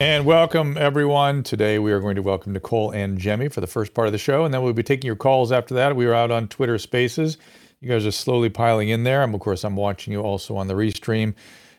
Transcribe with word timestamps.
And 0.00 0.24
welcome, 0.24 0.76
everyone. 0.76 1.42
Today 1.42 1.80
we 1.80 1.90
are 1.90 1.98
going 1.98 2.14
to 2.14 2.22
welcome 2.22 2.52
Nicole 2.52 2.92
Angemi 2.92 3.52
for 3.52 3.60
the 3.60 3.66
first 3.66 3.94
part 3.94 4.06
of 4.06 4.12
the 4.12 4.18
show, 4.18 4.44
and 4.44 4.54
then 4.54 4.62
we'll 4.62 4.72
be 4.72 4.84
taking 4.84 5.08
your 5.08 5.16
calls 5.16 5.50
after 5.50 5.74
that. 5.74 5.96
We 5.96 6.06
are 6.06 6.14
out 6.14 6.30
on 6.30 6.46
Twitter 6.46 6.78
Spaces. 6.78 7.36
You 7.80 7.88
guys 7.88 8.06
are 8.06 8.12
slowly 8.12 8.48
piling 8.48 8.90
in 8.90 9.02
there. 9.02 9.24
And 9.24 9.34
of 9.34 9.40
course, 9.40 9.64
I'm 9.64 9.74
watching 9.74 10.12
you 10.12 10.20
also 10.20 10.56
on 10.56 10.68
the 10.68 10.74
restream 10.74 11.34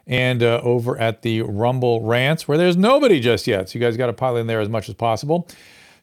and 0.05 0.44
uh, 0.44 0.60
over 0.66 0.97
at 0.97 1.21
the 1.21 1.44
Rumble 1.44 2.02
Rants, 2.02 2.46
where 2.46 2.58
there's 2.58 2.76
nobody 2.76 3.21
just 3.21 3.47
yet. 3.47 3.70
So 3.70 3.79
you 3.79 3.86
guys 3.86 3.96
got 3.96 4.08
to 4.08 4.13
pile 4.13 4.36
in 4.36 4.47
there 4.47 4.60
as 4.60 4.67
much 4.67 4.90
as 4.90 4.96
possible. 4.96 5.47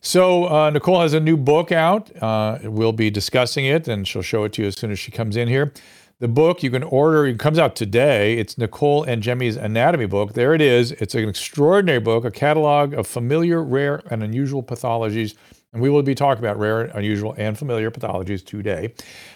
So 0.01 0.47
uh, 0.47 0.71
Nicole 0.71 1.03
has 1.03 1.13
a 1.13 1.21
new 1.21 1.37
book 1.37 1.71
out. 1.71 2.11
Uh, 2.23 2.61
we'll 2.63 2.93
be 2.93 3.11
discussing 3.11 3.67
it, 3.67 3.89
and 3.89 4.09
she'll 4.09 4.23
show 4.23 4.45
it 4.45 4.55
to 4.55 4.63
you 4.63 4.69
as 4.69 4.77
soon 4.79 4.91
as 4.91 4.99
she 4.99 5.11
comes 5.11 5.37
in 5.37 5.49
here. 5.49 5.71
The 6.19 6.29
book 6.29 6.63
you 6.63 6.71
can 6.71 6.83
order, 6.83 7.27
it 7.27 7.39
comes 7.39 7.59
out 7.59 7.77
today. 7.77 8.39
It's 8.39 8.57
Nicole 8.57 9.05
Angemi's 9.05 9.57
Anatomy 9.57 10.07
book. 10.07 10.33
There 10.33 10.55
it 10.55 10.63
is. 10.63 10.93
It's 10.93 11.15
an 11.15 11.29
extraordinary 11.29 12.01
book, 12.01 12.25
a 12.25 12.31
catalog 12.31 12.95
of 12.95 13.07
familiar, 13.07 13.63
rare, 13.63 14.01
and 14.11 14.23
unusual 14.23 14.63
pathologies. 14.63 15.35
And 15.75 15.83
we 15.83 15.91
will 15.91 16.03
be 16.03 16.15
talking 16.15 16.43
about 16.43 16.59
rare, 16.59 16.85
unusual, 16.85 17.35
and 17.37 17.59
familiar 17.59 17.91
pathologies 17.91 18.43
today. 18.43 18.95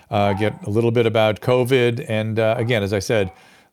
Uh, 0.09 0.33
get 0.33 0.55
a 0.67 0.71
little 0.71 0.91
bit 0.91 1.05
about 1.05 1.43
COVID. 1.43 2.07
And 2.09 2.39
uh, 2.39 2.55
again, 2.57 2.83
as 2.83 2.95
I 2.95 2.99
said, 2.99 3.31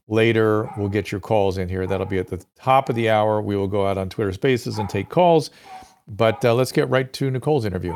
later 0.10 0.70
we'll 0.76 0.90
get 0.90 1.10
your 1.10 1.22
calls 1.22 1.58
in 1.58 1.70
here. 1.70 1.88
That'll 1.88 2.08
be 2.08 2.20
at 2.20 2.28
the 2.28 2.44
top 2.58 2.90
of 2.90 2.98
the 2.98 3.10
hour. 3.10 3.42
We 3.42 3.56
will 3.56 3.70
go 3.70 3.88
out 3.88 3.98
on 3.98 4.10
Twitter 4.10 4.34
Spaces 4.34 4.80
and 4.80 4.90
take 4.90 5.08
calls. 5.08 5.50
But 6.10 6.44
uh, 6.44 6.54
let's 6.56 6.74
get 6.74 6.90
right 6.90 7.14
to 7.14 7.32
Nicole's 7.32 7.64
interview. 7.64 7.96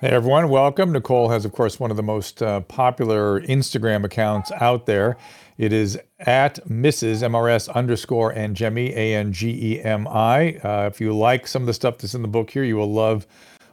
Hey 0.00 0.08
everyone, 0.08 0.48
welcome. 0.48 0.92
Nicole 0.92 1.28
has, 1.28 1.44
of 1.44 1.52
course, 1.52 1.78
one 1.78 1.90
of 1.90 1.98
the 1.98 2.02
most 2.02 2.42
uh, 2.42 2.60
popular 2.60 3.42
Instagram 3.42 4.02
accounts 4.02 4.50
out 4.52 4.86
there. 4.86 5.18
It 5.58 5.74
is 5.74 5.98
at 6.20 6.54
Mrs. 6.66 7.22
MRS 7.22 7.70
underscore 7.74 8.32
Angemi, 8.32 8.96
A 8.96 9.14
N 9.14 9.30
G 9.30 9.74
E 9.74 9.82
M 9.82 10.08
I. 10.08 10.54
Uh, 10.64 10.88
if 10.90 11.02
you 11.02 11.14
like 11.14 11.46
some 11.46 11.64
of 11.64 11.66
the 11.66 11.74
stuff 11.74 11.98
that's 11.98 12.14
in 12.14 12.22
the 12.22 12.28
book 12.28 12.48
here, 12.48 12.64
you 12.64 12.76
will 12.76 12.90
love 12.90 13.26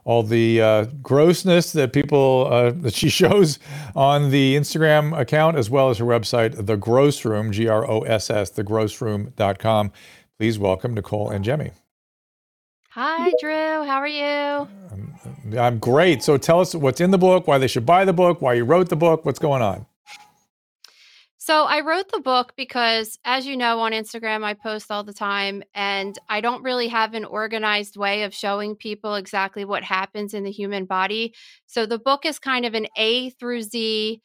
all 0.03 0.22
the 0.22 0.61
uh, 0.61 0.86
grossness 1.02 1.72
that 1.72 1.94
people 1.94 2.50
uh, 2.52 2.72
that 2.75 2.94
she 2.94 3.08
shows 3.08 3.58
on 3.95 4.30
the 4.30 4.58
Instagram 4.58 5.17
account, 5.17 5.55
as 5.55 5.70
well 5.70 5.89
as 5.89 6.00
her 6.00 6.05
website, 6.05 6.66
The 6.66 6.75
Gross 6.75 7.23
Room, 7.23 7.53
G 7.53 7.70
R 7.70 7.89
O 7.89 8.02
S 8.02 8.30
S, 8.30 8.52
thegrossroom.com. 8.52 9.94
Please 10.38 10.59
welcome 10.59 10.94
Nicole 10.94 11.30
Angemi. 11.30 11.72
Hi, 12.89 13.31
Drew. 13.39 13.86
How 13.86 14.00
are 14.00 14.08
you? 14.08 14.67
I'm 15.58 15.80
great. 15.80 16.23
So 16.23 16.38
tell 16.38 16.59
us 16.59 16.75
what's 16.75 17.02
in 17.02 17.11
the 17.11 17.17
book, 17.17 17.47
why 17.47 17.58
they 17.58 17.67
should 17.67 17.86
buy 17.86 18.06
the 18.06 18.14
book, 18.14 18.42
why 18.42 18.53
you 18.56 18.66
wrote 18.66 18.89
the 18.89 18.95
book, 18.95 19.25
what's 19.25 19.39
going 19.39 19.61
on. 19.61 19.86
So 21.38 21.64
I 21.64 21.80
wrote 21.80 22.11
the 22.11 22.20
book 22.20 22.52
because, 22.58 23.17
as 23.23 23.48
you 23.48 23.55
know, 23.55 23.80
on 23.80 23.93
Instagram, 23.93 24.43
I 24.43 24.54
post 24.54 24.92
all 24.92 25.05
the 25.05 25.14
time, 25.14 25.64
and 25.73 26.20
I 26.27 26.42
don't 26.42 26.61
really 26.61 26.89
have 26.89 27.14
an 27.14 27.23
organized 27.23 27.95
way 27.95 28.23
of 28.23 28.33
showing 28.33 28.76
people 28.76 29.15
exactly 29.15 29.64
what 29.64 29.82
happens 29.82 30.33
in 30.33 30.43
the 30.43 30.52
human 30.52 30.83
body. 30.83 31.33
So 31.65 31.86
the 31.86 31.99
book 31.99 32.26
is 32.26 32.38
kind 32.38 32.65
of 32.65 32.73
an 32.73 32.88
A 32.98 33.30
through 33.30 33.61
Z 33.61 34.21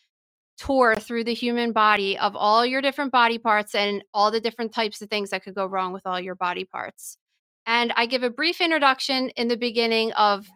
tour 0.58 0.96
through 0.96 1.22
the 1.22 1.34
human 1.34 1.70
body 1.70 2.18
of 2.18 2.34
all 2.34 2.66
your 2.66 2.82
different 2.82 3.12
body 3.12 3.38
parts 3.38 3.74
and 3.74 4.02
all 4.12 4.32
the 4.32 4.40
different 4.40 4.74
types 4.74 5.00
of 5.00 5.08
things 5.08 5.30
that 5.30 5.44
could 5.44 5.54
go 5.54 5.66
wrong 5.66 5.92
with 5.92 6.06
all 6.06 6.18
your 6.18 6.34
body 6.34 6.64
parts. 6.64 7.16
And 7.66 7.92
I 7.96 8.06
give 8.06 8.24
a 8.24 8.30
brief 8.30 8.60
introduction 8.60 9.28
in 9.30 9.46
the 9.46 9.56
beginning 9.56 10.12
of 10.14 10.48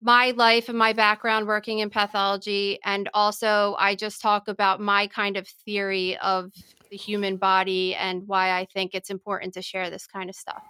my 0.00 0.32
life 0.36 0.68
and 0.68 0.78
my 0.78 0.92
background 0.92 1.46
working 1.46 1.80
in 1.80 1.90
pathology. 1.90 2.78
And 2.84 3.08
also, 3.14 3.76
I 3.78 3.94
just 3.94 4.22
talk 4.22 4.48
about 4.48 4.80
my 4.80 5.06
kind 5.08 5.36
of 5.36 5.46
theory 5.48 6.16
of 6.18 6.52
the 6.90 6.96
human 6.96 7.36
body 7.36 7.94
and 7.94 8.26
why 8.26 8.58
I 8.58 8.66
think 8.72 8.94
it's 8.94 9.10
important 9.10 9.54
to 9.54 9.62
share 9.62 9.90
this 9.90 10.06
kind 10.06 10.30
of 10.30 10.36
stuff. 10.36 10.62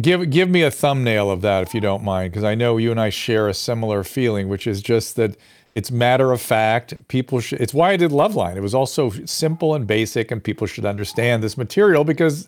Give 0.00 0.30
give 0.30 0.48
me 0.48 0.62
a 0.62 0.70
thumbnail 0.70 1.30
of 1.30 1.40
that 1.42 1.64
if 1.64 1.74
you 1.74 1.80
don't 1.80 2.04
mind, 2.04 2.30
because 2.30 2.44
I 2.44 2.54
know 2.54 2.76
you 2.76 2.92
and 2.92 3.00
I 3.00 3.10
share 3.10 3.48
a 3.48 3.54
similar 3.54 4.04
feeling, 4.04 4.48
which 4.48 4.66
is 4.68 4.80
just 4.80 5.16
that 5.16 5.36
it's 5.74 5.90
matter 5.90 6.30
of 6.30 6.40
fact. 6.40 6.94
People 7.08 7.40
should. 7.40 7.60
It's 7.60 7.74
why 7.74 7.90
I 7.90 7.96
did 7.96 8.12
Loveline. 8.12 8.56
It 8.56 8.60
was 8.60 8.76
also 8.76 9.10
simple 9.24 9.74
and 9.74 9.84
basic, 9.84 10.30
and 10.30 10.42
people 10.42 10.68
should 10.68 10.84
understand 10.84 11.42
this 11.42 11.58
material 11.58 12.04
because 12.04 12.46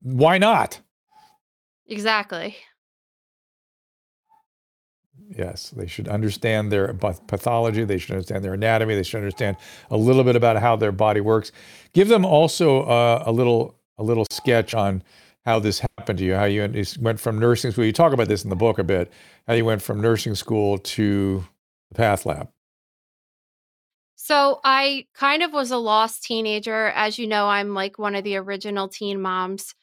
why 0.00 0.38
not? 0.38 0.80
Exactly. 1.86 2.56
Yes, 5.36 5.70
they 5.70 5.86
should 5.86 6.08
understand 6.08 6.70
their 6.70 6.92
pathology. 6.94 7.84
They 7.84 7.98
should 7.98 8.12
understand 8.12 8.44
their 8.44 8.54
anatomy. 8.54 8.94
They 8.94 9.02
should 9.02 9.18
understand 9.18 9.56
a 9.90 9.96
little 9.96 10.24
bit 10.24 10.36
about 10.36 10.56
how 10.56 10.76
their 10.76 10.92
body 10.92 11.20
works. 11.20 11.52
Give 11.92 12.08
them 12.08 12.24
also 12.24 12.82
uh, 12.82 13.22
a 13.26 13.32
little 13.32 13.76
a 13.98 14.02
little 14.02 14.26
sketch 14.30 14.74
on 14.74 15.02
how 15.44 15.58
this 15.58 15.80
happened 15.98 16.18
to 16.18 16.24
you. 16.24 16.34
How 16.34 16.44
you 16.44 16.68
went 17.00 17.20
from 17.20 17.38
nursing 17.38 17.72
school. 17.72 17.84
You 17.84 17.92
talk 17.92 18.12
about 18.12 18.28
this 18.28 18.44
in 18.44 18.50
the 18.50 18.56
book 18.56 18.78
a 18.78 18.84
bit. 18.84 19.12
How 19.46 19.54
you 19.54 19.64
went 19.64 19.82
from 19.82 20.00
nursing 20.00 20.34
school 20.34 20.78
to 20.78 21.44
the 21.90 21.94
path 21.94 22.26
lab. 22.26 22.48
So 24.16 24.60
I 24.62 25.06
kind 25.14 25.42
of 25.42 25.52
was 25.52 25.72
a 25.72 25.78
lost 25.78 26.22
teenager. 26.22 26.88
As 26.88 27.18
you 27.18 27.26
know, 27.26 27.48
I'm 27.48 27.74
like 27.74 27.98
one 27.98 28.14
of 28.14 28.22
the 28.22 28.36
original 28.36 28.88
teen 28.88 29.20
moms. 29.20 29.74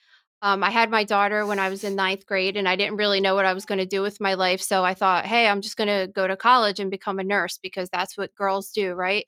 Um, 0.41 0.63
I 0.63 0.69
had 0.69 0.89
my 0.89 1.03
daughter 1.03 1.45
when 1.45 1.59
I 1.59 1.69
was 1.69 1.83
in 1.83 1.95
ninth 1.95 2.25
grade, 2.25 2.55
and 2.55 2.67
I 2.67 2.75
didn't 2.75 2.95
really 2.95 3.19
know 3.19 3.35
what 3.35 3.45
I 3.45 3.53
was 3.53 3.66
going 3.66 3.79
to 3.79 3.85
do 3.85 4.01
with 4.01 4.22
my 4.22 4.35
life. 4.35 4.61
So 4.61 4.85
I 4.85 4.94
thought, 4.94 5.25
hey, 5.25 5.47
I'm 5.47 5.61
just 5.61 5.75
going 5.75 5.89
to 5.89 6.11
go 6.11 6.27
to 6.27 6.38
college 6.38 6.79
and 6.79 6.89
become 6.89 7.19
a 7.19 7.23
nurse 7.23 7.59
because 7.61 7.89
that's 7.89 8.17
what 8.17 8.33
girls 8.35 8.72
do, 8.72 8.94
right? 8.94 9.25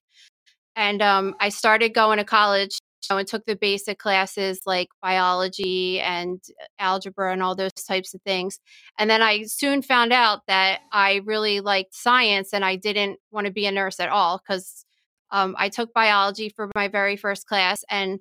And 0.75 1.01
um, 1.01 1.35
I 1.39 1.49
started 1.49 1.93
going 1.93 2.17
to 2.17 2.23
college 2.23 2.79
you 3.09 3.13
know, 3.13 3.17
and 3.19 3.27
took 3.27 3.45
the 3.45 3.55
basic 3.55 3.99
classes 3.99 4.61
like 4.65 4.89
biology 5.01 5.99
and 5.99 6.41
algebra 6.79 7.33
and 7.33 7.43
all 7.43 7.55
those 7.55 7.73
types 7.73 8.13
of 8.13 8.21
things. 8.21 8.59
And 8.97 9.09
then 9.09 9.21
I 9.21 9.43
soon 9.43 9.81
found 9.81 10.13
out 10.13 10.41
that 10.47 10.81
I 10.91 11.21
really 11.25 11.59
liked 11.59 11.95
science 11.95 12.53
and 12.53 12.63
I 12.63 12.75
didn't 12.75 13.19
want 13.31 13.47
to 13.47 13.53
be 13.53 13.65
a 13.65 13.71
nurse 13.71 13.99
at 13.99 14.09
all 14.09 14.39
because 14.39 14.85
um, 15.31 15.55
I 15.57 15.69
took 15.69 15.93
biology 15.93 16.49
for 16.49 16.69
my 16.75 16.87
very 16.87 17.15
first 17.17 17.47
class 17.47 17.83
and 17.89 18.19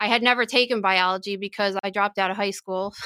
I 0.00 0.06
had 0.08 0.22
never 0.22 0.46
taken 0.46 0.80
biology 0.80 1.36
because 1.36 1.76
I 1.84 1.90
dropped 1.90 2.18
out 2.18 2.30
of 2.30 2.36
high 2.36 2.50
school. 2.50 2.94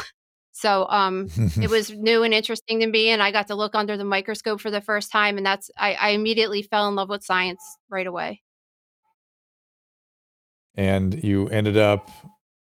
So 0.56 0.87
um, 0.88 1.28
it 1.60 1.69
was 1.71 1.91
new 1.91 2.22
and 2.22 2.32
interesting 2.32 2.78
to 2.78 2.87
me, 2.87 3.09
and 3.09 3.21
I 3.21 3.32
got 3.32 3.49
to 3.49 3.56
look 3.56 3.75
under 3.75 3.97
the 3.97 4.05
microscope 4.05 4.60
for 4.60 4.71
the 4.71 4.81
first 4.81 5.10
time, 5.10 5.37
and 5.37 5.44
that's 5.44 5.69
I, 5.77 5.94
I 5.94 6.09
immediately 6.10 6.62
fell 6.62 6.87
in 6.87 6.94
love 6.94 7.09
with 7.09 7.25
science 7.25 7.60
right 7.91 8.06
away. 8.06 8.41
And 10.77 11.25
you 11.25 11.49
ended 11.49 11.77
up 11.77 12.09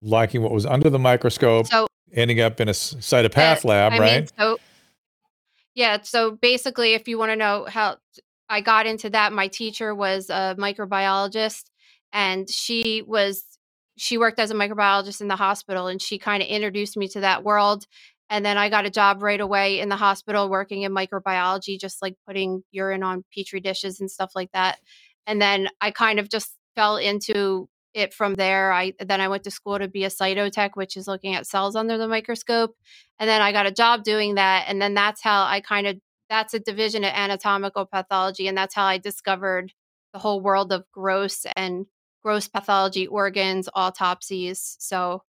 liking 0.00 0.40
what 0.40 0.52
was 0.52 0.64
under 0.64 0.88
the 0.88 0.98
microscope, 0.98 1.66
so, 1.66 1.86
ending 2.14 2.40
up 2.40 2.62
in 2.62 2.70
a 2.70 2.72
cytopath 2.72 3.62
lab, 3.66 3.92
I 3.92 3.98
right? 3.98 4.20
Mean, 4.20 4.28
so, 4.38 4.58
yeah. 5.74 5.98
So 6.00 6.30
basically, 6.30 6.94
if 6.94 7.08
you 7.08 7.18
want 7.18 7.32
to 7.32 7.36
know 7.36 7.66
how 7.68 7.98
I 8.48 8.62
got 8.62 8.86
into 8.86 9.10
that, 9.10 9.34
my 9.34 9.48
teacher 9.48 9.94
was 9.94 10.30
a 10.30 10.56
microbiologist, 10.58 11.64
and 12.10 12.48
she 12.48 13.02
was 13.06 13.51
she 13.96 14.18
worked 14.18 14.38
as 14.38 14.50
a 14.50 14.54
microbiologist 14.54 15.20
in 15.20 15.28
the 15.28 15.36
hospital 15.36 15.86
and 15.86 16.00
she 16.00 16.18
kind 16.18 16.42
of 16.42 16.48
introduced 16.48 16.96
me 16.96 17.08
to 17.08 17.20
that 17.20 17.44
world 17.44 17.86
and 18.30 18.44
then 18.44 18.56
i 18.58 18.68
got 18.68 18.86
a 18.86 18.90
job 18.90 19.22
right 19.22 19.40
away 19.40 19.80
in 19.80 19.88
the 19.88 19.96
hospital 19.96 20.48
working 20.48 20.82
in 20.82 20.92
microbiology 20.92 21.78
just 21.78 22.02
like 22.02 22.14
putting 22.26 22.62
urine 22.70 23.02
on 23.02 23.24
petri 23.34 23.60
dishes 23.60 24.00
and 24.00 24.10
stuff 24.10 24.32
like 24.34 24.50
that 24.52 24.78
and 25.26 25.40
then 25.40 25.68
i 25.80 25.90
kind 25.90 26.18
of 26.18 26.28
just 26.28 26.56
fell 26.74 26.96
into 26.96 27.68
it 27.94 28.14
from 28.14 28.34
there. 28.34 28.72
I 28.72 28.94
then 29.00 29.20
i 29.20 29.28
went 29.28 29.44
to 29.44 29.50
school 29.50 29.78
to 29.78 29.88
be 29.88 30.04
a 30.04 30.08
cytotech 30.08 30.70
which 30.74 30.96
is 30.96 31.06
looking 31.06 31.34
at 31.34 31.46
cells 31.46 31.76
under 31.76 31.98
the 31.98 32.08
microscope 32.08 32.74
and 33.18 33.28
then 33.28 33.42
i 33.42 33.52
got 33.52 33.66
a 33.66 33.72
job 33.72 34.02
doing 34.02 34.36
that 34.36 34.64
and 34.68 34.80
then 34.80 34.94
that's 34.94 35.22
how 35.22 35.44
i 35.44 35.60
kind 35.60 35.86
of 35.86 35.98
that's 36.30 36.54
a 36.54 36.58
division 36.58 37.04
of 37.04 37.12
anatomical 37.12 37.84
pathology 37.84 38.48
and 38.48 38.56
that's 38.56 38.74
how 38.74 38.86
i 38.86 38.96
discovered 38.96 39.72
the 40.14 40.18
whole 40.18 40.40
world 40.40 40.72
of 40.72 40.84
gross 40.92 41.44
and 41.56 41.86
gross 42.22 42.48
pathology, 42.48 43.06
organs, 43.06 43.68
autopsies. 43.74 44.76
So 44.78 45.22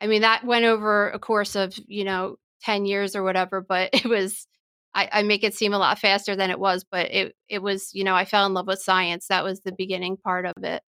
I 0.00 0.06
mean, 0.06 0.22
that 0.22 0.44
went 0.44 0.64
over 0.64 1.10
a 1.10 1.18
course 1.18 1.54
of, 1.56 1.74
you 1.86 2.04
know, 2.04 2.36
10 2.62 2.86
years 2.86 3.14
or 3.14 3.22
whatever, 3.22 3.60
but 3.60 3.90
it 3.92 4.06
was, 4.06 4.46
I, 4.94 5.08
I 5.12 5.22
make 5.22 5.44
it 5.44 5.54
seem 5.54 5.72
a 5.72 5.78
lot 5.78 5.98
faster 5.98 6.34
than 6.34 6.50
it 6.50 6.58
was, 6.58 6.84
but 6.90 7.10
it, 7.12 7.36
it 7.48 7.62
was, 7.62 7.94
you 7.94 8.04
know, 8.04 8.14
I 8.14 8.24
fell 8.24 8.46
in 8.46 8.54
love 8.54 8.66
with 8.66 8.80
science. 8.80 9.26
That 9.28 9.44
was 9.44 9.60
the 9.60 9.72
beginning 9.72 10.16
part 10.16 10.46
of 10.46 10.64
it. 10.64 10.82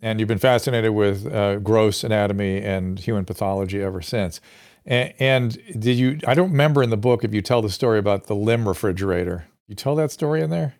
And 0.00 0.20
you've 0.20 0.28
been 0.28 0.38
fascinated 0.38 0.92
with 0.92 1.26
uh, 1.26 1.56
gross 1.56 2.04
anatomy 2.04 2.62
and 2.62 3.00
human 3.00 3.24
pathology 3.24 3.82
ever 3.82 4.00
since. 4.00 4.40
And, 4.86 5.12
and 5.18 5.58
did 5.76 5.98
you, 5.98 6.20
I 6.26 6.34
don't 6.34 6.52
remember 6.52 6.84
in 6.84 6.90
the 6.90 6.96
book 6.96 7.24
if 7.24 7.34
you 7.34 7.42
tell 7.42 7.62
the 7.62 7.68
story 7.68 7.98
about 7.98 8.28
the 8.28 8.36
limb 8.36 8.68
refrigerator. 8.68 9.48
You 9.66 9.74
tell 9.74 9.96
that 9.96 10.12
story 10.12 10.40
in 10.40 10.50
there? 10.50 10.76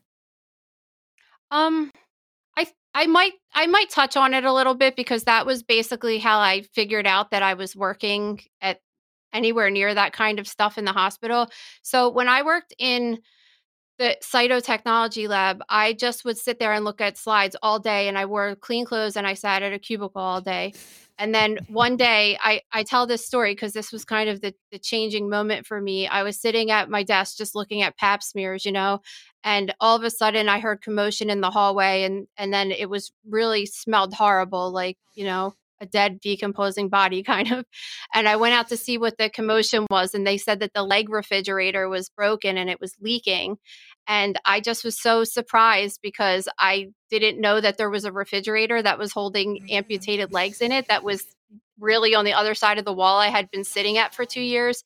Um, 1.51 1.91
I 2.99 3.07
might 3.07 3.35
I 3.55 3.69
might 3.69 3.91
touch 3.91 4.17
on 4.17 4.35
it 4.35 4.43
a 4.43 4.53
little 4.53 4.75
bit 4.75 4.97
because 4.97 5.23
that 5.23 5.47
was 5.47 5.63
basically 5.63 6.19
how 6.19 6.41
I 6.41 6.63
figured 6.63 7.07
out 7.07 7.31
that 7.31 7.45
I 7.45 7.55
was 7.55 7.77
working 7.77 8.41
at 8.61 8.81
anywhere 9.33 9.71
near 9.71 9.95
that 9.95 10.13
kind 10.13 10.41
of 10.41 10.49
stuff 10.49 10.79
in 10.79 10.85
the 10.85 10.93
hospital. 10.93 11.49
So 11.83 12.09
when 12.09 12.29
I 12.29 12.43
worked 12.43 12.75
in 12.77 13.21
the 14.01 14.17
cytotechnology 14.21 15.29
lab, 15.29 15.63
I 15.69 15.93
just 15.93 16.25
would 16.25 16.39
sit 16.39 16.59
there 16.59 16.73
and 16.73 16.85
look 16.85 17.01
at 17.01 17.17
slides 17.17 17.55
all 17.63 17.79
day 17.79 18.09
and 18.09 18.19
I 18.19 18.27
wore 18.27 18.57
clean 18.57 18.85
clothes 18.85 19.17
and 19.17 19.29
I 19.29 19.35
sat 19.35 19.63
at 19.63 19.73
a 19.73 19.79
cubicle 19.79 20.21
all 20.21 20.41
day. 20.41 20.73
And 21.19 21.35
then 21.35 21.59
one 21.69 21.97
day 21.97 22.39
I, 22.43 22.63
I 22.73 22.85
tell 22.85 23.07
this 23.07 23.27
story 23.27 23.53
because 23.53 23.73
this 23.73 23.93
was 23.93 24.05
kind 24.05 24.31
of 24.31 24.41
the, 24.41 24.55
the 24.71 24.79
changing 24.79 25.29
moment 25.29 25.67
for 25.67 25.81
me. 25.81 26.07
I 26.07 26.23
was 26.23 26.41
sitting 26.41 26.71
at 26.71 26.89
my 26.89 27.03
desk 27.03 27.37
just 27.37 27.55
looking 27.55 27.83
at 27.83 27.97
pap 27.97 28.23
smears, 28.23 28.65
you 28.65 28.73
know, 28.73 29.01
and 29.43 29.75
all 29.81 29.97
of 29.97 30.05
a 30.05 30.11
sudden 30.11 30.49
I 30.49 30.61
heard 30.61 30.81
commotion 30.83 31.31
in 31.31 31.41
the 31.41 31.51
hallway 31.51 32.05
and 32.05 32.27
and 32.37 32.53
then 32.53 32.71
it 32.71 32.89
was 32.89 33.13
really 33.29 33.67
smelled 33.67 34.15
horrible, 34.15 34.71
like, 34.71 34.97
you 35.15 35.25
know, 35.25 35.55
a 35.81 35.87
dead 35.87 36.21
decomposing 36.21 36.89
body 36.89 37.23
kind 37.25 37.53
of 37.53 37.65
and 38.15 38.29
i 38.29 38.37
went 38.37 38.55
out 38.55 38.69
to 38.69 38.77
see 38.77 38.99
what 38.99 39.17
the 39.19 39.31
commotion 39.31 39.87
was 39.91 40.15
and 40.15 40.27
they 40.27 40.39
said 40.39 40.61
that 40.61 40.73
the 40.75 40.83
leg 40.83 41.09
refrigerator 41.09 41.89
was 41.89 42.11
broken 42.11 42.57
and 42.57 42.71
it 42.71 42.81
was 42.81 42.95
leaking 43.01 43.57
and 44.07 44.39
i 44.45 44.61
just 44.61 44.85
was 44.85 45.01
so 45.01 45.25
surprised 45.25 46.01
because 46.03 46.49
i 46.59 46.89
didn't 47.11 47.41
know 47.41 47.61
that 47.61 47.79
there 47.79 47.91
was 47.91 48.05
a 48.05 48.13
refrigerator 48.13 48.81
that 48.81 48.99
was 48.99 49.13
holding 49.13 49.71
amputated 49.71 50.33
legs 50.33 50.61
in 50.61 50.73
it 50.73 50.89
that 50.89 51.05
was 51.05 51.25
really 51.81 52.15
on 52.15 52.25
the 52.25 52.33
other 52.33 52.55
side 52.55 52.79
of 52.79 52.85
the 52.85 52.93
wall 52.93 53.19
i 53.19 53.29
had 53.29 53.51
been 53.51 53.65
sitting 53.65 53.99
at 53.99 54.15
for 54.15 54.25
two 54.25 54.43
years 54.43 54.83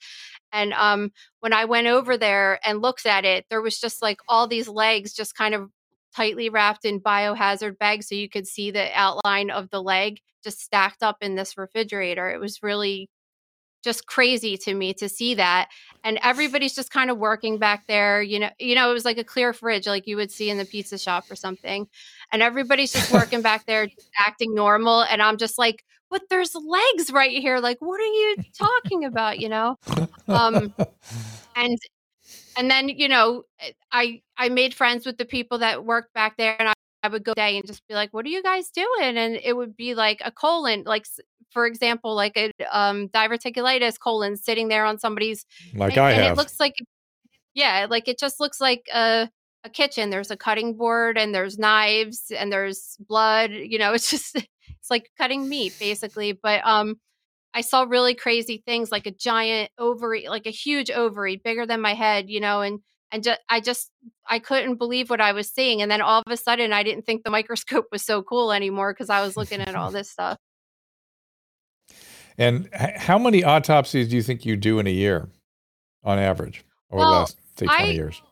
and 0.53 0.73
um, 0.75 1.11
when 1.41 1.53
i 1.53 1.65
went 1.65 1.87
over 1.87 2.17
there 2.17 2.61
and 2.65 2.83
looked 2.83 3.07
at 3.07 3.25
it 3.25 3.47
there 3.49 3.63
was 3.63 3.79
just 3.79 4.03
like 4.03 4.19
all 4.29 4.47
these 4.47 4.69
legs 4.69 5.13
just 5.13 5.35
kind 5.35 5.55
of 5.55 5.71
tightly 6.15 6.49
wrapped 6.49 6.85
in 6.85 7.01
biohazard 7.01 7.79
bags 7.79 8.09
so 8.09 8.15
you 8.15 8.29
could 8.29 8.47
see 8.47 8.71
the 8.71 8.91
outline 8.95 9.51
of 9.51 9.71
the 9.71 9.83
leg 9.83 10.21
just 10.45 10.61
stacked 10.61 11.03
up 11.03 11.19
in 11.21 11.35
this 11.35 11.57
refrigerator. 11.57 12.29
It 12.31 12.41
was 12.41 12.63
really 12.63 13.09
just 13.83 14.07
crazy 14.07 14.57
to 14.57 14.73
me 14.73 14.95
to 14.95 15.09
see 15.09 15.35
that 15.35 15.69
and 16.05 16.19
everybody's 16.23 16.75
just 16.75 16.91
kind 16.93 17.11
of 17.11 17.19
working 17.19 17.59
back 17.59 17.87
there 17.89 18.23
you 18.23 18.39
know 18.39 18.49
you 18.59 18.75
know 18.75 18.89
it 18.89 18.95
was 18.95 19.05
like 19.05 19.19
a 19.19 19.25
clear 19.25 19.53
fridge 19.53 19.87
like 19.87 20.07
you 20.07 20.17
would 20.17 20.31
see 20.31 20.51
in 20.51 20.59
the 20.59 20.65
pizza 20.65 20.97
shop 20.97 21.25
or 21.31 21.35
something 21.35 21.89
and 22.33 22.43
everybody's 22.43 22.93
just 22.93 23.13
working 23.13 23.43
back 23.43 23.67
there 23.67 23.89
acting 24.19 24.55
normal 24.55 25.03
and 25.03 25.21
i'm 25.21 25.37
just 25.37 25.59
like 25.59 25.85
but 26.11 26.23
there's 26.31 26.55
legs 26.55 27.11
right 27.11 27.39
here 27.41 27.59
like 27.59 27.79
what 27.81 28.01
are 28.01 28.05
you 28.05 28.37
talking 28.57 29.05
about 29.05 29.41
you 29.41 29.49
know 29.49 29.77
um 30.29 30.73
and 31.57 31.79
and 32.57 32.71
then 32.71 32.89
you 32.89 33.09
know 33.09 33.45
eh, 33.61 33.73
i 33.93 34.21
i 34.39 34.49
made 34.49 34.75
friends 34.75 35.07
with 35.07 35.19
the 35.19 35.25
people 35.25 35.59
that 35.59 35.85
worked 35.85 36.13
back 36.15 36.37
there 36.37 36.57
and 36.59 36.69
i, 36.69 36.73
I 37.03 37.09
would 37.09 37.25
go 37.25 37.35
day 37.35 37.57
and 37.57 37.67
just 37.67 37.87
be 37.89 37.95
like 37.95 38.13
what 38.13 38.25
are 38.25 38.31
you 38.31 38.43
guys 38.43 38.71
doing? 38.71 39.17
And 39.17 39.35
it 39.43 39.57
would 39.57 39.77
be 39.77 39.95
like 39.95 40.21
a 40.25 40.31
colon 40.31 40.85
like 40.87 41.07
for 41.51 41.67
example 41.67 42.15
like 42.15 42.37
a 42.37 42.51
um 42.71 43.09
diverticulitis 43.09 43.99
colon 43.99 44.37
sitting 44.37 44.69
there 44.69 44.85
on 44.85 44.99
somebody's 44.99 45.45
like 45.75 45.97
and, 45.97 46.07
i 46.07 46.11
and 46.13 46.23
have. 46.23 46.33
it 46.33 46.37
looks 46.37 46.61
like 46.61 46.75
yeah 47.55 47.87
like 47.91 48.09
it 48.09 48.19
just 48.19 48.41
looks 48.41 48.61
like 48.61 48.87
a 48.95 49.29
a 49.65 49.71
kitchen. 49.71 50.11
There's 50.11 50.31
a 50.31 50.37
cutting 50.37 50.77
board 50.77 51.17
and 51.17 51.35
there's 51.35 51.59
knives 51.59 52.33
and 52.37 52.53
there's 52.53 52.97
blood 53.09 53.51
you 53.53 53.79
know 53.79 53.93
it's 53.95 54.11
just 54.11 54.37
it's 54.37 54.91
like 54.91 55.11
cutting 55.19 55.49
meat 55.49 55.75
basically. 55.79 56.33
But 56.33 56.65
um 56.65 56.97
I 57.55 57.61
saw 57.61 57.83
really 57.83 58.15
crazy 58.15 58.63
things 58.65 58.91
like 58.91 59.07
a 59.07 59.11
giant 59.11 59.71
ovary, 59.79 60.27
like 60.29 60.47
a 60.47 60.51
huge 60.51 60.91
ovary, 60.91 61.37
bigger 61.37 61.67
than 61.67 61.81
my 61.81 61.95
head, 61.95 62.31
you 62.31 62.41
know, 62.41 62.63
and 62.63 62.81
and 63.11 63.23
just 63.23 63.41
I 63.49 63.61
just 63.61 63.91
I 64.27 64.39
couldn't 64.39 64.77
believe 64.77 65.11
what 65.11 65.21
I 65.21 65.33
was 65.33 65.51
seeing. 65.51 65.83
And 65.83 65.91
then 65.91 66.01
all 66.01 66.23
of 66.25 66.33
a 66.33 66.37
sudden, 66.37 66.73
I 66.73 66.83
didn't 66.83 67.05
think 67.05 67.25
the 67.25 67.31
microscope 67.31 67.87
was 67.93 68.03
so 68.03 68.23
cool 68.23 68.53
anymore 68.53 68.93
because 68.93 69.11
I 69.11 69.23
was 69.23 69.37
looking 69.37 69.61
at 69.61 69.75
all 69.75 69.91
this 69.91 70.11
stuff. 70.11 70.39
And 72.39 72.71
how 72.73 73.19
many 73.19 73.45
autopsies 73.45 74.09
do 74.09 74.17
you 74.17 74.23
think 74.23 74.47
you 74.47 74.57
do 74.57 74.79
in 74.79 74.87
a 74.87 74.91
year, 74.91 75.29
on 76.03 76.19
average, 76.19 76.65
over 76.91 77.01
well, 77.01 77.11
the 77.11 77.19
last 77.19 77.39
say 77.59 77.67
twenty 77.67 77.91
I, 77.91 77.93
years? 77.93 78.23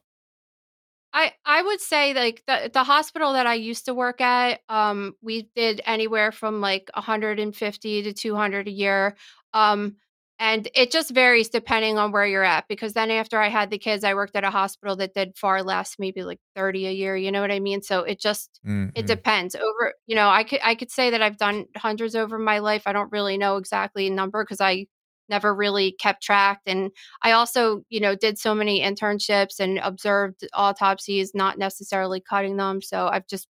I 1.12 1.33
I 1.45 1.62
would 1.62 1.81
say 1.81 2.15
like 2.15 2.43
the 2.47 2.71
the 2.73 2.85
hospital 2.85 3.33
that 3.33 3.47
I 3.47 3.55
used 3.55 3.87
to 3.87 3.95
work 3.95 4.21
at, 4.21 4.61
um, 4.69 5.15
we 5.23 5.49
did 5.55 5.81
anywhere 5.85 6.33
from 6.33 6.61
like 6.61 6.91
150 6.95 8.03
to 8.03 8.12
200 8.12 8.69
a 8.69 8.71
year. 8.71 9.17
Um, 9.53 9.97
and 10.39 10.69
it 10.75 10.91
just 10.91 11.11
varies 11.11 11.51
depending 11.51 11.99
on 11.99 12.12
where 12.12 12.25
you're 12.25 12.43
at 12.43 12.67
because 12.67 12.95
then 12.95 13.11
after 13.11 13.39
I 13.39 13.49
had 13.49 13.69
the 13.71 13.77
kids, 13.79 14.05
I 14.05 14.15
worked 14.15 14.35
at 14.37 14.45
a 14.45 14.51
hospital 14.51 14.97
that 14.97 15.12
did 15.12 15.37
far 15.37 15.62
less, 15.62 15.97
maybe 15.99 16.23
like 16.23 16.41
30 16.57 16.87
a 16.87 16.93
year, 16.93 17.15
you 17.15 17.31
know 17.31 17.43
what 17.43 17.51
I 17.51 17.61
mean? 17.61 17.83
So 17.83 18.01
it 18.05 18.19
just 18.19 18.59
mm-hmm. 18.67 18.91
it 18.95 19.06
depends. 19.06 19.55
Over, 19.55 19.95
you 20.06 20.17
know, 20.17 20.31
I 20.31 20.45
could 20.45 20.61
I 20.65 20.75
could 20.77 20.91
say 20.91 21.11
that 21.11 21.23
I've 21.23 21.37
done 21.37 21.67
hundreds 21.77 22.15
over 22.17 22.39
my 22.39 22.61
life. 22.61 22.85
I 22.87 22.93
don't 22.93 23.13
really 23.13 23.37
know 23.37 23.56
exactly 23.59 24.06
a 24.06 24.11
number 24.11 24.43
because 24.43 24.61
I 24.63 24.87
never 25.31 25.55
really 25.55 25.93
kept 25.93 26.23
track. 26.23 26.61
And 26.67 26.91
I 27.23 27.32
also, 27.32 27.85
you 27.88 28.00
know, 28.00 28.15
did 28.15 28.38
so 28.38 28.55
many 28.55 28.81
internships 28.81 29.61
and 29.61 29.79
observed 29.79 30.47
autopsies, 30.53 31.32
not 31.35 31.59
necessarily 31.59 32.21
cutting 32.21 32.56
them. 32.56 32.82
So 32.82 33.09
I've 33.09 33.27
just 33.27 33.49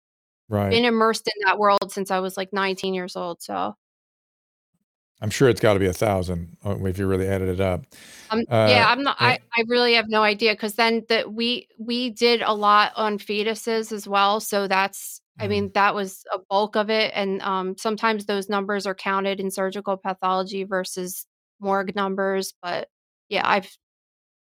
right. 0.49 0.69
been 0.69 0.85
immersed 0.85 1.27
in 1.27 1.45
that 1.45 1.59
world 1.59 1.91
since 1.91 2.11
I 2.11 2.19
was 2.19 2.35
like 2.35 2.51
19 2.51 2.93
years 2.93 3.15
old. 3.15 3.41
So 3.41 3.75
I'm 5.21 5.29
sure 5.31 5.49
it's 5.49 5.61
got 5.61 5.73
to 5.73 5.79
be 5.79 5.87
a 5.87 5.93
thousand 5.93 6.57
uh, 6.65 6.77
if 6.85 6.99
you 6.99 7.07
really 7.07 7.27
added 7.27 7.49
it 7.49 7.59
up. 7.59 7.85
Um, 8.29 8.41
uh, 8.49 8.67
yeah, 8.69 8.87
I'm 8.87 9.01
not. 9.01 9.17
I, 9.19 9.39
I 9.55 9.63
really 9.67 9.93
have 9.95 10.09
no 10.09 10.21
idea 10.21 10.53
because 10.53 10.75
then 10.75 11.05
that 11.09 11.33
we 11.33 11.67
we 11.79 12.11
did 12.11 12.41
a 12.43 12.53
lot 12.53 12.91
on 12.95 13.17
fetuses 13.17 13.91
as 13.91 14.07
well. 14.07 14.39
So 14.39 14.67
that's 14.67 15.21
I 15.39 15.43
mm-hmm. 15.43 15.49
mean 15.49 15.71
that 15.73 15.95
was 15.95 16.23
a 16.31 16.39
bulk 16.49 16.75
of 16.75 16.91
it, 16.91 17.11
and 17.15 17.41
um, 17.41 17.75
sometimes 17.77 18.25
those 18.25 18.47
numbers 18.47 18.85
are 18.85 18.93
counted 18.93 19.39
in 19.39 19.49
surgical 19.49 19.97
pathology 19.97 20.63
versus 20.65 21.25
morgue 21.59 21.95
numbers, 21.95 22.53
but 22.61 22.89
yeah, 23.29 23.47
I've 23.47 23.69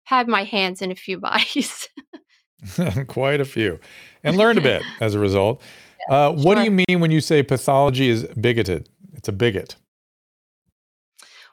had 0.05 0.29
my 0.29 0.45
hands 0.45 0.83
in 0.83 0.91
a 0.91 0.95
few 0.95 1.19
bodies. 1.21 1.89
Quite 3.09 3.41
a 3.41 3.45
few, 3.45 3.79
and 4.23 4.37
learned 4.37 4.59
a 4.59 4.63
bit 4.73 4.83
as 5.01 5.15
a 5.15 5.19
result. 5.19 5.63
Yeah, 6.09 6.27
uh, 6.27 6.33
what 6.33 6.43
sure. 6.43 6.55
do 6.57 6.63
you 6.65 6.85
mean 6.89 7.01
when 7.01 7.11
you 7.11 7.21
say 7.21 7.43
pathology 7.43 8.09
is 8.09 8.25
bigoted? 8.41 8.89
It's 9.15 9.29
a 9.29 9.33
bigot. 9.33 9.77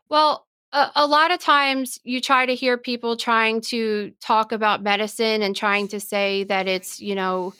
Well, 0.09 0.47
a, 0.73 0.89
a, 0.95 1.07
lot 1.07 1.31
of 1.31 1.39
times 1.39 1.99
you 2.03 2.21
try 2.21 2.45
to 2.45 2.55
hear 2.55 2.77
people 2.77 3.15
trying 3.17 3.61
to 3.61 4.11
talk 4.21 4.51
about 4.51 4.83
medicine 4.83 5.41
and 5.41 5.55
trying 5.55 5.87
to 5.89 5.99
say 5.99 6.43
that 6.45 6.67
it's, 6.67 6.99
you 6.99 7.15
know, 7.15 7.53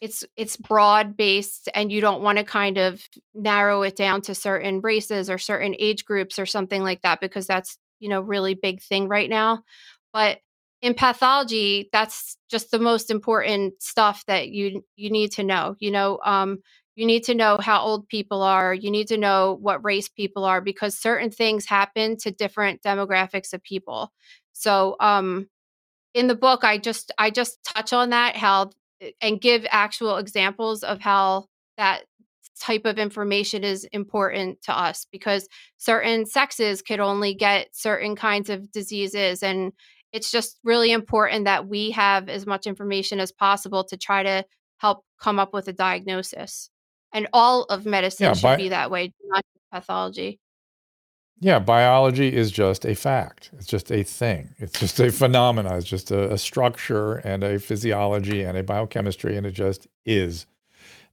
it's 0.00 0.24
it's 0.36 0.56
broad 0.56 1.16
based 1.16 1.68
and 1.74 1.90
you 1.90 2.00
don't 2.00 2.22
want 2.22 2.38
to 2.38 2.44
kind 2.44 2.78
of 2.78 3.02
narrow 3.34 3.82
it 3.82 3.96
down 3.96 4.20
to 4.22 4.34
certain 4.34 4.80
races 4.80 5.28
or 5.28 5.38
certain 5.38 5.74
age 5.78 6.04
groups 6.04 6.38
or 6.38 6.46
something 6.46 6.82
like 6.82 7.02
that 7.02 7.20
because 7.20 7.46
that's 7.46 7.78
you 7.98 8.08
know 8.08 8.20
really 8.20 8.54
big 8.54 8.80
thing 8.82 9.08
right 9.08 9.28
now. 9.28 9.62
But 10.12 10.38
in 10.80 10.94
pathology 10.94 11.88
that's 11.92 12.36
just 12.48 12.70
the 12.70 12.78
most 12.78 13.10
important 13.10 13.82
stuff 13.82 14.24
that 14.26 14.48
you 14.48 14.84
you 14.96 15.10
need 15.10 15.32
to 15.32 15.42
know 15.42 15.74
you 15.80 15.90
know 15.90 16.20
um 16.24 16.58
you 16.94 17.04
need 17.04 17.24
to 17.24 17.34
know 17.34 17.58
how 17.60 17.80
old 17.80 18.06
people 18.08 18.42
are 18.42 18.72
you 18.72 18.90
need 18.90 19.08
to 19.08 19.16
know 19.18 19.58
what 19.60 19.84
race 19.84 20.08
people 20.08 20.44
are 20.44 20.60
because 20.60 20.96
certain 20.98 21.30
things 21.30 21.66
happen 21.66 22.16
to 22.16 22.30
different 22.30 22.82
demographics 22.82 23.52
of 23.52 23.62
people. 23.62 24.12
So 24.52 24.96
um 25.00 25.48
in 26.14 26.26
the 26.26 26.34
book 26.34 26.64
i 26.64 26.78
just 26.78 27.12
i 27.18 27.30
just 27.30 27.62
touch 27.64 27.92
on 27.92 28.10
that 28.10 28.36
how 28.36 28.70
and 29.20 29.40
give 29.40 29.66
actual 29.70 30.16
examples 30.16 30.82
of 30.82 31.00
how 31.00 31.46
that 31.76 32.02
type 32.60 32.84
of 32.84 32.98
information 32.98 33.62
is 33.62 33.84
important 33.92 34.60
to 34.62 34.76
us 34.76 35.06
because 35.12 35.48
certain 35.76 36.26
sexes 36.26 36.82
could 36.82 36.98
only 36.98 37.34
get 37.34 37.68
certain 37.72 38.16
kinds 38.16 38.50
of 38.50 38.70
diseases 38.72 39.42
and 39.42 39.72
it's 40.12 40.30
just 40.30 40.58
really 40.64 40.90
important 40.90 41.44
that 41.44 41.68
we 41.68 41.90
have 41.90 42.28
as 42.28 42.46
much 42.46 42.66
information 42.66 43.20
as 43.20 43.30
possible 43.30 43.84
to 43.84 43.96
try 43.96 44.22
to 44.22 44.44
help 44.78 45.04
come 45.20 45.38
up 45.38 45.52
with 45.52 45.68
a 45.68 45.72
diagnosis. 45.72 46.70
And 47.12 47.28
all 47.32 47.64
of 47.64 47.84
medicine 47.84 48.24
yeah, 48.24 48.32
should 48.32 48.42
bi- 48.42 48.56
be 48.56 48.68
that 48.70 48.90
way 48.90 49.12
not 49.24 49.44
pathology 49.72 50.40
yeah, 51.40 51.58
biology 51.58 52.34
is 52.34 52.50
just 52.50 52.84
a 52.84 52.94
fact. 52.94 53.50
It's 53.56 53.66
just 53.66 53.92
a 53.92 54.02
thing. 54.02 54.54
It's 54.58 54.78
just 54.78 54.98
a 55.00 55.12
phenomenon. 55.12 55.76
It's 55.76 55.86
just 55.86 56.10
a, 56.10 56.32
a, 56.32 56.38
structure 56.38 57.16
and 57.16 57.44
a 57.44 57.58
physiology 57.58 58.42
and 58.42 58.58
a 58.58 58.62
biochemistry, 58.62 59.36
and 59.36 59.46
it 59.46 59.52
just 59.52 59.86
is. 60.04 60.46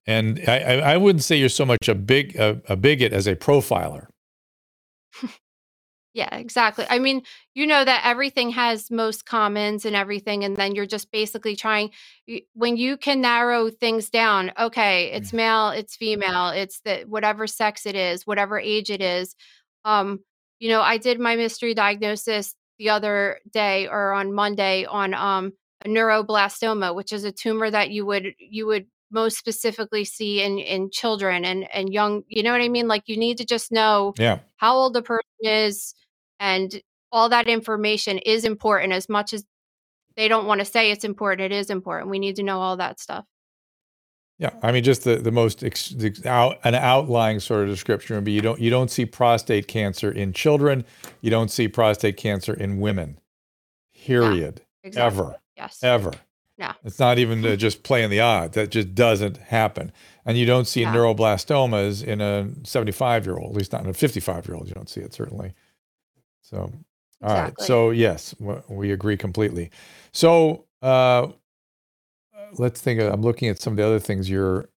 And 0.07 0.41
I, 0.47 0.79
I 0.79 0.97
wouldn't 0.97 1.23
say 1.23 1.37
you're 1.37 1.49
so 1.49 1.65
much 1.65 1.87
a 1.87 1.95
big 1.95 2.35
a, 2.35 2.61
a 2.67 2.75
bigot 2.75 3.13
as 3.13 3.27
a 3.27 3.35
profiler. 3.35 4.07
Yeah, 6.15 6.33
exactly. 6.33 6.85
I 6.89 6.97
mean, 6.97 7.23
you 7.55 7.67
know 7.67 7.83
that 7.83 8.03
everything 8.05 8.51
has 8.51 8.89
most 8.89 9.25
commons 9.25 9.83
and 9.83 9.97
everything, 9.97 10.45
and 10.45 10.55
then 10.55 10.73
you're 10.73 10.85
just 10.85 11.11
basically 11.11 11.57
trying 11.57 11.91
when 12.53 12.77
you 12.77 12.95
can 12.95 13.19
narrow 13.19 13.69
things 13.69 14.09
down. 14.09 14.53
Okay, 14.57 15.11
it's 15.11 15.31
Mm. 15.31 15.35
male, 15.35 15.69
it's 15.71 15.97
female, 15.97 16.49
it's 16.51 16.79
the 16.79 17.03
whatever 17.05 17.47
sex 17.47 17.85
it 17.85 17.97
is, 17.97 18.25
whatever 18.25 18.57
age 18.57 18.89
it 18.89 19.01
is. 19.01 19.35
Um, 19.85 20.19
you 20.59 20.69
know, 20.69 20.81
I 20.81 20.97
did 20.97 21.19
my 21.19 21.35
mystery 21.37 21.73
diagnosis 21.73 22.55
the 22.79 22.89
other 22.89 23.39
day 23.53 23.87
or 23.87 24.13
on 24.13 24.33
Monday 24.33 24.85
on 24.85 25.13
um 25.13 25.53
a 25.85 25.87
neuroblastoma, 25.89 26.95
which 26.95 27.13
is 27.13 27.23
a 27.23 27.31
tumor 27.31 27.69
that 27.71 27.91
you 27.91 28.05
would 28.05 28.33
you 28.39 28.67
would 28.67 28.87
most 29.11 29.37
specifically 29.37 30.03
see 30.05 30.41
in 30.41 30.59
in 30.59 30.89
children 30.91 31.45
and 31.45 31.67
and 31.73 31.93
young. 31.93 32.23
You 32.27 32.43
know 32.43 32.51
what 32.51 32.61
I 32.61 32.69
mean? 32.69 32.87
Like 32.87 33.03
you 33.07 33.17
need 33.17 33.37
to 33.37 33.45
just 33.45 33.71
know 33.71 34.13
Yeah. 34.17 34.39
how 34.57 34.75
old 34.75 34.93
the 34.93 35.01
person 35.03 35.23
is 35.43 35.93
and 36.39 36.81
all 37.11 37.29
that 37.29 37.47
information 37.47 38.17
is 38.19 38.43
important 38.45 38.93
as 38.93 39.07
much 39.09 39.33
as 39.33 39.45
they 40.17 40.27
don't 40.27 40.47
want 40.47 40.59
to 40.59 40.65
say 40.65 40.91
it's 40.91 41.03
important 41.05 41.51
it 41.51 41.55
is 41.55 41.69
important 41.69 42.09
we 42.09 42.19
need 42.19 42.35
to 42.37 42.43
know 42.43 42.59
all 42.59 42.77
that 42.77 42.99
stuff 42.99 43.25
Yeah, 44.37 44.49
I 44.61 44.71
mean, 44.73 44.83
just 44.83 45.05
the 45.05 45.15
the 45.15 45.31
most 45.31 45.63
ex, 45.63 45.89
the 45.89 46.13
out, 46.25 46.57
an 46.65 46.75
outlying 46.75 47.39
sort 47.39 47.63
of 47.63 47.69
description 47.69 48.15
would 48.17 48.25
be 48.25 48.33
you 48.33 48.41
don't 48.41 48.59
you 48.59 48.69
don't 48.69 48.91
see 48.91 49.05
prostate 49.05 49.67
cancer 49.67 50.11
in 50.11 50.33
children, 50.33 50.83
you 51.21 51.29
don't 51.29 51.49
see 51.49 51.67
prostate 51.69 52.17
cancer 52.17 52.53
in 52.53 52.79
women, 52.81 53.17
period, 53.93 54.61
exactly 54.83 55.19
ever, 55.19 55.35
yes 55.55 55.79
ever. 55.83 56.11
No. 56.57 56.71
it's 56.85 56.99
not 56.99 57.17
even 57.17 57.41
to 57.43 57.57
just 57.57 57.83
playing 57.83 58.09
the 58.09 58.21
odds. 58.21 58.55
That 58.55 58.71
just 58.71 58.95
doesn't 58.95 59.37
happen, 59.37 59.91
and 60.25 60.37
you 60.37 60.45
don't 60.45 60.65
see 60.67 60.81
Yeah. 60.81 60.93
neuroblastomas 60.93 62.03
in 62.03 62.19
a 62.21 62.49
seventy-five 62.63 63.25
year 63.25 63.37
old. 63.37 63.51
At 63.51 63.57
least 63.57 63.71
not 63.73 63.83
in 63.83 63.89
a 63.89 63.93
fifty-five 63.93 64.47
year 64.47 64.55
old. 64.55 64.67
You 64.67 64.73
don't 64.73 64.89
see 64.89 65.01
it 65.01 65.13
certainly. 65.13 65.53
So, 66.41 66.57
all 66.57 66.69
right. 67.23 67.39
Exactly. 67.49 67.65
So 67.65 67.89
yes, 67.91 68.35
we 68.69 68.91
agree 68.91 69.17
completely. 69.17 69.69
So 70.13 70.65
uh, 70.81 71.27
let's 72.57 72.81
think. 72.81 72.99
Of, 72.99 73.13
I'm 73.13 73.21
looking 73.21 73.49
at 73.49 73.61
some 73.61 73.73
of 73.73 73.77
the 73.77 73.85
other 73.85 73.99
things 73.99 74.29
you're. 74.29 74.69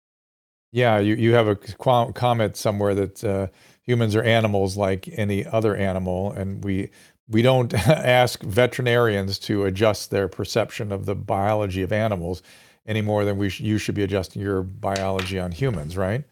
Yeah, 0.73 0.99
you 0.99 1.15
you 1.15 1.33
have 1.35 1.49
a 1.49 1.57
comment 1.57 2.57
somewhere 2.57 2.95
that 2.95 3.25
uh, 3.25 3.47
humans 3.83 4.15
are 4.15 4.23
animals 4.23 4.77
like 4.77 5.09
any 5.13 5.47
other 5.47 5.75
animal, 5.75 6.33
and 6.33 6.63
we 6.63 6.91
we 7.29 7.43
don't 7.43 7.73
ask 7.89 8.43
veterinarians 8.43 9.39
to 9.41 9.65
adjust 9.65 10.11
their 10.11 10.29
perception 10.29 10.93
of 10.93 11.07
the 11.07 11.15
biology 11.15 11.83
of 11.83 11.93
animals 11.93 12.43
any 12.87 13.03
more 13.03 13.25
than 13.25 13.39
we 13.39 13.49
sh- 13.51 13.61
you 13.61 13.79
should 13.79 13.95
be 13.95 14.03
adjusting 14.03 14.43
your 14.43 14.63
biology 14.63 15.39
on 15.39 15.53
humans, 15.53 15.97
right? 15.97 16.25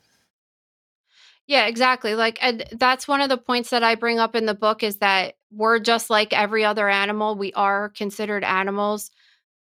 yeah 1.46 1.66
exactly 1.66 2.14
like 2.14 2.38
and 2.42 2.64
that's 2.72 3.06
one 3.06 3.20
of 3.20 3.28
the 3.28 3.38
points 3.38 3.70
that 3.70 3.82
i 3.82 3.94
bring 3.94 4.18
up 4.18 4.34
in 4.34 4.46
the 4.46 4.54
book 4.54 4.82
is 4.82 4.96
that 4.96 5.34
we're 5.52 5.78
just 5.78 6.10
like 6.10 6.32
every 6.32 6.64
other 6.64 6.88
animal 6.88 7.34
we 7.34 7.52
are 7.54 7.88
considered 7.90 8.44
animals 8.44 9.10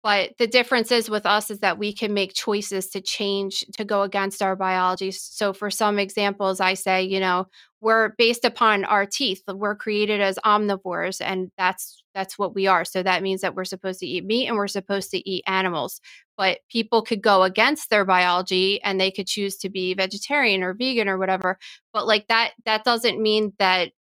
but 0.04 0.32
the 0.38 0.48
difference 0.48 0.92
is 0.92 1.10
with 1.10 1.26
us 1.26 1.50
is 1.50 1.60
that 1.60 1.80
we 1.80 1.94
can 1.94 2.14
make 2.14 2.34
choices 2.34 2.90
to 2.90 3.02
change 3.02 3.66
to 3.78 3.86
go 3.86 4.04
against 4.04 4.42
our 4.44 4.56
biology. 4.56 5.12
So 5.12 5.54
for 5.54 5.72
some 5.72 6.00
examples 6.00 6.60
i 6.60 6.76
say 6.76 7.04
you 7.04 7.20
know 7.20 7.48
we're 7.84 8.16
based 8.18 8.46
upon 8.46 8.86
our 8.86 9.06
teeth. 9.06 9.44
We're 9.46 9.76
created 9.76 10.22
as 10.22 10.40
omnivores 10.46 11.20
and 11.20 11.52
that's 11.58 12.02
that's 12.16 12.40
what 12.40 12.56
we 12.56 12.66
are. 12.66 12.86
So 12.86 13.04
that 13.04 13.22
means 13.22 13.42
that 13.42 13.56
we're 13.56 13.66
supposed 13.66 14.00
to 14.00 14.08
eat 14.08 14.24
meat 14.26 14.48
and 14.48 14.56
we're 14.56 14.70
supposed 14.70 15.12
to 15.12 15.30
eat 15.30 15.44
animals. 15.48 16.00
But 16.38 16.60
people 16.70 17.02
could 17.02 17.22
go 17.22 17.44
against 17.44 17.90
their 17.90 18.06
biology 18.06 18.82
and 18.84 19.02
they 19.02 19.12
could 19.12 19.28
choose 19.28 19.58
to 19.58 19.70
be 19.70 19.94
vegetarian 19.94 20.64
or 20.64 20.74
vegan 20.74 21.10
or 21.10 21.18
whatever. 21.18 21.60
But 21.92 22.08
like 22.08 22.28
that 22.30 22.54
that 22.66 22.86
doesn't 22.86 23.22
mean 23.22 23.54
that 23.60 23.92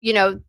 you 0.00 0.12
know 0.12 0.40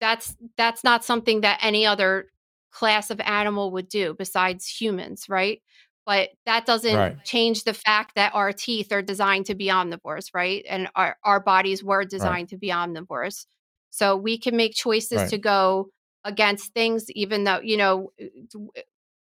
that's 0.00 0.36
that's 0.58 0.84
not 0.84 1.04
something 1.04 1.40
that 1.40 1.60
any 1.62 1.86
other 1.86 2.26
class 2.74 3.10
of 3.10 3.20
animal 3.20 3.72
would 3.72 3.88
do 3.88 4.14
besides 4.18 4.66
humans 4.68 5.26
right 5.28 5.62
but 6.06 6.30
that 6.46 6.66
doesn't 6.66 6.92
Right. 6.96 7.16
change 7.24 7.64
the 7.64 7.74
fact 7.74 8.14
that 8.16 8.34
our 8.34 8.52
teeth 8.52 8.92
are 8.92 9.02
designed 9.02 9.46
to 9.46 9.54
be 9.54 9.68
omnivores 9.68 10.28
right 10.34 10.64
and 10.68 10.88
our, 10.96 11.16
our 11.24 11.40
bodies 11.40 11.84
were 11.84 12.04
designed 12.04 12.50
to 12.50 12.58
be 12.58 12.68
omnivores 12.70 13.46
so 13.90 14.16
we 14.16 14.38
can 14.38 14.56
make 14.56 14.74
choices 14.74 15.20
Right. 15.20 15.30
to 15.30 15.38
go 15.38 15.90
against 16.24 16.74
things 16.74 17.10
even 17.12 17.44
though 17.44 17.60
you 17.62 17.76
know 17.78 18.12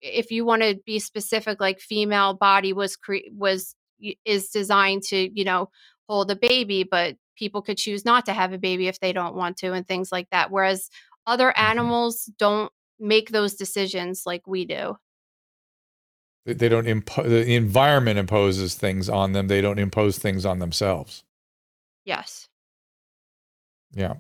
if 0.02 0.32
you 0.32 0.46
want 0.46 0.62
to 0.62 0.80
be 0.86 1.00
specific 1.00 1.60
like 1.62 1.80
female 1.80 2.34
body 2.34 2.74
was 2.74 2.96
cre- 2.96 3.30
was 3.32 3.76
is 4.26 4.50
designed 4.50 5.04
to 5.04 5.30
you 5.38 5.46
know 5.46 5.70
hold 6.10 6.30
a 6.32 6.36
baby 6.36 6.84
but 6.84 7.16
people 7.38 7.62
could 7.62 7.78
choose 7.78 8.06
not 8.06 8.26
to 8.26 8.34
have 8.34 8.54
a 8.54 8.58
baby 8.58 8.88
if 8.88 9.00
they 9.00 9.14
don't 9.14 9.36
want 9.36 9.58
to 9.58 9.74
and 9.74 9.88
things 9.88 10.12
like 10.12 10.30
that 10.32 10.52
whereas 10.52 10.90
other 11.26 11.58
Mm-hmm. 11.60 11.64
animals 11.70 12.30
don't 12.38 12.72
make 13.00 13.30
those 13.32 13.56
decisions 13.56 14.24
like 14.26 14.46
we 14.48 14.66
do 14.66 14.98
They- 16.46 16.70
don't 16.70 16.88
impose 16.88 17.28
the 17.30 17.54
environment 17.54 18.20
imposes 18.20 18.76
things 18.76 19.10
on 19.10 19.32
them. 19.34 19.48
They 19.48 19.62
don't 19.62 19.80
impose 19.80 20.18
things 20.18 20.46
on 20.46 20.60
themselves. 20.60 21.24
yes 22.06 22.48
Yeah. 23.92 24.16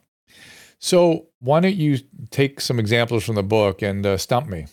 So 0.79 1.27
why 1.39 1.59
don't 1.61 1.75
you 1.75 1.99
take 2.29 2.59
some 2.61 2.77
examples 2.79 3.23
from 3.23 3.35
the 3.35 3.43
book 3.43 3.81
and 3.81 4.05
uh, 4.05 4.17
stump 4.17 4.47
me? 4.49 4.65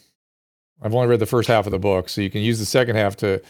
I've 0.82 0.94
only 0.94 1.06
read 1.08 1.20
the 1.20 1.26
first 1.26 1.48
half 1.48 1.66
of 1.66 1.72
the 1.72 1.78
book, 1.78 2.08
so 2.08 2.20
you 2.20 2.30
can 2.30 2.40
use 2.42 2.58
the 2.58 2.66
second 2.66 2.96
half 2.96 3.16
to 3.16 3.40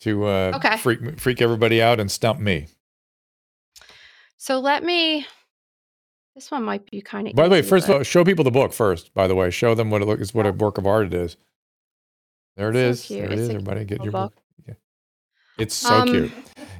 to 0.00 0.24
uh, 0.26 0.52
Okay. 0.56 0.76
freak 0.78 1.18
freak 1.20 1.40
everybody 1.42 1.82
out 1.82 2.00
and 2.00 2.10
stump 2.10 2.40
me. 2.40 2.66
so 4.36 4.58
let 4.60 4.82
me 4.84 5.26
this 6.38 6.52
one 6.52 6.62
might 6.62 6.88
be 6.90 7.02
kind 7.02 7.28
of 7.28 7.34
By 7.34 7.44
the 7.48 7.50
way, 7.50 7.62
first 7.62 7.88
of 7.88 7.96
all, 7.96 8.02
show 8.04 8.24
people 8.24 8.44
the 8.44 8.52
book 8.52 8.72
first. 8.72 9.12
By 9.14 9.26
the 9.26 9.34
way, 9.34 9.50
show 9.50 9.74
them 9.74 9.90
what 9.90 10.02
it 10.02 10.06
looks 10.06 10.32
what 10.34 10.46
a 10.46 10.52
work 10.52 10.78
of 10.78 10.86
art 10.86 11.06
it 11.08 11.14
is. 11.14 11.36
There 12.56 12.70
it 12.70 12.76
So 12.76 12.80
is. 12.90 13.06
cute. 13.06 13.20
There 13.20 13.30
it 13.30 13.32
It's 13.32 13.40
is. 13.40 13.50
Everybody, 13.50 13.84
get 13.86 14.04
your 14.04 14.12
book. 14.12 14.34
book. 14.34 14.42
Yeah. 14.68 14.74
It's 15.58 15.74
so 15.74 16.02
Um, 16.02 16.08
cute. 16.08 16.32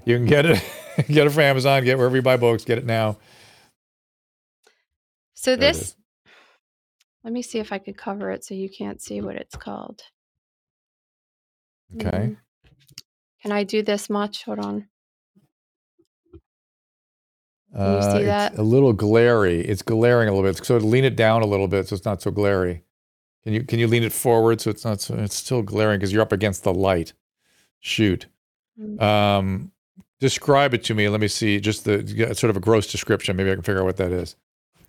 You 0.05 0.17
can 0.17 0.27
get 0.27 0.47
it 0.47 0.63
get 1.09 1.27
it 1.27 1.31
from 1.31 1.43
Amazon. 1.43 1.85
Get 1.85 1.99
wherever 1.99 2.17
you 2.17 2.23
buy 2.23 2.37
books. 2.37 2.65
Get 2.65 2.79
it 2.79 2.87
now. 2.87 3.19
so 5.35 5.57
There 5.57 5.69
this 5.69 5.97
let 7.25 7.33
me 7.33 7.43
see 7.43 7.59
if 7.59 7.73
i 7.73 7.79
could 7.79 7.97
cover 7.99 8.31
it 8.31 8.45
so 8.45 8.55
you 8.55 8.71
can't 8.71 9.03
see 9.03 9.21
what 9.21 9.37
it's 9.37 9.57
called 9.57 10.03
Okay. 11.97 12.31
Mm. 12.31 12.37
can 13.43 13.53
i 13.53 13.65
do 13.65 13.83
this 13.83 14.11
much 14.11 14.45
hold 14.45 14.61
on 14.61 14.89
Can 17.75 17.95
you 17.97 18.03
see 18.03 18.09
Uh, 18.09 18.17
it's 18.19 18.27
that? 18.27 18.59
a 18.59 18.63
little 18.63 18.93
glary. 18.93 19.61
It's 19.61 19.83
glaring 19.83 20.29
a 20.29 20.33
little 20.35 20.49
bit. 20.51 20.65
So 20.65 20.77
lean 20.79 21.05
it 21.05 21.17
down 21.17 21.43
a 21.43 21.47
little 21.47 21.69
bit 21.69 21.89
so 21.89 21.95
it's 21.97 22.05
not 22.05 22.23
so 22.23 22.31
glary. 22.31 22.83
Can 23.45 23.53
you 23.53 23.63
can 23.63 23.79
you 23.79 23.87
lean 23.87 24.03
it 24.03 24.13
forward 24.13 24.61
so 24.61 24.71
it's 24.71 24.85
not 24.85 25.01
so 25.01 25.15
it's 25.15 25.37
still 25.37 25.63
glaring 25.63 25.99
because 25.99 26.13
you're 26.13 26.23
up 26.23 26.33
against 26.33 26.65
the 26.65 26.73
light. 26.75 27.13
Shoot. 27.81 28.27
Mm. 28.81 29.01
Um, 29.03 29.73
describe 30.21 30.75
it 30.75 30.83
to 30.85 30.95
me. 30.95 31.09
Let 31.09 31.21
me 31.21 31.29
see. 31.29 31.61
Just 31.61 31.85
the 31.85 32.01
sort 32.35 32.51
of 32.51 32.57
a 32.57 32.61
gross 32.61 32.87
description. 32.91 33.37
Maybe 33.37 33.51
I 33.51 33.55
can 33.55 33.63
figure 33.63 33.81
out 33.81 33.85
what 33.87 33.97
that 33.99 34.13
is. 34.13 34.35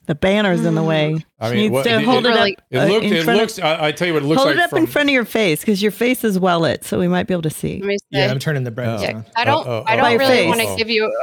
The 0.07 0.15
banner's 0.15 0.65
in 0.65 0.73
the 0.73 0.81
way. 0.81 1.23
I 1.39 1.49
She 1.49 1.53
mean, 1.55 1.61
needs 1.63 1.71
what- 1.73 1.83
to 1.83 2.01
hold 2.01 2.25
it, 2.25 2.29
Really- 2.29 2.53
up. 2.55 2.63
It 2.71 2.77
uh, 2.79 2.85
looked. 2.87 3.05
in 3.05 3.13
It 3.13 3.23
front 3.25 3.39
looks. 3.39 3.59
I, 3.59 3.87
I 3.87 3.91
tell 3.91 4.07
you 4.07 4.13
what. 4.15 4.23
It 4.23 4.25
looks 4.25 4.37
hold 4.41 4.47
like 4.55 4.57
it 4.57 4.63
up 4.63 4.69
from. 4.71 4.79
in 4.79 4.87
front 4.87 5.07
of 5.09 5.13
your 5.13 5.25
face 5.25 5.59
because 5.59 5.83
your 5.83 5.91
face 5.91 6.23
is 6.23 6.39
well 6.39 6.61
lit, 6.61 6.83
so 6.83 6.97
we 6.97 7.07
might 7.07 7.27
be 7.27 7.33
able 7.35 7.43
to 7.43 7.49
see. 7.51 7.77
let 7.79 7.87
me 7.87 7.97
see. 7.99 8.05
Yeah, 8.09 8.31
I'm 8.31 8.39
turning 8.39 8.63
the 8.63 8.71
brightness 8.71 9.01
Oh. 9.03 9.05
Yeah. 9.05 9.21
I 9.35 9.45
don't. 9.45 9.67
oh, 9.67 9.83
I 9.85 9.93
oh, 9.93 9.97
don't 9.97 10.05
By 10.05 10.13
really 10.13 10.25
face. 10.37 10.47
want 10.47 10.61
Oh. 10.61 10.71
to 10.71 10.77
give 10.77 10.89
you. 10.89 11.15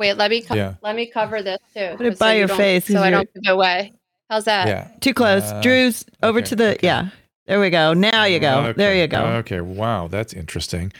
Wait, 0.00 0.14
let 0.16 0.30
me. 0.30 0.40
Co- 0.42 0.54
Yeah. 0.56 0.74
Let 0.82 0.96
me 0.96 1.06
cover 1.06 1.42
this 1.42 1.58
too. 1.76 1.94
Put 1.96 2.06
it 2.06 2.18
by 2.18 2.32
you 2.32 2.38
your 2.40 2.48
don't- 2.48 2.56
face, 2.56 2.86
'cause 2.88 2.96
so 2.96 3.02
I 3.02 3.10
don't 3.10 3.32
give 3.32 3.42
it 3.44 3.50
away. 3.50 3.92
How's 4.28 4.44
that? 4.46 4.66
yeah. 4.66 4.88
Too 5.00 5.12
close. 5.14 5.42
Uh, 5.44 5.60
Drew's 5.60 6.04
over 6.22 6.38
okay, 6.38 6.48
to 6.48 6.56
the 6.56 6.68
okay. 6.72 6.78
yeah. 6.82 7.08
There 7.46 7.60
we 7.60 7.68
go. 7.70 7.92
Now 7.94 8.24
you 8.24 8.38
go. 8.40 8.72
There 8.72 8.94
you 8.96 9.06
go. 9.06 9.22
Okay. 9.44 9.60
Wow, 9.60 10.08
that's 10.08 10.32
interesting. 10.32 10.92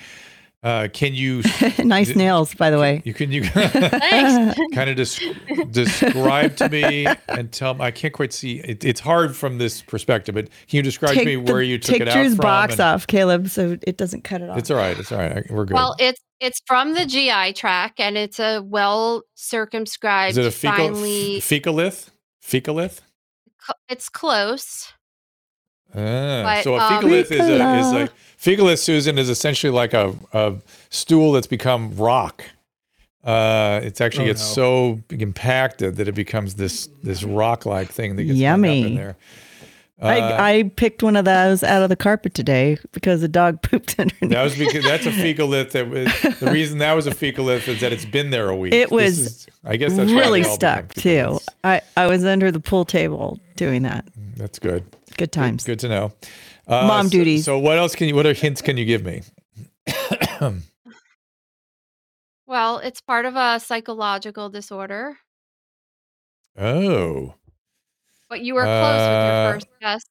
Uh, 0.63 0.89
can 0.93 1.15
you? 1.15 1.43
nice 1.79 2.09
Did- 2.09 2.17
nails, 2.19 2.53
by 2.55 2.69
the 2.69 2.79
way. 2.79 3.01
You 3.07 3.15
can 3.15 3.33
you 3.33 3.45
Thanks. 3.45 4.59
kind 4.75 4.91
of 4.91 4.97
des- 4.97 5.65
describe 5.71 6.57
to 6.57 6.69
me 6.69 7.07
and 7.29 7.51
tell 7.51 7.73
me. 7.75 7.85
I 7.85 7.91
can't 7.91 8.13
quite 8.13 8.33
see. 8.35 8.59
It, 8.59 8.85
it's 8.85 9.01
hard 9.01 9.35
from 9.35 9.57
this 9.57 9.81
perspective, 9.81 10.35
but 10.35 10.47
can 10.69 10.77
you 10.77 10.83
describe 10.83 11.15
to 11.15 11.25
me 11.25 11.37
the- 11.37 11.51
where 11.53 11.63
you 11.63 11.79
took 11.79 11.95
take 11.99 12.03
it 12.03 12.13
Drew's 12.13 12.33
out 12.33 12.37
from? 12.37 12.43
box 12.43 12.73
and- 12.75 12.81
off, 12.83 13.07
Caleb, 13.07 13.49
so 13.49 13.79
it 13.87 13.97
doesn't 13.97 14.25
cut 14.25 14.43
it 14.43 14.51
off. 14.51 14.59
It's 14.59 14.71
all 14.71 14.77
right. 14.77 14.99
It's 14.99 15.11
all 15.13 15.19
right. 15.19 15.51
We're 15.51 15.65
good. 15.65 15.75
Well, 15.75 15.97
it's 15.99 16.21
it's 16.41 16.61
from 16.67 16.95
the 16.95 17.05
GI 17.07 17.53
tract, 17.53 18.01
and 18.01 18.17
it's 18.17 18.41
a 18.41 18.61
well 18.63 19.23
circumscribed, 19.35 20.33
Is 20.33 20.39
it 20.39 20.47
a 20.47 20.51
fecal 20.51 20.87
finely. 20.95 21.41
fecalith? 21.41 22.09
Fecalith? 22.43 23.01
cl- 23.65 23.77
it's 23.89 24.09
close. 24.09 24.93
Ah, 25.95 26.43
But, 26.45 26.65
so 26.65 26.75
a 26.77 26.79
um, 26.79 27.03
fecalith 27.05 27.31
is 27.33 27.41
a 27.41 27.43
is 27.55 27.61
Fecala. 27.61 27.93
like 27.93 28.11
fecalith, 28.41 28.79
Susan, 28.79 29.19
is 29.19 29.29
essentially 29.29 29.73
like 29.73 29.93
a, 29.93 30.15
a 30.33 30.55
stool 30.89 31.33
that's 31.33 31.47
become 31.49 31.95
rock. 31.97 32.45
Uh, 33.23 33.81
it's 33.83 34.01
actually 34.01 34.25
Oh, 34.25 34.29
gets 34.29 34.57
no. 34.57 34.63
so 34.97 35.01
impacted 35.11 35.97
that 35.97 36.09
it 36.09 36.15
becomes 36.15 36.55
this 36.55 36.89
this 37.03 37.23
rock 37.23 37.67
like 37.67 37.91
thing 37.91 38.17
that 38.17 38.25
gets 38.25 38.41
hung 38.41 38.65
up 38.65 38.71
in 38.71 38.95
there. 38.95 39.17
Uh, 40.03 40.07
I, 40.07 40.53
I 40.59 40.63
picked 40.77 41.03
one 41.03 41.15
of 41.15 41.25
those 41.27 41.63
out 41.63 41.83
of 41.83 41.89
the 41.91 41.97
carpet 41.97 42.33
today 42.35 42.79
because 42.93 43.21
the 43.23 43.29
dog 43.29 43.61
pooped 43.63 43.97
underneath. 43.99 44.31
that 44.31 44.43
was 44.43 44.57
because 44.57 44.83
that's 44.91 45.05
a 45.07 45.11
fecalith. 45.11 45.73
That 45.73 45.89
was 45.89 46.39
the 46.41 46.51
reason 46.51 46.79
that 46.79 46.95
was 46.95 47.07
a 47.07 47.11
fecalith 47.11 47.69
is 47.69 47.81
that 47.81 47.93
it's 47.93 48.05
been 48.07 48.31
there 48.31 48.49
a 48.49 48.57
week. 48.57 48.73
It 48.73 48.89
This 48.89 48.91
was 48.91 49.19
is- 49.19 49.47
I 49.65 49.77
guess 49.77 49.95
that's 49.95 50.11
really 50.11 50.43
stuck 50.43 50.95
too. 50.95 51.39
I, 51.65 51.83
I 51.97 52.07
was 52.07 52.25
under 52.25 52.51
the 52.51 52.61
pool 52.61 52.85
table 52.87 53.39
doing 53.57 53.83
that. 53.83 54.07
That's 54.37 54.59
good. 54.59 54.85
Good 55.19 55.33
times. 55.33 55.65
Good 55.65 55.81
to 55.81 55.89
know. 55.89 56.13
Uh, 56.67 56.87
Mom 56.87 57.07
so- 57.09 57.11
duties. 57.13 57.45
So, 57.45 57.59
what 57.59 57.77
else 57.77 57.95
can 57.95 58.09
you? 58.09 58.15
What 58.15 58.25
other 58.25 58.33
hints 58.35 58.63
can 58.63 58.79
you 58.79 58.87
give 58.87 59.05
me? 59.05 59.23
Well, 62.47 62.79
it's 62.79 63.01
part 63.01 63.27
of 63.27 63.37
a 63.37 63.61
psychological 63.61 64.49
disorder, 64.49 65.19
oh, 66.59 67.35
but 68.31 68.41
you 68.41 68.55
were 68.55 68.63
close 68.63 68.73
with 69.01 69.09
Uh, 69.09 69.43
your 69.45 69.53
first 69.53 69.67
guess. 69.83 70.03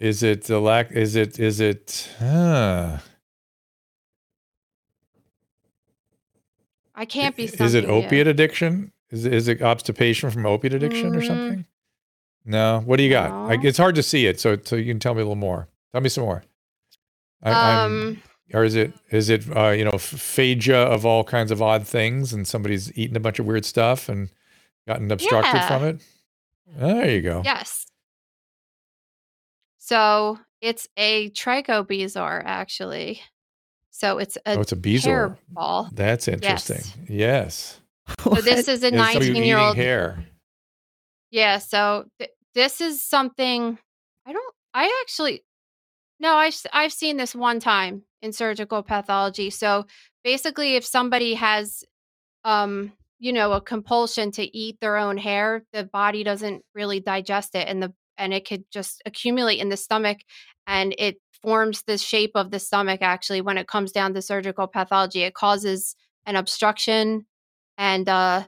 is 0.00 0.22
it 0.22 0.42
the 0.44 0.60
lack? 0.60 0.90
Is 0.92 1.16
it? 1.16 1.38
Is 1.38 1.60
it? 1.60 2.10
Uh, 2.20 2.98
I 6.94 7.04
can't 7.06 7.34
be. 7.36 7.44
Is 7.44 7.74
it 7.74 7.86
opiate 7.86 8.26
addiction? 8.26 8.92
Is 9.10 9.24
is 9.26 9.48
it 9.48 9.62
obstipation 9.62 10.30
from 10.30 10.44
opiate 10.46 10.74
addiction 10.74 11.14
or 11.14 11.20
Mm. 11.20 11.26
something? 11.26 11.64
No. 12.44 12.82
What 12.84 12.96
do 12.98 13.02
you 13.04 13.10
got? 13.10 13.30
I, 13.50 13.56
it's 13.62 13.78
hard 13.78 13.94
to 13.94 14.02
see 14.02 14.26
it, 14.26 14.38
so 14.40 14.56
so 14.62 14.76
you 14.76 14.84
can 14.86 14.98
tell 15.00 15.14
me 15.14 15.20
a 15.20 15.24
little 15.24 15.34
more. 15.36 15.68
Tell 15.92 16.00
me 16.00 16.08
some 16.08 16.24
more. 16.24 16.44
I, 17.42 17.50
I'm- 17.52 17.92
Um, 17.92 18.22
or 18.52 18.62
is 18.64 18.74
it 18.74 18.92
is 19.10 19.30
it 19.30 19.44
uh, 19.56 19.70
you 19.70 19.84
know 19.84 19.92
phagia 19.92 20.74
of 20.74 21.04
all 21.06 21.24
kinds 21.24 21.50
of 21.50 21.62
odd 21.62 21.86
things, 21.86 22.32
and 22.32 22.46
somebody's 22.46 22.96
eaten 22.96 23.16
a 23.16 23.20
bunch 23.20 23.38
of 23.38 23.46
weird 23.46 23.64
stuff 23.64 24.08
and 24.08 24.30
gotten 24.86 25.10
obstructed 25.10 25.54
Yeah. 25.54 25.68
from 25.68 25.84
it? 25.84 26.00
There 26.76 27.10
you 27.10 27.22
go. 27.22 27.42
yes. 27.44 27.86
So 29.78 30.38
it's 30.60 30.88
a 30.96 31.30
trichobezoar, 31.30 32.42
actually. 32.44 33.20
So 33.90 34.18
it's 34.18 34.36
a 34.38 34.56
oh, 34.56 34.60
it's 34.60 34.72
a 34.72 34.76
bezoar. 34.76 35.02
hair 35.04 35.38
ball. 35.48 35.90
That's 35.92 36.26
interesting. 36.26 36.82
Yes. 37.08 37.80
So 38.22 38.34
this 38.34 38.68
is 38.68 38.82
a 38.82 38.90
19 38.90 39.36
year 39.36 39.56
old. 39.56 39.76
hair. 39.76 40.26
Yeah. 41.30 41.56
So 41.56 42.04
th- 42.18 42.32
this 42.54 42.82
is 42.82 43.02
something 43.02 43.78
I 44.26 44.32
don't. 44.32 44.54
I 44.74 45.02
actually 45.02 45.42
no. 46.20 46.34
I, 46.34 46.50
I've 46.74 46.92
seen 46.92 47.16
this 47.16 47.34
one 47.34 47.60
time 47.60 48.02
in 48.20 48.32
surgical 48.32 48.82
pathology. 48.82 49.48
So 49.48 49.86
basically, 50.22 50.76
if 50.76 50.84
somebody 50.84 51.34
has, 51.34 51.82
um, 52.44 52.92
you 53.18 53.32
know, 53.32 53.52
a 53.52 53.60
compulsion 53.60 54.30
to 54.32 54.56
eat 54.56 54.78
their 54.80 54.96
own 54.96 55.16
hair, 55.16 55.62
the 55.72 55.84
body 55.84 56.24
doesn't 56.24 56.62
really 56.74 57.00
digest 57.00 57.54
it, 57.54 57.68
and 57.68 57.82
the 57.82 57.92
and 58.16 58.32
it 58.32 58.46
could 58.46 58.64
just 58.72 59.02
accumulate 59.06 59.58
in 59.60 59.68
the 59.68 59.76
stomach, 59.76 60.18
and 60.66 60.94
it 60.98 61.16
forms 61.42 61.82
the 61.82 61.98
shape 61.98 62.32
of 62.34 62.50
the 62.50 62.58
stomach. 62.58 63.00
Actually, 63.02 63.40
when 63.40 63.58
it 63.58 63.68
comes 63.68 63.92
down 63.92 64.14
to 64.14 64.22
surgical 64.22 64.66
pathology, 64.66 65.22
it 65.22 65.34
causes 65.34 65.96
an 66.26 66.36
obstruction, 66.36 67.26
and 67.78 68.08
uh, 68.08 68.44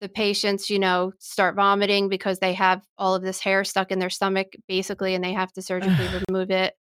the 0.00 0.08
patients, 0.08 0.70
you 0.70 0.78
know, 0.78 1.12
start 1.18 1.56
vomiting 1.56 2.08
because 2.08 2.38
they 2.38 2.52
have 2.54 2.82
all 2.98 3.14
of 3.14 3.22
this 3.22 3.40
hair 3.40 3.64
stuck 3.64 3.90
in 3.90 3.98
their 3.98 4.10
stomach, 4.10 4.48
basically, 4.68 5.14
and 5.14 5.24
they 5.24 5.32
have 5.32 5.52
to 5.52 5.62
surgically 5.62 6.08
remove 6.28 6.50
it. 6.50 6.74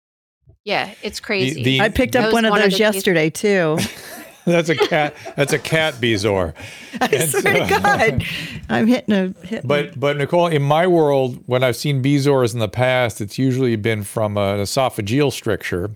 Yeah, 0.66 0.94
it's 1.02 1.20
crazy. 1.20 1.64
the- 1.64 1.82
I 1.82 1.90
picked 1.90 2.16
up 2.16 2.26
was 2.26 2.34
one 2.34 2.46
of 2.46 2.52
one 2.52 2.60
of 2.62 2.66
those 2.66 2.78
the 2.80 2.84
cases- 2.84 2.96
yesterday 2.96 3.30
too. 3.30 3.78
That's 4.46 4.70
a 4.70 4.76
cat. 4.76 5.16
That's 5.36 5.54
a 5.54 5.60
cat 5.60 5.96
bezoar. 5.96 6.54
I 7.02 7.06
And 7.12 7.30
swear 7.30 7.66
to 7.66 7.82
God, 7.82 8.24
I'm 8.70 8.88
hitting 8.88 9.14
a 9.14 9.46
hit. 9.46 9.66
But 9.68 10.00
but 10.00 10.18
Nicole, 10.18 10.48
in 10.48 10.62
my 10.62 10.86
world, 10.88 11.42
when 11.46 11.64
I've 11.64 11.76
seen 11.78 12.04
bezoars 12.04 12.54
in 12.54 12.60
the 12.60 12.68
past, 12.68 13.22
it's 13.22 13.38
usually 13.38 13.76
been 13.76 14.04
from 14.04 14.38
an 14.38 14.60
esophageal 14.60 15.32
stricture, 15.32 15.92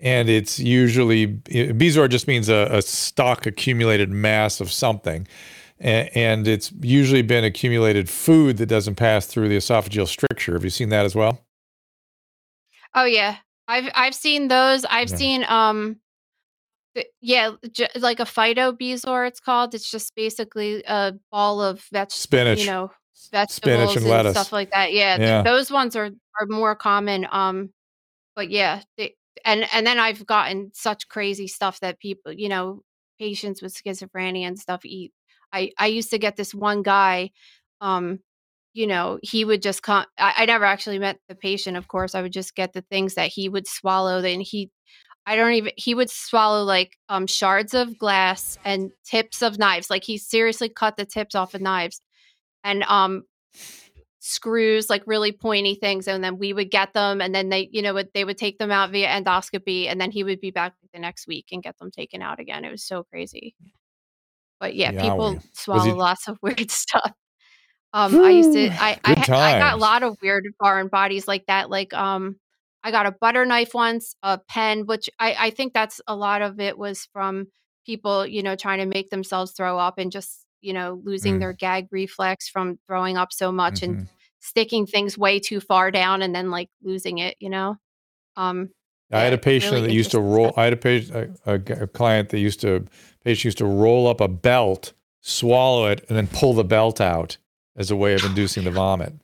and 0.00 0.28
it's 0.28 0.58
usually 0.58 1.26
bezoar 1.28 2.08
just 2.08 2.26
means 2.26 2.48
a, 2.48 2.68
a 2.72 2.82
stock 2.82 3.46
accumulated 3.46 4.10
mass 4.10 4.60
of 4.60 4.72
something, 4.72 5.26
and, 5.78 6.10
and 6.16 6.48
it's 6.48 6.72
usually 6.80 7.22
been 7.22 7.44
accumulated 7.44 8.10
food 8.10 8.56
that 8.56 8.66
doesn't 8.66 8.96
pass 8.96 9.26
through 9.26 9.48
the 9.48 9.56
esophageal 9.56 10.08
stricture. 10.08 10.54
Have 10.54 10.64
you 10.64 10.70
seen 10.70 10.88
that 10.88 11.04
as 11.04 11.14
well? 11.14 11.40
oh 12.94 13.04
yeah, 13.04 13.36
I've 13.68 13.90
I've 13.94 14.14
seen 14.14 14.48
those. 14.48 14.84
I've 14.86 15.10
Yeah. 15.10 15.16
seen 15.16 15.44
um, 15.44 15.84
th- 15.84 15.96
yeah, 17.20 17.52
j- 17.72 17.88
like 17.96 18.20
a 18.20 18.24
phytobezoar. 18.24 19.28
It's 19.28 19.40
called. 19.40 19.74
It's 19.74 19.90
just 19.90 20.14
basically 20.14 20.82
a 20.86 21.14
ball 21.30 21.60
of 21.60 21.84
veg, 21.92 22.10
Spinach. 22.10 22.60
you 22.60 22.66
know, 22.66 22.90
vegetables 23.30 23.96
and 23.96 24.04
and, 24.04 24.10
lettuce. 24.10 24.32
stuff 24.32 24.52
like 24.52 24.70
that. 24.70 24.92
Yeah, 24.92 25.16
th- 25.16 25.44
those 25.44 25.70
ones 25.70 25.96
are 25.96 26.10
are 26.40 26.46
more 26.48 26.74
common. 26.74 27.26
Um, 27.30 27.70
but 28.34 28.50
yeah, 28.50 28.82
they, 28.96 29.14
and 29.44 29.66
and 29.72 29.86
then 29.86 29.98
I've 29.98 30.26
gotten 30.26 30.70
such 30.74 31.08
crazy 31.08 31.48
stuff 31.48 31.80
that 31.80 31.98
people, 31.98 32.32
you 32.32 32.48
know, 32.48 32.82
patients 33.18 33.62
with 33.62 33.74
schizophrenia 33.74 34.46
and 34.46 34.58
stuff 34.58 34.84
eat. 34.84 35.12
I 35.52 35.70
I 35.78 35.86
used 35.86 36.10
to 36.10 36.18
get 36.18 36.36
this 36.36 36.54
one 36.54 36.82
guy, 36.82 37.30
um, 37.80 38.20
you 38.74 38.86
know, 38.86 39.18
he 39.22 39.44
would 39.44 39.62
just 39.62 39.82
come. 39.82 40.04
I, 40.18 40.34
I 40.38 40.46
never 40.46 40.64
actually 40.64 40.98
met 40.98 41.18
the 41.28 41.34
patient, 41.34 41.76
of 41.76 41.88
course. 41.88 42.14
I 42.14 42.22
would 42.22 42.32
just 42.32 42.54
get 42.54 42.72
the 42.72 42.82
things 42.82 43.14
that 43.14 43.28
he 43.28 43.48
would 43.48 43.66
swallow. 43.66 44.20
Then 44.20 44.40
he, 44.40 44.70
I 45.26 45.36
don't 45.36 45.52
even. 45.54 45.72
He 45.76 45.94
would 45.94 46.10
swallow 46.10 46.62
like 46.64 46.96
um 47.08 47.26
shards 47.26 47.74
of 47.74 47.98
glass 47.98 48.58
and 48.64 48.92
tips 49.04 49.42
of 49.42 49.58
knives. 49.58 49.90
Like 49.90 50.04
he 50.04 50.18
seriously 50.18 50.68
cut 50.68 50.96
the 50.96 51.04
tips 51.06 51.34
off 51.34 51.54
of 51.54 51.60
knives, 51.60 52.00
and 52.64 52.82
um 52.84 53.24
screws 54.18 54.90
like 54.90 55.02
really 55.06 55.30
pointy 55.30 55.76
things 55.76 56.08
and 56.08 56.24
then 56.24 56.36
we 56.36 56.52
would 56.52 56.70
get 56.70 56.92
them 56.94 57.20
and 57.20 57.32
then 57.32 57.48
they 57.48 57.68
you 57.70 57.80
know 57.80 57.94
would 57.94 58.08
they 58.12 58.24
would 58.24 58.36
take 58.36 58.58
them 58.58 58.72
out 58.72 58.90
via 58.90 59.06
endoscopy 59.08 59.86
and 59.86 60.00
then 60.00 60.10
he 60.10 60.24
would 60.24 60.40
be 60.40 60.50
back 60.50 60.74
the 60.92 60.98
next 60.98 61.28
week 61.28 61.46
and 61.52 61.62
get 61.62 61.78
them 61.78 61.92
taken 61.92 62.20
out 62.22 62.40
again 62.40 62.64
it 62.64 62.70
was 62.70 62.82
so 62.82 63.04
crazy 63.04 63.54
but 64.58 64.74
yeah 64.74 64.90
people 64.92 65.38
swallow 65.52 65.84
he- 65.84 65.92
lots 65.92 66.28
of 66.28 66.38
weird 66.42 66.70
stuff 66.70 67.12
um 67.92 68.16
i 68.24 68.30
used 68.30 68.52
to 68.52 68.68
i 68.82 68.98
I, 69.04 69.12
I 69.40 69.54
got 69.58 69.74
a 69.74 69.78
lot 69.80 70.02
of 70.02 70.16
weird 70.22 70.46
foreign 70.58 70.88
bodies 70.88 71.28
like 71.28 71.46
that 71.46 71.70
like 71.70 71.94
um 71.94 72.36
i 72.86 72.90
got 72.90 73.06
a 73.06 73.12
butter 73.20 73.44
knife 73.44 73.72
once 73.74 74.14
a 74.22 74.38
pen 74.54 74.86
which 74.86 75.06
i 75.18 75.30
i 75.46 75.50
think 75.50 75.72
that's 75.72 76.00
a 76.06 76.16
lot 76.26 76.40
of 76.42 76.60
it 76.60 76.76
was 76.78 77.08
from 77.12 77.46
people 77.84 78.26
you 78.26 78.42
know 78.42 78.56
trying 78.56 78.78
to 78.78 78.86
make 78.96 79.10
themselves 79.10 79.52
throw 79.52 79.78
up 79.78 79.98
and 79.98 80.10
just 80.12 80.44
you 80.60 80.72
know 80.72 81.00
losing 81.04 81.36
Mm. 81.36 81.40
their 81.40 81.52
gag 81.52 81.88
reflex 81.90 82.48
from 82.48 82.78
throwing 82.86 83.16
up 83.16 83.32
so 83.32 83.52
much 83.52 83.82
and 83.82 83.96
Mhm. 83.96 84.06
sticking 84.40 84.86
things 84.86 85.18
way 85.18 85.38
too 85.40 85.60
far 85.60 85.90
down 85.90 86.22
and 86.22 86.32
then 86.34 86.50
like 86.50 86.68
losing 86.82 87.18
it, 87.18 87.36
you 87.40 87.50
know? 87.50 87.76
Um 88.36 88.70
I 89.12 89.20
had 89.20 89.32
a 89.32 89.38
patient 89.38 89.74
really 89.74 89.88
that 89.88 89.94
used 89.94 90.10
to 90.12 90.20
roll. 90.20 90.52
I 90.56 90.64
had 90.64 90.72
a 90.72 90.76
patient, 90.76 91.38
a 91.46 91.86
client 91.86 92.28
that 92.30 92.38
used 92.40 92.60
to 92.62 92.86
patient 93.24 93.44
used 93.44 93.58
to 93.58 93.66
roll 93.66 94.06
up 94.08 94.20
a 94.20 94.28
belt, 94.28 94.92
swallow 95.20 95.86
it, 95.92 96.04
and 96.08 96.16
then 96.18 96.26
pull 96.28 96.54
the 96.54 96.64
belt 96.64 97.00
out 97.00 97.38
as 97.76 97.90
a 97.90 97.96
way 97.96 98.14
of 98.14 98.24
inducing 98.24 98.64
the 98.64 98.70
vomit. 98.82 99.14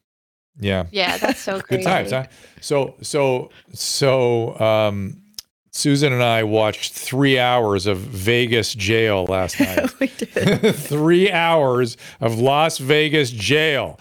Yeah, 0.61 0.87
yeah, 0.91 1.19
that's 1.19 1.41
so 1.41 1.61
good 1.69 1.83
times. 1.83 2.11
Huh? 2.11 2.27
So 2.61 2.95
so 3.03 3.51
so 3.73 4.59
um, 4.61 5.23
Susan 5.71 6.13
and 6.13 6.23
I 6.23 6.43
watched 6.45 6.93
three 6.93 7.39
hours 7.39 7.87
of 7.87 7.99
Vegas 7.99 8.75
jail 8.75 9.25
last 9.25 9.59
night. 9.61 9.99
we 9.99 10.09
did. 10.09 10.75
three 10.77 11.31
hours 11.31 11.97
of 12.21 12.39
Las 12.39 12.79
Vegas 12.79 13.31
jail. 13.31 13.99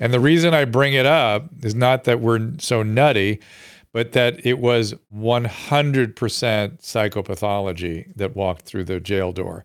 And 0.00 0.12
the 0.12 0.20
reason 0.20 0.52
I 0.52 0.64
bring 0.66 0.92
it 0.92 1.06
up 1.06 1.46
is 1.62 1.74
not 1.74 2.04
that 2.04 2.20
we're 2.20 2.52
so 2.58 2.82
nutty, 2.82 3.40
but 3.92 4.12
that 4.12 4.44
it 4.44 4.58
was 4.58 4.92
100% 5.16 6.14
psychopathology 6.14 8.12
that 8.16 8.34
walked 8.36 8.62
through 8.62 8.84
the 8.84 9.00
jail 9.00 9.32
door. 9.32 9.64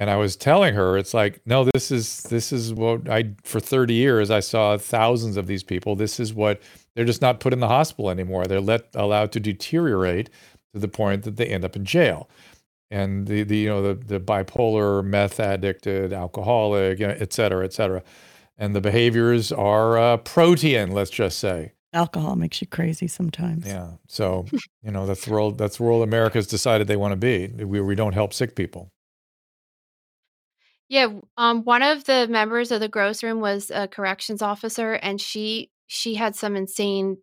And 0.00 0.08
I 0.08 0.16
was 0.16 0.34
telling 0.34 0.74
her, 0.74 0.96
it's 0.96 1.12
like, 1.12 1.42
no, 1.44 1.68
this 1.74 1.90
is 1.92 2.22
this 2.24 2.52
is 2.52 2.72
what 2.72 3.08
I 3.08 3.34
for 3.44 3.60
30 3.60 3.94
years 3.94 4.30
I 4.30 4.40
saw 4.40 4.76
thousands 4.78 5.36
of 5.36 5.46
these 5.46 5.62
people. 5.62 5.94
This 5.94 6.18
is 6.18 6.32
what 6.34 6.60
they're 6.96 7.04
just 7.04 7.22
not 7.22 7.38
put 7.38 7.52
in 7.52 7.60
the 7.60 7.68
hospital 7.68 8.10
anymore. 8.10 8.46
They're 8.46 8.62
let 8.62 8.86
allowed 8.94 9.30
to 9.32 9.40
deteriorate 9.40 10.30
to 10.72 10.80
the 10.80 10.88
point 10.88 11.24
that 11.24 11.36
they 11.36 11.46
end 11.46 11.64
up 11.64 11.76
in 11.76 11.84
jail 11.84 12.28
and 12.90 13.26
the, 13.26 13.42
the 13.42 13.56
you 13.56 13.68
know 13.68 13.82
the, 13.82 13.94
the 13.94 14.20
bipolar 14.20 15.04
meth 15.04 15.38
addicted 15.38 16.12
alcoholic 16.12 16.98
you 16.98 17.06
know, 17.06 17.16
et 17.18 17.32
cetera 17.32 17.64
et 17.64 17.72
cetera 17.72 18.02
and 18.58 18.74
the 18.74 18.80
behaviors 18.80 19.52
are 19.52 19.98
uh, 19.98 20.16
protean 20.18 20.90
let's 20.90 21.10
just 21.10 21.38
say 21.38 21.72
Alcohol 21.92 22.36
makes 22.36 22.60
you 22.60 22.68
crazy 22.68 23.08
sometimes. 23.08 23.66
yeah 23.66 23.92
so 24.06 24.46
you 24.82 24.90
know 24.90 25.06
that's 25.06 25.24
the 25.24 25.32
world 25.32 25.58
that's 25.58 25.78
the 25.78 25.82
world 25.82 26.02
america's 26.02 26.46
decided 26.46 26.86
they 26.86 26.96
want 26.96 27.12
to 27.12 27.16
be 27.16 27.48
we, 27.64 27.80
we 27.80 27.94
don't 27.94 28.12
help 28.14 28.32
sick 28.32 28.54
people 28.54 28.90
Yeah, 30.90 31.08
um 31.38 31.64
one 31.64 31.82
of 31.82 32.04
the 32.04 32.28
members 32.28 32.72
of 32.72 32.80
the 32.80 32.88
gross 32.88 33.22
room 33.22 33.40
was 33.40 33.70
a 33.70 33.88
corrections 33.88 34.42
officer 34.42 34.94
and 34.94 35.20
she 35.20 35.70
she 35.86 36.14
had 36.16 36.36
some 36.36 36.56
insane 36.56 37.18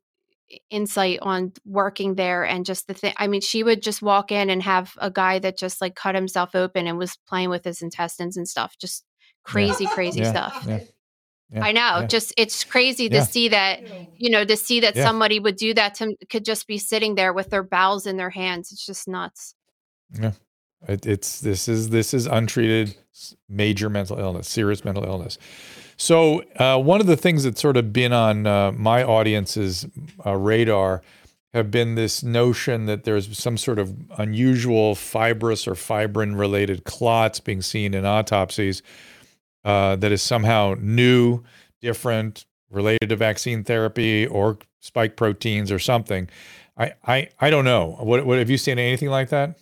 insight 0.71 1.19
on 1.21 1.53
working 1.65 2.15
there 2.15 2.45
and 2.45 2.65
just 2.65 2.87
the 2.87 2.93
thing 2.95 3.13
I 3.17 3.27
mean 3.27 3.41
she 3.41 3.63
would 3.63 3.83
just 3.83 4.01
walk 4.01 4.31
in 4.31 4.49
and 4.49 4.63
have 4.63 4.93
a 4.99 5.11
guy 5.11 5.39
that 5.39 5.57
just 5.57 5.81
like 5.81 5.95
cut 5.95 6.15
himself 6.15 6.55
open 6.55 6.87
and 6.87 6.97
was 6.97 7.17
playing 7.27 7.49
with 7.51 7.65
his 7.65 7.81
intestines 7.83 8.37
and 8.37 8.47
stuff 8.47 8.77
just 8.79 9.05
crazy 9.43 9.87
crazy 9.87 10.21
yeah 10.21 10.31
stuff. 10.31 10.65
yeah 10.67 10.79
Yeah, 11.51 11.61
I 11.67 11.71
know. 11.73 12.01
yeah. 12.01 12.07
Just 12.07 12.33
it's 12.37 12.63
crazy 12.65 13.09
to 13.09 13.17
Yeah. 13.17 13.23
see 13.23 13.49
that, 13.49 13.81
you 14.17 14.29
know, 14.31 14.45
to 14.45 14.57
see 14.57 14.81
that 14.81 14.95
Yeah. 14.95 15.03
somebody 15.03 15.39
would 15.39 15.55
do 15.57 15.73
that 15.75 15.95
to 15.95 16.15
could 16.29 16.45
just 16.45 16.67
be 16.67 16.77
sitting 16.77 17.15
there 17.15 17.33
with 17.33 17.49
their 17.49 17.63
bowels 17.63 18.05
in 18.07 18.17
their 18.17 18.29
hands. 18.31 18.71
It's 18.71 18.85
just 18.85 19.07
nuts. 19.07 19.55
It, 20.87 21.05
it's 21.05 21.41
this 21.41 21.67
is 21.67 21.89
this 21.89 22.13
is 22.13 22.27
untreated 22.27 22.95
major 23.49 23.89
mental 23.89 24.19
illness, 24.19 24.47
serious 24.47 24.85
mental 24.85 25.03
illness. 25.03 25.37
So 25.97 26.43
uh, 26.57 26.79
one 26.79 27.01
of 27.01 27.07
the 27.07 27.17
things 27.17 27.43
that's 27.43 27.59
sort 27.59 27.77
of 27.77 27.91
been 27.91 28.13
on 28.13 28.45
uh, 28.45 28.71
my 28.73 29.03
audience's 29.03 29.87
uh, 30.25 30.35
radar 30.35 31.01
have 31.53 31.71
been 31.71 31.95
this 31.95 32.21
notion 32.21 32.85
that 32.85 33.03
there's 33.03 33.35
some 33.37 33.57
sort 33.57 33.79
of 33.79 33.95
unusual 34.19 34.93
fibrous 34.93 35.67
or 35.67 35.73
fibrin 35.73 36.35
related 36.35 36.83
clots 36.83 37.39
being 37.39 37.63
seen 37.63 37.95
in 37.95 38.05
autopsies 38.05 38.83
uh, 39.65 39.95
that 39.95 40.11
is 40.11 40.21
somehow 40.21 40.75
new, 40.77 41.43
different, 41.81 42.45
related 42.69 43.09
to 43.09 43.15
vaccine 43.15 43.63
therapy 43.63 44.27
or 44.27 44.59
spike 44.81 45.15
proteins 45.15 45.71
or 45.71 45.79
something. 45.79 46.29
I 46.77 46.93
I, 47.03 47.29
I 47.39 47.49
don't 47.49 47.65
know. 47.65 47.97
What, 47.99 48.25
what 48.25 48.37
have 48.37 48.51
you 48.51 48.57
seen 48.57 48.77
anything 48.77 49.09
like 49.09 49.29
that? 49.29 49.57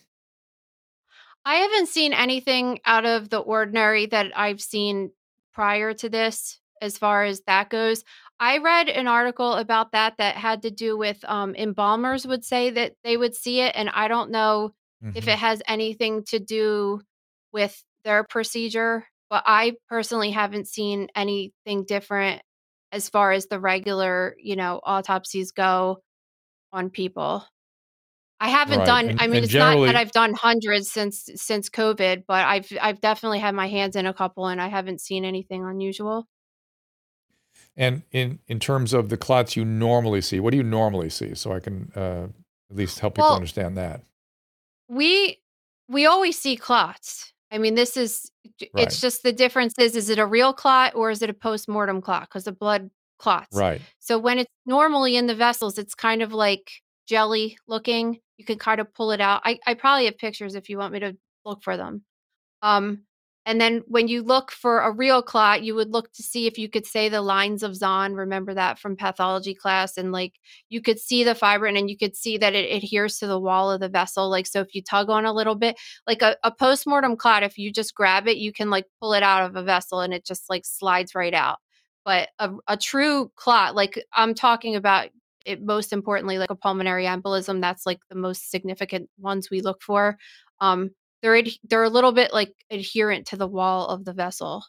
I 1.46 1.56
haven't 1.56 1.88
seen 1.90 2.14
anything 2.14 2.80
out 2.86 3.06
of 3.06 3.30
the 3.30 3.40
ordinary 3.40 4.08
that 4.08 4.38
I've 4.38 4.62
seen 4.62 5.12
prior 5.54 5.94
to 5.94 6.10
this 6.10 6.60
as 6.82 6.98
far 6.98 7.24
as 7.24 7.42
that 7.48 7.70
goes. 7.70 8.04
I 8.40 8.58
read 8.58 8.90
an 8.90 9.08
article 9.08 9.54
about 9.54 9.92
that 9.94 10.18
that 10.18 10.36
had 10.36 10.64
to 10.64 10.72
do 10.72 10.98
with 10.98 11.24
um, 11.26 11.56
embalmers 11.56 12.26
would 12.28 12.44
say 12.44 12.72
that 12.72 12.94
they 13.04 13.16
would 13.16 13.36
see 13.36 13.62
it, 13.62 13.74
and 13.76 13.90
I 13.90 14.08
don't 14.08 14.32
know 14.32 14.74
if 15.14 15.28
Mhm. 15.28 15.30
it 15.30 15.38
has 15.40 15.62
anything 15.68 16.24
to 16.26 16.40
do 16.40 17.02
with 17.54 17.82
their 18.04 18.24
procedure, 18.24 19.08
but 19.30 19.44
I 19.46 19.76
personally 19.88 20.32
haven't 20.32 20.68
seen 20.68 21.08
anything 21.16 21.86
different 21.86 22.42
as 22.92 23.08
far 23.10 23.32
as 23.32 23.48
the 23.48 23.60
regular, 23.60 24.36
you 24.40 24.56
know, 24.56 24.82
autopsies 24.84 25.52
go 25.52 26.02
on 26.74 26.90
people. 26.92 27.46
I 28.46 28.50
haven't 28.50 28.80
Right, 28.80 28.86
done 28.94 29.10
and- 29.10 29.22
I 29.22 29.28
mean 29.28 29.44
it's 29.44 29.54
not 29.54 29.84
that 29.86 29.96
I've 29.96 30.12
done 30.12 30.34
hundreds 30.34 30.92
since 30.92 31.30
since 31.36 31.70
COVID, 31.70 32.24
but 32.28 32.46
I've 32.46 32.68
I've 32.82 33.02
definitely 33.02 33.40
had 33.40 33.56
my 33.56 33.68
hands 33.68 33.96
in 33.96 34.06
a 34.06 34.14
couple 34.14 34.46
and 34.48 34.62
I 34.62 34.68
haven't 34.68 35.02
seen 35.02 35.26
anything 35.26 35.66
unusual. 35.66 36.28
And 37.78 38.04
in 38.12 38.40
in 38.48 38.60
terms 38.60 38.94
of 38.94 39.10
the 39.10 39.18
clots 39.18 39.56
you 39.56 39.66
normally 39.66 40.22
see, 40.22 40.40
what 40.40 40.52
do 40.52 40.58
you 40.58 40.64
normally 40.64 41.10
see? 41.10 41.34
So 41.36 41.52
I 41.54 41.60
can 41.60 41.92
uh, 41.96 42.28
at 42.70 42.76
least 42.76 43.00
help 43.00 43.16
people 43.16 43.30
Well- 43.30 43.36
understand 43.36 43.78
that. 43.78 44.02
We 44.88 45.42
we 45.90 46.06
always 46.06 46.38
see 46.38 46.56
clots. 46.56 47.34
I 47.52 47.58
mean, 47.58 47.76
this 47.76 47.98
is 47.98 48.32
Right. 48.74 48.84
it's 48.88 49.02
just 49.02 49.24
the 49.24 49.34
difference 49.34 49.74
is 49.80 49.96
is 49.96 50.10
it 50.10 50.20
a 50.20 50.26
real 50.26 50.54
clot 50.54 50.94
or 50.96 51.10
is 51.10 51.22
it 51.22 51.30
a 51.30 51.34
post-mortem 51.34 52.00
clot 52.02 52.30
cuz 52.30 52.44
the 52.44 52.52
blood 52.52 52.92
clots. 53.18 53.58
Right. 53.58 53.82
So 54.00 54.20
when 54.20 54.38
it's 54.40 54.52
normally 54.66 55.16
in 55.16 55.26
the 55.28 55.36
vessels, 55.36 55.78
it's 55.78 55.96
kind 55.96 56.22
of 56.22 56.32
like 56.32 56.70
jelly 57.08 57.58
looking. 57.68 58.20
You 58.38 58.46
can 58.46 58.58
kind 58.58 58.82
of 58.82 58.94
pull 58.94 59.12
it 59.12 59.22
out. 59.22 59.42
I, 59.46 59.60
I 59.66 59.74
probably 59.76 60.06
have 60.06 60.18
pictures 60.18 60.56
if 60.56 60.70
you 60.70 60.78
want 60.78 60.94
me 60.94 61.00
to 61.00 61.18
look 61.46 61.64
for 61.64 61.78
them. 61.78 62.04
Um, 62.62 63.04
and 63.48 63.62
then 63.62 63.84
when 63.88 64.08
you 64.08 64.24
look 64.24 64.52
for 64.52 64.80
a 64.80 64.92
real 64.92 65.22
clot, 65.22 65.64
you 65.64 65.76
would 65.76 65.92
look 65.92 66.12
to 66.14 66.24
see 66.24 66.48
if 66.48 66.58
you 66.58 66.68
could 66.68 66.88
say 66.88 67.10
the 67.10 67.22
lines 67.22 67.62
of 67.62 67.76
Zahn. 67.76 68.16
Remember 68.16 68.56
that 68.56 68.80
from 68.80 68.96
pathology 68.96 69.54
class, 69.54 69.98
and 69.98 70.12
like 70.12 70.34
you 70.70 70.82
could 70.82 71.00
see 71.00 71.24
the 71.24 71.36
fibrin, 71.36 71.78
and 71.78 71.88
you 71.88 71.96
could 71.96 72.16
see 72.16 72.40
that 72.40 72.56
it 72.56 72.76
adheres 72.76 73.20
to 73.20 73.28
the 73.28 73.40
wall 73.40 73.72
of 73.72 73.82
the 73.82 73.90
vessel. 73.90 74.32
Like 74.32 74.48
so, 74.48 74.62
if 74.62 74.74
you 74.74 74.82
tug 74.82 75.12
on 75.12 75.26
a 75.26 75.34
little 75.34 75.54
bit, 75.54 75.78
like 76.08 76.24
a, 76.24 76.36
a 76.44 76.52
postmortem 76.52 77.18
clot, 77.18 77.44
if 77.44 77.60
you 77.60 77.72
just 77.72 77.94
grab 77.94 78.28
it, 78.28 78.38
you 78.38 78.52
can 78.52 78.72
like 78.72 78.88
pull 79.00 79.14
it 79.14 79.22
out 79.22 79.44
of 79.44 79.56
a 79.56 79.64
vessel, 79.64 80.02
and 80.02 80.12
it 80.12 80.26
just 80.26 80.50
like 80.50 80.66
slides 80.66 81.14
right 81.14 81.34
out 81.34 81.60
but 82.04 82.30
a, 82.40 82.52
a 82.68 82.78
true 82.78 83.32
clot 83.36 83.76
like 83.76 84.02
i'm 84.14 84.34
talking 84.36 84.76
about 84.76 85.10
it 85.46 85.62
most 85.64 85.94
importantly 85.94 86.38
like 86.38 86.50
a 86.50 86.56
pulmonary 86.56 87.06
embolism 87.06 87.62
that's 87.62 87.86
like 87.86 88.00
the 88.10 88.16
most 88.16 88.50
significant 88.50 89.10
ones 89.20 89.50
we 89.50 89.62
look 89.62 89.82
for 89.82 90.18
um 90.60 90.90
they're 91.22 91.38
ad- 91.38 91.50
they're 91.64 91.84
a 91.84 91.90
little 91.90 92.12
bit 92.12 92.34
like 92.34 92.54
adherent 92.70 93.28
to 93.28 93.38
the 93.38 93.48
wall 93.48 93.88
of 93.88 94.06
the 94.06 94.14
vessel. 94.14 94.64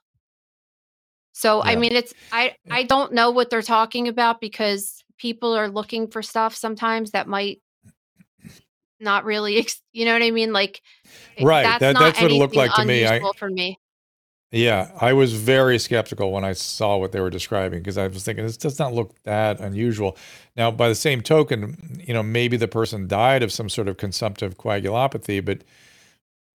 So 1.32 1.62
i 1.62 1.76
mean 1.76 1.92
it's 1.92 2.14
i 2.32 2.54
i 2.70 2.82
don't 2.82 3.12
know 3.12 3.30
what 3.30 3.50
they're 3.50 3.60
talking 3.60 4.08
about 4.08 4.40
because 4.40 5.04
people 5.18 5.54
are 5.54 5.68
looking 5.68 6.08
for 6.08 6.22
stuff 6.22 6.54
sometimes 6.56 7.10
that 7.10 7.28
might 7.28 7.60
not 9.00 9.24
really 9.26 9.58
ex- 9.58 9.82
you 9.92 10.06
know 10.06 10.14
what 10.14 10.22
i 10.22 10.30
mean? 10.30 10.52
Like 10.54 10.80
Right, 11.40 11.62
that's 11.62 11.80
that- 11.80 11.92
not 11.92 12.00
that's 12.00 12.22
what 12.22 12.30
it 12.30 12.34
looked 12.34 12.56
like 12.56 12.72
to 12.74 12.86
me. 12.86 13.06
I- 13.06 13.20
for 13.36 13.50
me 13.50 13.78
Yeah, 14.56 14.90
I 14.98 15.12
was 15.12 15.34
very 15.34 15.78
skeptical 15.78 16.32
when 16.32 16.42
I 16.42 16.54
saw 16.54 16.96
what 16.96 17.12
they 17.12 17.20
were 17.20 17.28
describing 17.28 17.80
because 17.80 17.98
I 17.98 18.06
was 18.06 18.24
thinking 18.24 18.46
this 18.46 18.56
does 18.56 18.78
not 18.78 18.94
look 18.94 19.22
that 19.24 19.60
unusual. 19.60 20.16
Now, 20.56 20.70
by 20.70 20.88
the 20.88 20.94
same 20.94 21.20
token, 21.20 22.00
you 22.02 22.14
know, 22.14 22.22
maybe 22.22 22.56
the 22.56 22.66
person 22.66 23.06
died 23.06 23.42
of 23.42 23.52
some 23.52 23.68
sort 23.68 23.86
of 23.86 23.98
consumptive 23.98 24.56
coagulopathy, 24.56 25.44
but 25.44 25.62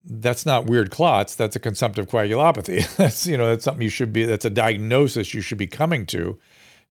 that's 0.03 0.47
not 0.47 0.65
weird 0.65 0.89
clots. 0.89 1.35
That's 1.35 1.55
a 1.55 1.59
consumptive 1.59 2.07
coagulopathy. 2.07 2.95
That's 2.97 3.27
you 3.27 3.37
know, 3.37 3.47
that's 3.49 3.63
something 3.63 3.83
you 3.83 3.89
should 3.89 4.11
be. 4.11 4.25
That's 4.25 4.45
a 4.45 4.49
diagnosis 4.49 5.35
you 5.35 5.41
should 5.41 5.59
be 5.59 5.67
coming 5.67 6.07
to, 6.07 6.39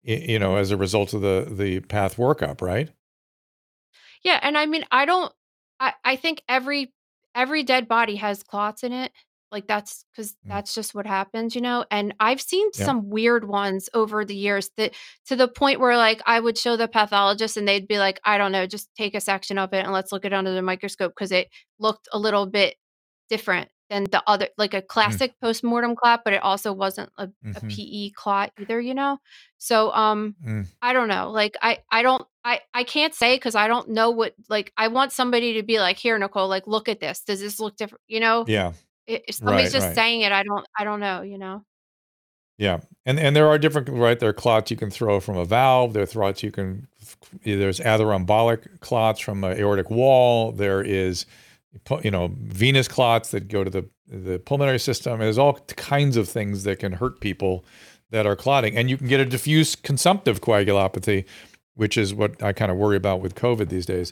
you 0.03 0.37
know, 0.37 0.57
as 0.57 0.69
a 0.69 0.77
result 0.77 1.15
of 1.15 1.21
the 1.21 1.47
the 1.49 1.79
path 1.79 2.17
workup, 2.17 2.61
right? 2.61 2.89
Yeah, 4.23 4.39
and 4.43 4.55
I 4.55 4.67
mean, 4.67 4.85
I 4.91 5.05
don't. 5.05 5.33
I 5.79 5.93
I 6.05 6.15
think 6.17 6.43
every 6.47 6.93
every 7.33 7.63
dead 7.63 7.87
body 7.87 8.17
has 8.17 8.43
clots 8.43 8.83
in 8.83 8.93
it. 8.93 9.11
Like 9.51 9.67
that's 9.67 10.05
because 10.11 10.33
Mm. 10.33 10.49
that's 10.49 10.73
just 10.75 10.93
what 10.93 11.07
happens, 11.07 11.55
you 11.55 11.61
know. 11.61 11.85
And 11.89 12.13
I've 12.19 12.41
seen 12.41 12.69
Yeah. 12.75 12.85
some 12.85 13.09
weird 13.09 13.47
ones 13.47 13.89
over 13.93 14.23
the 14.25 14.35
years 14.35 14.69
that 14.77 14.93
to 15.27 15.35
the 15.35 15.47
point 15.47 15.79
where 15.79 15.97
like 15.97 16.21
I 16.25 16.39
would 16.39 16.57
show 16.57 16.75
the 16.77 16.87
pathologist 16.87 17.57
and 17.57 17.67
they'd 17.67 17.87
be 17.87 17.97
like, 17.99 18.19
I 18.23 18.37
don't 18.37 18.51
know, 18.51 18.67
just 18.67 18.89
take 18.95 19.15
a 19.15 19.21
section 19.21 19.57
of 19.57 19.73
it 19.73 19.83
and 19.83 19.91
let's 19.91 20.11
look 20.11 20.25
it 20.25 20.33
under 20.33 20.51
the 20.53 20.61
microscope 20.61 21.13
because 21.15 21.31
it 21.31 21.49
looked 21.79 22.07
a 22.13 22.19
little 22.19 22.45
bit 22.45 22.75
different 23.29 23.69
than 23.89 24.03
the 24.11 24.21
other, 24.27 24.49
like 24.57 24.75
a 24.75 24.83
classic 24.83 25.33
postmortem 25.41 25.95
clot, 25.95 26.21
but 26.23 26.33
it 26.33 26.43
also 26.43 26.71
wasn't 26.71 27.09
a, 27.17 27.23
a 27.23 27.27
Mhm. 27.61 27.75
PE 27.75 28.09
clot 28.11 28.51
either, 28.59 28.79
you 28.79 28.93
know. 28.93 29.17
So 29.57 29.91
um, 29.93 30.35
Mm. 30.45 30.67
I 30.81 30.93
don't 30.93 31.07
know. 31.07 31.31
Like 31.31 31.57
I 31.63 31.79
I 31.91 32.03
don't 32.03 32.23
I 32.43 32.61
I 32.75 32.83
can't 32.83 33.15
say 33.15 33.35
because 33.35 33.55
I 33.55 33.67
don't 33.67 33.89
know 33.89 34.11
what 34.11 34.35
like 34.47 34.71
I 34.77 34.89
want 34.89 35.11
somebody 35.11 35.53
to 35.55 35.63
be 35.63 35.79
like 35.79 35.97
here 35.97 36.17
Nicole 36.19 36.47
like 36.47 36.67
look 36.67 36.87
at 36.87 36.99
this 36.99 37.21
does 37.21 37.39
this 37.41 37.59
look 37.59 37.75
different 37.77 38.01
you 38.07 38.19
know 38.19 38.45
Yeah. 38.47 38.73
I- 39.09 39.21
if 39.27 39.35
somebody's 39.35 39.65
Right, 39.65 39.71
just 39.73 39.87
right. 39.87 39.95
saying 39.95 40.21
it 40.21 40.31
I 40.31 40.43
don't 40.43 40.65
I 40.77 40.83
don't 40.83 40.99
know 40.99 41.21
you 41.21 41.37
know 41.37 41.63
Yeah, 42.57 42.79
and 43.05 43.19
and 43.19 43.35
there 43.35 43.47
are 43.47 43.57
different 43.57 43.89
right. 43.89 44.19
There 44.19 44.29
are 44.29 44.33
clots 44.33 44.69
you 44.71 44.77
can 44.77 44.89
throw 44.91 45.19
from 45.21 45.37
a 45.37 45.45
valve. 45.45 45.93
There 45.93 46.03
are 46.03 46.07
clots 46.07 46.43
you 46.43 46.51
can. 46.51 46.87
There's 47.43 47.79
atheroembolic 47.79 48.81
clots 48.81 49.19
from 49.21 49.43
an 49.45 49.57
aortic 49.57 49.89
wall. 49.89 50.51
There 50.51 50.81
is, 50.83 51.25
you 52.03 52.11
know, 52.11 52.31
venous 52.37 52.87
clots 52.89 53.31
that 53.31 53.47
go 53.47 53.63
to 53.63 53.69
the 53.69 53.89
the 54.07 54.39
pulmonary 54.39 54.79
system. 54.79 55.19
There's 55.19 55.37
all 55.37 55.53
kinds 55.77 56.17
of 56.17 56.27
things 56.27 56.63
that 56.65 56.79
can 56.79 56.91
hurt 56.93 57.21
people 57.21 57.63
that 58.11 58.25
are 58.25 58.35
clotting, 58.35 58.75
and 58.75 58.89
you 58.89 58.97
can 58.97 59.07
get 59.07 59.19
a 59.21 59.25
diffuse 59.25 59.75
consumptive 59.75 60.41
coagulopathy, 60.41 61.23
which 61.75 61.97
is 61.97 62.13
what 62.13 62.41
I 62.43 62.51
kind 62.53 62.71
of 62.71 62.77
worry 62.77 62.97
about 62.97 63.21
with 63.21 63.35
COVID 63.35 63.69
these 63.69 63.85
days. 63.85 64.11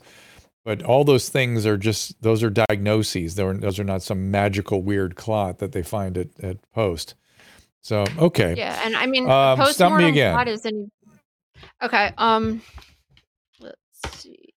But 0.68 0.84
all 0.84 1.06
those 1.06 1.30
things 1.30 1.66
are 1.66 1.78
just 1.78 2.22
those 2.22 2.44
are 2.44 2.50
diagnoses. 2.50 3.36
They're, 3.36 3.54
those 3.54 3.80
are 3.80 3.86
not 3.86 4.04
some 4.04 4.32
magical 4.32 4.82
weird 4.82 5.16
clot 5.16 5.60
that 5.60 5.72
they 5.72 5.82
find 5.82 6.18
at, 6.18 6.28
at 6.44 6.58
post. 6.74 7.16
So 7.80 8.04
okay. 8.18 8.54
yeah 8.58 8.82
and 8.84 8.94
I 8.98 9.06
mean 9.06 9.30
Um, 9.30 9.64
stump 9.68 9.96
me 9.96 10.10
again. 10.10 10.34
clot 10.34 10.50
isn't 10.50 10.92
okay 11.82 12.12
um 12.18 12.62
let's 13.62 13.78
see 14.20 14.54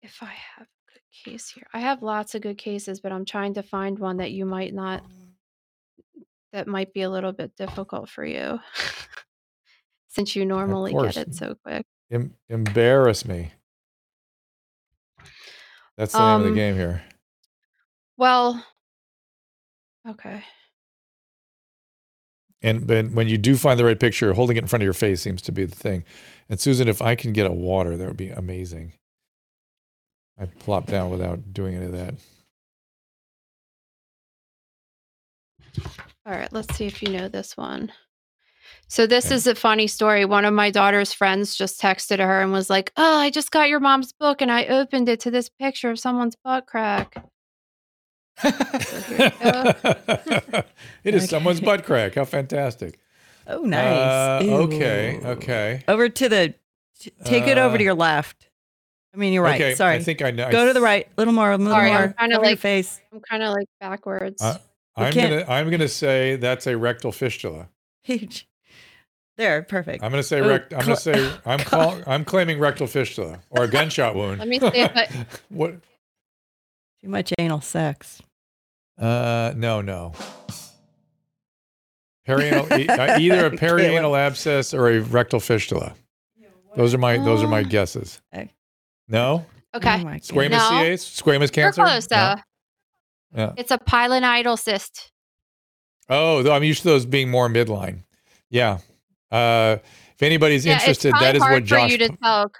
if 0.00 0.22
I 0.22 0.32
have 0.56 0.66
a 0.66 0.92
good 0.94 1.02
case 1.32 1.50
here 1.50 1.66
I 1.74 1.80
have 1.80 2.02
lots 2.02 2.34
of 2.34 2.40
good 2.40 2.56
cases 2.56 3.00
but 3.00 3.12
I'm 3.12 3.26
trying 3.26 3.52
to 3.54 3.62
find 3.62 3.98
one 3.98 4.16
that 4.16 4.30
you 4.30 4.46
might 4.46 4.72
not 4.72 5.04
that 6.54 6.66
might 6.66 6.94
be 6.94 7.02
a 7.02 7.10
little 7.10 7.32
bit 7.32 7.54
difficult 7.56 8.08
for 8.08 8.24
you 8.24 8.58
since 10.08 10.34
you 10.34 10.46
normally 10.46 10.94
get 10.94 11.18
it 11.18 11.34
so 11.34 11.56
quick 11.62 11.84
Em- 12.10 12.34
embarrass 12.48 13.24
me. 13.24 13.52
That's 15.96 16.12
the 16.12 16.18
name 16.18 16.40
of 16.40 16.46
Um, 16.46 16.48
the 16.50 16.54
game 16.54 16.74
here. 16.74 17.02
Well, 18.16 18.64
okay. 20.08 20.42
And 22.62 22.86
but 22.86 23.10
when 23.12 23.28
you 23.28 23.38
do 23.38 23.56
find 23.56 23.78
the 23.78 23.84
right 23.84 23.98
picture, 23.98 24.32
holding 24.34 24.56
it 24.56 24.62
in 24.64 24.66
front 24.66 24.82
of 24.82 24.84
your 24.84 24.92
face 24.92 25.22
seems 25.22 25.40
to 25.42 25.52
be 25.52 25.64
the 25.64 25.74
thing. 25.76 26.04
And 26.48 26.60
Susan, 26.60 26.88
if 26.88 27.00
I 27.00 27.14
can 27.14 27.32
get 27.32 27.46
a 27.46 27.52
water, 27.52 27.96
that 27.96 28.06
would 28.06 28.16
be 28.16 28.30
amazing. 28.30 28.92
I 30.38 30.46
plop 30.46 30.86
down 30.86 31.10
without 31.10 31.52
doing 31.52 31.74
any 31.74 31.86
of 31.86 31.92
that. 31.92 32.14
All 36.26 36.32
right, 36.34 36.52
let's 36.52 36.74
see 36.76 36.86
if 36.86 37.02
you 37.02 37.10
know 37.10 37.28
this 37.28 37.56
one. 37.56 37.92
So 38.90 39.06
this 39.06 39.26
Okay. 39.26 39.36
is 39.36 39.46
a 39.46 39.54
funny 39.54 39.86
story. 39.86 40.24
One 40.24 40.44
of 40.44 40.52
my 40.52 40.70
daughter's 40.72 41.12
friends 41.12 41.54
just 41.54 41.80
texted 41.80 42.18
her 42.18 42.42
and 42.42 42.50
was 42.50 42.68
like, 42.68 42.90
"Oh, 42.96 43.18
I 43.18 43.30
just 43.30 43.52
got 43.52 43.68
your 43.68 43.78
mom's 43.78 44.12
book 44.12 44.42
and 44.42 44.50
I 44.50 44.64
opened 44.66 45.08
it 45.08 45.20
to 45.20 45.30
this 45.30 45.48
picture 45.48 45.90
of 45.90 45.98
someone's 46.00 46.34
butt 46.42 46.66
crack." 46.66 47.24
it 48.42 49.32
is 51.04 51.28
someone's 51.28 51.60
butt 51.60 51.84
crack. 51.84 52.16
How 52.16 52.24
fantastic. 52.24 52.98
Oh, 53.46 53.62
nice. 53.62 54.42
Uh, 54.42 54.46
okay. 54.64 55.20
Okay. 55.24 55.84
Over 55.86 56.08
to 56.08 56.28
the. 56.28 56.54
t- 56.98 57.12
take 57.24 57.46
it 57.46 57.58
over 57.58 57.76
Uh, 57.76 57.78
to 57.78 57.84
your 57.84 57.94
left. 57.94 58.48
I 59.14 59.18
mean, 59.18 59.32
you're 59.32 59.42
right. 59.44 59.60
Okay. 59.60 59.74
Sorry. 59.76 59.94
I 59.96 60.02
think 60.02 60.20
I 60.22 60.32
know. 60.32 60.50
Go 60.50 60.66
to 60.66 60.72
the 60.72 60.80
right. 60.80 61.06
A 61.06 61.10
little 61.16 61.34
more. 61.34 61.52
A 61.52 61.56
little 61.56 61.72
Sorry, 61.72 61.92
I'm 61.92 62.12
kinda 62.14 62.40
like- 62.40 62.58
face. 62.58 63.00
I'm 63.12 63.20
kind 63.20 63.42
of 63.44 63.54
like 63.54 63.68
backwards. 63.80 64.42
Uh, 64.42 64.58
I'm 64.96 65.14
gonna 65.14 65.44
I'm 65.48 65.70
gonna 65.70 65.86
say 65.88 66.34
that's 66.36 66.66
a 66.66 66.76
rectal 66.76 67.12
fistula. 67.12 67.68
Huge. 68.02 68.48
There. 69.40 69.62
Perfect. 69.62 70.04
I'm 70.04 70.10
gonna 70.10 70.22
say 70.22 70.40
rect. 70.42 70.74
I'm 70.74 70.80
gonna 70.80 70.96
say 70.96 71.32
I'm 71.46 71.58
call, 71.72 71.96
I'm 72.06 72.24
claiming 72.26 72.58
rectal 72.58 72.86
fistula 72.86 73.40
or 73.48 73.64
a 73.64 73.68
gunshot 73.68 74.14
wound. 74.14 74.38
Let 74.38 74.48
me 74.48 74.60
see 74.60 74.66
if 74.74 74.94
I- 74.94 75.08
what? 75.48 75.76
Too 77.00 77.08
much 77.08 77.32
anal 77.38 77.62
sex. 77.62 78.20
Uh, 78.98 79.54
no, 79.56 79.80
no. 79.80 80.12
Perianal, 82.28 82.78
e- 82.78 82.86
uh, 82.88 83.18
either 83.18 83.46
a 83.46 83.50
perianal 83.50 84.16
abscess 84.18 84.74
or 84.74 84.88
a 84.90 85.00
rectal 85.00 85.40
fistula. 85.40 85.94
Those 86.76 86.92
are 86.94 86.98
my 86.98 87.16
those 87.16 87.42
are 87.42 87.48
my 87.48 87.60
Oh. 87.60 87.64
guesses. 87.64 88.20
Okay. 88.34 88.52
No, 89.08 89.46
okay. 89.74 90.00
Oh 90.00 90.04
my 90.04 90.18
squamous 90.18 90.50
No. 90.50 90.68
CAs, 90.68 91.02
squamous 91.04 91.40
You're 91.56 91.72
cancer. 91.72 91.82
close 91.82 92.08
No? 92.10 92.36
though. 93.32 93.40
Yeah. 93.40 93.52
It's 93.56 93.70
a 93.70 93.78
pilonidal 93.78 94.56
cyst. 94.58 95.10
Oh, 96.08 96.42
though 96.42 96.52
I'm 96.52 96.62
used 96.64 96.82
to 96.82 96.88
those 96.88 97.06
being 97.06 97.30
more 97.30 97.48
midline. 97.48 98.02
Yeah. 98.50 98.78
Uh, 99.30 99.78
if 100.14 100.22
anybody's 100.22 100.66
Yeah, 100.66 100.74
interested, 100.74 101.14
that 101.14 101.36
is 101.36 101.42
what 101.42 101.64
Josh. 101.64 101.80
for 101.80 101.92
you 101.92 101.98
to 102.08 102.16
tell. 102.22 102.52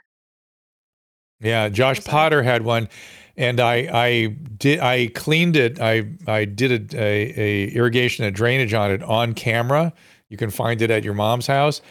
Yeah, 1.40 1.68
Josh 1.68 2.04
Potter 2.04 2.42
had 2.42 2.62
one, 2.62 2.88
and 3.37 3.61
I 3.61 3.88
I 3.92 4.26
did 4.59 4.80
I 4.80 5.09
cleaned 5.09 5.56
it. 5.56 5.80
I 5.80 6.06
I 6.26 6.44
did 6.44 6.94
a, 6.94 7.00
a, 7.00 7.35
a 7.37 7.68
irrigation 7.74 8.24
and 8.24 8.35
drainage 8.35 8.74
on 8.74 8.90
it 8.90 9.02
on 9.02 9.35
camera. 9.35 9.92
You 10.28 10.37
can 10.37 10.50
find 10.50 10.80
it 10.83 10.90
at 10.90 11.04
your 11.04 11.14
mom's 11.14 11.46
house, 11.46 11.83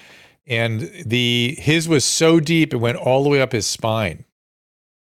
and 0.47 0.81
the 1.05 1.55
his 1.59 1.87
was 1.89 2.05
so 2.05 2.39
deep 2.39 2.73
it 2.73 2.77
went 2.77 2.97
all 2.97 3.23
the 3.23 3.29
way 3.29 3.41
up 3.41 3.51
his 3.51 3.65
spine. 3.65 4.25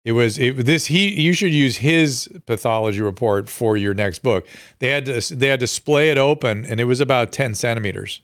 It 0.04 0.12
was 0.12 0.38
it, 0.38 0.64
this 0.64 0.86
he 0.86 1.20
you 1.20 1.32
should 1.32 1.52
use 1.52 1.78
his 1.78 2.28
pathology 2.46 3.00
report 3.00 3.48
for 3.48 3.76
your 3.76 3.94
next 3.94 4.20
book. 4.20 4.46
They 4.78 4.90
had 4.90 5.06
to 5.06 5.34
they 5.34 5.48
had 5.48 5.60
to 5.60 5.66
splay 5.66 6.10
it 6.10 6.18
open, 6.18 6.64
and 6.64 6.78
it 6.78 6.84
was 6.84 7.00
about 7.00 7.32
ten 7.32 7.54
centimeters. 7.56 8.22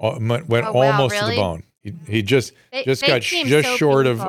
Uh, 0.00 0.18
Went 0.20 0.48
went 0.48 0.66
Oh, 0.66 0.72
wow, 0.72 0.92
almost 0.92 1.18
to 1.18 1.26
the 1.26 1.36
bone. 1.36 1.62
He, 1.82 1.92
he 2.06 2.22
just 2.22 2.52
They, 2.72 2.84
Just 2.84 3.02
they 3.02 3.06
got 3.08 3.22
seem 3.22 3.46
just 3.46 3.68
so 3.68 3.76
short 3.76 4.06
of- 4.06 4.22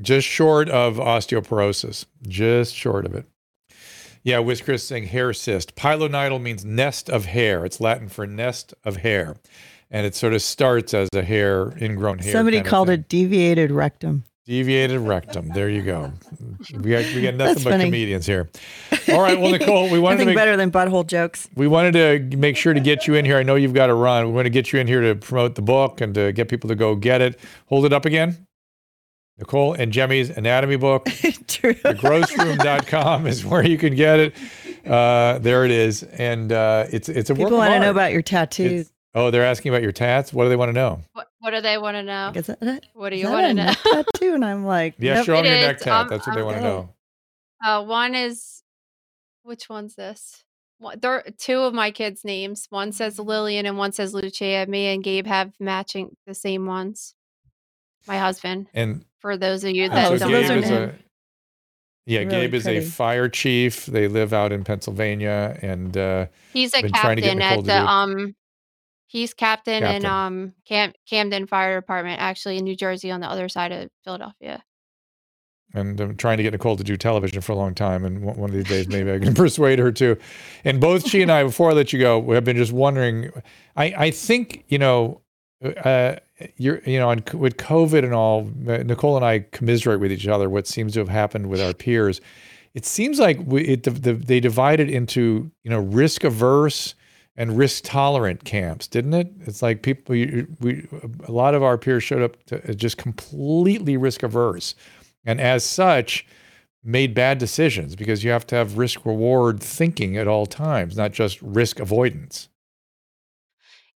just 0.00 0.26
short 0.26 0.68
of 0.68 0.96
osteoporosis, 0.96 2.04
just 2.26 2.74
short 2.74 3.06
of 3.06 3.14
it. 3.14 3.24
Yeah, 4.22 4.40
Wiz 4.40 4.60
Chris 4.60 4.82
saying 4.82 5.06
hair 5.06 5.32
cyst. 5.32 5.76
Pilonidal 5.76 6.38
means 6.40 6.64
nest 6.64 7.08
of 7.08 7.26
hair. 7.26 7.64
It's 7.64 7.80
Latin 7.80 8.08
for 8.08 8.26
nest 8.26 8.74
of 8.84 8.96
hair. 8.98 9.36
And 9.90 10.04
it 10.04 10.16
sort 10.16 10.34
of 10.34 10.42
starts 10.42 10.92
as 10.94 11.08
a 11.14 11.22
hair, 11.22 11.72
ingrown 11.80 12.18
hair. 12.18 12.32
Somebody 12.32 12.60
called 12.60 12.88
thing. 12.88 13.00
it 13.00 13.08
deviated 13.08 13.70
rectum. 13.70 14.24
Deviated 14.46 15.00
rectum. 15.00 15.48
There 15.48 15.68
you 15.68 15.82
go. 15.82 16.12
We 16.72 16.90
got, 16.92 17.04
we 17.14 17.20
got 17.22 17.34
nothing 17.34 17.38
That's 17.38 17.64
but 17.64 17.70
funny. 17.70 17.84
comedians 17.86 18.26
here. 18.26 18.48
All 19.08 19.20
right, 19.20 19.40
well, 19.40 19.50
Nicole, 19.50 19.90
we 19.90 19.98
wanted 19.98 20.18
to 20.18 20.24
Nothing 20.24 20.26
make, 20.28 20.36
better 20.36 20.56
than 20.56 20.70
butthole 20.70 21.04
jokes. 21.04 21.48
we 21.56 21.66
wanted 21.66 22.30
to 22.30 22.36
make 22.36 22.56
sure 22.56 22.72
to 22.72 22.78
get 22.78 23.08
you 23.08 23.14
in 23.14 23.24
here. 23.24 23.38
I 23.38 23.42
know 23.42 23.56
you've 23.56 23.74
got 23.74 23.88
to 23.88 23.94
run. 23.94 24.24
We 24.26 24.32
want 24.32 24.46
to 24.46 24.50
get 24.50 24.72
you 24.72 24.78
in 24.78 24.86
here 24.86 25.00
to 25.00 25.16
promote 25.16 25.56
the 25.56 25.62
book 25.62 26.00
and 26.00 26.14
to 26.14 26.30
get 26.32 26.48
people 26.48 26.68
to 26.68 26.76
go 26.76 26.94
get 26.94 27.20
it. 27.20 27.40
Hold 27.66 27.86
it 27.86 27.92
up 27.92 28.04
again. 28.04 28.46
Nicole 29.38 29.74
Angemi's 29.76 30.30
anatomy 30.30 30.76
book. 30.76 31.06
True. 31.48 31.74
thegrossroom.com 31.74 33.26
is 33.26 33.44
where 33.44 33.66
you 33.66 33.76
can 33.78 33.96
get 33.96 34.20
it. 34.20 34.34
Uh, 34.86 35.38
there 35.40 35.64
it 35.64 35.72
is, 35.72 36.04
and 36.04 36.52
uh, 36.52 36.86
it's 36.92 37.08
it's 37.08 37.28
a 37.30 37.34
work 37.34 37.48
People 37.48 37.58
want 37.58 37.72
to 37.72 37.80
know 37.80 37.90
about 37.90 38.12
your 38.12 38.22
tattoos. 38.22 38.72
It's- 38.72 38.92
oh, 39.16 39.30
they're 39.32 39.44
asking 39.44 39.70
about 39.72 39.82
your 39.82 39.90
tats. 39.92 40.32
What 40.32 40.44
do 40.44 40.48
they 40.50 40.56
want 40.56 40.68
to 40.68 40.72
know? 40.74 41.00
What, 41.14 41.26
what 41.40 41.50
do 41.50 41.60
they 41.60 41.78
want 41.78 41.96
to 41.96 42.02
know? 42.04 42.26
Like, 42.28 42.36
is 42.36 42.46
that, 42.46 42.60
that, 42.60 42.84
What 42.94 43.10
do 43.10 43.16
is 43.16 43.22
you 43.22 43.26
that 43.28 43.32
want 43.32 43.44
a 43.46 43.48
to 43.48 43.54
know? 43.54 43.64
neck 43.64 43.78
tattoo? 44.12 44.34
And 44.34 44.44
I'm 44.44 44.64
like, 44.64 44.94
Yeah, 44.98 45.14
nope. 45.14 45.26
show 45.26 45.36
them 45.36 45.46
It 45.46 45.48
your 45.48 45.58
neck 45.68 45.76
is. 45.78 45.82
tat. 45.82 45.92
Um, 46.02 46.08
That's 46.08 46.26
what 46.26 46.34
they 46.34 46.40
um, 46.42 46.46
want 46.46 46.58
to 46.58 46.62
know. 46.62 46.90
Uh, 47.64 47.84
one 47.84 48.14
is, 48.14 48.62
which 49.42 49.68
one's 49.68 49.94
this? 49.96 50.44
One, 50.78 50.98
there 51.00 51.12
are 51.12 51.24
two 51.38 51.60
of 51.60 51.72
my 51.74 51.90
kids' 51.90 52.22
names. 52.24 52.66
One 52.70 52.92
says 52.92 53.18
Lillian 53.18 53.64
and 53.66 53.78
one 53.78 53.92
says 53.92 54.12
Lucia. 54.14 54.66
Me 54.68 54.92
and 54.94 55.02
Gabe 55.02 55.26
have 55.26 55.52
matching 55.58 56.14
the 56.26 56.34
same 56.34 56.66
ones. 56.66 57.14
My 58.06 58.18
husband. 58.18 58.66
And, 58.74 59.04
For 59.20 59.36
those 59.36 59.64
of 59.64 59.70
you 59.70 59.88
that 59.88 60.12
Oh, 60.12 60.16
so 60.16 60.28
don't 60.28 60.32
those 60.32 60.48
Gabe 60.48 60.56
are 60.58 60.60
is 60.64 60.70
know. 60.70 60.82
a 60.84 60.92
yeah, 62.08 62.18
Really 62.20 62.30
Gabe 62.30 62.54
is 62.54 62.62
pretty. 62.64 62.78
a 62.78 62.82
fire 62.82 63.28
chief. 63.28 63.86
They 63.86 64.06
live 64.06 64.32
out 64.32 64.52
in 64.52 64.62
Pennsylvania, 64.62 65.58
and 65.60 65.96
uh, 65.96 66.26
He's 66.52 66.72
a 66.74 66.82
trying 66.88 67.16
to 67.16 67.22
get 67.22 67.36
captain 67.36 67.38
Nicole 67.38 67.50
at 67.50 67.56
to 67.56 67.62
the 67.62 67.78
do- 67.80 67.86
um. 67.86 68.36
He's 69.16 69.32
captain, 69.32 69.82
in 69.82 70.04
um 70.04 70.52
Cam- 70.68 70.92
Camden 71.08 71.46
Fire 71.46 71.80
Department, 71.80 72.20
actually 72.20 72.58
in 72.58 72.64
New 72.64 72.76
Jersey, 72.76 73.10
on 73.10 73.20
the 73.20 73.26
other 73.26 73.48
side 73.48 73.72
of 73.72 73.88
Philadelphia. 74.04 74.62
and 75.72 75.98
I'm 75.98 76.16
trying 76.18 76.36
to 76.36 76.42
get 76.42 76.52
Nicole 76.52 76.76
to 76.76 76.84
do 76.84 76.98
television 76.98 77.40
for 77.40 77.52
a 77.52 77.56
long 77.56 77.74
time. 77.74 78.04
And 78.04 78.22
one 78.22 78.50
of 78.50 78.54
these 78.54 78.68
days, 78.68 78.88
maybe 78.88 79.10
I 79.10 79.18
can 79.18 79.32
persuade 79.44 79.78
her 79.78 79.90
to. 79.92 80.18
And 80.66 80.82
both 80.82 81.08
she 81.08 81.22
and 81.22 81.32
I, 81.32 81.44
before 81.44 81.70
I 81.70 81.72
let 81.72 81.94
you 81.94 81.98
go, 81.98 82.18
we 82.18 82.34
have 82.34 82.44
been 82.44 82.58
just 82.58 82.72
wondering. 82.72 83.30
I, 83.74 83.84
I 83.96 84.10
think 84.10 84.64
you 84.68 84.78
know, 84.78 85.22
uh, 85.64 86.16
you're 86.58 86.82
you 86.84 86.98
know, 86.98 87.08
on, 87.08 87.22
with 87.32 87.56
COVID 87.56 88.04
and 88.04 88.12
all, 88.12 88.46
uh, 88.68 88.82
Nicole 88.82 89.16
and 89.16 89.24
I 89.24 89.46
commiserate 89.50 89.98
with 89.98 90.12
each 90.12 90.28
other 90.28 90.50
what 90.50 90.66
seems 90.66 90.92
to 90.92 90.98
have 90.98 91.08
happened 91.08 91.48
with 91.48 91.62
our 91.62 91.72
peers. 91.72 92.20
It 92.74 92.84
seems 92.84 93.18
like 93.18 93.38
we, 93.46 93.62
it, 93.62 93.84
the, 93.84 93.92
the, 93.92 94.12
they 94.12 94.40
divided 94.40 94.90
into 94.90 95.50
you 95.64 95.70
know 95.70 95.80
risk 95.80 96.22
averse 96.22 96.94
and 97.36 97.56
risk 97.58 97.84
tolerant 97.84 98.44
camps, 98.44 98.86
didn't 98.86 99.14
it? 99.14 99.30
It's 99.40 99.62
like 99.62 99.82
people, 99.82 100.14
you- 100.14 100.46
we, 100.60 100.86
a 101.26 101.32
lot 101.32 101.54
of 101.54 101.62
our 101.62 101.78
peers 101.78 102.02
showed 102.02 102.22
up 102.22 102.42
to, 102.46 102.74
just 102.74 102.96
completely 102.98 103.96
risk 103.96 104.22
averse 104.22 104.74
and 105.24 105.40
as 105.40 105.64
such 105.64 106.26
made 106.84 107.14
bad 107.14 107.38
decisions 107.38 107.96
because 107.96 108.22
you 108.22 108.30
have 108.30 108.46
to 108.46 108.54
have 108.54 108.78
risk 108.78 109.04
reward 109.04 109.60
thinking 109.60 110.16
at 110.16 110.28
all 110.28 110.46
times 110.46 110.96
not 110.96 111.12
just 111.12 111.42
risk 111.42 111.80
avoidance 111.80 112.48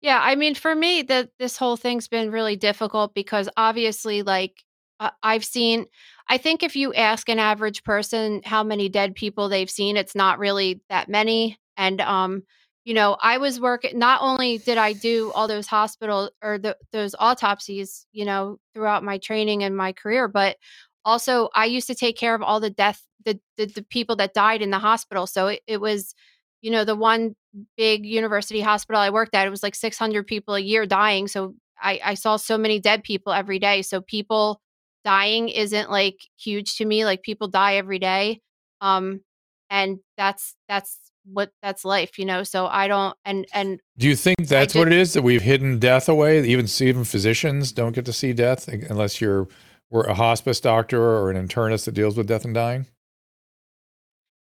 Yeah, 0.00 0.18
I 0.22 0.34
mean, 0.34 0.54
for 0.54 0.74
me, 0.74 1.02
that 1.02 1.30
this 1.38 1.56
whole 1.56 1.76
thing's 1.76 2.08
been 2.08 2.30
really 2.30 2.56
difficult 2.56 3.14
because 3.14 3.48
obviously, 3.56 4.22
like, 4.22 4.64
uh, 4.98 5.10
I've 5.22 5.44
seen. 5.44 5.86
I 6.28 6.38
think 6.38 6.62
if 6.62 6.76
you 6.76 6.94
ask 6.94 7.28
an 7.28 7.38
average 7.38 7.82
person 7.84 8.40
how 8.44 8.62
many 8.62 8.88
dead 8.88 9.14
people 9.14 9.48
they've 9.48 9.70
seen, 9.70 9.96
it's 9.96 10.14
not 10.14 10.38
really 10.38 10.80
that 10.88 11.08
many. 11.08 11.58
And 11.76 12.00
um, 12.00 12.42
you 12.84 12.94
know, 12.94 13.16
I 13.20 13.38
was 13.38 13.60
working. 13.60 13.98
Not 13.98 14.22
only 14.22 14.58
did 14.58 14.78
I 14.78 14.94
do 14.94 15.30
all 15.34 15.48
those 15.48 15.66
hospital 15.66 16.30
or 16.42 16.58
the, 16.58 16.76
those 16.92 17.14
autopsies, 17.18 18.06
you 18.12 18.24
know, 18.24 18.58
throughout 18.74 19.04
my 19.04 19.18
training 19.18 19.64
and 19.64 19.76
my 19.76 19.92
career, 19.92 20.28
but 20.28 20.56
also 21.04 21.50
I 21.54 21.66
used 21.66 21.86
to 21.88 21.94
take 21.94 22.16
care 22.16 22.34
of 22.34 22.42
all 22.42 22.60
the 22.60 22.70
death, 22.70 23.02
the 23.24 23.38
the, 23.56 23.66
the 23.66 23.82
people 23.82 24.16
that 24.16 24.34
died 24.34 24.62
in 24.62 24.70
the 24.70 24.78
hospital. 24.78 25.26
So 25.26 25.48
it, 25.48 25.60
it 25.66 25.80
was, 25.80 26.14
you 26.62 26.70
know, 26.70 26.84
the 26.84 26.96
one 26.96 27.36
big 27.76 28.06
university 28.06 28.60
hospital 28.60 29.00
I 29.00 29.10
worked 29.10 29.34
at, 29.34 29.46
it 29.46 29.50
was 29.50 29.62
like 29.62 29.74
600 29.74 30.26
people 30.26 30.54
a 30.54 30.60
year 30.60 30.86
dying. 30.86 31.28
So 31.28 31.54
I, 31.80 32.00
I 32.04 32.14
saw 32.14 32.36
so 32.36 32.56
many 32.56 32.80
dead 32.80 33.02
people 33.02 33.32
every 33.32 33.58
day. 33.58 33.82
So 33.82 34.00
people 34.00 34.60
dying 35.04 35.48
isn't 35.48 35.90
like 35.90 36.16
huge 36.38 36.76
to 36.76 36.84
me. 36.84 37.04
Like 37.04 37.22
people 37.22 37.48
die 37.48 37.76
every 37.76 37.98
day. 37.98 38.40
Um, 38.80 39.20
and 39.68 39.98
that's, 40.16 40.54
that's 40.68 40.98
what 41.32 41.52
that's 41.62 41.84
life, 41.84 42.18
you 42.18 42.24
know? 42.24 42.42
So 42.42 42.66
I 42.66 42.88
don't, 42.88 43.16
and, 43.24 43.46
and 43.52 43.80
do 43.98 44.08
you 44.08 44.16
think 44.16 44.38
that's 44.46 44.74
what 44.74 44.88
it 44.88 44.94
is 44.94 45.12
that 45.12 45.22
we've 45.22 45.42
hidden 45.42 45.78
death 45.78 46.08
away 46.08 46.44
even 46.46 46.66
even 46.80 47.04
physicians 47.04 47.72
don't 47.72 47.92
get 47.92 48.04
to 48.06 48.12
see 48.12 48.32
death 48.32 48.68
unless 48.68 49.20
you're 49.20 49.48
we're 49.90 50.04
a 50.04 50.14
hospice 50.14 50.60
doctor 50.60 51.00
or 51.02 51.30
an 51.30 51.48
internist 51.48 51.84
that 51.84 51.92
deals 51.92 52.16
with 52.16 52.26
death 52.26 52.44
and 52.44 52.54
dying 52.54 52.86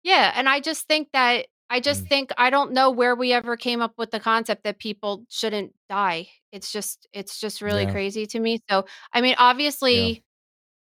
yeah. 0.03 0.31
And 0.35 0.47
I 0.47 0.59
just 0.61 0.87
think 0.87 1.09
that, 1.13 1.47
I 1.69 1.81
just 1.81 2.05
Mm. 2.05 2.07
think, 2.07 2.29
I 2.37 2.49
don't 2.49 2.71
know 2.71 2.91
where 2.91 3.13
we 3.13 3.33
ever 3.33 3.57
came 3.57 3.81
up 3.81 3.93
with 3.97 4.09
the 4.11 4.21
concept 4.21 4.63
that 4.63 4.79
people 4.79 5.25
shouldn't 5.29 5.73
die. 5.89 6.29
It's 6.53 6.71
just, 6.71 7.07
it's 7.11 7.39
just 7.41 7.61
really 7.61 7.83
Yeah. 7.83 7.91
crazy 7.91 8.25
to 8.27 8.39
me. 8.39 8.59
So, 8.69 8.85
I 9.11 9.19
mean, 9.19 9.35
obviously, 9.37 10.23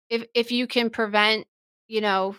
if 0.09 0.25
if 0.33 0.51
you 0.51 0.67
can 0.67 0.89
prevent 0.89 1.47
you 1.87 2.01
know 2.01 2.35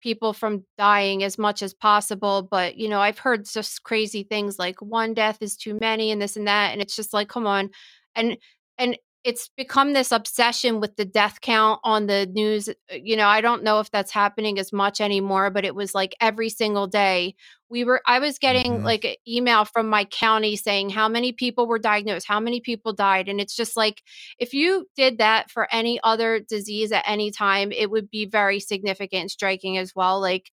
people 0.00 0.32
from 0.32 0.64
dying 0.78 1.22
as 1.22 1.38
much 1.38 1.62
as 1.62 1.74
possible 1.74 2.42
but 2.50 2.76
you 2.76 2.88
know 2.88 3.00
i've 3.00 3.18
heard 3.18 3.44
just 3.44 3.82
crazy 3.82 4.22
things 4.22 4.58
like 4.58 4.80
one 4.80 5.14
death 5.14 5.38
is 5.40 5.56
too 5.56 5.78
many 5.80 6.10
and 6.10 6.20
this 6.20 6.36
and 6.36 6.46
that 6.46 6.72
and 6.72 6.80
it's 6.80 6.96
just 6.96 7.12
like 7.12 7.28
come 7.28 7.46
on 7.46 7.70
and 8.14 8.36
and 8.78 8.96
it's 9.22 9.50
become 9.56 9.92
this 9.92 10.12
obsession 10.12 10.80
with 10.80 10.96
the 10.96 11.04
death 11.04 11.40
count 11.42 11.78
on 11.84 12.06
the 12.06 12.26
news 12.26 12.68
uh, 12.68 12.72
you 12.94 13.16
know 13.16 13.26
i 13.26 13.40
don't 13.40 13.62
know 13.62 13.80
if 13.80 13.90
that's 13.90 14.10
happening 14.12 14.58
as 14.58 14.72
much 14.72 15.00
anymore 15.00 15.50
but 15.50 15.64
it 15.64 15.74
was 15.74 15.94
like 15.94 16.16
every 16.20 16.48
single 16.48 16.86
day 16.86 17.34
we 17.68 17.84
were 17.84 18.00
i 18.06 18.18
was 18.18 18.38
getting 18.38 18.78
Mhm. 18.80 18.84
like 18.84 19.04
an 19.04 19.14
email 19.28 19.64
from 19.64 19.88
my 19.88 20.04
county 20.04 20.56
saying 20.56 20.90
how 20.90 21.08
many 21.08 21.32
people 21.32 21.66
were 21.66 21.78
diagnosed 21.78 22.26
how 22.26 22.40
many 22.40 22.60
people 22.60 22.92
died 22.92 23.28
and 23.28 23.40
it's 23.40 23.54
just 23.54 23.76
like 23.76 24.02
if 24.38 24.54
you 24.54 24.86
did 24.96 25.18
that 25.18 25.50
for 25.50 25.68
any 25.70 26.00
other 26.02 26.40
disease 26.40 26.90
at 26.90 27.04
any 27.06 27.30
time, 27.30 27.70
it 27.72 27.90
would 27.90 28.10
be 28.10 28.26
very 28.26 28.58
significant 28.58 29.20
and 29.22 29.30
striking 29.30 29.76
as 29.78 29.92
well. 29.94 30.20
Like, 30.20 30.50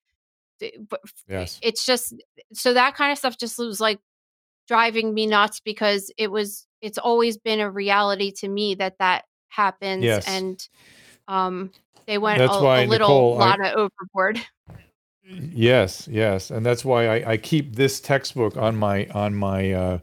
yes. 1.28 1.60
it's 1.64 1.86
just 1.86 2.14
so 2.54 2.74
that 2.74 2.96
kind 2.96 3.12
of 3.12 3.18
stuff 3.18 3.38
just 3.38 3.58
was 3.58 3.80
like 3.80 4.00
driving 4.68 5.14
me 5.14 5.26
nuts 5.26 5.60
because 5.60 6.12
it 6.18 6.30
was 6.32 6.67
it's 6.82 6.98
always 6.98 7.38
been 7.38 7.60
a 7.60 7.70
reality 7.70 8.32
to 8.32 8.48
me 8.48 8.76
that 8.76 8.96
that 9.00 9.26
happens 9.50 10.04
Yes. 10.04 10.28
and 10.28 10.68
um 11.28 11.72
they 12.06 12.18
went 12.18 12.40
That's 12.40 12.60
a, 12.60 12.64
why, 12.64 12.86
a 12.86 12.88
little 12.88 13.08
Nicole, 13.08 13.42
I- 13.42 13.46
lot 13.46 13.60
of 13.62 13.74
overboard 13.74 14.40
Yes, 15.30 16.08
yes, 16.10 16.52
and 16.52 16.66
that's 16.66 16.86
why 16.86 17.08
I, 17.08 17.32
I 17.32 17.38
keep 17.38 17.76
this 17.76 18.00
textbook 18.00 18.56
on 18.56 18.78
my 18.78 19.08
on 19.08 19.36
my 19.36 19.74
uh, 19.74 20.00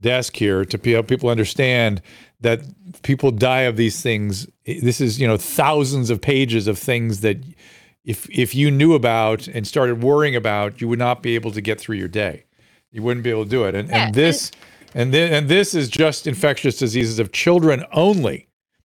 desk 0.00 0.36
here 0.36 0.64
to 0.64 0.90
help 0.92 1.08
people 1.08 1.28
understand 1.30 2.00
that 2.40 2.60
people 3.02 3.32
die 3.32 3.62
of 3.62 3.76
these 3.76 4.00
things. 4.00 4.46
This 4.66 5.00
is 5.00 5.20
you 5.20 5.26
know 5.26 5.36
thousands 5.36 6.10
of 6.10 6.20
pages 6.20 6.68
of 6.68 6.78
things 6.78 7.22
that 7.22 7.38
if 8.04 8.30
if 8.30 8.54
you 8.54 8.70
knew 8.70 8.94
about 8.94 9.48
and 9.48 9.66
started 9.66 10.00
worrying 10.02 10.36
about, 10.36 10.80
you 10.80 10.86
would 10.86 11.00
not 11.00 11.24
be 11.24 11.34
able 11.34 11.50
to 11.50 11.60
get 11.60 11.80
through 11.80 11.96
your 11.96 12.06
day. 12.08 12.44
You 12.92 13.02
wouldn't 13.02 13.24
be 13.24 13.30
able 13.30 13.44
to 13.44 13.50
do 13.50 13.64
it. 13.64 13.74
And 13.74 13.88
Yeah, 13.88 14.04
and 14.06 14.14
this 14.14 14.50
and 14.52 14.62
then 14.92 15.32
and 15.32 15.48
this 15.48 15.74
is 15.74 15.88
just 15.88 16.26
infectious 16.26 16.78
diseases 16.78 17.18
of 17.18 17.32
children 17.32 17.84
only. 17.92 18.48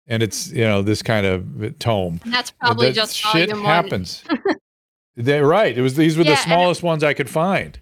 And 0.06 0.22
it's 0.22 0.50
you 0.50 0.64
know 0.64 0.82
this 0.82 1.02
kind 1.02 1.24
of 1.24 1.78
tome. 1.78 2.20
and 2.24 2.32
that's 2.32 2.50
probably 2.50 2.88
That 2.88 2.94
just 2.94 3.16
shit 3.16 3.50
happens. 3.50 4.22
They're 5.16 5.46
right. 5.46 5.76
It 5.76 5.80
was 5.82 5.94
these 5.96 6.16
were 6.18 6.24
Yeah, 6.24 6.32
the 6.32 6.36
and- 6.40 6.44
smallest 6.46 6.82
ones 6.82 7.02
I 7.04 7.14
could 7.14 7.30
find. 7.30 7.78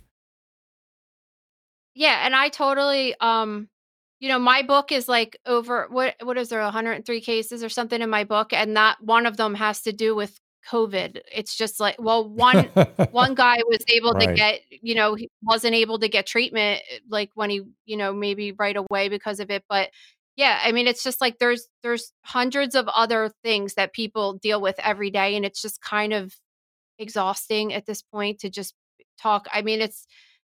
Yeah, 1.94 2.24
and 2.24 2.34
I 2.34 2.48
totally 2.48 3.14
um 3.20 3.68
you 4.20 4.28
know, 4.28 4.38
my 4.38 4.62
book 4.62 4.92
is 4.92 5.08
like 5.08 5.36
over 5.46 5.88
what 5.90 6.14
what 6.22 6.38
is 6.38 6.48
there 6.48 6.60
103 6.60 7.20
cases 7.22 7.64
or 7.64 7.68
something 7.68 8.00
in 8.00 8.08
my 8.08 8.22
book 8.22 8.52
and 8.52 8.72
not 8.72 9.02
one 9.02 9.26
of 9.26 9.36
them 9.36 9.54
has 9.56 9.82
to 9.82 9.92
do 9.92 10.14
with 10.14 10.38
COVID. 10.70 11.20
It's 11.34 11.56
just 11.56 11.80
like 11.80 11.96
well, 12.00 12.28
one 12.28 12.70
one 13.10 13.34
guy 13.34 13.58
was 13.66 13.84
able 13.88 14.14
to 14.14 14.26
get, 14.34 14.60
you 14.70 14.94
know, 14.94 15.14
he 15.14 15.28
wasn't 15.42 15.74
able 15.74 15.98
to 15.98 16.08
get 16.08 16.26
treatment 16.26 16.82
eh, 16.90 16.98
like 17.08 17.30
when 17.34 17.50
he, 17.50 17.62
you 17.86 17.96
know, 17.96 18.12
maybe 18.12 18.52
right 18.52 18.76
away 18.76 19.08
because 19.08 19.40
of 19.40 19.50
it, 19.50 19.64
but 19.68 19.90
yeah, 20.36 20.60
I 20.64 20.72
mean 20.72 20.86
it's 20.86 21.02
just 21.04 21.20
like 21.20 21.38
there's 21.38 21.68
there's 21.82 22.12
hundreds 22.24 22.74
of 22.74 22.88
other 22.88 23.30
things 23.42 23.74
that 23.74 23.92
people 23.92 24.34
deal 24.34 24.60
with 24.60 24.76
every 24.80 25.10
day 25.10 25.36
and 25.36 25.44
it's 25.44 25.60
just 25.62 25.80
kind 25.82 26.12
of 26.12 26.34
exhausting 26.98 27.72
at 27.74 27.86
this 27.86 28.02
point 28.02 28.40
to 28.40 28.50
just 28.50 28.74
talk. 29.20 29.46
I 29.52 29.62
mean, 29.62 29.80
it's 29.80 30.06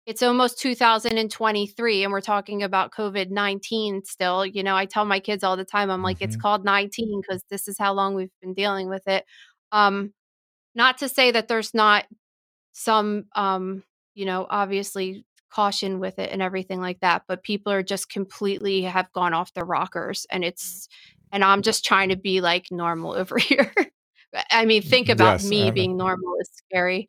it's 0.07 0.23
almost 0.23 0.59
2023 0.61 2.03
and 2.05 2.13
we're 2.13 2.21
talking 2.21 2.63
about 2.63 2.91
COVID-19 2.93 4.07
still. 4.07 4.45
You 4.47 4.63
know, 4.63 4.75
I 4.77 4.87
tell 4.87 5.05
my 5.05 5.21
kids 5.21 5.45
all 5.45 5.57
the 5.57 5.65
time, 5.65 5.91
I'm 5.91 6.03
like, 6.03 6.23
it's 6.23 6.37
Mhm. 6.37 6.41
called 6.41 6.65
19 6.65 7.21
because 7.21 7.45
this 7.51 7.69
is 7.69 7.79
how 7.79 7.93
long 7.93 8.15
we've 8.15 8.31
been 8.41 8.55
dealing 8.55 8.89
with 8.89 9.07
it. 9.07 9.25
Um, 9.73 10.13
not 10.75 10.99
to 10.99 11.09
say 11.09 11.31
that 11.33 11.49
there's 11.49 11.75
not 11.75 12.07
some 12.73 13.27
um, 13.35 13.83
you 14.15 14.27
know, 14.27 14.47
obviously 14.49 15.25
caution 15.51 15.99
with 16.01 16.19
it 16.19 16.31
and 16.33 16.43
everything 16.43 16.81
like 16.81 17.01
that, 17.01 17.23
but 17.29 17.43
people 17.43 17.73
are 17.73 17.83
just 17.83 18.09
completely 18.09 18.83
have 18.83 19.13
gone 19.13 19.35
off 19.35 19.53
their 19.55 19.65
rockers 19.65 20.27
and 20.31 20.45
it's 20.45 20.89
and 21.33 21.45
I'm 21.45 21.63
just 21.63 21.85
trying 21.85 22.11
to 22.11 22.17
be 22.17 22.41
like 22.41 22.67
normal 22.71 23.13
over 23.17 23.39
here. 23.39 23.73
I 24.51 24.65
mean, 24.65 24.83
think 24.83 25.09
about 25.09 25.41
Yes, 25.41 25.45
me 25.45 25.71
being 25.71 25.97
normal 25.97 26.35
is 26.41 26.51
scary. 26.69 27.09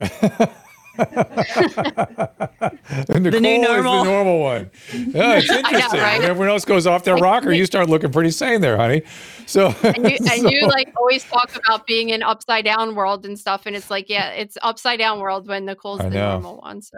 the 0.96 2.78
new 3.18 3.28
Is 3.28 3.62
normal. 3.62 4.04
the 4.04 4.10
normal 4.10 4.40
one. 4.40 4.70
Yeah, 4.92 5.36
it's 5.38 5.48
know, 5.50 5.58
interesting. 5.58 6.00
right? 6.00 6.18
When 6.20 6.30
everyone 6.30 6.48
else 6.48 6.64
goes 6.64 6.86
off 6.86 7.04
their 7.04 7.16
rocker, 7.16 7.52
you 7.52 7.66
start 7.66 7.88
looking 7.88 8.12
pretty 8.12 8.30
sane 8.30 8.60
there, 8.60 8.76
honey. 8.76 9.02
So, 9.46 9.74
and 9.82 9.96
you, 10.10 10.16
and 10.30 10.50
you 10.50 10.66
like 10.66 10.92
always 10.96 11.24
talk 11.24 11.54
about 11.56 11.86
being 11.86 12.10
in 12.10 12.22
upside 12.22 12.64
down 12.64 12.94
world 12.94 13.26
and 13.26 13.38
stuff 13.38 13.66
and 13.66 13.76
it's 13.76 13.90
like 13.90 14.08
yeah 14.08 14.30
it's 14.30 14.56
upside 14.62 14.98
down 14.98 15.20
world 15.20 15.46
when 15.48 15.64
nicole's 15.64 15.98
the 15.98 16.10
know. 16.10 16.32
normal 16.32 16.58
one 16.58 16.80
so 16.82 16.96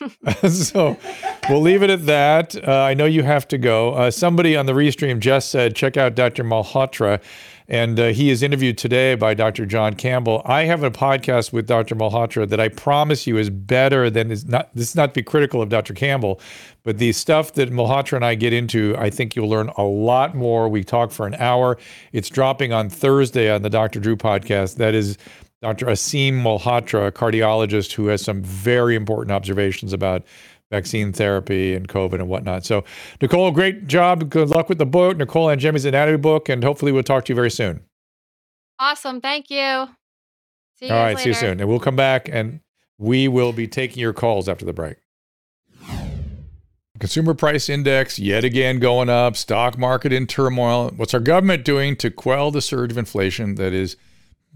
so 0.48 0.96
we'll 1.48 1.60
leave 1.60 1.82
it 1.82 1.90
at 1.90 2.06
that. 2.06 2.56
Uh, 2.66 2.80
I 2.80 2.94
know 2.94 3.04
you 3.04 3.22
have 3.22 3.46
to 3.48 3.58
go. 3.58 3.92
Uh, 3.92 4.10
somebody 4.10 4.56
on 4.56 4.64
the 4.64 4.72
restream 4.72 5.18
just 5.18 5.50
said, 5.50 5.76
check 5.76 5.98
out 5.98 6.14
Dr. 6.14 6.44
Malhotra. 6.44 7.20
And 7.68 7.98
uh, 7.98 8.08
he 8.08 8.30
is 8.30 8.42
interviewed 8.42 8.78
today 8.78 9.14
by 9.14 9.34
Dr. 9.34 9.66
John 9.66 9.94
Campbell. 9.94 10.42
I 10.44 10.64
have 10.64 10.82
a 10.82 10.90
podcast 10.90 11.52
with 11.52 11.66
Dr. 11.66 11.94
Malhotra 11.94 12.48
that 12.48 12.60
I 12.60 12.68
promise 12.68 13.26
you 13.26 13.38
is 13.38 13.50
better 13.50 14.10
than 14.10 14.30
is 14.30 14.46
not. 14.46 14.74
This 14.74 14.90
is 14.90 14.96
not 14.96 15.06
to 15.06 15.14
be 15.14 15.22
critical 15.22 15.62
of 15.62 15.68
Dr. 15.68 15.94
Campbell, 15.94 16.40
but 16.82 16.98
the 16.98 17.12
stuff 17.12 17.52
that 17.54 17.70
Malhotra 17.70 18.16
and 18.16 18.24
I 18.24 18.34
get 18.34 18.52
into, 18.52 18.94
I 18.98 19.10
think 19.10 19.36
you'll 19.36 19.48
learn 19.48 19.70
a 19.76 19.84
lot 19.84 20.34
more. 20.34 20.68
We 20.68 20.84
talk 20.84 21.10
for 21.10 21.26
an 21.26 21.34
hour. 21.34 21.78
It's 22.12 22.28
dropping 22.28 22.72
on 22.72 22.88
Thursday 22.90 23.50
on 23.50 23.62
the 23.62 23.70
Dr. 23.70 24.00
Drew 24.00 24.16
podcast. 24.16 24.76
That 24.76 24.94
is 24.94 25.16
Dr. 25.62 25.86
Aseem 25.86 26.42
Malhotra, 26.42 27.06
a 27.06 27.12
cardiologist 27.12 27.92
who 27.92 28.08
has 28.08 28.20
some 28.20 28.42
very 28.42 28.96
important 28.96 29.30
observations 29.30 29.92
about 29.92 30.24
vaccine 30.72 31.12
therapy 31.12 31.74
and 31.74 31.86
COVID 31.86 32.14
and 32.14 32.28
whatnot. 32.28 32.64
So, 32.64 32.82
Nicole, 33.20 33.52
great 33.52 33.86
job. 33.86 34.28
Good 34.28 34.48
luck 34.48 34.68
with 34.68 34.78
the 34.78 34.86
book, 34.86 35.16
Nicole 35.16 35.48
Angemi's 35.48 35.84
anatomy 35.84 36.18
book, 36.18 36.48
and 36.48 36.64
hopefully 36.64 36.90
we'll 36.90 37.04
talk 37.04 37.24
to 37.26 37.32
you 37.32 37.36
very 37.36 37.50
soon. 37.50 37.84
awesome 38.80 39.20
thank 39.20 39.50
you 39.50 39.86
see 40.82 40.88
you 40.88 40.94
All 40.94 41.04
right, 41.04 41.18
see 41.18 41.28
you 41.28 41.34
soon. 41.34 41.60
And 41.60 41.68
we'll 41.68 41.78
come 41.78 41.96
back 41.96 42.28
and 42.30 42.60
we 42.98 43.28
will 43.28 43.52
be 43.52 43.68
taking 43.68 44.00
your 44.00 44.12
calls 44.12 44.48
after 44.48 44.64
the 44.64 44.72
break. 44.72 44.96
Consumer 46.98 47.34
price 47.34 47.68
index 47.68 48.18
yet 48.18 48.44
again 48.44 48.78
going 48.78 49.08
up, 49.08 49.36
stock 49.36 49.76
market 49.76 50.12
in 50.12 50.26
turmoil. 50.26 50.90
What's 50.96 51.14
our 51.14 51.20
government 51.20 51.64
doing 51.64 51.96
to 51.96 52.10
quell 52.10 52.52
the 52.52 52.60
surge 52.60 52.92
of 52.92 52.98
inflation 52.98 53.56
that 53.56 53.72
is 53.72 53.96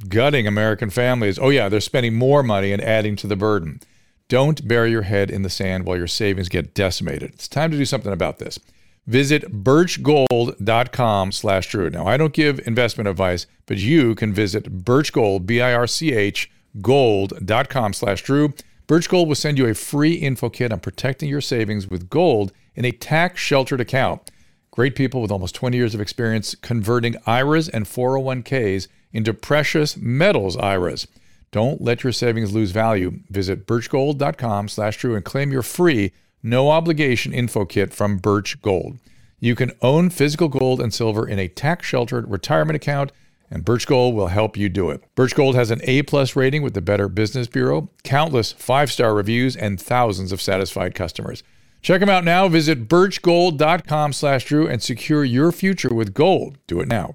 gutting 0.08 0.46
American 0.46 0.90
families? 0.90 1.40
Oh, 1.40 1.48
yeah, 1.48 1.68
they're 1.68 1.80
spending 1.80 2.14
more 2.14 2.44
money 2.44 2.70
and 2.70 2.80
adding 2.80 3.16
to 3.16 3.26
the 3.26 3.34
burden. 3.34 3.80
Don't 4.28 4.66
bury 4.66 4.90
your 4.90 5.02
head 5.02 5.30
in 5.30 5.42
the 5.42 5.50
sand 5.50 5.86
while 5.86 5.96
your 5.96 6.08
savings 6.08 6.48
get 6.48 6.74
decimated. 6.74 7.30
It's 7.34 7.46
time 7.46 7.70
to 7.70 7.78
do 7.78 7.84
something 7.84 8.12
about 8.12 8.38
this. 8.38 8.58
Visit 9.06 9.62
birchgold.com 9.62 11.30
slash 11.30 11.70
Drew. 11.70 11.90
Now, 11.90 12.06
I 12.08 12.16
don't 12.16 12.32
give 12.32 12.66
investment 12.66 13.06
advice, 13.06 13.46
but 13.66 13.78
you 13.78 14.16
can 14.16 14.32
visit 14.32 14.84
birchgold, 14.84 15.46
B-I-R-C-H, 15.46 16.50
gold.com 16.82 17.92
slash 17.92 18.22
Drew. 18.22 18.52
Birch 18.88 19.08
Gold 19.08 19.28
will 19.28 19.34
send 19.36 19.58
you 19.58 19.66
a 19.66 19.74
free 19.74 20.14
info 20.14 20.48
kit 20.48 20.72
on 20.72 20.80
protecting 20.80 21.28
your 21.28 21.40
savings 21.40 21.88
with 21.88 22.10
gold 22.10 22.52
in 22.74 22.84
a 22.84 22.92
tax-sheltered 22.92 23.80
account. 23.80 24.30
Great 24.72 24.94
people 24.94 25.22
with 25.22 25.30
almost 25.30 25.54
20 25.54 25.76
years 25.76 25.94
of 25.94 26.00
experience 26.00 26.54
converting 26.54 27.16
IRAs 27.26 27.68
and 27.68 27.84
401ks 27.86 28.88
into 29.12 29.32
precious 29.32 29.96
metals 29.96 30.56
IRAs. 30.56 31.06
Don't 31.50 31.80
let 31.80 32.02
your 32.04 32.12
savings 32.12 32.52
lose 32.52 32.70
value. 32.70 33.20
Visit 33.30 33.66
birchgold.com 33.66 34.68
slash 34.68 34.98
Drew 34.98 35.14
and 35.14 35.24
claim 35.24 35.52
your 35.52 35.62
free, 35.62 36.12
no 36.42 36.70
obligation 36.70 37.32
info 37.32 37.64
kit 37.64 37.92
from 37.94 38.18
Birch 38.18 38.60
Gold. 38.62 38.98
You 39.38 39.54
can 39.54 39.72
own 39.82 40.10
physical 40.10 40.48
gold 40.48 40.80
and 40.80 40.92
silver 40.92 41.26
in 41.26 41.38
a 41.38 41.48
tax 41.48 41.86
sheltered 41.86 42.30
retirement 42.30 42.76
account, 42.76 43.12
and 43.50 43.64
Birch 43.64 43.86
Gold 43.86 44.14
will 44.14 44.28
help 44.28 44.56
you 44.56 44.68
do 44.68 44.90
it. 44.90 45.02
Birch 45.14 45.34
Gold 45.34 45.54
has 45.54 45.70
an 45.70 45.80
A 45.84 46.02
plus 46.02 46.34
rating 46.34 46.62
with 46.62 46.74
the 46.74 46.80
Better 46.80 47.08
Business 47.08 47.46
Bureau, 47.46 47.90
countless 48.02 48.52
five 48.52 48.90
star 48.90 49.14
reviews, 49.14 49.54
and 49.56 49.80
thousands 49.80 50.32
of 50.32 50.42
satisfied 50.42 50.94
customers. 50.94 51.42
Check 51.82 52.00
them 52.00 52.08
out 52.08 52.24
now. 52.24 52.48
Visit 52.48 52.88
birchgold.com 52.88 54.12
slash 54.12 54.44
Drew 54.46 54.66
and 54.66 54.82
secure 54.82 55.24
your 55.24 55.52
future 55.52 55.94
with 55.94 56.14
gold. 56.14 56.58
Do 56.66 56.80
it 56.80 56.88
now. 56.88 57.14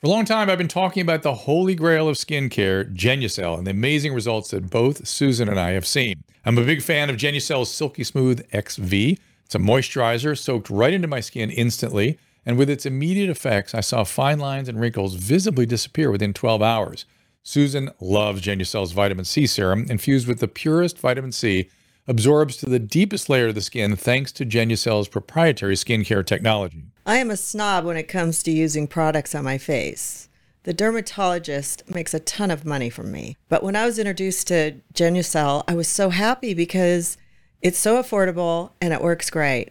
For 0.00 0.06
a 0.06 0.10
long 0.10 0.24
time, 0.24 0.48
I've 0.48 0.56
been 0.56 0.66
talking 0.66 1.02
about 1.02 1.20
the 1.20 1.34
holy 1.34 1.74
grail 1.74 2.08
of 2.08 2.16
skincare, 2.16 2.90
Genucel, 2.94 3.58
and 3.58 3.66
the 3.66 3.72
amazing 3.72 4.14
results 4.14 4.48
that 4.48 4.70
both 4.70 5.06
Susan 5.06 5.46
and 5.46 5.60
I 5.60 5.72
have 5.72 5.86
seen. 5.86 6.24
I'm 6.42 6.56
a 6.56 6.64
big 6.64 6.80
fan 6.80 7.10
of 7.10 7.16
Genucel's 7.16 7.70
Silky 7.70 8.02
Smooth 8.02 8.40
XV. 8.50 9.18
It's 9.44 9.54
a 9.54 9.58
moisturizer 9.58 10.38
soaked 10.38 10.70
right 10.70 10.94
into 10.94 11.06
my 11.06 11.20
skin 11.20 11.50
instantly, 11.50 12.18
and 12.46 12.56
with 12.56 12.70
its 12.70 12.86
immediate 12.86 13.28
effects, 13.28 13.74
I 13.74 13.80
saw 13.82 14.04
fine 14.04 14.38
lines 14.38 14.70
and 14.70 14.80
wrinkles 14.80 15.16
visibly 15.16 15.66
disappear 15.66 16.10
within 16.10 16.32
12 16.32 16.62
hours. 16.62 17.04
Susan 17.42 17.90
loves 18.00 18.40
Genucel's 18.40 18.92
vitamin 18.92 19.26
C 19.26 19.46
serum, 19.46 19.84
infused 19.90 20.26
with 20.26 20.40
the 20.40 20.48
purest 20.48 20.98
vitamin 20.98 21.32
C, 21.32 21.68
absorbs 22.10 22.56
to 22.56 22.66
the 22.66 22.80
deepest 22.80 23.30
layer 23.30 23.46
of 23.46 23.54
the 23.54 23.60
skin 23.60 23.94
thanks 23.94 24.32
to 24.32 24.44
Genucel's 24.44 25.08
proprietary 25.08 25.76
skincare 25.76 26.26
technology. 26.26 26.82
I 27.06 27.16
am 27.18 27.30
a 27.30 27.36
snob 27.36 27.84
when 27.84 27.96
it 27.96 28.08
comes 28.08 28.42
to 28.42 28.50
using 28.50 28.88
products 28.88 29.34
on 29.34 29.44
my 29.44 29.58
face. 29.58 30.28
The 30.64 30.74
dermatologist 30.74 31.88
makes 31.88 32.12
a 32.12 32.20
ton 32.20 32.50
of 32.50 32.66
money 32.66 32.90
from 32.90 33.12
me. 33.12 33.36
But 33.48 33.62
when 33.62 33.76
I 33.76 33.86
was 33.86 33.98
introduced 33.98 34.48
to 34.48 34.80
Genucel, 34.92 35.62
I 35.68 35.74
was 35.74 35.88
so 35.88 36.10
happy 36.10 36.52
because 36.52 37.16
it's 37.62 37.78
so 37.78 38.02
affordable 38.02 38.72
and 38.80 38.92
it 38.92 39.00
works 39.00 39.30
great. 39.30 39.70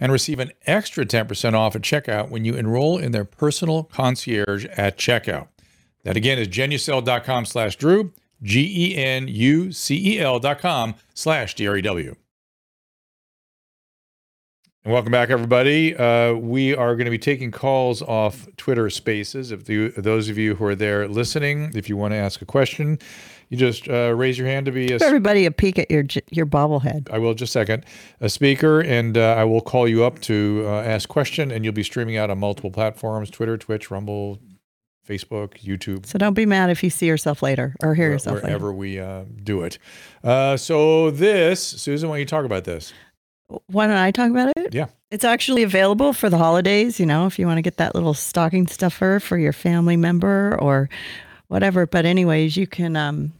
And 0.00 0.12
receive 0.12 0.38
an 0.38 0.52
extra 0.66 1.04
10% 1.04 1.54
off 1.54 1.76
at 1.76 1.82
checkout 1.82 2.30
when 2.30 2.44
you 2.44 2.54
enroll 2.54 2.98
in 2.98 3.12
their 3.12 3.24
personal 3.24 3.84
concierge 3.84 4.66
at 4.76 4.98
checkout. 4.98 5.48
That 6.02 6.16
again 6.16 6.38
is 6.38 6.48
genucel.com 6.48 7.46
slash 7.46 7.76
Drew, 7.76 8.12
G 8.42 8.92
E 8.92 8.96
N 8.96 9.26
U 9.28 9.72
C 9.72 10.14
E 10.14 10.20
L 10.20 10.38
dot 10.38 10.58
com 10.58 10.94
slash 11.14 11.54
D 11.54 11.66
R 11.66 11.78
E 11.78 11.82
W. 11.82 12.14
And 14.84 14.92
welcome 14.92 15.12
back, 15.12 15.30
everybody. 15.30 15.96
Uh, 15.96 16.34
we 16.34 16.76
are 16.76 16.94
going 16.94 17.06
to 17.06 17.10
be 17.10 17.18
taking 17.18 17.50
calls 17.50 18.02
off 18.02 18.46
Twitter 18.58 18.90
Spaces. 18.90 19.50
If 19.50 19.64
the, 19.64 19.88
those 19.96 20.28
of 20.28 20.36
you 20.36 20.56
who 20.56 20.66
are 20.66 20.74
there 20.74 21.08
listening, 21.08 21.72
if 21.74 21.88
you 21.88 21.96
want 21.96 22.12
to 22.12 22.18
ask 22.18 22.42
a 22.42 22.44
question, 22.44 22.98
you 23.48 23.56
just 23.56 23.88
uh, 23.88 24.14
raise 24.14 24.38
your 24.38 24.46
hand 24.46 24.66
to 24.66 24.72
be 24.72 24.86
a. 24.86 24.98
Give 24.98 25.02
everybody 25.02 25.46
a 25.46 25.50
peek 25.50 25.78
at 25.78 25.90
your 25.90 26.04
your 26.30 26.46
bobblehead. 26.46 27.10
I 27.10 27.18
will 27.18 27.34
just 27.34 27.50
a 27.50 27.52
second. 27.52 27.84
A 28.20 28.28
speaker, 28.28 28.80
and 28.80 29.16
uh, 29.16 29.34
I 29.36 29.44
will 29.44 29.60
call 29.60 29.86
you 29.88 30.04
up 30.04 30.20
to 30.22 30.64
uh, 30.66 30.82
ask 30.82 31.08
question, 31.08 31.50
and 31.50 31.64
you'll 31.64 31.74
be 31.74 31.82
streaming 31.82 32.16
out 32.16 32.30
on 32.30 32.38
multiple 32.38 32.70
platforms: 32.70 33.30
Twitter, 33.30 33.56
Twitch, 33.56 33.90
Rumble, 33.90 34.38
Facebook, 35.06 35.58
YouTube. 35.60 36.06
So 36.06 36.18
don't 36.18 36.34
be 36.34 36.46
mad 36.46 36.70
if 36.70 36.82
you 36.82 36.90
see 36.90 37.06
yourself 37.06 37.42
later 37.42 37.74
or 37.82 37.94
hear 37.94 38.10
yourself 38.10 38.42
wherever 38.42 38.72
we 38.72 38.98
uh, 38.98 39.24
do 39.42 39.62
it. 39.62 39.78
Uh, 40.22 40.56
so 40.56 41.10
this, 41.10 41.60
Susan, 41.62 42.08
why 42.08 42.16
don't 42.16 42.20
you 42.20 42.26
talk 42.26 42.44
about 42.44 42.64
this? 42.64 42.92
Why 43.66 43.86
don't 43.86 43.96
I 43.96 44.10
talk 44.10 44.30
about 44.30 44.52
it? 44.56 44.74
Yeah. 44.74 44.86
It's 45.10 45.24
actually 45.24 45.62
available 45.62 46.12
for 46.12 46.30
the 46.30 46.38
holidays, 46.38 46.98
you 46.98 47.06
know, 47.06 47.26
if 47.26 47.38
you 47.38 47.46
want 47.46 47.58
to 47.58 47.62
get 47.62 47.76
that 47.76 47.94
little 47.94 48.14
stocking 48.14 48.66
stuffer 48.66 49.20
for 49.20 49.38
your 49.38 49.52
family 49.52 49.96
member 49.96 50.58
or 50.60 50.88
whatever. 51.48 51.86
But 51.86 52.04
anyways, 52.04 52.56
you 52.56 52.66
can 52.66 52.96
um 52.96 53.32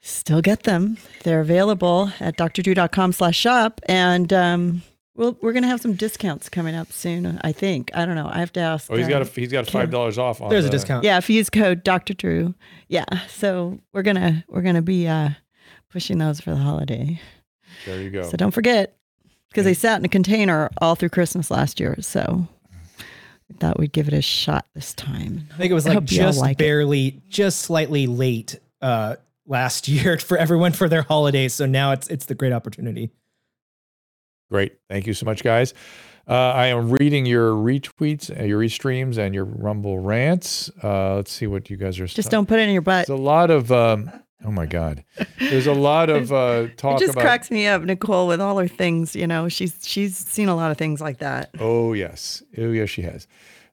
still 0.00 0.42
get 0.42 0.64
them. 0.64 0.98
They're 1.22 1.40
available 1.40 2.12
at 2.20 2.36
drdrew.com 2.36 3.12
slash 3.12 3.36
shop. 3.38 3.80
And 3.86 4.32
um 4.32 4.82
we'll, 5.14 5.36
we're 5.40 5.52
going 5.52 5.62
to 5.62 5.68
have 5.68 5.80
some 5.80 5.94
discounts 5.94 6.48
coming 6.48 6.74
up 6.74 6.90
soon, 6.92 7.38
I 7.42 7.52
think. 7.52 7.90
I 7.94 8.04
don't 8.06 8.14
know. 8.14 8.28
I 8.30 8.40
have 8.40 8.52
to 8.54 8.60
ask. 8.60 8.90
Oh, 8.90 8.96
he's 8.96 9.08
got 9.08 9.22
a, 9.22 9.24
he's 9.24 9.52
got 9.52 9.68
five 9.68 9.90
dollars 9.90 10.18
off. 10.18 10.40
On 10.40 10.48
There's 10.48 10.64
a 10.64 10.70
discount. 10.70 11.04
Yeah, 11.04 11.18
if 11.18 11.28
you 11.28 11.36
use 11.36 11.50
code 11.50 11.84
Dr. 11.84 12.14
Drew. 12.14 12.54
Yeah. 12.88 13.04
So 13.28 13.78
we're 13.92 14.02
gonna 14.02 14.44
we're 14.48 14.62
gonna 14.62 14.82
be 14.82 15.08
uh 15.08 15.30
pushing 15.90 16.18
those 16.18 16.40
for 16.40 16.50
the 16.50 16.56
holiday. 16.56 17.20
There 17.86 18.00
you 18.00 18.10
go. 18.10 18.22
So 18.22 18.36
don't 18.36 18.52
forget. 18.52 18.96
Because 19.48 19.66
they 19.66 19.74
sat 19.74 19.98
in 19.98 20.04
a 20.06 20.08
container 20.08 20.70
all 20.80 20.94
through 20.94 21.10
Christmas 21.10 21.50
last 21.50 21.78
year. 21.78 21.96
So 22.00 22.48
I 22.48 22.51
thought 23.58 23.78
we'd 23.78 23.92
give 23.92 24.08
it 24.08 24.14
a 24.14 24.22
shot 24.22 24.66
this 24.74 24.94
time. 24.94 25.48
I 25.54 25.56
think 25.56 25.70
it 25.70 25.74
was 25.74 25.86
like 25.86 25.94
hope 25.94 26.04
just 26.04 26.40
like 26.40 26.52
it. 26.52 26.58
barely, 26.58 27.22
just 27.28 27.60
slightly 27.60 28.06
late 28.06 28.58
uh, 28.80 29.16
last 29.46 29.88
year 29.88 30.18
for 30.18 30.36
everyone 30.36 30.72
for 30.72 30.88
their 30.88 31.02
holidays. 31.02 31.54
So 31.54 31.66
now 31.66 31.92
it's 31.92 32.08
it's 32.08 32.26
the 32.26 32.34
great 32.34 32.52
opportunity. 32.52 33.10
Great. 34.50 34.78
Thank 34.90 35.06
you 35.06 35.14
so 35.14 35.24
much, 35.24 35.42
guys. 35.42 35.72
Uh, 36.28 36.34
I 36.34 36.66
am 36.66 36.90
reading 36.90 37.26
your 37.26 37.52
retweets, 37.52 38.30
uh, 38.38 38.44
your 38.44 38.60
restreams, 38.60 39.18
and 39.18 39.34
your 39.34 39.44
Rumble 39.44 39.98
rants. 39.98 40.70
Uh, 40.82 41.16
let's 41.16 41.32
see 41.32 41.46
what 41.46 41.68
you 41.68 41.76
guys 41.76 41.98
are. 41.98 42.06
Just 42.06 42.30
don't 42.30 42.46
put 42.46 42.60
it 42.60 42.68
in 42.68 42.72
your 42.72 42.82
butt. 42.82 43.06
There's 43.06 43.18
a 43.18 43.22
lot 43.22 43.50
of. 43.50 43.72
Um, 43.72 44.10
oh 44.44 44.50
my 44.50 44.66
God. 44.66 45.04
There's 45.38 45.66
a 45.66 45.74
lot 45.74 46.10
of 46.10 46.32
uh, 46.32 46.66
It 46.70 46.78
talk 46.78 46.98
just 46.98 47.12
about. 47.12 47.22
cracks 47.22 47.50
me 47.50 47.66
up, 47.66 47.82
Nicole, 47.82 48.26
with 48.26 48.40
all 48.40 48.58
her 48.58 48.68
things. 48.68 49.14
You 49.16 49.26
know, 49.26 49.48
she's 49.48 49.78
she's 49.82 50.16
seen 50.16 50.48
a 50.48 50.56
lot 50.56 50.70
of 50.70 50.78
things 50.78 51.00
like 51.00 51.18
that. 51.18 51.50
Oh 51.58 51.92
yes, 51.92 52.42
oh 52.58 52.70
yes, 52.70 52.88
she 52.90 53.02
has. 53.02 53.26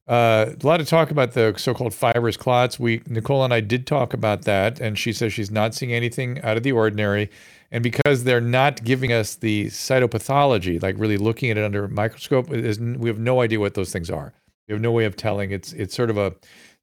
Uh, 0.08 0.56
a 0.60 0.66
lot 0.66 0.82
of 0.82 0.88
talk 0.88 1.12
about 1.12 1.34
the 1.34 1.54
so-called 1.56 1.94
fibrous 1.94 2.36
clots. 2.36 2.80
We 2.80 3.02
Nicole 3.08 3.44
and 3.44 3.54
I 3.54 3.60
did 3.62 3.86
talk 3.86 4.14
about 4.14 4.44
that, 4.44 4.80
and 4.80 4.98
she 4.98 5.14
says 5.14 5.32
she's 5.34 5.52
not 5.52 5.76
seeing 5.76 5.94
anything 5.94 6.42
out 6.42 6.58
of 6.58 6.64
the 6.64 6.72
ordinary. 6.72 7.30
And 7.72 7.84
because 7.84 8.24
they're 8.24 8.42
not 8.42 8.84
giving 8.84 9.14
us 9.14 9.36
the 9.36 9.68
cytopathology, 9.68 10.82
like 10.82 10.96
really 10.98 11.18
looking 11.18 11.52
at 11.52 11.58
it 11.58 11.64
under 11.64 11.86
a 11.86 11.90
microscope, 11.90 12.52
it 12.52 12.66
is, 12.66 12.80
we 12.80 13.08
have 13.08 13.20
no 13.20 13.42
idea 13.42 13.60
what 13.60 13.76
those 13.76 13.92
things 13.92 14.10
are. 14.10 14.34
We 14.68 14.74
have 14.74 14.82
no 14.82 14.92
way 14.92 15.06
of 15.06 15.16
telling. 15.16 15.52
It's 15.52 15.74
it's 15.74 15.96
sort 15.96 16.10
of 16.10 16.18
a 16.18 16.34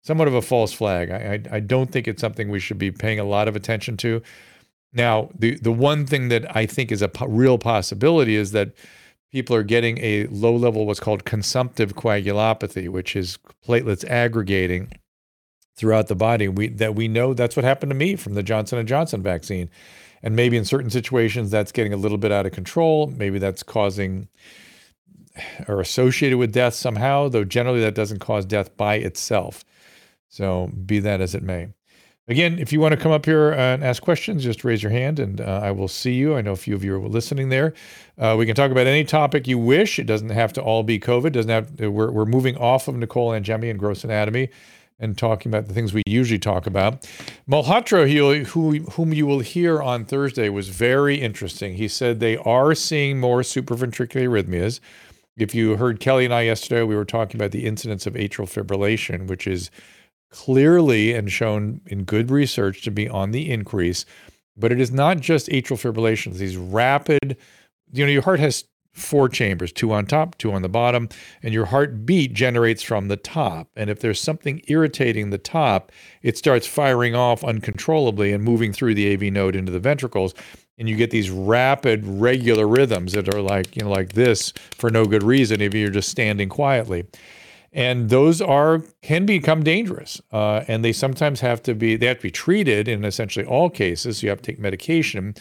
somewhat 0.06 0.28
of 0.28 0.34
a 0.34 0.42
false 0.42 0.72
flag. 0.72 1.10
I 1.10 1.34
I, 1.34 1.56
I 1.56 1.60
don't 1.60 1.90
think 1.90 2.06
it's 2.06 2.20
something 2.20 2.48
we 2.48 2.60
should 2.60 2.78
be 2.78 2.90
paying 2.90 3.18
a 3.18 3.24
lot 3.24 3.48
of 3.48 3.56
attention 3.56 3.96
to. 3.98 4.22
Now, 4.92 5.30
the 5.36 5.56
the 5.56 5.72
one 5.72 6.06
thing 6.06 6.28
that 6.28 6.56
I 6.56 6.66
think 6.66 6.92
is 6.92 7.02
a 7.02 7.08
po- 7.08 7.26
real 7.26 7.58
possibility 7.58 8.36
is 8.36 8.52
that 8.52 8.72
people 9.32 9.56
are 9.56 9.64
getting 9.64 9.98
a 9.98 10.26
low 10.28 10.54
level 10.56 10.86
what's 10.86 11.00
called 11.00 11.24
consumptive 11.24 11.94
coagulopathy, 11.94 12.88
which 12.88 13.16
is 13.16 13.38
platelets 13.66 14.04
aggregating 14.08 14.92
throughout 15.76 16.06
the 16.06 16.14
body. 16.14 16.48
We 16.48 16.68
that 16.68 16.94
we 16.94 17.08
know 17.08 17.34
that's 17.34 17.56
what 17.56 17.64
happened 17.64 17.90
to 17.90 17.96
me 17.96 18.16
from 18.16 18.34
the 18.34 18.42
Johnson 18.42 18.78
and 18.78 18.88
Johnson 18.88 19.22
vaccine. 19.22 19.68
And 20.22 20.34
maybe 20.34 20.56
in 20.56 20.64
certain 20.64 20.90
situations 20.90 21.50
that's 21.50 21.72
getting 21.72 21.92
a 21.92 21.96
little 21.96 22.18
bit 22.18 22.32
out 22.32 22.46
of 22.46 22.52
control. 22.52 23.08
Maybe 23.08 23.38
that's 23.38 23.62
causing 23.62 24.28
or 25.68 25.80
associated 25.80 26.38
with 26.38 26.52
death 26.52 26.74
somehow, 26.74 27.28
though 27.28 27.44
generally 27.44 27.80
that 27.80 27.94
doesn't 27.94 28.20
cause 28.20 28.46
death 28.46 28.74
by 28.76 28.94
itself. 28.96 29.64
So 30.36 30.70
be 30.84 30.98
that 30.98 31.22
as 31.22 31.34
it 31.34 31.42
may. 31.42 31.68
Again, 32.28 32.58
if 32.58 32.70
you 32.70 32.78
want 32.78 32.92
to 32.92 33.00
come 33.00 33.12
up 33.12 33.24
here 33.24 33.52
and 33.52 33.82
ask 33.82 34.02
questions, 34.02 34.44
just 34.44 34.64
raise 34.64 34.82
your 34.82 34.92
hand 34.92 35.18
and 35.18 35.40
uh, 35.40 35.60
I 35.62 35.70
will 35.70 35.88
see 35.88 36.12
you. 36.12 36.36
I 36.36 36.42
know 36.42 36.52
a 36.52 36.56
few 36.56 36.74
of 36.74 36.84
you 36.84 36.94
are 36.96 37.08
listening 37.08 37.48
there. 37.48 37.72
Uh, 38.18 38.34
we 38.38 38.44
can 38.44 38.54
talk 38.54 38.70
about 38.70 38.86
any 38.86 39.04
topic 39.04 39.46
you 39.46 39.56
wish. 39.56 39.98
It 39.98 40.04
doesn't 40.04 40.28
have 40.28 40.52
to 40.54 40.60
all 40.60 40.82
be 40.82 40.98
COVID. 40.98 41.32
Doesn't 41.32 41.50
have. 41.50 41.80
We're 41.80 42.10
we're 42.10 42.26
moving 42.26 42.54
off 42.58 42.86
of 42.86 42.96
Nicole 42.96 43.30
Angemi 43.30 43.70
and 43.70 43.78
gross 43.78 44.04
anatomy, 44.04 44.50
and 44.98 45.16
talking 45.16 45.50
about 45.50 45.68
the 45.68 45.74
things 45.74 45.94
we 45.94 46.02
usually 46.06 46.38
talk 46.38 46.66
about. 46.66 47.08
Malhotra, 47.48 48.10
who 48.46 48.74
whom 48.90 49.14
you 49.14 49.24
will 49.24 49.40
hear 49.40 49.80
on 49.80 50.04
Thursday, 50.04 50.50
was 50.50 50.68
very 50.68 51.16
interesting. 51.16 51.76
He 51.76 51.88
said 51.88 52.20
they 52.20 52.36
are 52.38 52.74
seeing 52.74 53.20
more 53.20 53.40
supraventricular 53.40 54.28
arrhythmias. 54.28 54.80
If 55.38 55.54
you 55.54 55.76
heard 55.76 56.00
Kelly 56.00 56.24
and 56.24 56.34
I 56.34 56.42
yesterday, 56.42 56.82
we 56.82 56.96
were 56.96 57.04
talking 57.04 57.40
about 57.40 57.52
the 57.52 57.66
incidence 57.66 58.06
of 58.06 58.14
atrial 58.14 58.48
fibrillation, 58.48 59.28
which 59.28 59.46
is 59.46 59.70
clearly 60.30 61.14
and 61.14 61.30
shown 61.30 61.80
in 61.86 62.04
good 62.04 62.30
research 62.30 62.82
to 62.82 62.90
be 62.90 63.08
on 63.08 63.30
the 63.30 63.50
increase. 63.50 64.04
But 64.56 64.72
it 64.72 64.80
is 64.80 64.90
not 64.90 65.20
just 65.20 65.48
atrial 65.48 65.76
fibrillation, 65.76 66.34
these 66.34 66.56
rapid, 66.56 67.36
you 67.92 68.04
know, 68.04 68.10
your 68.10 68.22
heart 68.22 68.40
has 68.40 68.64
four 68.96 69.28
chambers, 69.28 69.72
two 69.72 69.92
on 69.92 70.06
top, 70.06 70.38
two 70.38 70.52
on 70.52 70.62
the 70.62 70.68
bottom, 70.68 71.08
and 71.42 71.52
your 71.52 71.66
heartbeat 71.66 72.32
generates 72.32 72.82
from 72.82 73.08
the 73.08 73.16
top. 73.16 73.68
And 73.76 73.90
if 73.90 74.00
there's 74.00 74.20
something 74.20 74.62
irritating 74.68 75.28
the 75.28 75.38
top, 75.38 75.92
it 76.22 76.38
starts 76.38 76.66
firing 76.66 77.14
off 77.14 77.44
uncontrollably 77.44 78.32
and 78.32 78.42
moving 78.42 78.72
through 78.72 78.94
the 78.94 79.12
AV 79.12 79.32
node 79.32 79.54
into 79.54 79.70
the 79.70 79.78
ventricles. 79.78 80.34
And 80.78 80.88
you 80.88 80.96
get 80.96 81.10
these 81.10 81.30
rapid, 81.30 82.06
regular 82.06 82.66
rhythms 82.66 83.12
that 83.12 83.34
are 83.34 83.42
like, 83.42 83.76
you 83.76 83.82
know, 83.82 83.90
like 83.90 84.14
this 84.14 84.52
for 84.76 84.90
no 84.90 85.04
good 85.04 85.22
reason 85.22 85.60
if 85.60 85.74
you're 85.74 85.90
just 85.90 86.08
standing 86.08 86.48
quietly 86.48 87.06
and 87.76 88.08
those 88.08 88.40
are 88.40 88.82
can 89.02 89.26
become 89.26 89.62
dangerous. 89.62 90.20
Uh, 90.32 90.64
and 90.66 90.82
they 90.82 90.94
sometimes 90.94 91.40
have 91.40 91.62
to 91.62 91.74
be 91.74 91.94
they 91.94 92.06
have 92.06 92.16
to 92.16 92.22
be 92.22 92.30
treated 92.30 92.88
in 92.88 93.04
essentially 93.04 93.44
all 93.44 93.68
cases. 93.68 94.22
You 94.22 94.30
have 94.30 94.40
to 94.42 94.52
take 94.52 94.58
medication. 94.58 95.34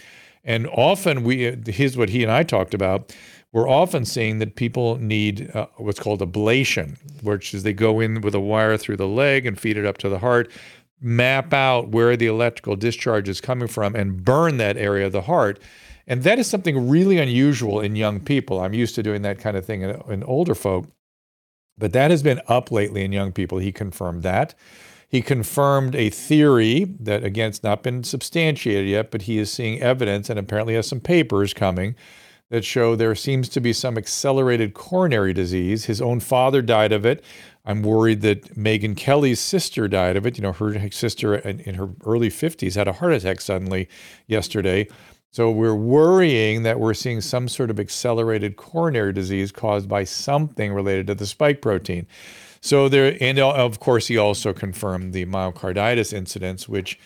And 0.44 0.68
often 0.68 1.24
we 1.24 1.58
here's 1.66 1.98
what 1.98 2.10
he 2.10 2.22
and 2.22 2.32
i 2.32 2.44
talked 2.44 2.76
about. 2.76 3.16
We're 3.54 3.70
often 3.70 4.04
seeing 4.04 4.40
that 4.40 4.58
people 4.58 4.98
need 4.98 5.50
uh, 5.56 5.68
what's 5.78 6.00
called 6.00 6.20
ablation 6.20 6.98
which 7.24 7.54
is 7.54 7.64
they 7.64 7.74
go 7.74 8.02
in 8.02 8.20
with 8.20 8.36
a 8.36 8.40
wire 8.40 8.78
through 8.78 8.98
the 8.98 9.08
leg 9.08 9.46
and 9.46 9.58
feed 9.58 9.78
it 9.78 9.86
up 9.86 9.98
to 10.00 10.10
the 10.10 10.20
heart 10.20 10.52
map 11.02 11.54
out 11.54 11.90
where 11.90 12.18
the 12.18 12.28
electrical 12.28 12.76
discharge 12.76 13.30
is 13.30 13.40
coming 13.40 13.68
from 13.68 13.96
and 13.96 14.26
burn 14.26 14.58
that 14.58 14.76
area 14.76 15.06
of 15.06 15.12
the 15.12 15.22
heart. 15.22 15.60
And 16.08 16.24
that 16.24 16.40
is 16.40 16.48
something 16.48 16.90
really 16.90 17.18
unusual 17.18 17.80
in 17.80 17.96
young 17.96 18.20
people. 18.20 18.60
I'm 18.60 18.74
used 18.74 18.96
to 18.96 19.04
doing 19.04 19.22
that 19.22 19.40
kind 19.40 19.58
of 19.58 19.66
thing 19.66 19.82
in, 19.82 20.02
in 20.10 20.24
older 20.24 20.56
folk 20.56 20.88
but 21.78 21.94
that 21.94 22.12
has 22.12 22.24
been 22.24 22.42
up 22.48 22.72
lately 22.72 23.04
in 23.04 23.12
young 23.12 23.32
people. 23.32 23.58
He 23.58 23.72
confirmed 23.72 24.24
that. 24.24 24.56
He 25.08 25.22
confirmed 25.22 25.96
a 25.96 26.10
theory 26.10 26.86
that, 27.00 27.24
again, 27.24 27.50
it's 27.50 27.64
not 27.64 27.84
been 27.84 28.04
substantiated 28.04 28.90
yet, 28.90 29.12
but 29.12 29.24
he 29.24 29.38
is 29.38 29.52
seeing 29.52 29.82
evidence 29.82 30.30
and 30.30 30.40
apparently 30.40 30.76
has 30.76 30.88
some 30.88 31.00
papers 31.00 31.54
coming 31.54 31.96
that 32.50 32.64
show 32.64 32.96
there 32.96 33.16
seems 33.16 33.50
to 33.50 33.60
be 33.60 33.74
some 33.74 33.98
accelerated 33.98 34.74
coronary 34.74 35.34
disease. 35.34 35.86
His 35.86 36.02
own 36.02 36.20
father 36.20 36.62
died 36.62 36.92
of 36.92 37.06
it. 37.06 37.24
I'm 37.66 37.82
worried 37.82 38.22
that 38.22 38.56
Megyn 38.56 38.96
Kelly's 38.96 39.40
sister 39.40 39.88
died 39.88 40.16
of 40.16 40.26
it. 40.26 40.38
You 40.38 40.44
know, 40.44 40.54
her 40.54 40.90
sister 40.92 41.36
in, 41.36 41.60
in 41.62 41.76
her 41.76 41.90
early 42.06 42.30
50s 42.30 42.76
had 42.76 42.88
a 42.88 42.94
heart 42.94 43.14
attack 43.14 43.42
suddenly 43.42 43.90
yesterday. 44.28 44.88
So 45.36 45.52
we're 45.52 45.76
worrying 45.76 46.64
that 46.64 46.80
we're 46.80 46.94
seeing 46.94 47.20
some 47.20 47.50
sort 47.50 47.70
of 47.70 47.78
accelerated 47.78 48.56
coronary 48.56 49.12
disease 49.12 49.52
caused 49.52 49.90
by 49.90 50.06
something 50.06 50.72
related 50.72 51.08
to 51.08 51.14
the 51.14 51.26
spike 51.26 51.62
protein. 51.62 52.08
So 52.62 52.88
there, 52.88 53.18
and 53.20 53.38
uh, 53.38 53.52
of 53.52 53.82
course, 53.82 54.08
he 54.08 54.18
also 54.18 54.54
confirmed 54.54 55.12
the 55.12 55.26
myocarditis 55.26 56.14
incidents, 56.14 56.70
which 56.70 56.98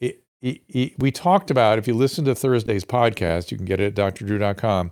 it, 0.00 0.22
it, 0.40 0.62
it, 0.70 0.94
we 0.98 1.10
talked 1.10 1.50
about. 1.50 1.78
If 1.78 1.86
you 1.86 1.92
listen 1.92 2.24
to 2.24 2.34
Thursday's 2.34 2.86
podcast, 2.86 3.50
you 3.50 3.58
can 3.58 3.66
get 3.66 3.80
it 3.80 3.98
at 3.98 4.14
drdrew.com. 4.14 4.90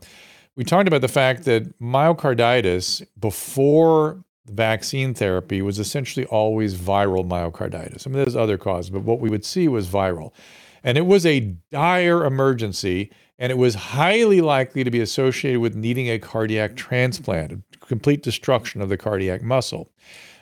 We 0.54 0.62
talked 0.62 0.86
about 0.86 1.00
the 1.00 1.08
fact 1.08 1.44
that 1.44 1.80
myocarditis 1.80 3.06
before 3.18 4.22
vaccine 4.50 5.14
therapy 5.14 5.62
was 5.62 5.78
essentially 5.78 6.26
always 6.26 6.76
viral 6.76 7.26
myocarditis. 7.26 8.06
I 8.06 8.10
mean, 8.10 8.18
there's 8.18 8.36
other 8.36 8.58
causes, 8.58 8.90
but 8.90 9.00
what 9.00 9.20
we 9.20 9.30
would 9.30 9.46
see 9.46 9.66
was 9.66 9.86
viral. 9.86 10.34
And 10.82 10.96
it 10.98 11.06
was 11.06 11.26
a 11.26 11.54
dire 11.70 12.24
emergency, 12.24 13.10
and 13.38 13.50
it 13.50 13.58
was 13.58 13.74
highly 13.74 14.40
likely 14.40 14.84
to 14.84 14.90
be 14.90 15.00
associated 15.00 15.60
with 15.60 15.74
needing 15.74 16.08
a 16.08 16.18
cardiac 16.18 16.76
transplant, 16.76 17.62
complete 17.80 18.22
destruction 18.22 18.80
of 18.80 18.88
the 18.88 18.96
cardiac 18.96 19.42
muscle. 19.42 19.90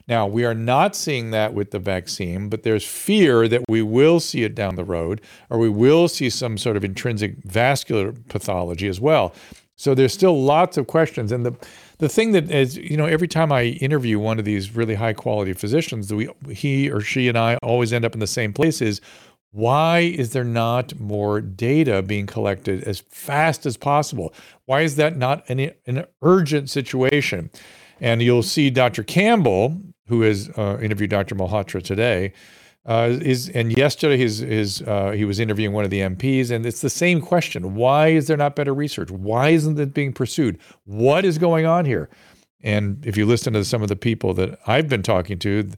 Now, 0.06 0.26
we 0.26 0.44
are 0.44 0.54
not 0.54 0.94
seeing 0.94 1.30
that 1.30 1.54
with 1.54 1.70
the 1.70 1.78
vaccine, 1.78 2.50
but 2.50 2.62
there's 2.62 2.86
fear 2.86 3.48
that 3.48 3.62
we 3.68 3.80
will 3.80 4.20
see 4.20 4.44
it 4.44 4.54
down 4.54 4.74
the 4.74 4.84
road, 4.84 5.22
or 5.48 5.58
we 5.58 5.70
will 5.70 6.08
see 6.08 6.28
some 6.28 6.58
sort 6.58 6.76
of 6.76 6.84
intrinsic 6.84 7.36
vascular 7.44 8.12
pathology 8.28 8.86
as 8.86 9.00
well. 9.00 9.34
So 9.76 9.94
there's 9.94 10.12
still 10.12 10.40
lots 10.40 10.76
of 10.76 10.86
questions. 10.86 11.32
And 11.32 11.44
the, 11.44 11.56
the 11.98 12.08
thing 12.08 12.32
that 12.32 12.50
is, 12.50 12.76
you 12.76 12.96
know, 12.96 13.06
every 13.06 13.26
time 13.26 13.50
I 13.50 13.64
interview 13.64 14.18
one 14.18 14.38
of 14.38 14.44
these 14.44 14.76
really 14.76 14.94
high 14.94 15.14
quality 15.14 15.52
physicians, 15.52 16.12
we, 16.12 16.28
he 16.50 16.90
or 16.90 17.00
she 17.00 17.28
and 17.28 17.36
I 17.36 17.56
always 17.62 17.92
end 17.92 18.04
up 18.04 18.14
in 18.14 18.20
the 18.20 18.26
same 18.26 18.52
place 18.52 18.80
is 18.80 19.00
why 19.54 20.00
is 20.00 20.32
there 20.32 20.42
not 20.42 20.98
more 20.98 21.40
data 21.40 22.02
being 22.02 22.26
collected 22.26 22.82
as 22.82 22.98
fast 23.08 23.66
as 23.66 23.76
possible? 23.76 24.34
Why 24.64 24.80
is 24.80 24.96
that 24.96 25.16
not 25.16 25.48
an, 25.48 25.70
an 25.86 26.06
urgent 26.22 26.68
situation? 26.70 27.50
And 28.00 28.20
you'll 28.20 28.42
see 28.42 28.68
Dr. 28.68 29.04
Campbell, 29.04 29.80
who 30.08 30.22
has 30.22 30.50
uh, 30.58 30.78
interviewed 30.82 31.10
Dr. 31.10 31.36
Malhotra 31.36 31.80
today, 31.80 32.32
uh, 32.84 33.16
is 33.22 33.48
and 33.48 33.74
yesterday 33.78 34.16
his 34.18 34.40
his 34.40 34.82
uh, 34.82 35.12
he 35.12 35.24
was 35.24 35.38
interviewing 35.38 35.72
one 35.72 35.84
of 35.84 35.90
the 35.90 36.00
MPs, 36.00 36.50
and 36.50 36.66
it's 36.66 36.80
the 36.80 36.90
same 36.90 37.20
question: 37.20 37.76
Why 37.76 38.08
is 38.08 38.26
there 38.26 38.36
not 38.36 38.56
better 38.56 38.74
research? 38.74 39.10
Why 39.10 39.50
isn't 39.50 39.78
it 39.78 39.94
being 39.94 40.12
pursued? 40.12 40.58
What 40.84 41.24
is 41.24 41.38
going 41.38 41.64
on 41.64 41.84
here? 41.84 42.10
And 42.64 43.04
if 43.06 43.16
you 43.16 43.26
listen 43.26 43.52
to 43.52 43.64
some 43.64 43.82
of 43.82 43.88
the 43.88 43.96
people 43.96 44.32
that 44.34 44.58
I've 44.66 44.88
been 44.88 45.02
talking 45.02 45.38
to, 45.40 45.68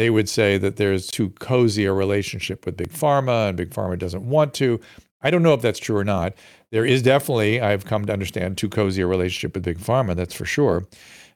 they 0.00 0.08
would 0.08 0.30
say 0.30 0.56
that 0.56 0.76
there's 0.76 1.08
too 1.08 1.28
cozy 1.40 1.84
a 1.84 1.92
relationship 1.92 2.64
with 2.64 2.74
big 2.74 2.90
pharma, 2.90 3.50
and 3.50 3.56
big 3.58 3.68
pharma 3.68 3.98
doesn't 3.98 4.26
want 4.26 4.54
to. 4.54 4.80
I 5.20 5.30
don't 5.30 5.42
know 5.42 5.52
if 5.52 5.60
that's 5.60 5.78
true 5.78 5.98
or 5.98 6.04
not. 6.04 6.32
There 6.70 6.86
is 6.86 7.02
definitely, 7.02 7.60
I've 7.60 7.84
come 7.84 8.06
to 8.06 8.12
understand, 8.14 8.56
too 8.56 8.70
cozy 8.70 9.02
a 9.02 9.06
relationship 9.06 9.52
with 9.52 9.62
big 9.62 9.78
pharma. 9.78 10.16
That's 10.16 10.32
for 10.32 10.46
sure. 10.46 10.86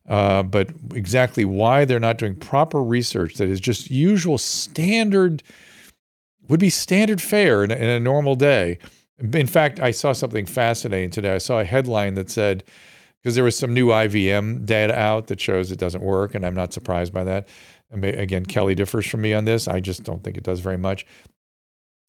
Uh, 0.08 0.44
but 0.44 0.70
exactly 0.94 1.44
why 1.44 1.84
they're 1.84 2.00
not 2.00 2.16
doing 2.16 2.36
proper 2.36 2.82
research 2.82 3.34
that 3.34 3.50
is 3.50 3.60
just 3.60 3.90
usual 3.90 4.38
standard 4.38 5.42
would 6.48 6.60
be 6.60 6.70
standard 6.70 7.20
fare 7.20 7.64
in 7.64 7.70
in 7.70 7.90
a 7.90 8.00
normal 8.00 8.34
day. 8.34 8.78
In 9.18 9.46
fact, 9.46 9.78
I 9.78 9.90
saw 9.90 10.14
something 10.14 10.46
fascinating 10.46 11.10
today. 11.10 11.34
I 11.34 11.38
saw 11.38 11.60
a 11.60 11.64
headline 11.64 12.14
that 12.14 12.30
said 12.30 12.64
because 13.24 13.34
there 13.34 13.44
was 13.44 13.58
some 13.58 13.72
new 13.74 13.88
IVM 13.88 14.64
data 14.66 14.98
out 14.98 15.28
that 15.28 15.40
shows 15.40 15.72
it 15.72 15.78
doesn't 15.78 16.02
work, 16.02 16.34
and 16.34 16.44
I'm 16.46 16.54
not 16.54 16.74
surprised 16.74 17.12
by 17.12 17.24
that. 17.24 17.48
Again, 18.03 18.47
Kelly 18.47 18.74
differs 18.74 19.07
from 19.07 19.20
me 19.20 19.34
on 19.34 19.45
this. 19.45 19.68
I 19.68 19.80
just 19.80 20.03
don't 20.03 20.24
think 20.24 20.36
it 20.36 20.42
does 20.42 20.61
very 20.61 20.78
much. 20.78 21.07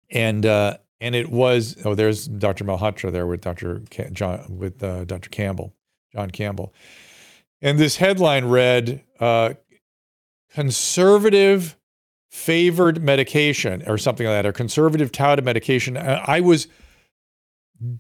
And 0.10 0.46
uh, 0.46 0.78
and 1.02 1.14
it 1.16 1.30
was 1.30 1.78
oh, 1.86 1.96
there's 1.96 2.28
Dr. 2.28 2.64
Malhotra 2.64 3.12
there 3.12 3.28
with 3.28 3.42
Dr. 3.42 3.80
John 4.12 4.46
with 4.50 4.82
uh, 4.82 5.06
Dr. 5.06 5.30
Campbell, 5.30 5.74
John 6.14 6.32
Campbell 6.32 6.74
and 7.62 7.80
this 7.80 7.98
headline 7.98 8.46
read 8.46 9.04
uh, 9.20 9.54
conservative 10.54 11.76
favored 12.30 13.02
medication 13.02 13.84
or 13.88 13.98
something 13.98 14.28
like 14.28 14.36
that, 14.36 14.46
or 14.46 14.52
conservative 14.52 15.12
touted 15.12 15.44
medication. 15.44 15.98
I 15.98 16.42
was 16.42 16.68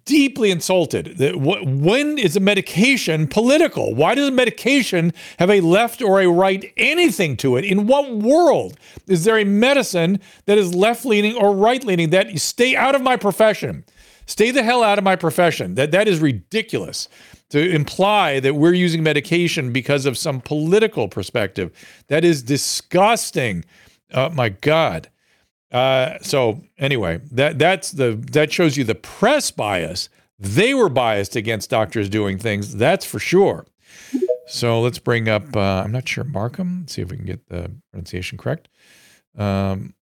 deeply 0.05 0.51
insulted. 0.51 1.19
When 1.19 2.17
is 2.17 2.35
a 2.35 2.39
medication 2.39 3.27
political? 3.27 3.93
Why 3.93 4.15
does 4.15 4.29
a 4.29 4.31
medication 4.31 5.13
have 5.37 5.49
a 5.49 5.61
left 5.61 6.01
or 6.01 6.21
a 6.21 6.27
right 6.27 6.71
anything 6.77 7.35
to 7.37 7.57
it? 7.57 7.65
In 7.65 7.85
what 7.85 8.11
world 8.11 8.77
is 9.07 9.25
there 9.25 9.37
a 9.37 9.43
medicine 9.43 10.19
that 10.45 10.57
is 10.57 10.73
left 10.73 11.05
leaning 11.05 11.35
or 11.35 11.53
right 11.53 11.83
leaning? 11.83 12.11
That 12.11 12.39
stay 12.39 12.75
out 12.75 12.95
of 12.95 13.01
my 13.01 13.17
profession. 13.17 13.83
Stay 14.27 14.49
the 14.49 14.63
hell 14.63 14.81
out 14.81 14.97
of 14.97 15.03
my 15.03 15.15
profession. 15.15 15.75
That 15.75 15.91
that 15.91 16.07
is 16.07 16.19
ridiculous 16.19 17.09
to 17.49 17.69
imply 17.69 18.39
that 18.39 18.55
we're 18.55 18.73
using 18.73 19.03
medication 19.03 19.71
because 19.71 20.05
of 20.05 20.17
some 20.17 20.41
political 20.41 21.07
perspective. 21.07 21.71
That 22.07 22.25
is 22.25 22.41
disgusting. 22.41 23.65
Oh 24.13 24.29
my 24.29 24.49
God. 24.49 25.09
Uh, 25.71 26.17
so 26.21 26.61
anyway, 26.77 27.19
that 27.31 27.59
that's 27.59 27.91
the 27.91 28.13
that 28.31 28.51
shows 28.51 28.77
you 28.77 28.83
the 28.83 28.95
press 28.95 29.51
bias. 29.51 30.09
They 30.37 30.73
were 30.73 30.89
biased 30.89 31.35
against 31.35 31.69
doctors 31.69 32.09
doing 32.09 32.37
things. 32.37 32.75
That's 32.75 33.05
for 33.05 33.19
sure. 33.19 33.65
So 34.47 34.79
let's 34.79 34.99
bring 34.99 35.27
up. 35.27 35.55
Uh, 35.55 35.81
I'm 35.83 35.91
not 35.91 36.07
sure 36.07 36.23
Markham. 36.23 36.81
Let's 36.81 36.93
see 36.93 37.01
if 37.01 37.09
we 37.09 37.17
can 37.17 37.25
get 37.25 37.47
the 37.49 37.71
pronunciation 37.91 38.37
correct. 38.37 38.69
Um, 39.37 39.95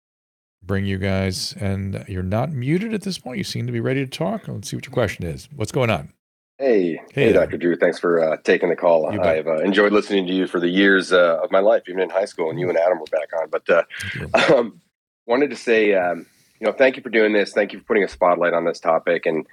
bring 0.61 0.85
you 0.85 0.97
guys, 0.97 1.53
and 1.59 2.03
you're 2.07 2.23
not 2.23 2.51
muted 2.51 2.93
at 2.93 3.03
this 3.03 3.17
point. 3.17 3.37
You 3.37 3.43
seem 3.43 3.65
to 3.67 3.71
be 3.71 3.79
ready 3.79 4.05
to 4.05 4.09
talk. 4.09 4.47
Let's 4.47 4.69
see 4.69 4.75
what 4.75 4.85
your 4.85 4.93
question 4.93 5.25
is. 5.25 5.47
What's 5.55 5.71
going 5.71 5.89
on? 5.89 6.13
Hey, 6.59 7.01
hey, 7.13 7.25
hey 7.25 7.33
Dr. 7.33 7.57
Drew. 7.57 7.75
Thanks 7.75 7.99
for 7.99 8.21
uh, 8.21 8.37
taking 8.43 8.69
the 8.69 8.75
call. 8.75 9.07
I've 9.07 9.47
uh, 9.47 9.57
enjoyed 9.57 9.91
listening 9.91 10.27
to 10.27 10.33
you 10.33 10.45
for 10.45 10.59
the 10.59 10.69
years 10.69 11.11
uh, 11.11 11.39
of 11.41 11.51
my 11.51 11.59
life, 11.59 11.83
even 11.87 12.01
in 12.01 12.09
high 12.09 12.25
school, 12.25 12.49
and 12.49 12.59
you 12.59 12.69
and 12.69 12.77
Adam 12.77 12.99
were 12.99 13.05
back 13.05 13.29
on. 13.39 13.49
But 13.49 13.69
uh, 13.69 14.53
um, 14.55 14.79
wanted 15.25 15.49
to 15.49 15.55
say, 15.55 15.93
um, 15.93 16.25
you 16.59 16.67
know, 16.67 16.73
thank 16.73 16.95
you 16.97 17.03
for 17.03 17.09
doing 17.09 17.33
this. 17.33 17.53
Thank 17.53 17.73
you 17.73 17.79
for 17.79 17.85
putting 17.85 18.03
a 18.03 18.07
spotlight 18.07 18.53
on 18.53 18.65
this 18.65 18.79
topic 18.79 19.25
and 19.25 19.45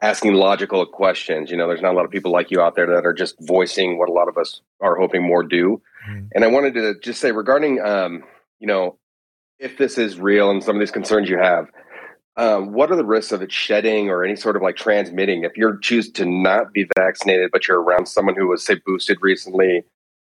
asking 0.00 0.34
logical 0.34 0.84
questions. 0.86 1.50
You 1.50 1.56
know, 1.56 1.68
there's 1.68 1.82
not 1.82 1.92
a 1.92 1.96
lot 1.96 2.04
of 2.04 2.10
people 2.10 2.32
like 2.32 2.50
you 2.50 2.60
out 2.60 2.76
there 2.76 2.86
that 2.86 3.06
are 3.06 3.12
just 3.12 3.36
voicing 3.40 3.98
what 3.98 4.08
a 4.08 4.12
lot 4.12 4.28
of 4.28 4.36
us 4.36 4.60
are 4.80 4.96
hoping 4.96 5.22
more 5.22 5.42
do. 5.42 5.80
Mm. 6.08 6.28
And 6.34 6.44
I 6.44 6.48
wanted 6.48 6.74
to 6.74 6.94
just 7.00 7.20
say 7.20 7.32
regarding, 7.32 7.80
um, 7.80 8.24
you 8.60 8.66
know, 8.66 8.98
if 9.58 9.76
this 9.76 9.98
is 9.98 10.18
real 10.18 10.50
and 10.50 10.62
some 10.62 10.76
of 10.76 10.80
these 10.80 10.90
concerns 10.90 11.28
you 11.28 11.38
have 11.38 11.66
um, 12.36 12.72
what 12.72 12.90
are 12.92 12.96
the 12.96 13.04
risks 13.04 13.32
of 13.32 13.42
it 13.42 13.50
shedding 13.50 14.08
or 14.08 14.24
any 14.24 14.36
sort 14.36 14.56
of 14.56 14.62
like 14.62 14.76
transmitting 14.76 15.44
if 15.44 15.56
you 15.56 15.76
choose 15.82 16.10
to 16.12 16.24
not 16.24 16.72
be 16.72 16.86
vaccinated 16.96 17.50
but 17.52 17.66
you're 17.66 17.82
around 17.82 18.06
someone 18.06 18.36
who 18.36 18.48
was 18.48 18.64
say 18.64 18.76
boosted 18.86 19.18
recently 19.20 19.82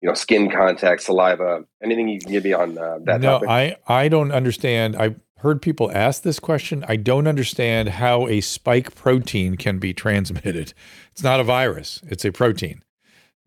you 0.01 0.07
know 0.07 0.13
skin 0.13 0.49
contact 0.51 1.01
saliva 1.01 1.63
anything 1.83 2.07
you 2.07 2.19
can 2.19 2.31
give 2.31 2.43
me 2.43 2.53
on 2.53 2.77
uh, 2.77 2.99
that 3.03 3.21
no 3.21 3.39
topic? 3.39 3.49
i 3.49 3.75
i 3.87 4.07
don't 4.07 4.31
understand. 4.31 4.95
I 4.95 5.15
heard 5.39 5.61
people 5.61 5.91
ask 5.93 6.23
this 6.23 6.39
question. 6.39 6.83
I 6.87 6.95
don't 6.95 7.27
understand 7.27 7.89
how 7.89 8.27
a 8.27 8.41
spike 8.41 8.95
protein 8.95 9.55
can 9.55 9.77
be 9.77 9.93
transmitted. 9.93 10.73
It's 11.11 11.23
not 11.23 11.39
a 11.39 11.43
virus 11.43 12.01
it's 12.07 12.25
a 12.25 12.31
protein. 12.31 12.83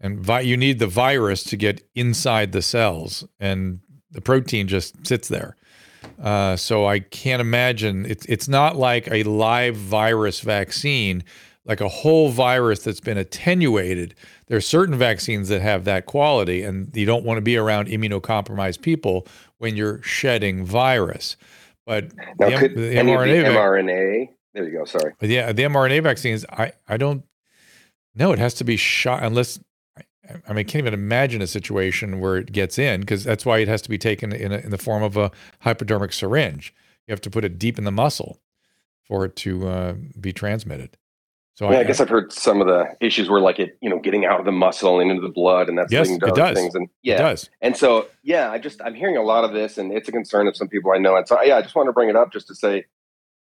And 0.01 0.19
vi- 0.19 0.41
you 0.41 0.57
need 0.57 0.79
the 0.79 0.87
virus 0.87 1.45
to 1.45 1.57
get 1.57 1.87
inside 1.95 2.53
the 2.53 2.63
cells 2.63 3.27
and 3.39 3.81
the 4.11 4.21
protein 4.21 4.67
just 4.67 5.07
sits 5.07 5.29
there. 5.29 5.57
Uh, 6.21 6.57
so 6.57 6.87
I 6.87 7.01
can't 7.01 7.41
imagine 7.41 8.07
it's 8.07 8.25
it's 8.27 8.49
not 8.49 8.77
like 8.77 9.11
a 9.11 9.23
live 9.25 9.77
virus 9.77 10.41
vaccine, 10.41 11.23
like 11.71 11.81
a 11.81 11.89
whole 11.89 12.31
virus 12.31 12.83
that's 12.83 12.99
been 12.99 13.17
attenuated. 13.17 14.17
There 14.49 14.59
are 14.59 14.61
certain 14.61 14.99
vaccines 14.99 15.49
that 15.51 15.63
have 15.63 15.85
that 15.85 16.05
quality, 16.05 16.65
and 16.65 16.91
you 16.97 17.07
don't 17.07 17.25
want 17.25 17.39
to 17.39 17.43
be 17.43 17.57
around 17.57 17.87
immunocompromised 17.87 18.83
people 18.83 19.25
when 19.59 19.77
you're 19.77 20.03
shedding 20.03 20.65
virus. 20.67 21.37
But 21.87 22.13
now, 22.41 22.51
the, 22.51 22.57
could 22.57 22.75
the 22.75 22.97
mRNA, 22.97 23.45
the 23.45 23.51
mRNA, 23.51 24.29
there 24.53 24.65
you 24.65 24.79
go. 24.79 24.85
Sorry. 24.85 25.15
Yeah, 25.21 25.53
the 25.53 25.63
mRNA 25.63 26.03
vaccines. 26.03 26.45
I 26.51 26.73
I 26.89 26.97
don't. 26.97 27.23
No, 28.17 28.33
it 28.33 28.41
has 28.41 28.55
to 28.55 28.65
be 28.65 28.77
shot 28.77 29.23
unless 29.23 29.61
I 30.29 30.53
mean, 30.53 30.59
I 30.59 30.63
can't 30.65 30.83
even 30.83 30.95
imagine 30.95 31.41
a 31.41 31.47
situation 31.47 32.19
where 32.19 32.37
it 32.37 32.51
gets 32.51 32.81
in 32.81 33.03
because 33.03 33.23
that's 33.23 33.47
why 33.47 33.59
it 33.59 33.69
has 33.69 33.81
to 33.83 33.89
be 33.89 33.99
taken 33.99 34.33
in, 34.33 34.51
a, 34.51 34.59
in 34.59 34.71
the 34.71 34.79
form 34.79 35.05
of 35.05 35.17
a 35.17 35.31
hypodermic 35.61 36.13
syringe. 36.13 36.75
You 37.07 37.13
have 37.13 37.21
to 37.21 37.31
put 37.31 37.45
it 37.45 37.61
deep 37.61 37.79
in 37.79 37.85
the 37.85 37.93
muscle 37.93 38.41
for 39.05 39.25
it 39.25 39.37
to 39.37 39.69
uh, 39.69 39.95
be 40.21 40.33
transmitted. 40.33 40.97
So 41.61 41.71
yeah, 41.71 41.77
I, 41.77 41.81
I, 41.81 41.85
guess 41.85 42.01
I've 42.01 42.09
heard 42.09 42.33
some 42.33 42.63
of 42.63 42.67
the 42.69 42.87
issues 43.03 43.29
where 43.29 43.39
like 43.39 43.59
it, 43.59 43.77
you 43.83 43.91
know, 43.91 43.99
getting 43.99 44.25
out 44.25 44.41
of 44.41 44.47
the 44.47 44.53
muscle 44.53 44.99
and 44.99 45.11
into 45.11 45.21
the 45.21 45.29
blood, 45.29 45.69
and 45.69 45.77
that's 45.77 45.93
yes, 45.93 46.07
leading 46.07 46.21
to 46.21 46.29
it 46.29 46.35
does. 46.35 46.57
things. 46.57 46.75
And 46.75 46.89
yeah, 47.03 47.17
it 47.17 47.19
does. 47.19 47.51
And 47.61 47.77
so 47.77 48.09
yeah, 48.23 48.51
I 48.51 48.57
just 48.57 48.81
I'm 48.81 48.95
hearing 48.95 49.19
a 49.19 49.23
lot 49.23 49.45
of 49.45 49.53
this, 49.53 49.77
and 49.77 49.93
it's 49.93 50.09
a 50.09 50.13
concern 50.13 50.49
of 50.49 50.57
some 50.57 50.69
people 50.69 50.91
I 50.93 50.97
know. 50.97 51.17
And 51.17 51.29
so 51.29 51.39
yeah, 51.43 51.59
I 51.59 51.61
just 51.61 51.75
want 51.75 51.89
to 51.89 51.93
bring 51.93 52.09
it 52.09 52.17
up 52.17 52.33
just 52.33 52.47
to 52.47 52.55
say, 52.55 52.87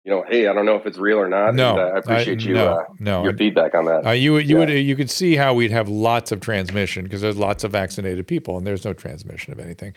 you 0.02 0.10
know, 0.10 0.24
hey, 0.28 0.48
I 0.48 0.52
don't 0.52 0.66
know 0.66 0.74
if 0.74 0.84
it's 0.84 0.98
real 0.98 1.16
or 1.16 1.28
not. 1.28 1.54
No, 1.54 1.70
and, 1.70 1.78
uh, 1.78 1.82
I 1.82 1.98
appreciate 1.98 2.40
I, 2.40 2.44
you, 2.44 2.54
no, 2.54 2.66
uh, 2.66 2.84
no. 2.98 3.22
your 3.22 3.34
feedback 3.34 3.76
on 3.76 3.84
that. 3.84 4.04
Uh, 4.04 4.10
you 4.10 4.38
you 4.38 4.58
yeah. 4.58 4.58
would 4.58 4.70
you 4.70 4.96
could 4.96 5.10
see 5.10 5.36
how 5.36 5.54
we'd 5.54 5.70
have 5.70 5.88
lots 5.88 6.32
of 6.32 6.40
transmission 6.40 7.04
because 7.04 7.20
there's 7.20 7.36
lots 7.36 7.62
of 7.62 7.70
vaccinated 7.70 8.26
people 8.26 8.58
and 8.58 8.66
there's 8.66 8.84
no 8.84 8.92
transmission 8.92 9.52
of 9.52 9.60
anything. 9.60 9.94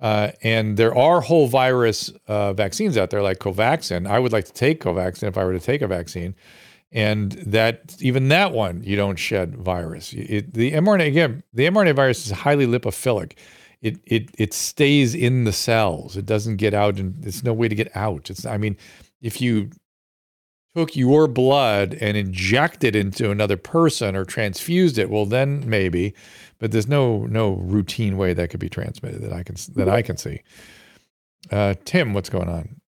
Uh, 0.00 0.32
and 0.42 0.76
there 0.76 0.94
are 0.94 1.22
whole 1.22 1.46
virus 1.46 2.12
uh, 2.28 2.52
vaccines 2.52 2.98
out 2.98 3.08
there 3.08 3.22
like 3.22 3.38
Covaxin. 3.38 4.06
I 4.06 4.18
would 4.18 4.32
like 4.32 4.44
to 4.44 4.52
take 4.52 4.82
Covaxin 4.82 5.28
if 5.28 5.38
I 5.38 5.44
were 5.44 5.54
to 5.54 5.60
take 5.60 5.80
a 5.80 5.86
vaccine, 5.86 6.34
and 6.94 7.32
that 7.32 7.96
even 8.00 8.28
that 8.28 8.52
one 8.52 8.82
you 8.84 8.96
don't 8.96 9.16
shed 9.16 9.56
virus. 9.56 10.14
It, 10.14 10.54
the 10.54 10.72
mRNA 10.72 11.08
again, 11.08 11.42
the 11.52 11.66
mRNA 11.66 11.96
virus 11.96 12.24
is 12.24 12.32
highly 12.32 12.66
lipophilic. 12.66 13.32
It, 13.82 13.98
it 14.06 14.30
it 14.38 14.54
stays 14.54 15.14
in 15.14 15.44
the 15.44 15.52
cells. 15.52 16.16
It 16.16 16.24
doesn't 16.24 16.56
get 16.56 16.72
out, 16.72 16.98
and 16.98 17.14
there's 17.22 17.44
no 17.44 17.52
way 17.52 17.68
to 17.68 17.74
get 17.74 17.94
out. 17.94 18.30
It's 18.30 18.46
I 18.46 18.56
mean, 18.56 18.78
if 19.20 19.42
you 19.42 19.70
took 20.74 20.96
your 20.96 21.26
blood 21.28 21.98
and 22.00 22.16
injected 22.16 22.96
it 22.96 23.00
into 23.00 23.30
another 23.30 23.56
person 23.56 24.16
or 24.16 24.24
transfused 24.24 24.96
it, 24.98 25.10
well, 25.10 25.26
then 25.26 25.68
maybe. 25.68 26.14
But 26.58 26.72
there's 26.72 26.88
no 26.88 27.26
no 27.26 27.56
routine 27.56 28.16
way 28.16 28.32
that 28.34 28.50
could 28.50 28.60
be 28.60 28.70
transmitted 28.70 29.20
that 29.22 29.32
I 29.32 29.42
can 29.42 29.56
that 29.74 29.88
I 29.88 30.00
can 30.00 30.16
see. 30.16 30.42
Uh, 31.50 31.74
Tim, 31.84 32.14
what's 32.14 32.30
going 32.30 32.48
on? 32.48 32.80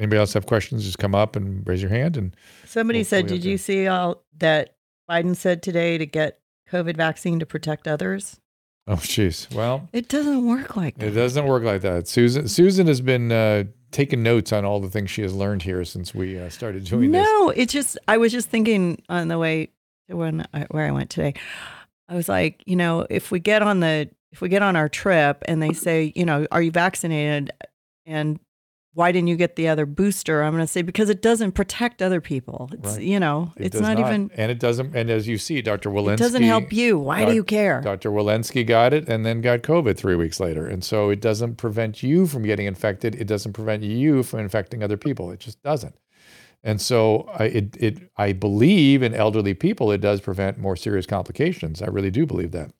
Anybody 0.00 0.18
else 0.18 0.32
have 0.32 0.46
questions? 0.46 0.84
Just 0.84 0.98
come 0.98 1.14
up 1.14 1.36
and 1.36 1.66
raise 1.68 1.82
your 1.82 1.90
hand. 1.90 2.16
And 2.16 2.34
somebody 2.64 3.04
said, 3.04 3.26
"Did 3.26 3.44
you 3.44 3.58
see 3.58 3.86
all 3.86 4.24
that 4.38 4.74
Biden 5.08 5.36
said 5.36 5.62
today 5.62 5.98
to 5.98 6.06
get 6.06 6.40
COVID 6.70 6.96
vaccine 6.96 7.38
to 7.38 7.46
protect 7.46 7.86
others?" 7.86 8.40
Oh, 8.86 8.94
jeez. 8.94 9.54
Well, 9.54 9.88
it 9.92 10.08
doesn't 10.08 10.46
work 10.46 10.74
like 10.76 10.98
that. 10.98 11.08
It 11.08 11.10
doesn't 11.10 11.46
work 11.46 11.62
like 11.62 11.82
that. 11.82 12.08
Susan 12.08 12.48
Susan 12.48 12.86
has 12.86 13.02
been 13.02 13.30
uh, 13.30 13.64
taking 13.90 14.22
notes 14.22 14.52
on 14.52 14.64
all 14.64 14.80
the 14.80 14.88
things 14.88 15.10
she 15.10 15.22
has 15.22 15.34
learned 15.34 15.62
here 15.62 15.84
since 15.84 16.14
we 16.14 16.38
uh, 16.38 16.48
started 16.48 16.84
doing 16.84 17.10
no, 17.10 17.20
this. 17.20 17.28
No, 17.28 17.50
it's 17.50 17.72
just 17.72 17.98
I 18.08 18.16
was 18.16 18.32
just 18.32 18.48
thinking 18.48 19.02
on 19.08 19.28
the 19.28 19.38
way 19.38 19.68
to 20.08 20.16
when 20.16 20.46
I, 20.54 20.66
where 20.70 20.86
I 20.86 20.90
went 20.92 21.10
today. 21.10 21.34
I 22.08 22.14
was 22.14 22.28
like, 22.28 22.62
you 22.66 22.74
know, 22.74 23.06
if 23.10 23.30
we 23.30 23.38
get 23.38 23.62
on 23.62 23.80
the 23.80 24.10
if 24.32 24.40
we 24.40 24.48
get 24.48 24.62
on 24.62 24.76
our 24.76 24.88
trip 24.88 25.42
and 25.46 25.62
they 25.62 25.72
say, 25.72 26.12
you 26.16 26.24
know, 26.24 26.46
are 26.50 26.62
you 26.62 26.70
vaccinated? 26.70 27.50
And 28.06 28.40
why 28.94 29.12
didn't 29.12 29.28
you 29.28 29.36
get 29.36 29.56
the 29.56 29.68
other 29.68 29.86
booster? 29.86 30.42
I'm 30.42 30.52
going 30.52 30.64
to 30.64 30.66
say 30.66 30.82
because 30.82 31.10
it 31.10 31.22
doesn't 31.22 31.52
protect 31.52 32.02
other 32.02 32.20
people. 32.20 32.68
It's 32.72 32.94
right. 32.94 33.02
you 33.02 33.20
know, 33.20 33.52
it 33.56 33.66
it's 33.66 33.80
not, 33.80 33.98
not, 33.98 34.06
even, 34.06 34.30
and 34.34 34.50
it 34.50 34.58
doesn't. 34.58 34.96
And 34.96 35.10
as 35.10 35.28
you 35.28 35.38
see, 35.38 35.62
Dr. 35.62 35.90
Walensky 35.90 36.14
it 36.14 36.18
doesn't 36.18 36.42
help 36.42 36.72
you. 36.72 36.98
Why 36.98 37.24
do 37.24 37.32
you 37.32 37.44
care? 37.44 37.80
Dr. 37.80 38.10
Walensky 38.10 38.66
got 38.66 38.92
it 38.92 39.08
and 39.08 39.24
then 39.24 39.40
got 39.40 39.62
COVID 39.62 39.96
three 39.96 40.16
weeks 40.16 40.40
later, 40.40 40.66
and 40.66 40.82
so 40.82 41.08
it 41.10 41.20
doesn't 41.20 41.56
prevent 41.56 42.02
you 42.02 42.26
from 42.26 42.42
getting 42.42 42.66
infected. 42.66 43.14
It 43.14 43.26
doesn't 43.26 43.52
prevent 43.52 43.84
you 43.84 44.22
from 44.22 44.40
infecting 44.40 44.82
other 44.82 44.96
people. 44.96 45.30
It 45.30 45.40
just 45.40 45.62
doesn't. 45.62 45.94
And 46.62 46.80
so 46.80 47.30
I, 47.38 47.44
it, 47.44 47.76
it, 47.78 48.10
I 48.16 48.32
believe 48.32 49.02
in 49.02 49.14
elderly 49.14 49.54
people, 49.54 49.90
it 49.92 50.00
does 50.00 50.20
prevent 50.20 50.58
more 50.58 50.76
serious 50.76 51.06
complications. 51.06 51.80
I 51.80 51.86
really 51.86 52.10
do 52.10 52.26
believe 52.26 52.50
that. 52.52 52.72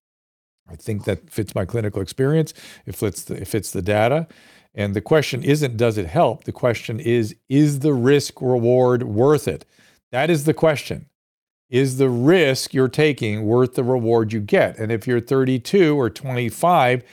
I 0.68 0.76
think 0.76 1.04
that 1.04 1.30
fits 1.30 1.54
my 1.54 1.64
clinical 1.64 2.00
experience. 2.02 2.54
It 2.86 2.94
fits 2.94 3.24
the, 3.24 3.34
it 3.34 3.48
fits 3.48 3.72
the 3.72 3.82
data. 3.82 4.28
And 4.74 4.94
the 4.94 5.00
question 5.00 5.42
isn't, 5.42 5.76
does 5.76 5.98
it 5.98 6.06
help? 6.06 6.44
The 6.44 6.52
question 6.52 7.00
is, 7.00 7.34
is 7.48 7.80
the 7.80 7.92
risk 7.92 8.40
reward 8.40 9.02
worth 9.02 9.48
it? 9.48 9.64
That 10.12 10.30
is 10.30 10.44
the 10.44 10.54
question. 10.54 11.06
Is 11.68 11.98
the 11.98 12.08
risk 12.08 12.74
you're 12.74 12.88
taking 12.88 13.44
worth 13.44 13.74
the 13.74 13.84
reward 13.84 14.32
you 14.32 14.40
get? 14.40 14.78
And 14.78 14.90
if 14.90 15.06
you're 15.06 15.20
32 15.20 15.98
or 15.98 16.10
25, 16.10 17.04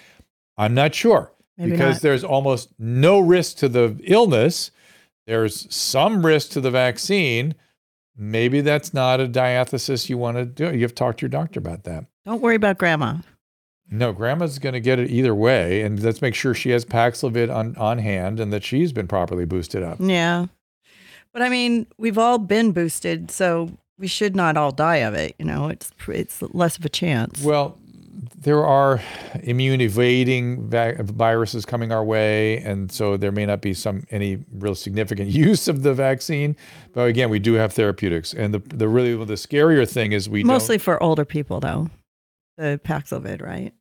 I'm 0.58 0.74
not 0.74 0.96
sure 0.96 1.32
Maybe 1.58 1.72
because 1.72 1.96
not. 1.96 2.02
there's 2.02 2.24
almost 2.24 2.70
no 2.80 3.20
risk 3.20 3.58
to 3.58 3.70
the 3.70 4.00
illness. 4.04 4.72
There's 5.28 5.74
some 5.74 6.26
risk 6.26 6.52
to 6.52 6.62
the 6.62 6.72
vaccine. 6.72 7.56
Maybe 8.16 8.62
that's 8.62 8.94
not 8.94 9.20
a 9.20 9.28
diathesis 9.28 10.10
you 10.10 10.18
want 10.18 10.38
to 10.38 10.46
do. 10.46 10.74
You 10.74 10.82
have 10.82 10.92
to 10.92 10.96
talk 10.96 11.18
to 11.18 11.22
your 11.24 11.30
doctor 11.30 11.60
about 11.60 11.84
that. 11.84 12.06
Don't 12.26 12.42
worry 12.42 12.56
about 12.56 12.80
grandma. 12.80 13.18
No, 13.90 14.12
grandma's 14.12 14.60
going 14.60 14.74
to 14.74 14.80
get 14.80 15.00
it 15.00 15.10
either 15.10 15.34
way. 15.34 15.82
And 15.82 16.02
let's 16.02 16.22
make 16.22 16.36
sure 16.36 16.54
she 16.54 16.72
has 16.72 16.84
Paxlovid 16.86 17.54
on, 17.54 17.76
on 17.78 18.00
hand 18.00 18.40
and 18.40 18.52
that 18.52 18.64
she's 18.64 18.92
been 18.92 19.08
properly 19.08 19.46
boosted 19.46 19.84
up. 19.84 19.98
Yeah. 20.00 20.48
But 21.34 21.42
I 21.42 21.50
mean, 21.50 21.88
we've 21.98 22.18
all 22.18 22.38
been 22.38 22.72
boosted, 22.72 23.32
so 23.32 23.72
we 23.98 24.08
should 24.08 24.36
not 24.36 24.58
all 24.58 24.72
die 24.72 24.98
of 24.98 25.14
it. 25.14 25.36
You 25.38 25.46
know, 25.46 25.68
it's 25.68 25.92
it's 26.08 26.42
less 26.42 26.78
of 26.78 26.86
a 26.86 26.90
chance. 26.90 27.44
Well, 27.44 27.78
there 28.36 28.66
are 28.66 29.02
immune 29.44 29.82
evading 29.82 30.70
va- 30.70 30.96
viruses 31.04 31.66
coming 31.66 31.92
our 31.92 32.04
way, 32.04 32.58
and 32.60 32.92
so 32.92 33.18
there 33.18 33.32
may 33.32 33.46
not 33.46 33.62
be 33.62 33.74
some 33.74 34.06
any 34.10 34.44
real 34.54 34.76
significant 34.76 35.30
use 35.46 35.68
of 35.68 35.84
the 35.84 35.94
vaccine. 35.94 36.56
But 36.94 37.08
again, 37.08 37.30
we 37.30 37.40
do 37.40 37.54
have 37.54 37.74
therapeutics, 37.74 38.34
and 38.34 38.54
the 38.54 38.60
the 38.60 38.88
really 38.88 39.14
the 39.26 39.36
scarier 39.36 39.90
thing 39.90 40.14
is 40.14 40.28
we 40.28 40.44
mostly 40.44 40.78
for 40.78 41.02
older 41.02 41.26
people 41.26 41.60
though, 41.60 41.90
the 42.58 42.80
Paxlovid, 42.84 43.42
right? 43.42 43.74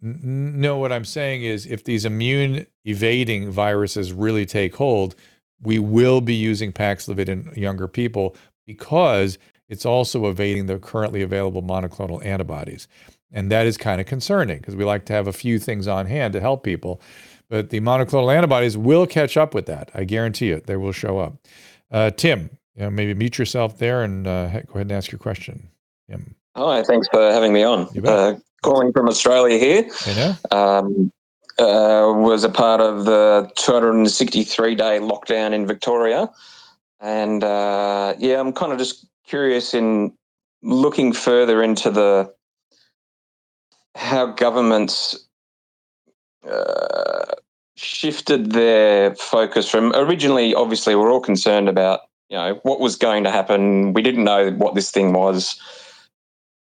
No, 0.00 0.78
what 0.78 0.92
I'm 0.92 1.04
saying 1.04 1.44
is 1.44 1.64
if 1.64 1.84
these 1.84 2.04
immune 2.04 2.66
evading 2.84 3.50
viruses 3.50 4.12
really 4.12 4.44
take 4.44 4.74
hold, 4.74 5.14
we 5.60 5.78
will 5.78 6.20
be 6.20 6.34
using 6.34 6.72
Paxlovid 6.72 7.28
in 7.28 7.52
younger 7.54 7.86
people 7.86 8.36
because 8.66 9.38
it's 9.68 9.86
also 9.86 10.26
evading 10.26 10.66
the 10.66 10.78
currently 10.78 11.22
available 11.22 11.62
monoclonal 11.62 12.24
antibodies. 12.24 12.88
And 13.30 13.50
that 13.50 13.66
is 13.66 13.76
kind 13.76 14.00
of 14.00 14.06
concerning 14.06 14.58
because 14.58 14.76
we 14.76 14.84
like 14.84 15.06
to 15.06 15.12
have 15.12 15.28
a 15.28 15.32
few 15.32 15.58
things 15.58 15.88
on 15.88 16.06
hand 16.06 16.32
to 16.34 16.40
help 16.40 16.64
people. 16.64 17.00
But 17.48 17.70
the 17.70 17.80
monoclonal 17.80 18.34
antibodies 18.34 18.76
will 18.76 19.06
catch 19.06 19.36
up 19.36 19.54
with 19.54 19.66
that. 19.66 19.90
I 19.94 20.04
guarantee 20.04 20.50
it. 20.50 20.66
They 20.66 20.76
will 20.76 20.92
show 20.92 21.18
up. 21.18 21.34
Uh, 21.90 22.10
Tim, 22.10 22.50
you 22.74 22.82
know, 22.82 22.90
maybe 22.90 23.14
mute 23.14 23.38
yourself 23.38 23.78
there 23.78 24.02
and 24.02 24.26
uh, 24.26 24.48
go 24.48 24.74
ahead 24.74 24.86
and 24.86 24.92
ask 24.92 25.12
your 25.12 25.18
question. 25.18 25.68
Tim. 26.10 26.34
Hi, 26.54 26.82
thanks 26.82 27.08
for 27.08 27.32
having 27.32 27.52
me 27.52 27.62
on. 27.62 27.88
Uh, 28.10 28.34
calling 28.62 28.92
from 28.92 29.08
Australia 29.08 29.58
here. 29.58 29.88
Um, 30.50 31.10
uh, 31.58 32.12
was 32.14 32.44
a 32.44 32.48
part 32.48 32.80
of 32.80 33.04
the 33.04 33.50
263 33.56 34.74
day 34.74 34.98
lockdown 34.98 35.52
in 35.52 35.66
Victoria. 35.66 36.30
And 37.00 37.42
uh, 37.42 38.14
yeah, 38.18 38.38
I'm 38.38 38.52
kind 38.52 38.72
of 38.72 38.78
just 38.78 39.06
curious 39.26 39.74
in 39.74 40.12
looking 40.62 41.12
further 41.12 41.62
into 41.62 41.90
the 41.90 42.32
how 43.94 44.26
governments 44.26 45.26
uh, 46.48 47.24
shifted 47.76 48.52
their 48.52 49.14
focus 49.16 49.68
from 49.68 49.92
originally, 49.94 50.54
obviously, 50.54 50.94
we're 50.94 51.12
all 51.12 51.20
concerned 51.20 51.68
about 51.68 52.00
you 52.28 52.36
know 52.36 52.58
what 52.62 52.80
was 52.80 52.96
going 52.96 53.24
to 53.24 53.30
happen. 53.30 53.92
We 53.92 54.02
didn't 54.02 54.24
know 54.24 54.50
what 54.52 54.74
this 54.74 54.90
thing 54.90 55.12
was, 55.12 55.60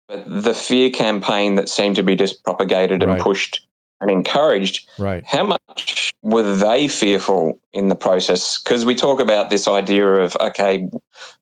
the 0.09 0.55
fear 0.55 0.91
campaign 0.91 1.55
that 1.57 1.69
seemed 1.69 1.97
to 1.97 2.03
be 2.03 2.17
just 2.17 2.43
propagated 2.45 3.03
and 3.03 3.13
right. 3.13 3.21
pushed 3.21 3.67
and 4.01 4.11
encouraged. 4.11 4.89
Right. 4.99 5.25
How 5.27 5.45
much 5.45 6.13
were 6.23 6.57
they 6.57 6.89
fearful 6.89 7.59
in 7.73 7.89
the 7.89 7.97
process? 7.97 8.61
Because 8.63 8.85
we 8.85 8.95
talk 8.95 9.21
about 9.21 9.51
this 9.51 9.67
idea 9.67 10.07
of 10.07 10.37
okay, 10.41 10.89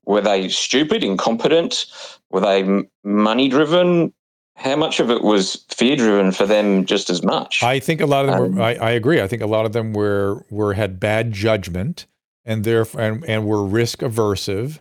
were 0.04 0.20
they 0.20 0.48
stupid, 0.48 1.04
incompetent? 1.04 1.86
Were 2.30 2.40
they 2.40 2.84
money 3.04 3.48
driven? 3.48 4.12
how 4.56 4.74
much 4.74 5.00
of 5.00 5.10
it 5.10 5.22
was 5.22 5.64
fear 5.68 5.96
driven 5.96 6.32
for 6.32 6.46
them 6.46 6.86
just 6.86 7.10
as 7.10 7.22
much? 7.22 7.62
I 7.62 7.78
think 7.78 8.00
a 8.00 8.06
lot 8.06 8.24
of 8.24 8.30
them 8.30 8.42
um, 8.42 8.54
were, 8.56 8.62
I, 8.62 8.74
I, 8.74 8.90
agree. 8.92 9.20
I 9.20 9.28
think 9.28 9.42
a 9.42 9.46
lot 9.46 9.66
of 9.66 9.72
them 9.72 9.92
were 9.92 10.44
were 10.50 10.72
had 10.72 10.98
bad 10.98 11.32
judgment 11.32 12.06
and 12.44 12.64
therefore 12.64 13.00
and, 13.02 13.24
and 13.26 13.46
were 13.46 13.64
risk 13.64 14.00
aversive. 14.00 14.80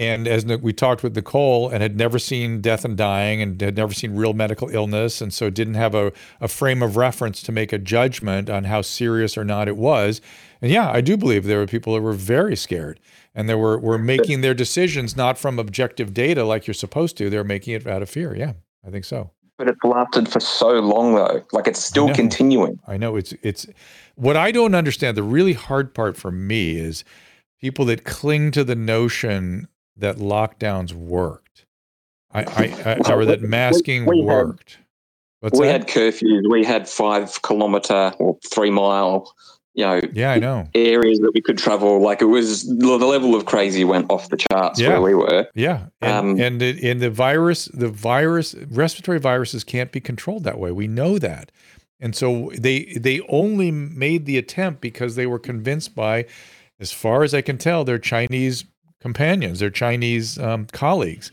And 0.00 0.26
as 0.26 0.46
we 0.46 0.72
talked 0.72 1.02
with 1.02 1.14
Nicole 1.14 1.68
and 1.68 1.82
had 1.82 1.94
never 1.94 2.18
seen 2.18 2.62
death 2.62 2.86
and 2.86 2.96
dying 2.96 3.42
and 3.42 3.60
had 3.60 3.76
never 3.76 3.92
seen 3.92 4.14
real 4.16 4.32
medical 4.32 4.70
illness 4.70 5.20
and 5.20 5.30
so 5.30 5.50
didn't 5.50 5.74
have 5.74 5.94
a, 5.94 6.10
a 6.40 6.48
frame 6.48 6.82
of 6.82 6.96
reference 6.96 7.42
to 7.42 7.52
make 7.52 7.70
a 7.70 7.76
judgment 7.78 8.48
on 8.48 8.64
how 8.64 8.80
serious 8.80 9.36
or 9.36 9.44
not 9.44 9.68
it 9.68 9.76
was. 9.76 10.22
And 10.62 10.72
yeah, 10.72 10.90
I 10.90 11.02
do 11.02 11.18
believe 11.18 11.44
there 11.44 11.58
were 11.58 11.66
people 11.66 11.92
that 11.92 12.00
were 12.00 12.14
very 12.14 12.56
scared 12.56 12.98
and 13.34 13.46
they 13.46 13.54
were, 13.54 13.78
were 13.78 13.98
making 13.98 14.40
their 14.40 14.54
decisions 14.54 15.18
not 15.18 15.36
from 15.36 15.58
objective 15.58 16.14
data 16.14 16.44
like 16.44 16.66
you're 16.66 16.72
supposed 16.72 17.18
to. 17.18 17.28
They're 17.28 17.44
making 17.44 17.74
it 17.74 17.86
out 17.86 18.00
of 18.00 18.08
fear. 18.08 18.34
Yeah. 18.34 18.54
I 18.86 18.88
think 18.88 19.04
so. 19.04 19.32
But 19.58 19.68
it's 19.68 19.84
lasted 19.84 20.30
for 20.30 20.40
so 20.40 20.70
long 20.80 21.14
though. 21.14 21.44
Like 21.52 21.66
it's 21.66 21.84
still 21.84 22.08
I 22.08 22.14
continuing. 22.14 22.80
I 22.88 22.96
know 22.96 23.16
it's 23.16 23.34
it's 23.42 23.66
what 24.14 24.34
I 24.34 24.50
don't 24.50 24.74
understand. 24.74 25.18
The 25.18 25.22
really 25.22 25.52
hard 25.52 25.92
part 25.92 26.16
for 26.16 26.30
me 26.30 26.78
is 26.78 27.04
people 27.60 27.84
that 27.84 28.04
cling 28.04 28.52
to 28.52 28.64
the 28.64 28.74
notion 28.74 29.68
that 29.96 30.16
lockdowns 30.16 30.92
worked. 30.92 31.66
I, 32.32 32.42
I, 32.42 33.00
I 33.06 33.12
or 33.12 33.24
that 33.24 33.42
masking 33.42 34.06
we, 34.06 34.20
we 34.20 34.22
worked. 34.22 34.78
Had, 35.42 35.52
we 35.52 35.66
that? 35.66 35.72
had 35.72 35.88
curfews. 35.88 36.50
We 36.50 36.64
had 36.64 36.88
five 36.88 37.40
kilometer 37.42 38.12
or 38.18 38.38
three 38.50 38.70
mile 38.70 39.34
you 39.74 39.84
know, 39.84 40.00
yeah, 40.12 40.32
I 40.32 40.38
know 40.38 40.68
areas 40.74 41.20
that 41.20 41.30
we 41.32 41.40
could 41.40 41.56
travel. 41.56 42.00
Like 42.02 42.20
it 42.20 42.26
was 42.26 42.66
the 42.66 42.96
level 42.96 43.34
of 43.34 43.46
crazy 43.46 43.84
went 43.84 44.10
off 44.10 44.28
the 44.28 44.36
charts 44.36 44.80
yeah. 44.80 44.88
where 44.88 45.00
we 45.00 45.14
were. 45.14 45.46
Yeah, 45.54 45.86
and 46.00 46.12
um, 46.12 46.40
and, 46.40 46.60
the, 46.60 46.90
and 46.90 47.00
the 47.00 47.10
virus, 47.10 47.66
the 47.66 47.88
virus, 47.88 48.54
respiratory 48.68 49.20
viruses 49.20 49.62
can't 49.62 49.92
be 49.92 50.00
controlled 50.00 50.44
that 50.44 50.58
way. 50.58 50.72
We 50.72 50.88
know 50.88 51.18
that, 51.18 51.52
and 52.00 52.16
so 52.16 52.50
they 52.58 52.96
they 52.96 53.20
only 53.28 53.70
made 53.70 54.26
the 54.26 54.38
attempt 54.38 54.80
because 54.80 55.14
they 55.14 55.26
were 55.26 55.38
convinced 55.38 55.94
by, 55.94 56.26
as 56.80 56.90
far 56.90 57.22
as 57.22 57.32
I 57.32 57.40
can 57.40 57.56
tell, 57.56 57.84
their 57.84 57.98
Chinese 57.98 58.64
companions, 59.00 59.60
their 59.60 59.70
Chinese 59.70 60.38
um, 60.38 60.66
colleagues 60.66 61.30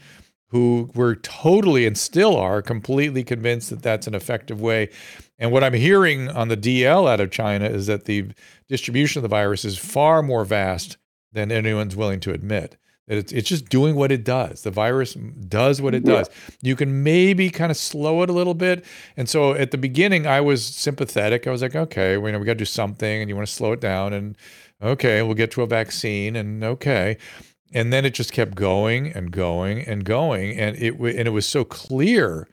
who 0.49 0.89
were 0.95 1.15
totally 1.15 1.85
and 1.85 1.97
still 1.97 2.37
are 2.37 2.61
completely 2.61 3.23
convinced 3.23 3.69
that 3.69 3.81
that's 3.81 4.07
an 4.07 4.15
effective 4.15 4.61
way. 4.61 4.89
And 5.37 5.51
what 5.51 5.63
I'm 5.63 5.73
hearing 5.73 6.29
on 6.29 6.47
the 6.47 6.57
DL 6.57 7.09
out 7.09 7.19
of 7.19 7.31
China 7.31 7.65
is 7.65 7.87
that 7.87 8.05
the 8.05 8.27
distribution 8.69 9.19
of 9.19 9.23
the 9.23 9.27
virus 9.35 9.65
is 9.65 9.77
far 9.77 10.23
more 10.23 10.45
vast 10.45 10.97
than 11.33 11.51
anyone's 11.51 11.95
willing 11.95 12.21
to 12.21 12.31
admit. 12.31 12.77
That 13.07 13.17
it's, 13.17 13.31
it's 13.31 13.47
just 13.47 13.69
doing 13.69 13.95
what 13.95 14.11
it 14.11 14.23
does. 14.23 14.63
The 14.63 14.71
virus 14.71 15.13
does 15.13 15.81
what 15.81 15.93
it 15.93 16.03
does. 16.03 16.29
You 16.61 16.75
can 16.75 17.03
maybe 17.03 17.49
kind 17.49 17.71
of 17.71 17.77
slow 17.77 18.21
it 18.21 18.29
a 18.29 18.33
little 18.33 18.53
bit. 18.53 18.85
And 19.15 19.29
so 19.29 19.53
at 19.53 19.71
the 19.71 19.77
beginning, 19.77 20.27
I 20.27 20.41
was 20.41 20.65
sympathetic. 20.65 21.45
I 21.47 21.51
was 21.51 21.61
like, 21.61 21.75
okay, 21.75 22.17
we 22.17 22.31
know 22.31 22.39
we 22.39 22.45
got 22.45 22.53
to 22.53 22.59
do 22.59 22.65
something, 22.65 23.21
and 23.21 23.29
you 23.29 23.35
want 23.35 23.47
to 23.47 23.53
slow 23.53 23.71
it 23.73 23.79
down, 23.79 24.11
and 24.11 24.35
okay, 24.81 25.21
we'll 25.21 25.35
get 25.35 25.51
to 25.51 25.61
a 25.61 25.67
vaccine, 25.67 26.35
and 26.35 26.63
okay 26.63 27.17
and 27.73 27.91
then 27.91 28.05
it 28.05 28.13
just 28.13 28.31
kept 28.31 28.55
going 28.55 29.11
and 29.11 29.31
going 29.31 29.81
and 29.81 30.05
going 30.05 30.57
and 30.57 30.75
it 30.77 30.93
and 30.93 31.27
it 31.27 31.31
was 31.31 31.45
so 31.45 31.63
clear 31.63 32.47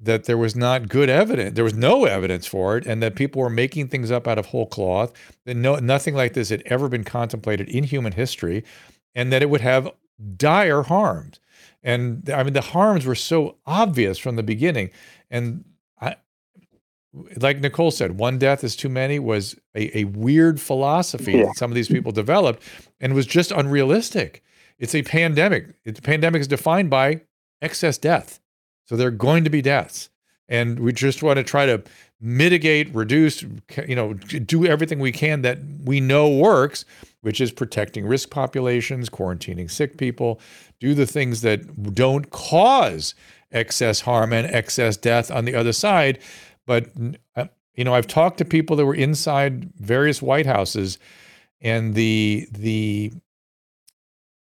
that 0.00 0.24
there 0.24 0.36
was 0.36 0.54
not 0.54 0.88
good 0.88 1.08
evidence. 1.08 1.54
There 1.54 1.64
was 1.64 1.74
no 1.74 2.04
evidence 2.04 2.46
for 2.46 2.76
it, 2.76 2.86
and 2.86 3.02
that 3.02 3.14
people 3.14 3.40
were 3.40 3.50
making 3.50 3.88
things 3.88 4.10
up 4.10 4.28
out 4.28 4.38
of 4.38 4.46
whole 4.46 4.66
cloth. 4.66 5.12
That 5.44 5.56
no, 5.56 5.76
nothing 5.76 6.14
like 6.14 6.34
this 6.34 6.50
had 6.50 6.62
ever 6.66 6.88
been 6.88 7.04
contemplated 7.04 7.68
in 7.68 7.84
human 7.84 8.12
history, 8.12 8.64
and 9.14 9.32
that 9.32 9.42
it 9.42 9.50
would 9.50 9.60
have 9.60 9.90
dire 10.36 10.82
harms. 10.82 11.40
And 11.82 12.28
I 12.30 12.42
mean, 12.42 12.54
the 12.54 12.60
harms 12.60 13.06
were 13.06 13.14
so 13.14 13.56
obvious 13.66 14.18
from 14.18 14.36
the 14.36 14.42
beginning. 14.42 14.90
And 15.30 15.64
I, 16.00 16.16
like 17.36 17.60
Nicole 17.60 17.90
said, 17.90 18.18
one 18.18 18.38
death 18.38 18.64
is 18.64 18.74
too 18.74 18.88
many 18.88 19.18
was 19.18 19.54
a, 19.74 19.98
a 19.98 20.04
weird 20.04 20.60
philosophy 20.60 21.32
yeah. 21.32 21.44
that 21.44 21.56
some 21.56 21.70
of 21.70 21.74
these 21.74 21.88
people 21.88 22.10
developed 22.10 22.62
and 23.00 23.14
was 23.14 23.26
just 23.26 23.52
unrealistic. 23.52 24.42
It's 24.78 24.94
a 24.94 25.02
pandemic. 25.02 25.74
It's 25.84 26.00
pandemic 26.00 26.40
is 26.40 26.48
defined 26.48 26.90
by 26.90 27.22
excess 27.62 27.98
death. 27.98 28.40
So 28.86 28.96
there 28.96 29.08
are 29.08 29.12
going 29.12 29.44
to 29.44 29.50
be 29.50 29.62
deaths. 29.62 30.10
And 30.48 30.78
we 30.78 30.92
just 30.92 31.22
want 31.22 31.38
to 31.38 31.42
try 31.42 31.64
to 31.64 31.82
mitigate, 32.20 32.94
reduce, 32.94 33.42
you 33.86 33.96
know, 33.96 34.12
do 34.14 34.66
everything 34.66 34.98
we 34.98 35.12
can 35.12 35.42
that 35.42 35.58
we 35.84 36.00
know 36.00 36.28
works, 36.28 36.84
which 37.22 37.40
is 37.40 37.50
protecting 37.50 38.06
risk 38.06 38.30
populations, 38.30 39.08
quarantining 39.08 39.70
sick 39.70 39.96
people, 39.96 40.40
do 40.80 40.94
the 40.94 41.06
things 41.06 41.40
that 41.40 41.94
don't 41.94 42.30
cause 42.30 43.14
excess 43.52 44.00
harm 44.00 44.32
and 44.32 44.46
excess 44.54 44.96
death 44.96 45.30
on 45.30 45.44
the 45.46 45.54
other 45.54 45.72
side. 45.72 46.18
But, 46.66 46.88
uh, 47.36 47.46
you 47.74 47.84
know, 47.84 47.94
I've 47.94 48.06
talked 48.06 48.38
to 48.38 48.44
people 48.44 48.76
that 48.76 48.86
were 48.86 48.94
inside 48.94 49.72
various 49.74 50.20
White 50.20 50.46
Houses 50.46 50.98
and 51.60 51.94
the, 51.94 52.46
the, 52.52 53.12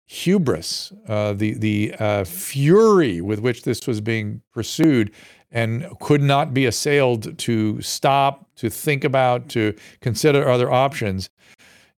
hubris, 0.05 0.93
uh, 1.07 1.33
the 1.33 1.53
the 1.53 1.93
uh, 1.99 2.23
fury 2.23 3.21
with 3.21 3.39
which 3.39 3.63
this 3.63 3.85
was 3.87 4.01
being 4.01 4.41
pursued, 4.53 5.11
and 5.51 5.87
could 5.99 6.21
not 6.21 6.53
be 6.53 6.65
assailed 6.65 7.37
to 7.39 7.81
stop, 7.81 8.47
to 8.55 8.69
think 8.69 9.03
about, 9.03 9.49
to 9.49 9.73
consider 10.01 10.47
other 10.47 10.71
options, 10.71 11.29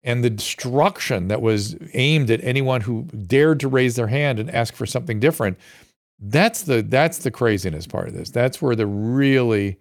and 0.03 0.23
the 0.23 0.29
destruction 0.29 1.27
that 1.27 1.41
was 1.41 1.75
aimed 1.93 2.31
at 2.31 2.43
anyone 2.43 2.81
who 2.81 3.03
dared 3.03 3.59
to 3.59 3.67
raise 3.67 3.95
their 3.95 4.07
hand 4.07 4.39
and 4.39 4.49
ask 4.51 4.73
for 4.73 4.85
something 4.85 5.19
different. 5.19 5.57
That's 6.19 6.63
the 6.63 6.81
that's 6.81 7.19
the 7.19 7.31
craziness 7.31 7.85
part 7.87 8.07
of 8.07 8.13
this. 8.13 8.31
That's 8.31 8.61
where 8.61 8.75
the 8.75 8.87
really 8.87 9.79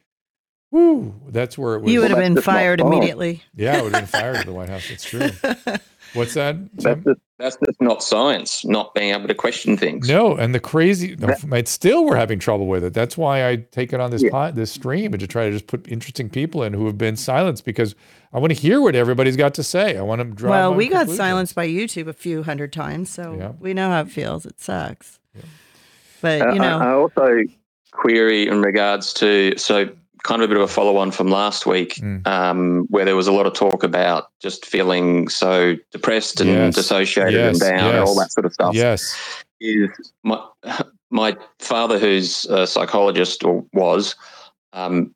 Woo! 0.73 1.15
That's 1.29 1.57
where 1.57 1.77
it 1.77 1.83
was. 1.83 1.93
You 1.93 2.01
would 2.01 2.11
have 2.11 2.19
been 2.19 2.41
fired 2.43 2.81
immediately. 2.81 3.43
Yeah, 3.55 3.79
I 3.79 3.83
would 3.83 3.95
have 3.95 4.03
been 4.03 4.21
fired 4.21 4.37
at 4.37 4.47
the 4.47 4.53
White 4.53 4.69
House. 4.69 4.91
It's 4.91 5.05
true. 5.05 5.31
What's 6.17 6.35
that? 6.35 6.57
That's 6.75 7.05
just, 7.05 7.21
that's 7.39 7.57
just 7.65 7.81
not 7.81 8.03
science, 8.03 8.65
not 8.65 8.95
being 8.95 9.15
able 9.15 9.29
to 9.29 9.35
question 9.35 9.77
things. 9.77 10.09
No, 10.09 10.35
and 10.35 10.55
the 10.55 10.61
crazy, 10.61 11.17
it's 11.21 11.71
still 11.71 12.05
we're 12.05 12.17
having 12.17 12.39
trouble 12.39 12.67
with 12.67 12.83
it. 12.83 12.95
That's 12.95 13.17
why 13.17 13.49
I 13.49 13.57
take 13.57 13.93
it 13.93 14.01
on 14.01 14.11
this 14.11 14.23
yeah. 14.23 14.51
this 14.51 14.73
stream 14.73 15.13
and 15.13 15.21
to 15.21 15.27
try 15.27 15.47
to 15.47 15.53
just 15.53 15.67
put 15.67 15.87
interesting 15.87 16.31
people 16.31 16.63
in 16.63 16.73
who 16.73 16.87
have 16.87 16.99
been 16.99 17.17
silenced 17.17 17.65
because 17.65 17.95
I 18.33 18.39
want 18.39 18.55
to 18.55 18.59
hear 18.59 18.81
what 18.81 18.95
everybody's 18.97 19.37
got 19.37 19.55
to 19.55 19.63
say. 19.63 19.97
I 19.97 20.03
want 20.03 20.21
to 20.21 20.25
draw. 20.25 20.51
Well, 20.51 20.75
we 20.75 20.89
got 20.89 21.09
silenced 21.09 21.55
by 21.55 21.69
YouTube 21.69 22.09
a 22.09 22.13
few 22.13 22.43
hundred 22.43 22.73
times, 22.73 23.11
so 23.11 23.37
yeah. 23.39 23.53
we 23.61 23.75
know 23.75 23.91
how 23.91 24.01
it 24.01 24.11
feels. 24.11 24.47
It 24.47 24.59
sucks. 24.59 25.19
Yeah. 25.35 25.43
But 26.23 26.43
uh, 26.43 26.53
you 26.53 26.61
know, 26.61 26.79
I, 26.79 26.87
I 26.87 26.93
also 26.95 27.41
query 27.93 28.49
in 28.49 28.63
regards 28.63 29.13
to 29.15 29.55
so 29.57 29.91
kind 30.27 30.43
of 30.43 30.51
a 30.51 30.53
bit 30.53 30.57
of 30.59 30.63
a 30.65 30.73
follow 30.73 30.97
on 30.97 31.11
from 31.11 31.29
last 31.29 31.67
week, 31.67 31.95
mm. 31.97 32.27
um, 32.27 32.87
where 32.91 33.05
there 33.05 33.17
was 33.17 33.27
a 33.27 33.33
lot 33.33 33.47
of 33.47 33.55
talk 33.55 33.83
about 33.83 34.29
just 34.41 34.67
feeling 34.67 35.29
so 35.29 35.77
depressed 35.91 36.41
and 36.41 36.51
yes. 36.51 36.75
dissociated 36.75 37.35
yes. 37.35 37.53
and 37.53 37.61
down 37.61 37.85
yes. 37.85 37.95
and 37.95 37.99
all 38.05 38.15
that 38.17 38.33
sort 38.33 38.45
of 38.45 38.53
stuff. 38.53 38.75
Yes. 38.75 39.17
Is 39.61 39.91
my, 40.23 40.45
my 41.11 41.37
father, 41.61 41.99
who's 41.99 42.45
a 42.47 42.67
psychologist 42.67 43.45
or 43.45 43.65
was, 43.73 44.15
um, 44.73 45.15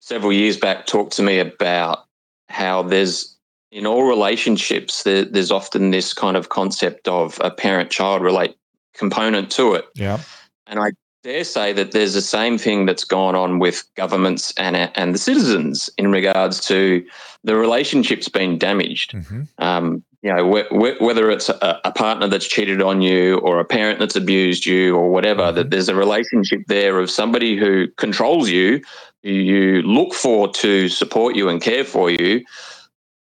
several 0.00 0.32
years 0.32 0.56
back, 0.56 0.86
talked 0.86 1.12
to 1.12 1.22
me 1.22 1.38
about 1.38 2.04
how 2.48 2.82
there's 2.82 3.36
in 3.72 3.86
all 3.86 4.04
relationships, 4.04 5.02
there, 5.02 5.24
there's 5.24 5.50
often 5.50 5.90
this 5.90 6.12
kind 6.12 6.36
of 6.36 6.50
concept 6.50 7.08
of 7.08 7.38
a 7.40 7.50
parent 7.50 7.90
child 7.90 8.22
relate 8.22 8.54
component 8.94 9.50
to 9.50 9.72
it. 9.74 9.86
Yeah. 9.94 10.20
And 10.66 10.78
I 10.78 10.92
dare 11.22 11.44
say 11.44 11.72
that 11.72 11.92
there's 11.92 12.14
the 12.14 12.20
same 12.20 12.58
thing 12.58 12.86
that's 12.86 13.04
gone 13.04 13.34
on 13.34 13.58
with 13.58 13.84
governments 13.94 14.52
and 14.56 14.76
and 14.76 15.14
the 15.14 15.18
citizens 15.18 15.88
in 15.96 16.10
regards 16.10 16.64
to 16.66 17.04
the 17.44 17.56
relationships 17.56 18.28
being 18.28 18.58
damaged. 18.58 19.12
Mm-hmm. 19.12 19.42
Um, 19.58 20.04
you 20.22 20.32
know, 20.32 20.48
wh- 20.48 20.68
wh- 20.68 21.00
whether 21.00 21.30
it's 21.30 21.48
a, 21.48 21.80
a, 21.84 21.90
partner 21.90 22.28
that's 22.28 22.46
cheated 22.46 22.80
on 22.80 23.02
you 23.02 23.38
or 23.38 23.58
a 23.58 23.64
parent 23.64 23.98
that's 23.98 24.14
abused 24.14 24.64
you 24.64 24.96
or 24.96 25.10
whatever, 25.10 25.42
mm-hmm. 25.42 25.56
that 25.56 25.70
there's 25.70 25.88
a 25.88 25.96
relationship 25.96 26.60
there 26.68 27.00
of 27.00 27.10
somebody 27.10 27.56
who 27.56 27.88
controls 27.96 28.48
you, 28.48 28.80
who 29.24 29.30
you 29.30 29.82
look 29.82 30.14
for 30.14 30.48
to 30.52 30.88
support 30.88 31.34
you 31.34 31.48
and 31.48 31.60
care 31.60 31.84
for 31.84 32.08
you, 32.08 32.44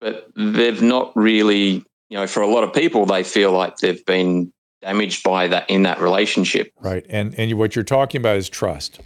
but 0.01 0.29
they've 0.35 0.83
not 0.83 1.11
really, 1.15 1.83
you 2.09 2.17
know, 2.17 2.27
for 2.27 2.43
a 2.43 2.47
lot 2.47 2.63
of 2.63 2.71
people, 2.71 3.07
they 3.07 3.23
feel 3.23 3.51
like 3.51 3.77
they've 3.77 4.05
been 4.05 4.53
damaged 4.83 5.23
by 5.23 5.47
that 5.47 5.69
in 5.69 5.83
that 5.83 5.99
relationship. 5.99 6.71
Right. 6.79 7.05
And 7.09 7.33
and 7.37 7.53
what 7.57 7.75
you're 7.75 7.83
talking 7.83 8.21
about 8.21 8.37
is 8.37 8.49
trust. 8.49 8.99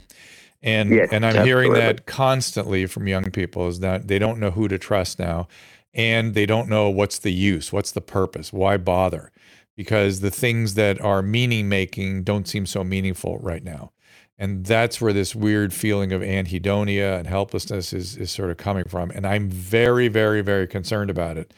And 0.64 0.90
yes, 0.90 1.10
and 1.12 1.26
I'm 1.26 1.30
absolutely. 1.30 1.50
hearing 1.50 1.74
that 1.74 2.06
constantly 2.06 2.86
from 2.88 3.08
young 3.08 3.32
people 3.32 3.68
is 3.68 3.80
that 3.80 4.08
they 4.08 4.20
don't 4.20 4.40
know 4.40 4.52
who 4.52 4.68
to 4.68 4.78
trust 4.78 5.20
now 5.20 5.48
and 5.94 6.34
they 6.34 6.46
don't 6.46 6.68
know 6.68 6.90
what's 6.90 7.20
the 7.20 7.32
use, 7.32 7.72
what's 7.72 7.92
the 7.92 8.02
purpose, 8.02 8.52
why 8.52 8.78
bother? 8.78 9.32
Because 9.76 10.22
the 10.22 10.32
things 10.32 10.74
that 10.74 11.00
are 11.02 11.22
meaning 11.22 11.70
making 11.70 12.24
don't 12.24 12.48
seem 12.48 12.66
so 12.66 12.84
meaningful 12.84 13.38
right 13.40 13.64
now. 13.64 13.92
And 14.40 14.66
that's 14.66 15.00
where 15.02 15.14
this 15.14 15.36
weird 15.36 15.74
feeling 15.74 16.12
of 16.12 16.22
anhedonia 16.22 17.18
and 17.18 17.28
helplessness 17.28 17.94
is 17.94 18.18
is 18.18 18.32
sort 18.32 18.52
of 18.52 18.58
coming 18.58 18.86
from. 18.86 19.12
And 19.12 19.26
I'm 19.26 19.50
very, 19.50 20.08
very, 20.08 20.42
very 20.42 20.68
concerned 20.68 21.10
about 21.10 21.38
it 21.38 21.54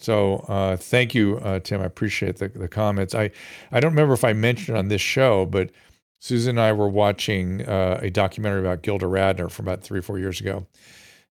so 0.00 0.44
uh, 0.48 0.76
thank 0.76 1.14
you, 1.14 1.38
uh, 1.38 1.60
Tim. 1.60 1.80
I 1.80 1.84
appreciate 1.84 2.36
the, 2.36 2.48
the 2.48 2.68
comments. 2.68 3.14
I, 3.14 3.30
I 3.70 3.80
don't 3.80 3.92
remember 3.92 4.14
if 4.14 4.24
I 4.24 4.32
mentioned 4.32 4.76
on 4.76 4.88
this 4.88 5.00
show, 5.00 5.46
but 5.46 5.70
Susan 6.20 6.50
and 6.50 6.60
I 6.60 6.72
were 6.72 6.88
watching 6.88 7.66
uh, 7.66 7.98
a 8.02 8.10
documentary 8.10 8.60
about 8.60 8.82
Gilda 8.82 9.06
Radner 9.06 9.50
from 9.50 9.66
about 9.66 9.82
three 9.82 9.98
or 9.98 10.02
four 10.02 10.18
years 10.18 10.40
ago. 10.40 10.66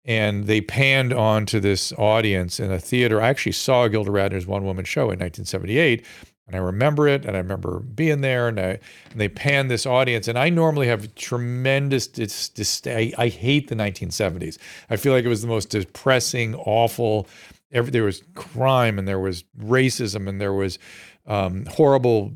And 0.04 0.46
they 0.46 0.60
panned 0.60 1.14
on 1.14 1.46
to 1.46 1.60
this 1.60 1.92
audience 1.94 2.60
in 2.60 2.70
a 2.70 2.78
theater. 2.78 3.20
I 3.22 3.28
actually 3.28 3.52
saw 3.52 3.88
Gilda 3.88 4.10
Radner's 4.10 4.46
one 4.46 4.64
woman 4.64 4.84
show 4.84 5.04
in 5.04 5.18
1978. 5.18 6.04
And 6.46 6.54
I 6.54 6.58
remember 6.58 7.08
it, 7.08 7.24
and 7.24 7.36
I 7.36 7.38
remember 7.38 7.80
being 7.80 8.20
there, 8.20 8.48
and, 8.48 8.60
I, 8.60 8.78
and 9.10 9.18
they 9.18 9.28
panned 9.28 9.70
this 9.70 9.86
audience. 9.86 10.28
And 10.28 10.38
I 10.38 10.50
normally 10.50 10.88
have 10.88 11.14
tremendous 11.14 12.06
dis, 12.06 12.50
dis, 12.50 12.82
I 12.86 13.28
hate 13.28 13.68
the 13.68 13.74
1970s. 13.74 14.58
I 14.90 14.96
feel 14.96 15.14
like 15.14 15.24
it 15.24 15.28
was 15.28 15.40
the 15.40 15.48
most 15.48 15.70
depressing, 15.70 16.54
awful, 16.54 17.26
every, 17.74 17.90
there 17.90 18.04
was 18.04 18.22
crime 18.34 18.98
and 18.98 19.06
there 19.06 19.20
was 19.20 19.44
racism 19.58 20.28
and 20.28 20.40
there 20.40 20.52
was 20.52 20.78
um, 21.26 21.66
horrible 21.66 22.32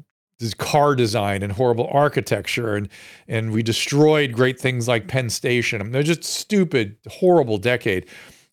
car 0.58 0.94
design 0.94 1.42
and 1.42 1.52
horrible 1.52 1.88
architecture 1.90 2.76
and 2.76 2.88
and 3.26 3.50
we 3.50 3.62
destroyed 3.62 4.32
great 4.32 4.60
things 4.60 4.86
like 4.86 5.08
Penn 5.08 5.30
Station. 5.30 5.80
I 5.80 5.84
mean, 5.84 5.92
they're 5.92 6.02
just 6.02 6.24
stupid, 6.24 6.96
horrible 7.08 7.58
decade. 7.58 8.06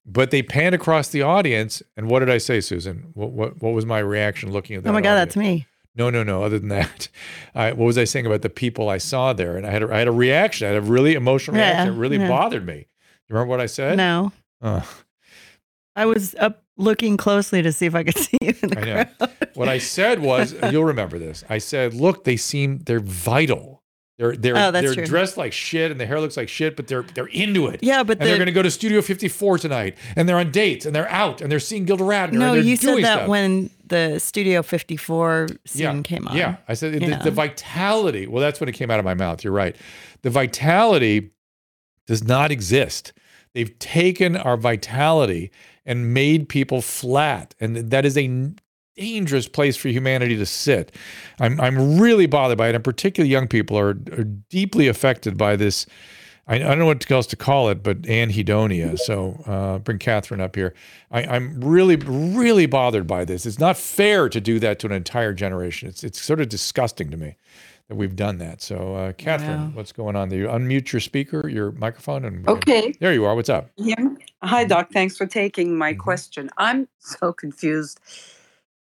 But 0.08 0.30
they 0.30 0.44
panned 0.44 0.76
across 0.76 1.10
the 1.10 1.24
audience, 1.24 1.82
and 1.98 2.08
what 2.08 2.20
did 2.20 2.30
I 2.30 2.38
say, 2.38 2.62
Susan? 2.62 3.10
What 3.16 3.32
what, 3.32 3.62
what 3.62 3.74
was 3.74 3.88
my 3.88 4.00
reaction 4.00 4.52
looking 4.52 4.76
at 4.76 4.84
that? 4.84 4.90
Oh 4.90 4.94
my 4.94 5.02
God, 5.02 5.14
audience? 5.14 5.34
that's 5.34 5.38
me. 5.38 5.66
No, 5.96 6.10
no, 6.10 6.24
no. 6.24 6.44
Other 6.44 6.60
than 6.60 6.70
that, 6.70 7.08
I, 7.56 7.72
what 7.72 7.86
was 7.86 7.98
I 7.98 8.04
saying 8.04 8.28
about 8.28 8.42
the 8.42 8.50
people 8.50 8.90
I 8.90 9.00
saw 9.00 9.34
there? 9.34 9.58
And 9.58 9.66
I 9.66 9.72
had 9.72 9.82
a, 9.82 9.94
I 9.94 9.98
had 9.98 10.08
a 10.08 10.12
reaction. 10.12 10.68
I 10.68 10.74
had 10.74 10.78
a 10.78 10.86
really 10.86 11.16
emotional 11.16 11.58
yeah, 11.58 11.72
reaction. 11.72 11.96
It 11.96 11.98
really 11.98 12.18
yeah. 12.18 12.28
bothered 12.28 12.66
me. 12.66 12.88
You 13.28 13.34
remember 13.34 13.50
what 13.50 13.62
I 13.62 13.66
said? 13.66 13.98
No. 13.98 14.32
Uh, 14.62 14.82
I 15.96 16.06
was 16.06 16.36
up 16.36 16.65
looking 16.78 17.18
closely 17.18 17.62
to 17.62 17.72
see 17.72 17.86
if 17.86 17.96
I 17.96 18.04
could 18.04 18.18
see 18.18 18.38
you 18.42 18.54
in 18.62 18.70
the 18.70 18.80
I 18.80 18.82
crowd. 18.82 19.10
Know. 19.20 19.48
What 19.54 19.70
I 19.70 19.78
said 19.78 20.20
was, 20.20 20.56
you'll 20.72 20.86
remember 20.86 21.20
this. 21.20 21.44
I 21.50 21.58
said, 21.58 21.94
"Look, 21.94 22.24
they 22.24 22.38
seem 22.38 22.80
they're 22.80 23.00
vital. 23.00 23.84
They're 24.18 24.36
they're 24.36 24.58
oh, 24.58 24.72
they're 24.72 24.94
true. 24.94 25.06
dressed 25.06 25.36
like 25.36 25.52
shit 25.52 25.92
and 25.92 26.00
the 26.00 26.06
hair 26.06 26.22
looks 26.22 26.38
like 26.38 26.48
shit, 26.48 26.78
but 26.78 26.88
they're 26.88 27.04
they're 27.04 27.28
into 27.28 27.68
it. 27.68 27.82
Yeah, 27.84 28.04
but 28.04 28.20
the, 28.20 28.26
they're 28.26 28.38
going 28.38 28.46
to 28.46 28.54
go 28.54 28.62
to 28.62 28.72
Studio 28.72 29.02
54 29.02 29.58
tonight, 29.58 29.98
and 30.16 30.28
they're 30.28 30.38
on 30.38 30.52
dates, 30.52 30.86
and 30.86 30.96
they're 30.96 31.10
out, 31.10 31.42
and 31.42 31.52
they're 31.52 31.60
seeing 31.60 31.84
Gilda 31.84 32.04
Radner. 32.04 32.34
No, 32.34 32.54
you 32.54 32.78
said 32.78 33.04
that 33.04 33.16
stuff. 33.16 33.28
when 33.28 33.70
the 33.88 34.20
Studio 34.20 34.64
54 34.64 35.48
scene 35.66 35.82
yeah, 35.82 36.02
came 36.02 36.28
on. 36.30 36.38
Yeah, 36.38 36.58
I 36.68 36.76
said 36.76 36.94
the, 36.94 37.20
the 37.24 37.32
vitality. 37.32 38.26
Well, 38.26 38.42
that's 38.42 38.62
when 38.62 38.70
it 38.70 38.74
came 38.74 38.90
out 38.90 39.00
of 39.00 39.06
my 39.06 39.16
mouth. 39.16 39.44
You're 39.44 39.54
right. 39.54 39.76
The 40.22 40.30
vitality 40.30 41.32
does 42.08 42.24
not 42.24 42.52
exist. 42.52 43.12
They've 43.54 43.78
taken 43.80 44.38
our 44.38 44.56
vitality 44.56 45.52
and 45.86 46.14
made 46.14 46.50
people 46.50 46.82
flat. 46.82 47.56
And 47.60 47.76
that 47.76 48.06
is 48.06 48.18
a 48.18 48.52
dangerous 48.96 49.48
place 49.48 49.76
for 49.76 49.90
humanity 49.90 50.38
to 50.38 50.46
sit. 50.46 50.96
I'm, 51.40 51.60
I'm 51.60 52.00
really 52.00 52.26
bothered 52.26 52.58
by 52.58 52.70
it. 52.70 52.76
And 52.76 52.84
particularly 52.84 53.32
young 53.32 53.48
people 53.48 53.78
are, 53.78 53.90
are 53.90 54.24
deeply 54.50 54.88
affected 54.88 55.38
by 55.38 55.56
this. 55.56 55.86
I, 56.48 56.56
I, 56.56 56.60
don't 56.60 56.80
know 56.80 56.86
what 56.86 57.10
else 57.10 57.28
to 57.28 57.36
call 57.36 57.70
it, 57.70 57.84
but 57.84 58.04
anhedonia. 58.04 58.98
So 59.00 59.42
uh, 59.46 59.80
bring 59.80 59.98
Catherine 59.98 60.42
up 60.42 60.56
here. 60.56 60.74
I, 61.12 61.36
am 61.36 61.60
really, 61.60 61.96
really 61.96 62.68
bothered 62.68 63.08
by 63.08 63.26
this. 63.26 63.46
It's 63.46 63.60
not 63.60 63.78
fair 63.78 64.30
to 64.30 64.40
do 64.40 64.60
that 64.60 64.80
to 64.80 64.88
an 64.88 64.94
entire 64.94 65.34
generation. 65.34 65.90
It's, 65.90 66.04
it's 66.04 66.22
sort 66.22 66.40
of 66.40 66.50
disgusting 66.50 67.10
to 67.12 67.18
me 67.18 67.36
that 67.88 67.96
we've 67.96 68.16
done 68.16 68.38
that. 68.40 68.62
So, 68.62 68.96
uh, 68.96 69.14
Catherine, 69.14 69.62
wow. 69.62 69.72
what's 69.74 69.92
going 69.92 70.16
on 70.16 70.30
there? 70.30 70.40
You 70.40 70.48
unmute 70.48 70.92
your 70.92 71.00
speaker, 71.00 71.48
your 71.48 71.72
microphone, 71.74 72.26
and 72.26 72.48
okay, 72.48 72.94
there 73.00 73.14
you 73.14 73.26
are. 73.26 73.36
What's 73.36 73.50
up? 73.50 73.70
Yeah. 73.76 73.96
Hi, 74.46 74.64
mm-hmm. 74.64 74.70
Doc. 74.70 74.92
Thanks 74.92 75.18
for 75.18 75.26
taking 75.26 75.76
my 75.78 75.92
mm-hmm. 75.92 76.02
question. 76.02 76.50
I'm 76.58 76.88
so 77.00 77.34
confused. 77.34 78.00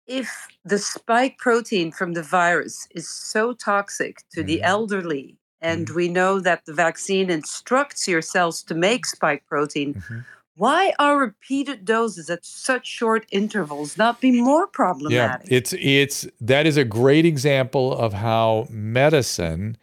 If 0.06 0.48
the 0.64 0.78
spike 0.78 1.38
protein 1.38 1.90
from 1.92 2.12
the 2.12 2.22
virus 2.22 2.86
is 2.94 3.08
so 3.08 3.52
toxic 3.52 4.18
to 4.32 4.40
mm-hmm. 4.40 4.46
the 4.46 4.62
elderly, 4.62 5.36
and 5.60 5.86
mm-hmm. 5.86 5.96
we 5.96 6.08
know 6.08 6.40
that 6.40 6.64
the 6.66 6.74
vaccine 6.74 7.30
instructs 7.30 8.06
your 8.06 8.22
cells 8.22 8.62
to 8.64 8.74
make 8.74 9.06
spike 9.06 9.44
protein, 9.46 9.94
mm-hmm. 9.94 10.18
why 10.56 10.92
are 10.98 11.18
repeated 11.18 11.84
doses 11.84 12.28
at 12.30 12.44
such 12.44 12.86
short 12.86 13.26
intervals 13.32 13.96
not 13.96 14.20
be 14.20 14.30
more 14.30 14.66
problematic? 14.66 15.50
Yeah, 15.50 15.56
it's 15.56 15.72
it's 15.72 16.28
that 16.40 16.66
is 16.66 16.76
a 16.76 16.84
great 16.84 17.24
example 17.24 17.96
of 17.96 18.12
how 18.12 18.68
medicine 18.70 19.76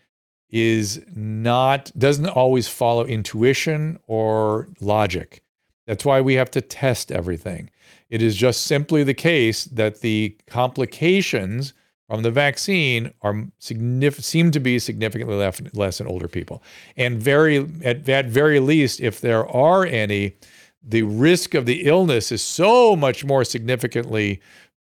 is 0.50 1.02
not 1.16 1.92
doesn't 1.98 2.30
always 2.30 2.68
follow 2.68 3.04
intuition 3.04 4.00
or 4.06 4.70
logic. 4.80 5.43
That's 5.86 6.06
why 6.06 6.22
we 6.22 6.36
have 6.36 6.52
to 6.52 6.62
test 6.62 7.12
everything. 7.12 7.70
It 8.10 8.22
is 8.22 8.36
just 8.36 8.64
simply 8.64 9.04
the 9.04 9.14
case 9.14 9.66
that 9.66 10.02
the 10.02 10.38
complications 10.48 11.74
from 12.10 12.22
the 12.22 12.32
vaccine 12.32 13.14
are 13.22 13.46
seem 13.60 14.52
to 14.52 14.60
be 14.60 14.78
significantly 14.78 15.36
less, 15.36 15.62
less 15.74 16.00
in 16.00 16.08
older 16.08 16.28
people. 16.28 16.62
And 16.96 17.20
very 17.20 17.68
at, 17.84 18.08
at 18.08 18.28
very 18.28 18.60
least, 18.60 19.02
if 19.02 19.20
there 19.20 19.48
are 19.48 19.86
any, 19.86 20.36
the 20.84 21.04
risk 21.04 21.54
of 21.54 21.66
the 21.66 21.86
illness 21.86 22.32
is 22.32 22.42
so 22.42 22.96
much 22.96 23.26
more 23.26 23.44
significantly 23.44 24.42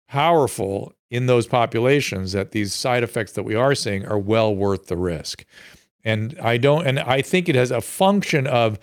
powerful 0.08 0.94
in 1.10 1.26
those 1.26 1.48
populations 1.48 2.32
that 2.32 2.52
these 2.52 2.74
side 2.74 3.04
effects 3.04 3.34
that 3.34 3.44
we 3.44 3.56
are 3.56 3.76
seeing 3.76 4.06
are 4.06 4.20
well 4.20 4.56
worth 4.56 4.88
the 4.88 4.98
risk. 4.98 5.44
And 6.04 6.40
I 6.42 6.58
don't 6.58 6.88
and 6.88 7.00
I 7.00 7.22
think 7.22 7.50
it 7.50 7.56
has 7.56 7.72
a 7.72 7.82
function 7.82 8.48
of 8.48 8.80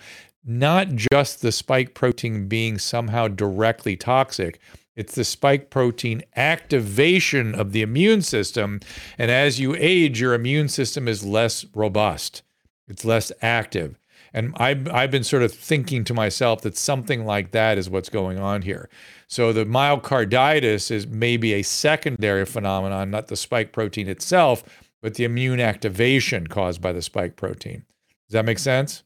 not 0.47 0.87
just 0.95 1.41
the 1.41 1.51
spike 1.51 1.93
protein 1.93 2.47
being 2.47 2.77
somehow 2.77 3.27
directly 3.27 3.97
toxic. 3.97 4.59
It's 4.95 5.13
the 5.13 5.25
spike 5.25 5.69
protein 5.69 6.23
activation 6.35 7.53
of 7.53 7.73
the 7.73 7.81
immune 7.81 8.21
system. 8.21 8.79
And 9.17 9.29
as 9.29 9.59
you 9.59 9.75
age, 9.77 10.19
your 10.21 10.33
immune 10.33 10.69
system 10.69 11.07
is 11.07 11.23
less 11.23 11.65
robust, 11.75 12.41
it's 12.87 13.05
less 13.05 13.31
active. 13.41 13.99
And 14.33 14.53
I've, 14.57 14.87
I've 14.89 15.11
been 15.11 15.23
sort 15.23 15.43
of 15.43 15.53
thinking 15.53 16.03
to 16.05 16.13
myself 16.13 16.61
that 16.61 16.77
something 16.77 17.25
like 17.25 17.51
that 17.51 17.77
is 17.77 17.89
what's 17.89 18.09
going 18.09 18.39
on 18.39 18.61
here. 18.61 18.89
So 19.27 19.53
the 19.53 19.65
myocarditis 19.65 20.91
is 20.91 21.07
maybe 21.07 21.53
a 21.53 21.63
secondary 21.63 22.45
phenomenon, 22.45 23.09
not 23.09 23.27
the 23.27 23.35
spike 23.35 23.71
protein 23.71 24.07
itself, 24.07 24.63
but 25.01 25.15
the 25.15 25.23
immune 25.23 25.59
activation 25.59 26.47
caused 26.47 26.81
by 26.81 26.91
the 26.91 27.01
spike 27.01 27.35
protein. 27.35 27.85
Does 28.27 28.33
that 28.33 28.45
make 28.45 28.59
sense? 28.59 29.03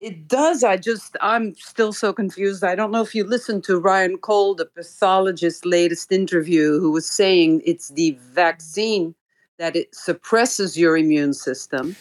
It 0.00 0.28
does. 0.28 0.64
I 0.64 0.78
just, 0.78 1.16
I'm 1.20 1.54
still 1.56 1.92
so 1.92 2.12
confused. 2.12 2.64
I 2.64 2.74
don't 2.74 2.90
know 2.90 3.02
if 3.02 3.14
you 3.14 3.24
listened 3.24 3.64
to 3.64 3.78
Ryan 3.78 4.16
Cole, 4.16 4.54
the 4.54 4.64
pathologist's 4.64 5.64
latest 5.64 6.10
interview, 6.10 6.80
who 6.80 6.90
was 6.90 7.06
saying 7.06 7.62
it's 7.66 7.90
the 7.90 8.16
vaccine 8.32 9.14
that 9.58 9.76
it 9.76 9.94
suppresses 9.94 10.78
your 10.78 10.96
immune 10.96 11.34
system. 11.34 11.94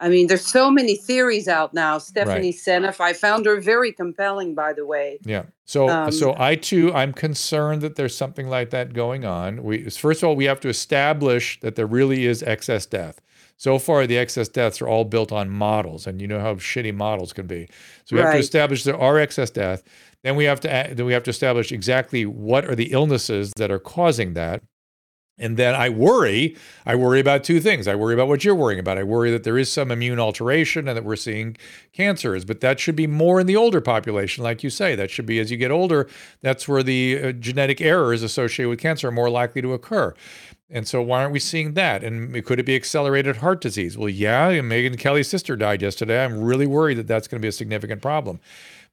I 0.00 0.08
mean, 0.08 0.26
there's 0.26 0.46
so 0.46 0.70
many 0.70 0.96
theories 0.96 1.48
out 1.48 1.72
now. 1.72 1.98
Stephanie 1.98 2.48
right. 2.48 2.54
Seneff, 2.54 3.00
I 3.00 3.12
found 3.12 3.46
her 3.46 3.60
very 3.60 3.92
compelling, 3.92 4.54
by 4.54 4.72
the 4.72 4.84
way. 4.84 5.18
Yeah. 5.24 5.44
So, 5.64 5.88
um, 5.88 6.12
so 6.12 6.34
I 6.36 6.56
too, 6.56 6.92
I'm 6.92 7.12
concerned 7.12 7.80
that 7.82 7.96
there's 7.96 8.16
something 8.16 8.48
like 8.48 8.70
that 8.70 8.92
going 8.92 9.24
on. 9.24 9.62
We 9.62 9.88
first 9.90 10.22
of 10.22 10.28
all, 10.28 10.36
we 10.36 10.44
have 10.44 10.60
to 10.60 10.68
establish 10.68 11.58
that 11.60 11.76
there 11.76 11.86
really 11.86 12.26
is 12.26 12.42
excess 12.42 12.86
death. 12.86 13.20
So 13.56 13.78
far, 13.78 14.06
the 14.06 14.18
excess 14.18 14.48
deaths 14.48 14.82
are 14.82 14.88
all 14.88 15.04
built 15.04 15.32
on 15.32 15.48
models, 15.48 16.06
and 16.06 16.20
you 16.20 16.26
know 16.26 16.40
how 16.40 16.56
shitty 16.56 16.94
models 16.94 17.32
can 17.32 17.46
be. 17.46 17.68
So 18.04 18.16
we 18.16 18.20
right. 18.20 18.26
have 18.26 18.34
to 18.34 18.40
establish 18.40 18.82
there 18.82 18.98
are 18.98 19.18
excess 19.18 19.50
death. 19.50 19.82
Then 20.22 20.36
we 20.36 20.44
have 20.44 20.60
to 20.60 20.68
then 20.68 21.06
we 21.06 21.12
have 21.12 21.22
to 21.24 21.30
establish 21.30 21.70
exactly 21.70 22.26
what 22.26 22.64
are 22.64 22.74
the 22.74 22.92
illnesses 22.92 23.52
that 23.56 23.70
are 23.70 23.78
causing 23.78 24.34
that. 24.34 24.62
And 25.36 25.56
then 25.56 25.74
I 25.74 25.88
worry, 25.88 26.56
I 26.86 26.94
worry 26.94 27.18
about 27.18 27.42
two 27.42 27.58
things. 27.58 27.88
I 27.88 27.96
worry 27.96 28.14
about 28.14 28.28
what 28.28 28.44
you're 28.44 28.54
worrying 28.54 28.78
about. 28.78 28.98
I 28.98 29.02
worry 29.02 29.32
that 29.32 29.42
there 29.42 29.58
is 29.58 29.70
some 29.70 29.90
immune 29.90 30.20
alteration 30.20 30.86
and 30.86 30.96
that 30.96 31.04
we're 31.04 31.16
seeing 31.16 31.56
cancers, 31.92 32.44
but 32.44 32.60
that 32.60 32.78
should 32.78 32.94
be 32.94 33.08
more 33.08 33.40
in 33.40 33.48
the 33.48 33.56
older 33.56 33.80
population, 33.80 34.44
like 34.44 34.62
you 34.62 34.70
say. 34.70 34.94
That 34.94 35.10
should 35.10 35.26
be 35.26 35.40
as 35.40 35.50
you 35.50 35.56
get 35.56 35.72
older, 35.72 36.08
that's 36.40 36.68
where 36.68 36.84
the 36.84 37.20
uh, 37.20 37.32
genetic 37.32 37.80
errors 37.80 38.22
associated 38.22 38.70
with 38.70 38.78
cancer 38.78 39.08
are 39.08 39.12
more 39.12 39.30
likely 39.30 39.60
to 39.62 39.72
occur. 39.72 40.14
And 40.70 40.88
so 40.88 41.02
why 41.02 41.20
aren't 41.20 41.32
we 41.32 41.40
seeing 41.40 41.74
that? 41.74 42.02
And 42.02 42.44
could 42.44 42.58
it 42.58 42.66
be 42.66 42.74
accelerated 42.74 43.36
heart 43.36 43.60
disease? 43.60 43.98
Well, 43.98 44.08
yeah, 44.08 44.50
Megyn 44.52 44.98
Kelly's 44.98 45.28
sister 45.28 45.56
died 45.56 45.82
yesterday. 45.82 46.24
I'm 46.24 46.42
really 46.42 46.66
worried 46.66 46.98
that 46.98 47.06
that's 47.06 47.28
going 47.28 47.40
to 47.40 47.42
be 47.44 47.48
a 47.48 47.52
significant 47.52 48.00
problem. 48.00 48.40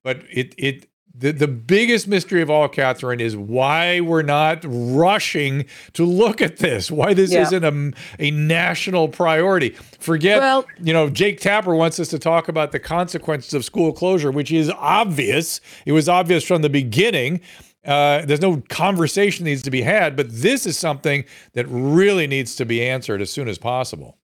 But 0.03 0.23
it 0.29 0.53
it 0.57 0.87
the, 1.13 1.31
the 1.31 1.47
biggest 1.47 2.07
mystery 2.07 2.41
of 2.41 2.49
all, 2.49 2.67
Catherine, 2.67 3.19
is 3.19 3.35
why 3.35 3.99
we're 3.99 4.21
not 4.21 4.63
rushing 4.63 5.65
to 5.93 6.05
look 6.05 6.41
at 6.41 6.57
this. 6.57 6.89
Why 6.89 7.13
this 7.13 7.31
yeah. 7.31 7.41
isn't 7.41 7.63
a, 7.63 7.91
a 8.19 8.31
national 8.31 9.09
priority. 9.09 9.71
Forget, 9.99 10.39
well, 10.39 10.65
you 10.81 10.93
know, 10.93 11.09
Jake 11.09 11.41
Tapper 11.41 11.75
wants 11.75 11.99
us 11.99 12.07
to 12.09 12.19
talk 12.19 12.47
about 12.47 12.71
the 12.71 12.79
consequences 12.79 13.53
of 13.53 13.65
school 13.65 13.91
closure, 13.91 14.31
which 14.31 14.51
is 14.51 14.69
obvious. 14.77 15.59
It 15.85 15.91
was 15.91 16.07
obvious 16.07 16.43
from 16.43 16.61
the 16.61 16.69
beginning. 16.69 17.41
Uh, 17.85 18.23
there's 18.25 18.41
no 18.41 18.61
conversation 18.69 19.45
needs 19.45 19.63
to 19.63 19.71
be 19.71 19.81
had, 19.81 20.15
but 20.15 20.27
this 20.29 20.65
is 20.65 20.77
something 20.77 21.25
that 21.53 21.65
really 21.67 22.27
needs 22.27 22.55
to 22.55 22.65
be 22.65 22.85
answered 22.85 23.21
as 23.21 23.31
soon 23.31 23.47
as 23.47 23.57
possible. 23.57 24.17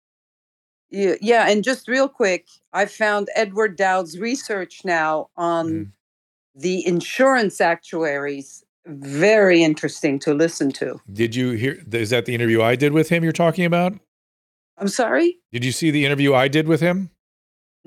Yeah, 0.90 1.16
yeah, 1.20 1.50
and 1.50 1.64
just 1.64 1.88
real 1.88 2.08
quick, 2.08 2.48
I 2.72 2.86
found 2.86 3.30
Edward 3.36 3.76
Dowd's 3.76 4.18
research 4.20 4.82
now 4.86 5.30
on 5.36 5.68
mm. 5.68 5.92
the 6.56 6.86
insurance 6.88 7.60
actuaries 7.60 8.64
very 8.86 9.64
interesting 9.64 10.18
to 10.20 10.34
listen 10.34 10.72
to. 10.72 11.02
Did 11.12 11.36
you 11.36 11.52
hear? 11.52 11.78
Is 11.92 12.10
that 12.12 12.26
the 12.26 12.34
interview 12.34 12.62
I 12.62 12.76
did 12.76 12.94
with 12.94 13.10
him? 13.10 13.24
You're 13.24 13.34
talking 13.34 13.66
about? 13.66 14.00
I'm 14.78 14.88
sorry. 14.88 15.38
Did 15.52 15.66
you 15.66 15.72
see 15.72 15.92
the 15.92 16.06
interview 16.06 16.34
I 16.34 16.48
did 16.48 16.68
with 16.68 16.80
him? 16.80 17.10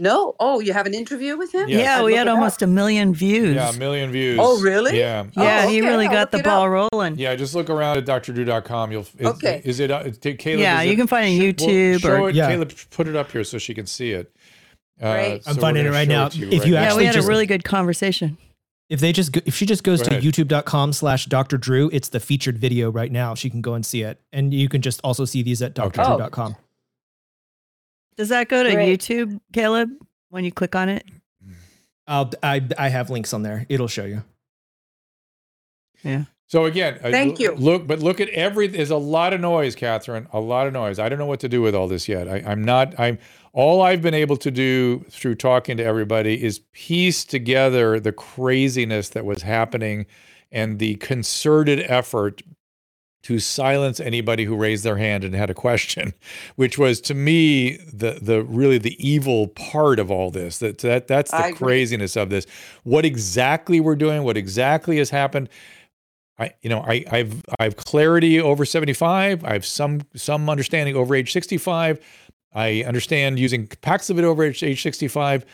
No. 0.00 0.34
Oh, 0.40 0.60
you 0.60 0.72
have 0.72 0.86
an 0.86 0.94
interview 0.94 1.36
with 1.36 1.54
him? 1.54 1.68
Yes. 1.68 1.82
Yeah, 1.82 2.02
we 2.02 2.14
had 2.14 2.26
almost 2.26 2.62
a 2.62 2.66
million 2.66 3.12
views. 3.12 3.54
Yeah, 3.54 3.70
a 3.70 3.72
million 3.74 4.10
views. 4.10 4.38
Oh, 4.40 4.60
really? 4.60 4.98
Yeah. 4.98 5.26
Yeah, 5.36 5.60
oh, 5.60 5.64
okay. 5.64 5.72
he 5.74 5.80
really 5.82 6.08
got 6.08 6.30
the 6.30 6.42
ball 6.42 6.64
up. 6.64 6.90
rolling. 6.92 7.18
Yeah, 7.18 7.34
just 7.34 7.54
look 7.54 7.68
around 7.68 7.98
at 7.98 8.06
drdrew.com. 8.06 8.92
You'll 8.92 9.06
is, 9.18 9.26
okay. 9.26 9.60
Is 9.62 9.78
it 9.78 9.90
uh, 9.90 10.10
Caleb? 10.22 10.60
Yeah, 10.60 10.80
you 10.80 10.92
it, 10.92 10.96
can 10.96 11.06
find 11.06 11.28
it 11.28 11.38
on 11.38 11.68
YouTube. 11.68 11.90
Well, 12.02 12.16
show 12.16 12.22
or, 12.22 12.30
it, 12.30 12.34
yeah. 12.34 12.48
Caleb, 12.48 12.72
put 12.90 13.08
it 13.08 13.16
up 13.16 13.30
here 13.30 13.44
so 13.44 13.58
she 13.58 13.74
can 13.74 13.86
see 13.86 14.12
it. 14.12 14.34
Uh, 15.02 15.06
I'm 15.06 15.42
so 15.42 15.60
finding 15.60 15.84
it 15.84 15.90
right 15.90 16.08
now. 16.08 16.30
You 16.30 16.48
if 16.48 16.60
right 16.60 16.68
you 16.68 16.74
now. 16.74 16.80
actually 16.80 16.80
yeah, 16.82 16.96
we 16.96 17.04
had 17.04 17.14
just, 17.14 17.26
a 17.26 17.28
really 17.28 17.46
good 17.46 17.64
conversation. 17.64 18.38
If 18.88 19.00
they 19.00 19.12
just 19.12 19.36
if 19.36 19.54
she 19.54 19.66
just 19.66 19.84
goes 19.84 20.02
Go 20.02 20.18
to 20.18 20.20
youtube.com 20.20 20.92
slash 20.94 21.26
Dr. 21.26 21.58
Drew, 21.58 21.90
it's 21.92 22.08
the 22.08 22.20
featured 22.20 22.58
video 22.58 22.90
right 22.90 23.12
now. 23.12 23.34
She 23.34 23.48
can 23.48 23.60
go 23.60 23.74
and 23.74 23.84
see 23.84 24.02
it. 24.02 24.20
And 24.32 24.52
you 24.52 24.68
can 24.68 24.82
just 24.82 25.00
also 25.04 25.24
see 25.24 25.42
these 25.42 25.62
at 25.62 25.74
drdrew.com. 25.74 26.56
Oh. 26.58 26.62
Does 28.20 28.28
that 28.28 28.50
go 28.50 28.62
to 28.62 28.70
Great. 28.74 29.00
YouTube, 29.00 29.40
Caleb? 29.54 29.88
when 30.28 30.44
you 30.44 30.52
click 30.52 30.74
on 30.74 30.90
it? 30.90 31.04
I'll, 32.06 32.30
I 32.42 32.62
I 32.76 32.90
have 32.90 33.08
links 33.08 33.32
on 33.32 33.42
there. 33.42 33.64
It'll 33.70 33.88
show 33.88 34.04
you. 34.04 34.22
Yeah. 36.02 36.24
So 36.46 36.66
again, 36.66 36.98
thank 37.00 37.38
uh, 37.38 37.42
you. 37.42 37.52
Look, 37.52 37.86
but 37.86 38.00
look 38.00 38.20
at 38.20 38.28
every. 38.28 38.66
There's 38.66 38.90
a 38.90 38.98
lot 38.98 39.32
of 39.32 39.40
noise, 39.40 39.74
Catherine. 39.74 40.26
A 40.34 40.40
lot 40.40 40.66
of 40.66 40.74
noise. 40.74 40.98
I 40.98 41.08
don't 41.08 41.18
know 41.18 41.24
what 41.24 41.40
to 41.40 41.48
do 41.48 41.62
with 41.62 41.74
all 41.74 41.88
this 41.88 42.08
yet. 42.08 42.28
I, 42.28 42.42
I'm 42.46 42.62
not. 42.62 42.98
I'm. 43.00 43.18
All 43.54 43.80
I've 43.80 44.02
been 44.02 44.12
able 44.12 44.36
to 44.36 44.50
do 44.50 45.00
through 45.08 45.36
talking 45.36 45.78
to 45.78 45.82
everybody 45.82 46.44
is 46.44 46.60
piece 46.74 47.24
together 47.24 47.98
the 47.98 48.12
craziness 48.12 49.08
that 49.08 49.24
was 49.24 49.40
happening 49.42 50.04
and 50.52 50.78
the 50.78 50.96
concerted 50.96 51.80
effort 51.88 52.42
to 53.22 53.38
silence 53.38 54.00
anybody 54.00 54.44
who 54.44 54.56
raised 54.56 54.82
their 54.82 54.96
hand 54.96 55.24
and 55.24 55.34
had 55.34 55.50
a 55.50 55.54
question, 55.54 56.14
which 56.56 56.78
was 56.78 57.00
to 57.02 57.14
me 57.14 57.76
the 57.92 58.18
the 58.20 58.42
really 58.44 58.78
the 58.78 58.96
evil 59.06 59.48
part 59.48 59.98
of 59.98 60.10
all 60.10 60.30
this. 60.30 60.58
That 60.58 60.78
that 60.78 61.06
that's 61.06 61.30
the 61.30 61.52
craziness 61.56 62.16
of 62.16 62.30
this. 62.30 62.46
What 62.84 63.04
exactly 63.04 63.80
we're 63.80 63.96
doing, 63.96 64.22
what 64.22 64.36
exactly 64.36 64.98
has 64.98 65.10
happened. 65.10 65.48
I 66.38 66.54
you 66.62 66.70
know 66.70 66.80
I 66.80 67.04
I've 67.10 67.44
I've 67.58 67.76
clarity 67.76 68.40
over 68.40 68.64
75. 68.64 69.44
I 69.44 69.52
have 69.52 69.66
some 69.66 70.00
some 70.14 70.48
understanding 70.48 70.96
over 70.96 71.14
age 71.14 71.32
65. 71.32 72.00
I 72.52 72.82
understand 72.82 73.38
using 73.38 73.68
Paxlovid 73.68 74.24
over 74.24 74.44
age, 74.44 74.62
age 74.62 74.82
65. 74.82 75.44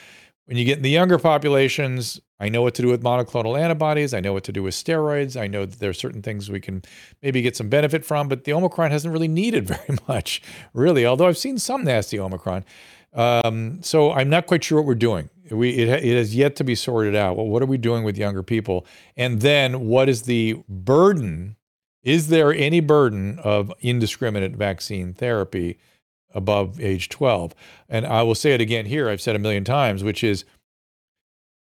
When 0.46 0.56
you 0.56 0.64
get 0.64 0.78
in 0.78 0.82
the 0.82 0.90
younger 0.90 1.18
populations, 1.18 2.20
I 2.38 2.48
know 2.48 2.62
what 2.62 2.74
to 2.74 2.82
do 2.82 2.88
with 2.88 3.02
monoclonal 3.02 3.58
antibodies. 3.58 4.12
I 4.12 4.20
know 4.20 4.32
what 4.32 4.44
to 4.44 4.52
do 4.52 4.62
with 4.62 4.74
steroids. 4.74 5.40
I 5.40 5.46
know 5.46 5.64
that 5.64 5.78
there 5.78 5.90
are 5.90 5.94
certain 5.94 6.22
things 6.22 6.50
we 6.50 6.60
can 6.60 6.82
maybe 7.22 7.40
get 7.40 7.56
some 7.56 7.68
benefit 7.68 8.04
from, 8.04 8.28
but 8.28 8.44
the 8.44 8.52
Omicron 8.52 8.90
hasn't 8.90 9.12
really 9.12 9.28
needed 9.28 9.66
very 9.68 9.98
much, 10.06 10.42
really, 10.74 11.06
although 11.06 11.26
I've 11.26 11.38
seen 11.38 11.58
some 11.58 11.84
nasty 11.84 12.18
Omicron. 12.18 12.64
Um, 13.14 13.82
so 13.82 14.12
I'm 14.12 14.28
not 14.28 14.46
quite 14.46 14.62
sure 14.62 14.78
what 14.78 14.86
we're 14.86 14.94
doing. 14.94 15.30
We, 15.50 15.70
it, 15.70 15.88
it 16.04 16.16
has 16.16 16.36
yet 16.36 16.56
to 16.56 16.64
be 16.64 16.74
sorted 16.74 17.16
out. 17.16 17.36
Well, 17.36 17.46
what 17.46 17.62
are 17.62 17.66
we 17.66 17.78
doing 17.78 18.04
with 18.04 18.18
younger 18.18 18.42
people? 18.42 18.84
And 19.16 19.40
then 19.40 19.86
what 19.86 20.08
is 20.08 20.22
the 20.22 20.62
burden? 20.68 21.56
Is 22.02 22.28
there 22.28 22.52
any 22.52 22.80
burden 22.80 23.38
of 23.38 23.72
indiscriminate 23.80 24.52
vaccine 24.52 25.14
therapy? 25.14 25.78
above 26.34 26.78
age 26.80 27.08
12. 27.08 27.54
And 27.88 28.06
I 28.06 28.22
will 28.22 28.34
say 28.34 28.52
it 28.52 28.60
again 28.60 28.84
here, 28.84 29.08
I've 29.08 29.22
said 29.22 29.34
a 29.34 29.38
million 29.38 29.64
times, 29.64 30.04
which 30.04 30.22
is 30.22 30.44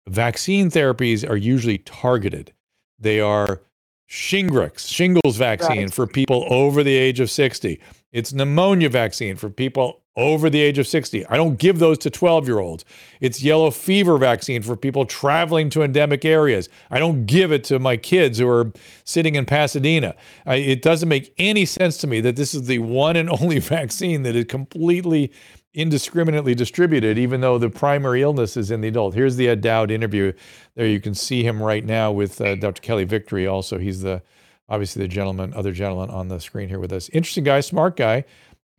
vaccine 0.08 0.70
therapies 0.70 1.28
are 1.28 1.36
usually 1.36 1.78
targeted. 1.78 2.52
They 2.98 3.20
are 3.20 3.62
Shingrix, 4.08 4.88
shingles 4.88 5.36
vaccine 5.36 5.82
right. 5.82 5.92
for 5.92 6.06
people 6.06 6.46
over 6.48 6.82
the 6.82 6.96
age 6.96 7.20
of 7.20 7.30
60. 7.30 7.78
It's 8.10 8.32
pneumonia 8.32 8.88
vaccine 8.88 9.36
for 9.36 9.50
people 9.50 10.00
over 10.16 10.48
the 10.50 10.60
age 10.60 10.78
of 10.78 10.86
60. 10.86 11.26
I 11.26 11.36
don't 11.36 11.58
give 11.58 11.78
those 11.78 11.98
to 11.98 12.10
12 12.10 12.48
year 12.48 12.58
olds. 12.58 12.84
It's 13.20 13.42
yellow 13.42 13.70
fever 13.70 14.16
vaccine 14.16 14.62
for 14.62 14.76
people 14.76 15.04
traveling 15.04 15.68
to 15.70 15.82
endemic 15.82 16.24
areas. 16.24 16.70
I 16.90 16.98
don't 16.98 17.26
give 17.26 17.52
it 17.52 17.64
to 17.64 17.78
my 17.78 17.96
kids 17.96 18.38
who 18.38 18.48
are 18.48 18.72
sitting 19.04 19.36
in 19.36 19.44
Pasadena. 19.44 20.16
I, 20.46 20.56
it 20.56 20.82
doesn't 20.82 21.08
make 21.08 21.32
any 21.38 21.66
sense 21.66 21.98
to 21.98 22.06
me 22.06 22.20
that 22.22 22.34
this 22.34 22.54
is 22.54 22.66
the 22.66 22.80
one 22.80 23.14
and 23.14 23.28
only 23.28 23.58
vaccine 23.60 24.22
that 24.22 24.34
is 24.34 24.46
completely 24.46 25.30
indiscriminately 25.74 26.54
distributed, 26.54 27.18
even 27.18 27.40
though 27.40 27.58
the 27.58 27.70
primary 27.70 28.22
illness 28.22 28.56
is 28.56 28.70
in 28.70 28.80
the 28.80 28.88
adult. 28.88 29.14
Here's 29.14 29.36
the 29.36 29.48
Ed 29.48 29.60
Dowd 29.60 29.90
interview. 29.90 30.32
There 30.74 30.86
you 30.86 31.00
can 31.00 31.14
see 31.14 31.42
him 31.42 31.62
right 31.62 31.84
now 31.84 32.10
with 32.10 32.40
uh, 32.40 32.54
Dr. 32.54 32.80
Kelly 32.80 33.04
Victory. 33.04 33.46
Also, 33.46 33.78
he's 33.78 34.02
the 34.02 34.22
obviously 34.68 35.02
the 35.02 35.08
gentleman, 35.08 35.52
other 35.54 35.72
gentleman 35.72 36.10
on 36.10 36.28
the 36.28 36.40
screen 36.40 36.68
here 36.68 36.78
with 36.78 36.92
us. 36.92 37.08
Interesting 37.10 37.44
guy, 37.44 37.60
smart 37.60 37.96
guy. 37.96 38.24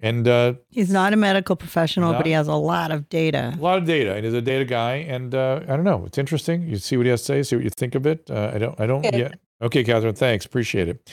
And 0.02 0.28
uh, 0.28 0.54
he's 0.70 0.90
not 0.90 1.12
a 1.12 1.18
medical 1.18 1.58
professional, 1.58 2.14
not, 2.14 2.20
but 2.20 2.26
he 2.26 2.32
has 2.32 2.48
a 2.48 2.56
lot 2.56 2.92
of 2.92 3.10
data. 3.10 3.54
A 3.58 3.62
lot 3.62 3.78
of 3.78 3.86
data, 3.86 4.16
and 4.16 4.24
he's 4.24 4.34
a 4.34 4.42
data 4.42 4.64
guy. 4.64 4.96
And 4.96 5.36
uh, 5.36 5.60
I 5.64 5.76
don't 5.76 5.84
know, 5.84 6.06
it's 6.06 6.18
interesting. 6.18 6.64
You 6.64 6.78
see 6.78 6.96
what 6.96 7.06
he 7.06 7.10
has 7.10 7.22
to 7.22 7.26
say, 7.26 7.44
see 7.44 7.56
what 7.58 7.66
you 7.66 7.70
think 7.70 7.96
of 7.96 8.06
it. 8.06 8.30
Uh, 8.32 8.52
I 8.54 8.58
don't, 8.60 8.80
I 8.80 8.88
don't 8.88 9.06
okay. 9.06 9.20
yet. 9.20 9.40
Okay, 9.62 9.84
Catherine, 9.84 10.16
thanks, 10.16 10.46
appreciate 10.46 10.88
it. 10.88 11.12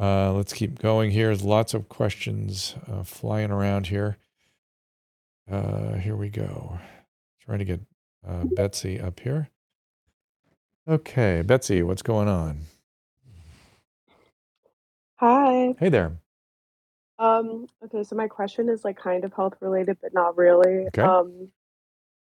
Uh, 0.00 0.32
let's 0.32 0.52
keep 0.52 0.80
going 0.80 1.12
here. 1.12 1.26
There's 1.26 1.44
lots 1.44 1.74
of 1.74 1.88
questions 1.88 2.74
uh, 2.90 3.04
flying 3.04 3.52
around 3.52 3.86
here. 3.86 4.18
Uh, 5.50 5.94
here 5.94 6.16
we 6.16 6.28
go. 6.28 6.78
Trying 7.40 7.60
to 7.60 7.64
get 7.64 7.80
uh, 8.26 8.44
Betsy 8.44 9.00
up 9.00 9.20
here. 9.20 9.48
Okay, 10.86 11.42
Betsy, 11.42 11.82
what's 11.82 12.02
going 12.02 12.28
on? 12.28 12.60
Hi. 15.16 15.74
Hey 15.78 15.88
there. 15.88 16.18
Um, 17.18 17.66
okay, 17.84 18.04
so 18.04 18.14
my 18.14 18.28
question 18.28 18.68
is 18.68 18.84
like 18.84 18.96
kind 18.96 19.24
of 19.24 19.32
health 19.32 19.54
related, 19.60 19.98
but 20.00 20.14
not 20.14 20.36
really. 20.36 20.86
Okay. 20.88 21.02
Um, 21.02 21.48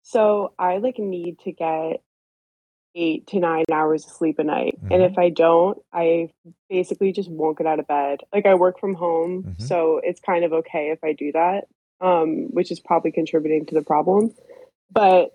so 0.02 0.52
I 0.58 0.78
like 0.78 0.98
need 0.98 1.38
to 1.40 1.52
get 1.52 2.02
eight 2.94 3.26
to 3.28 3.40
nine 3.40 3.64
hours 3.72 4.04
of 4.06 4.12
sleep 4.12 4.38
a 4.38 4.44
night. 4.44 4.78
Mm-hmm. 4.78 4.92
And 4.92 5.02
if 5.02 5.18
I 5.18 5.30
don't, 5.30 5.78
I 5.92 6.30
basically 6.68 7.12
just 7.12 7.30
won't 7.30 7.58
get 7.58 7.66
out 7.66 7.80
of 7.80 7.86
bed. 7.86 8.20
Like 8.32 8.46
I 8.46 8.54
work 8.54 8.78
from 8.78 8.94
home, 8.94 9.42
mm-hmm. 9.42 9.64
so 9.64 10.00
it's 10.02 10.20
kind 10.20 10.44
of 10.44 10.52
okay 10.52 10.90
if 10.90 11.02
I 11.02 11.14
do 11.14 11.32
that 11.32 11.64
um, 12.00 12.48
which 12.50 12.70
is 12.70 12.80
probably 12.80 13.12
contributing 13.12 13.66
to 13.66 13.74
the 13.74 13.82
problem. 13.82 14.34
But 14.90 15.30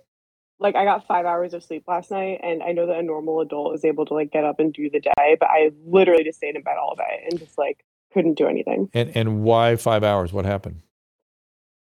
like 0.60 0.76
I 0.76 0.86
got 0.86 1.08
five 1.08 1.26
hours 1.26 1.54
of 1.54 1.64
sleep 1.64 1.84
last 1.88 2.12
night, 2.12 2.40
and 2.44 2.64
I 2.64 2.72
know 2.72 2.88
that 2.88 2.98
a 2.98 3.04
normal 3.04 3.42
adult 3.42 3.76
is 3.76 3.86
able 3.86 4.06
to 4.06 4.14
like 4.14 4.32
get 4.32 4.44
up 4.44 4.60
and 4.60 4.74
do 4.74 4.90
the 4.90 5.00
day, 5.00 5.38
but 5.40 5.50
I 5.50 5.72
literally 5.86 6.24
just 6.24 6.38
stayed 6.38 6.56
in 6.56 6.64
bed 6.64 6.78
all 6.82 6.96
day 6.96 7.28
and 7.30 7.40
just 7.40 7.58
like 7.58 7.84
couldn't 8.14 8.38
do 8.38 8.48
anything. 8.48 8.90
And 8.94 9.16
and 9.16 9.44
why 9.44 9.76
five 9.76 10.04
hours? 10.04 10.32
What 10.32 10.46
happened? 10.46 10.82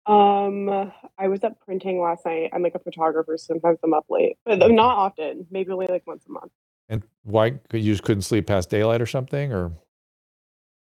Um, 0.06 0.68
I 1.18 1.28
was 1.28 1.42
up 1.44 1.58
printing 1.64 2.00
last 2.00 2.26
night. 2.26 2.50
I'm 2.52 2.62
like 2.62 2.74
a 2.74 2.78
photographer. 2.78 3.38
So 3.38 3.54
sometimes 3.54 3.78
I'm 3.82 3.94
up 3.94 4.06
late, 4.10 4.36
but 4.44 4.58
not 4.58 4.98
often. 4.98 5.46
Maybe 5.50 5.70
only 5.72 5.86
like 5.86 6.06
once 6.06 6.24
a 6.28 6.32
month. 6.32 6.52
And 6.88 7.02
why? 7.22 7.58
You 7.72 7.92
just 7.92 8.02
couldn't 8.02 8.22
sleep 8.22 8.46
past 8.46 8.68
daylight 8.68 9.00
or 9.00 9.06
something, 9.06 9.52
or? 9.52 9.72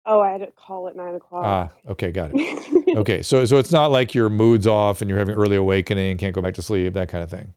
Oh, 0.05 0.19
I 0.19 0.31
had 0.31 0.41
a 0.41 0.51
call 0.51 0.87
at 0.89 0.95
nine 0.95 1.15
o'clock. 1.15 1.45
Ah, 1.45 1.69
okay, 1.91 2.11
got 2.11 2.31
it. 2.33 2.97
okay, 2.97 3.21
so 3.21 3.45
so 3.45 3.57
it's 3.57 3.71
not 3.71 3.91
like 3.91 4.13
your 4.13 4.29
mood's 4.29 4.67
off 4.67 5.01
and 5.01 5.09
you're 5.09 5.19
having 5.19 5.35
early 5.35 5.55
awakening 5.55 6.17
can't 6.17 6.35
go 6.35 6.41
back 6.41 6.55
to 6.55 6.61
sleep, 6.61 6.93
that 6.93 7.09
kind 7.09 7.23
of 7.23 7.29
thing. 7.29 7.53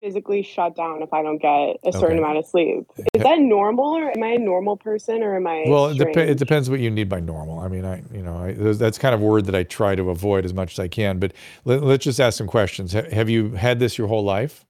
Physically 0.00 0.42
shut 0.42 0.76
down 0.76 1.02
if 1.02 1.12
I 1.12 1.22
don't 1.22 1.38
get 1.38 1.76
a 1.84 1.92
certain 1.92 2.04
okay. 2.04 2.18
amount 2.18 2.38
of 2.38 2.46
sleep. 2.46 2.84
Is 3.14 3.22
that 3.22 3.38
normal, 3.38 3.96
or 3.96 4.10
am 4.10 4.22
I 4.22 4.32
a 4.32 4.38
normal 4.38 4.76
person, 4.76 5.22
or 5.22 5.36
am 5.36 5.46
I? 5.46 5.64
Well, 5.66 5.86
it, 5.86 5.98
dep- 5.98 6.16
it 6.16 6.38
depends 6.38 6.68
what 6.68 6.80
you 6.80 6.90
need 6.90 7.08
by 7.08 7.20
normal. 7.20 7.58
I 7.58 7.68
mean, 7.68 7.84
I 7.84 8.02
you 8.12 8.22
know 8.22 8.36
I, 8.36 8.52
that's 8.52 8.98
kind 8.98 9.14
of 9.14 9.20
word 9.20 9.46
that 9.46 9.54
I 9.54 9.62
try 9.62 9.94
to 9.94 10.10
avoid 10.10 10.44
as 10.44 10.54
much 10.54 10.72
as 10.72 10.78
I 10.78 10.88
can. 10.88 11.18
But 11.18 11.32
let, 11.64 11.82
us 11.82 11.98
just 11.98 12.20
ask 12.20 12.36
some 12.36 12.46
questions. 12.46 12.92
have 12.92 13.28
you 13.28 13.52
had 13.52 13.78
this 13.78 13.98
your 13.98 14.08
whole 14.08 14.24
life? 14.24 14.64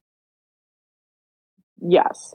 Yes. 1.79 2.33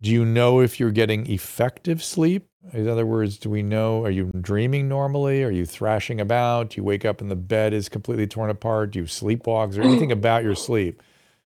Do 0.00 0.10
you 0.10 0.24
know 0.24 0.60
if 0.60 0.80
you're 0.80 0.90
getting 0.90 1.30
effective 1.30 2.02
sleep? 2.02 2.49
In 2.72 2.88
other 2.88 3.06
words, 3.06 3.38
do 3.38 3.48
we 3.48 3.62
know, 3.62 4.04
are 4.04 4.10
you 4.10 4.30
dreaming 4.38 4.88
normally? 4.88 5.42
Are 5.42 5.50
you 5.50 5.64
thrashing 5.64 6.20
about? 6.20 6.70
Do 6.70 6.76
you 6.76 6.84
wake 6.84 7.04
up 7.04 7.20
and 7.20 7.30
the 7.30 7.36
bed 7.36 7.72
is 7.72 7.88
completely 7.88 8.26
torn 8.26 8.50
apart? 8.50 8.92
Do 8.92 8.98
you 8.98 9.06
sleepwalk? 9.06 9.70
Is 9.70 9.76
there 9.76 9.84
anything 9.84 10.12
about 10.12 10.44
your 10.44 10.54
sleep? 10.54 11.02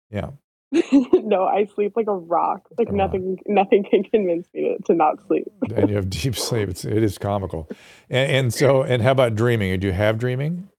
Yeah. 0.10 0.32
no, 0.72 1.44
I 1.44 1.66
sleep 1.66 1.94
like 1.96 2.08
a 2.08 2.16
rock. 2.16 2.68
Like 2.78 2.92
nothing, 2.92 3.38
nothing 3.46 3.84
can 3.84 4.04
convince 4.04 4.48
me 4.54 4.76
to, 4.78 4.84
to 4.86 4.94
not 4.94 5.20
sleep. 5.28 5.46
and 5.76 5.90
you 5.90 5.98
have 5.98 6.10
deep 6.10 6.36
sleep. 6.36 6.70
It's, 6.70 6.86
it 6.86 7.04
is 7.04 7.18
comical. 7.18 7.70
And, 8.10 8.32
and 8.32 8.54
so, 8.54 8.82
and 8.82 9.02
how 9.02 9.12
about 9.12 9.36
dreaming? 9.36 9.78
Do 9.80 9.88
you 9.88 9.94
have 9.94 10.18
dreaming? 10.18 10.70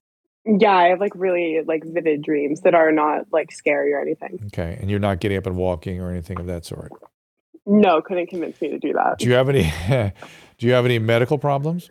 Yeah, 0.45 0.75
I 0.75 0.89
have 0.89 0.99
like 0.99 1.13
really 1.15 1.61
like 1.65 1.83
vivid 1.85 2.23
dreams 2.23 2.61
that 2.61 2.75
are 2.75 2.91
not 2.91 3.27
like 3.31 3.51
scary 3.51 3.93
or 3.93 4.01
anything. 4.01 4.39
Okay. 4.47 4.77
And 4.81 4.89
you're 4.89 4.99
not 4.99 5.19
getting 5.19 5.37
up 5.37 5.45
and 5.45 5.55
walking 5.55 6.01
or 6.01 6.11
anything 6.11 6.39
of 6.39 6.47
that 6.47 6.65
sort? 6.65 6.91
No, 7.65 8.01
couldn't 8.01 8.27
convince 8.27 8.61
me 8.61 8.69
to 8.69 8.79
do 8.79 8.93
that. 8.93 9.19
Do 9.19 9.27
you 9.27 9.33
have 9.33 9.49
any 9.49 9.63
do 10.57 10.67
you 10.67 10.73
have 10.73 10.85
any 10.85 10.99
medical 10.99 11.37
problems? 11.37 11.89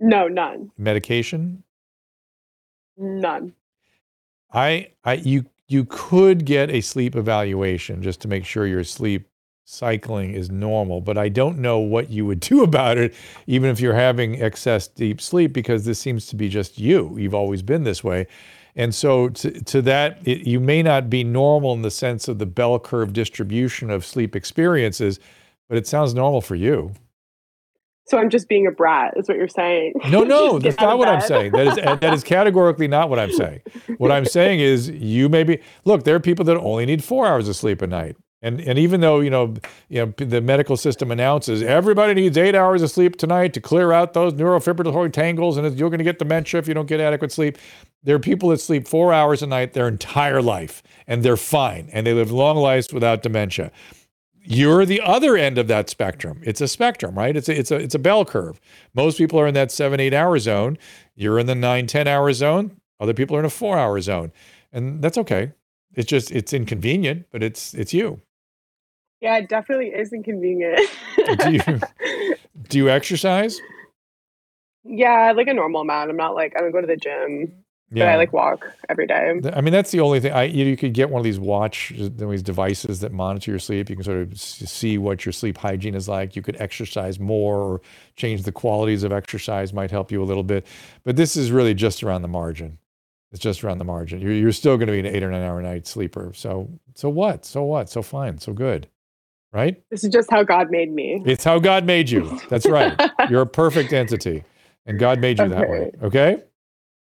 No, 0.00 0.28
none. 0.28 0.70
Medication? 0.76 1.62
None. 2.96 3.54
I 4.52 4.90
I 5.04 5.14
you 5.14 5.46
you 5.68 5.84
could 5.84 6.44
get 6.44 6.70
a 6.70 6.80
sleep 6.80 7.16
evaluation 7.16 8.02
just 8.02 8.20
to 8.22 8.28
make 8.28 8.44
sure 8.44 8.66
your 8.66 8.84
sleep 8.84 9.28
cycling 9.64 10.34
is 10.34 10.50
normal, 10.50 11.00
but 11.00 11.16
I 11.16 11.28
don't 11.28 11.58
know 11.58 11.78
what 11.78 12.10
you 12.10 12.26
would 12.26 12.40
do 12.50 12.62
about 12.62 12.98
it 12.98 13.14
even 13.46 13.70
if 13.70 13.80
you're 13.80 13.94
having 13.94 14.42
excess 14.42 14.88
deep 14.88 15.20
sleep 15.20 15.52
because 15.52 15.84
this 15.84 15.98
seems 15.98 16.26
to 16.26 16.36
be 16.36 16.48
just 16.48 16.78
you. 16.78 17.16
You've 17.16 17.34
always 17.34 17.62
been 17.62 17.84
this 17.84 18.02
way. 18.02 18.26
And 18.74 18.94
so, 18.94 19.28
to, 19.28 19.50
to 19.64 19.82
that, 19.82 20.18
it, 20.26 20.46
you 20.46 20.58
may 20.58 20.82
not 20.82 21.10
be 21.10 21.24
normal 21.24 21.74
in 21.74 21.82
the 21.82 21.90
sense 21.90 22.26
of 22.26 22.38
the 22.38 22.46
bell 22.46 22.78
curve 22.78 23.12
distribution 23.12 23.90
of 23.90 24.04
sleep 24.06 24.34
experiences, 24.34 25.20
but 25.68 25.76
it 25.76 25.86
sounds 25.86 26.14
normal 26.14 26.40
for 26.40 26.54
you. 26.54 26.94
So 28.06 28.18
I'm 28.18 28.30
just 28.30 28.48
being 28.48 28.66
a 28.66 28.70
brat, 28.70 29.14
is 29.16 29.28
what 29.28 29.36
you're 29.36 29.48
saying. 29.48 29.94
No, 30.10 30.22
no, 30.22 30.58
that's 30.60 30.78
not 30.78 30.98
what 30.98 31.08
I'm 31.08 31.20
saying. 31.20 31.52
That 31.52 31.66
is 31.66 31.74
that 31.76 32.14
is 32.14 32.24
categorically 32.24 32.88
not 32.88 33.08
what 33.08 33.18
I'm 33.18 33.32
saying. 33.32 33.60
What 33.98 34.10
I'm 34.10 34.24
saying 34.24 34.60
is 34.60 34.90
you 34.90 35.28
may 35.28 35.44
be 35.44 35.60
look, 35.84 36.04
there 36.04 36.16
are 36.16 36.20
people 36.20 36.44
that 36.46 36.56
only 36.56 36.84
need 36.84 37.04
four 37.04 37.26
hours 37.26 37.48
of 37.48 37.56
sleep 37.56 37.80
a 37.80 37.86
night. 37.86 38.16
And 38.42 38.60
and 38.60 38.78
even 38.78 39.00
though 39.00 39.20
you 39.20 39.30
know 39.30 39.54
you 39.88 40.04
know 40.04 40.12
the 40.16 40.40
medical 40.40 40.76
system 40.76 41.12
announces 41.12 41.62
everybody 41.62 42.12
needs 42.12 42.36
eight 42.36 42.56
hours 42.56 42.82
of 42.82 42.90
sleep 42.90 43.16
tonight 43.16 43.54
to 43.54 43.60
clear 43.60 43.92
out 43.92 44.14
those 44.14 44.34
neurofibrillary 44.34 45.12
tangles, 45.12 45.56
and 45.56 45.78
you're 45.78 45.90
going 45.90 45.98
to 45.98 46.04
get 46.04 46.18
dementia 46.18 46.58
if 46.58 46.66
you 46.66 46.74
don't 46.74 46.86
get 46.86 46.98
adequate 46.98 47.30
sleep. 47.30 47.56
There 48.04 48.16
are 48.16 48.20
people 48.20 48.48
that 48.48 48.60
sleep 48.60 48.88
four 48.88 49.12
hours 49.12 49.42
a 49.42 49.46
night 49.46 49.74
their 49.74 49.88
entire 49.88 50.42
life, 50.42 50.82
and 51.06 51.22
they're 51.22 51.36
fine, 51.36 51.88
and 51.92 52.06
they 52.06 52.12
live 52.12 52.32
long 52.32 52.56
lives 52.56 52.92
without 52.92 53.22
dementia. 53.22 53.70
You're 54.44 54.84
the 54.84 55.00
other 55.00 55.36
end 55.36 55.56
of 55.56 55.68
that 55.68 55.88
spectrum. 55.88 56.40
It's 56.44 56.60
a 56.60 56.66
spectrum, 56.66 57.16
right? 57.16 57.36
It's 57.36 57.48
a, 57.48 57.56
it's 57.56 57.70
a 57.70 57.76
it's 57.76 57.94
a 57.94 57.98
bell 58.00 58.24
curve. 58.24 58.60
Most 58.92 59.18
people 59.18 59.38
are 59.38 59.46
in 59.46 59.54
that 59.54 59.70
seven 59.70 60.00
eight 60.00 60.14
hour 60.14 60.36
zone. 60.40 60.78
You're 61.14 61.38
in 61.38 61.46
the 61.46 61.54
nine 61.54 61.86
ten 61.86 62.08
hour 62.08 62.32
zone. 62.32 62.76
Other 62.98 63.14
people 63.14 63.36
are 63.36 63.38
in 63.38 63.44
a 63.44 63.50
four 63.50 63.78
hour 63.78 64.00
zone, 64.00 64.32
and 64.72 65.00
that's 65.00 65.18
okay. 65.18 65.52
It's 65.94 66.08
just 66.08 66.32
it's 66.32 66.52
inconvenient, 66.52 67.26
but 67.30 67.42
it's 67.42 67.72
it's 67.74 67.94
you. 67.94 68.20
Yeah, 69.20 69.36
it 69.36 69.48
definitely 69.48 69.88
is 69.88 70.12
inconvenient. 70.12 70.80
do 71.38 71.52
you 71.52 71.80
do 72.68 72.78
you 72.78 72.88
exercise? 72.88 73.60
Yeah, 74.82 75.32
like 75.36 75.46
a 75.46 75.54
normal 75.54 75.82
amount. 75.82 76.10
I'm 76.10 76.16
not 76.16 76.34
like 76.34 76.54
I 76.56 76.60
don't 76.60 76.72
go 76.72 76.80
to 76.80 76.86
the 76.88 76.96
gym. 76.96 77.61
Yeah. 77.94 78.06
But 78.06 78.12
I 78.12 78.16
like 78.16 78.32
walk 78.32 78.72
every 78.88 79.06
day. 79.06 79.38
I 79.52 79.60
mean, 79.60 79.72
that's 79.72 79.90
the 79.90 80.00
only 80.00 80.18
thing. 80.18 80.32
I 80.32 80.44
you, 80.44 80.64
know, 80.64 80.70
you 80.70 80.76
could 80.78 80.94
get 80.94 81.10
one 81.10 81.20
of 81.20 81.24
these 81.24 81.38
watch, 81.38 81.92
these 81.94 82.42
devices 82.42 83.00
that 83.00 83.12
monitor 83.12 83.50
your 83.50 83.60
sleep. 83.60 83.90
You 83.90 83.96
can 83.96 84.04
sort 84.04 84.18
of 84.18 84.40
see 84.40 84.96
what 84.96 85.26
your 85.26 85.32
sleep 85.32 85.58
hygiene 85.58 85.94
is 85.94 86.08
like. 86.08 86.34
You 86.34 86.40
could 86.40 86.56
exercise 86.58 87.20
more 87.20 87.58
or 87.58 87.80
change 88.16 88.44
the 88.44 88.52
qualities 88.52 89.02
of 89.02 89.12
exercise 89.12 89.74
might 89.74 89.90
help 89.90 90.10
you 90.10 90.22
a 90.22 90.24
little 90.24 90.42
bit. 90.42 90.66
But 91.04 91.16
this 91.16 91.36
is 91.36 91.50
really 91.50 91.74
just 91.74 92.02
around 92.02 92.22
the 92.22 92.28
margin. 92.28 92.78
It's 93.30 93.40
just 93.40 93.62
around 93.62 93.78
the 93.78 93.84
margin. 93.84 94.20
You're, 94.20 94.32
you're 94.32 94.52
still 94.52 94.76
going 94.76 94.86
to 94.86 94.92
be 94.92 95.00
an 95.00 95.06
eight 95.06 95.22
or 95.22 95.30
nine 95.30 95.42
hour 95.42 95.60
night 95.60 95.86
sleeper. 95.86 96.32
So 96.34 96.70
so 96.94 97.10
what? 97.10 97.44
So 97.44 97.62
what? 97.62 97.90
So 97.90 98.00
fine. 98.00 98.38
So 98.38 98.54
good 98.54 98.88
right? 99.52 99.82
This 99.90 100.02
is 100.02 100.10
just 100.10 100.30
how 100.30 100.42
God 100.42 100.70
made 100.70 100.92
me. 100.92 101.22
It's 101.26 101.44
how 101.44 101.58
God 101.58 101.84
made 101.84 102.08
you. 102.08 102.40
That's 102.48 102.66
right. 102.66 102.98
You're 103.30 103.42
a 103.42 103.46
perfect 103.46 103.92
entity, 103.92 104.44
and 104.86 104.98
God 104.98 105.20
made 105.20 105.38
you 105.38 105.44
okay. 105.44 105.54
that 105.54 105.68
way. 105.68 105.90
Okay. 106.02 106.42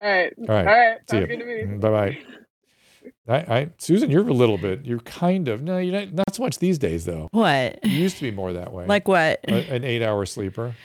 All 0.01 0.09
right. 0.09 0.33
All 0.37 0.45
right. 0.47 0.67
All 0.67 0.73
right. 0.73 0.97
See 1.09 1.17
Sounds 1.17 1.29
you. 1.29 1.37
Mm, 1.37 1.79
bye 1.79 1.89
bye. 1.89 2.17
I, 3.27 3.35
I, 3.35 3.69
Susan, 3.77 4.09
you're 4.09 4.27
a 4.27 4.33
little 4.33 4.57
bit. 4.57 4.85
You're 4.85 4.99
kind 4.99 5.47
of 5.47 5.61
no, 5.61 5.77
you're 5.77 5.99
not, 5.99 6.13
not 6.13 6.35
so 6.35 6.43
much 6.43 6.59
these 6.59 6.79
days 6.79 7.05
though. 7.05 7.29
What? 7.31 7.83
You 7.85 7.91
used 7.91 8.17
to 8.17 8.23
be 8.23 8.31
more 8.31 8.53
that 8.53 8.73
way. 8.73 8.85
Like 8.85 9.07
what? 9.07 9.39
A, 9.47 9.75
an 9.75 9.83
eight-hour 9.83 10.25
sleeper. 10.25 10.75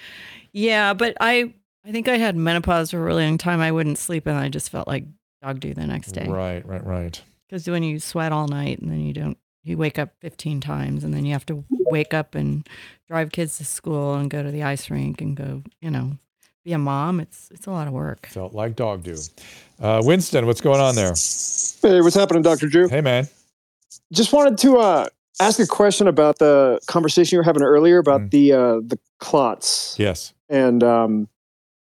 Yeah, 0.52 0.94
but 0.94 1.16
I 1.20 1.54
I 1.86 1.92
think 1.92 2.08
I 2.08 2.18
had 2.18 2.36
menopause 2.36 2.90
for 2.90 2.98
a 2.98 3.02
really 3.02 3.24
long 3.24 3.38
time. 3.38 3.60
I 3.60 3.72
wouldn't 3.72 3.98
sleep 3.98 4.26
and 4.26 4.36
I 4.36 4.48
just 4.48 4.70
felt 4.70 4.88
like 4.88 5.04
dog 5.42 5.60
do 5.60 5.74
the 5.74 5.86
next 5.86 6.12
day. 6.12 6.26
Right, 6.28 6.66
right, 6.66 6.84
right. 6.84 7.20
Because 7.48 7.68
when 7.68 7.82
you 7.82 8.00
sweat 8.00 8.32
all 8.32 8.48
night 8.48 8.78
and 8.80 8.90
then 8.90 9.00
you 9.00 9.12
don't, 9.12 9.38
you 9.62 9.76
wake 9.76 9.98
up 9.98 10.10
15 10.20 10.60
times 10.60 11.04
and 11.04 11.12
then 11.12 11.24
you 11.24 11.32
have 11.32 11.46
to 11.46 11.64
wake 11.70 12.14
up 12.14 12.34
and 12.34 12.66
drive 13.08 13.32
kids 13.32 13.58
to 13.58 13.64
school 13.64 14.14
and 14.14 14.30
go 14.30 14.42
to 14.42 14.50
the 14.50 14.62
ice 14.62 14.90
rink 14.90 15.20
and 15.20 15.36
go, 15.36 15.62
you 15.80 15.90
know, 15.90 16.18
be 16.64 16.72
a 16.72 16.78
mom. 16.78 17.20
It's 17.20 17.50
it's 17.50 17.66
a 17.66 17.70
lot 17.70 17.86
of 17.86 17.92
work. 17.92 18.26
Felt 18.26 18.54
like 18.54 18.74
dog 18.74 19.02
do. 19.02 19.16
Uh, 19.80 20.00
Winston, 20.04 20.46
what's 20.46 20.60
going 20.60 20.80
on 20.80 20.94
there? 20.94 21.14
Hey, 21.82 22.00
what's 22.00 22.16
happening, 22.16 22.42
Dr. 22.42 22.68
Drew? 22.68 22.88
Hey, 22.88 23.02
man. 23.02 23.28
Just 24.12 24.32
wanted 24.32 24.56
to 24.58 24.78
uh, 24.78 25.08
ask 25.40 25.60
a 25.60 25.66
question 25.66 26.08
about 26.08 26.38
the 26.38 26.80
conversation 26.86 27.36
you 27.36 27.40
were 27.40 27.44
having 27.44 27.62
earlier 27.62 27.98
about 27.98 28.22
mm. 28.22 28.30
the 28.30 28.52
uh, 28.52 28.74
the 28.86 28.98
clots. 29.18 29.94
Yes. 29.98 30.32
And 30.48 30.82
um, 30.82 31.28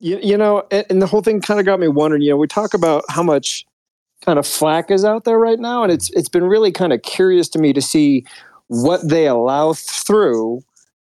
you, 0.01 0.18
you 0.22 0.37
know, 0.37 0.66
and, 0.70 0.85
and 0.91 1.03
the 1.03 1.07
whole 1.07 1.22
thing 1.22 1.41
kind 1.41 1.59
of 1.59 1.66
got 1.66 1.81
me 1.81 1.89
wondering. 1.89 2.22
You 2.22 2.31
know, 2.31 2.37
we 2.37 2.47
talk 2.47 2.74
about 2.74 3.05
how 3.09 3.22
much 3.22 3.66
kind 4.24 4.39
of 4.39 4.47
flack 4.47 4.91
is 4.91 5.05
out 5.05 5.24
there 5.24 5.39
right 5.39 5.59
now, 5.59 5.83
and 5.83 5.91
it's 5.93 6.11
it's 6.11 6.29
been 6.29 6.45
really 6.45 6.70
kind 6.70 6.93
of 6.93 7.03
curious 7.03 7.49
to 7.51 7.59
me 7.59 7.72
to 7.72 7.81
see 7.81 8.24
what 8.68 9.09
they 9.09 9.27
allow 9.27 9.72
through 9.72 10.62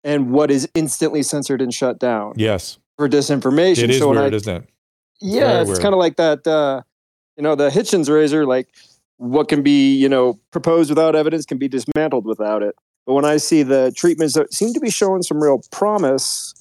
and 0.04 0.32
what 0.32 0.52
is 0.52 0.70
instantly 0.76 1.24
censored 1.24 1.62
and 1.62 1.74
shut 1.74 1.98
down. 1.98 2.34
Yes. 2.36 2.78
For 2.98 3.10
disinformation. 3.10 3.84
It 3.84 3.90
is 3.90 4.00
so 4.00 4.12
weird, 4.12 4.34
I, 4.34 4.36
isn't 4.36 4.64
it? 4.64 4.70
Yeah, 5.20 5.62
it's, 5.62 5.70
it's 5.70 5.80
kind 5.80 5.94
of 5.94 6.00
like 6.00 6.16
that. 6.16 6.48
Uh, 6.48 6.82
you 7.36 7.44
know, 7.44 7.56
the 7.56 7.70
Hitchens 7.70 8.10
razor. 8.10 8.46
Like, 8.46 8.70
what 9.18 9.50
can 9.50 9.64
be 9.64 9.96
you 9.96 10.08
know 10.08 10.40
proposed 10.52 10.90
without 10.90 11.16
evidence 11.16 11.46
can 11.46 11.58
be 11.58 11.68
dismantled 11.68 12.26
without 12.26 12.64
it. 12.64 12.76
But 13.06 13.14
when 13.14 13.26
I 13.26 13.38
see 13.38 13.64
the 13.64 13.94
treatments 13.96 14.34
that 14.36 14.54
seem 14.54 14.74
to 14.74 14.80
be 14.80 14.90
showing 14.90 15.24
some 15.24 15.44
real 15.44 15.62
promise, 15.72 16.54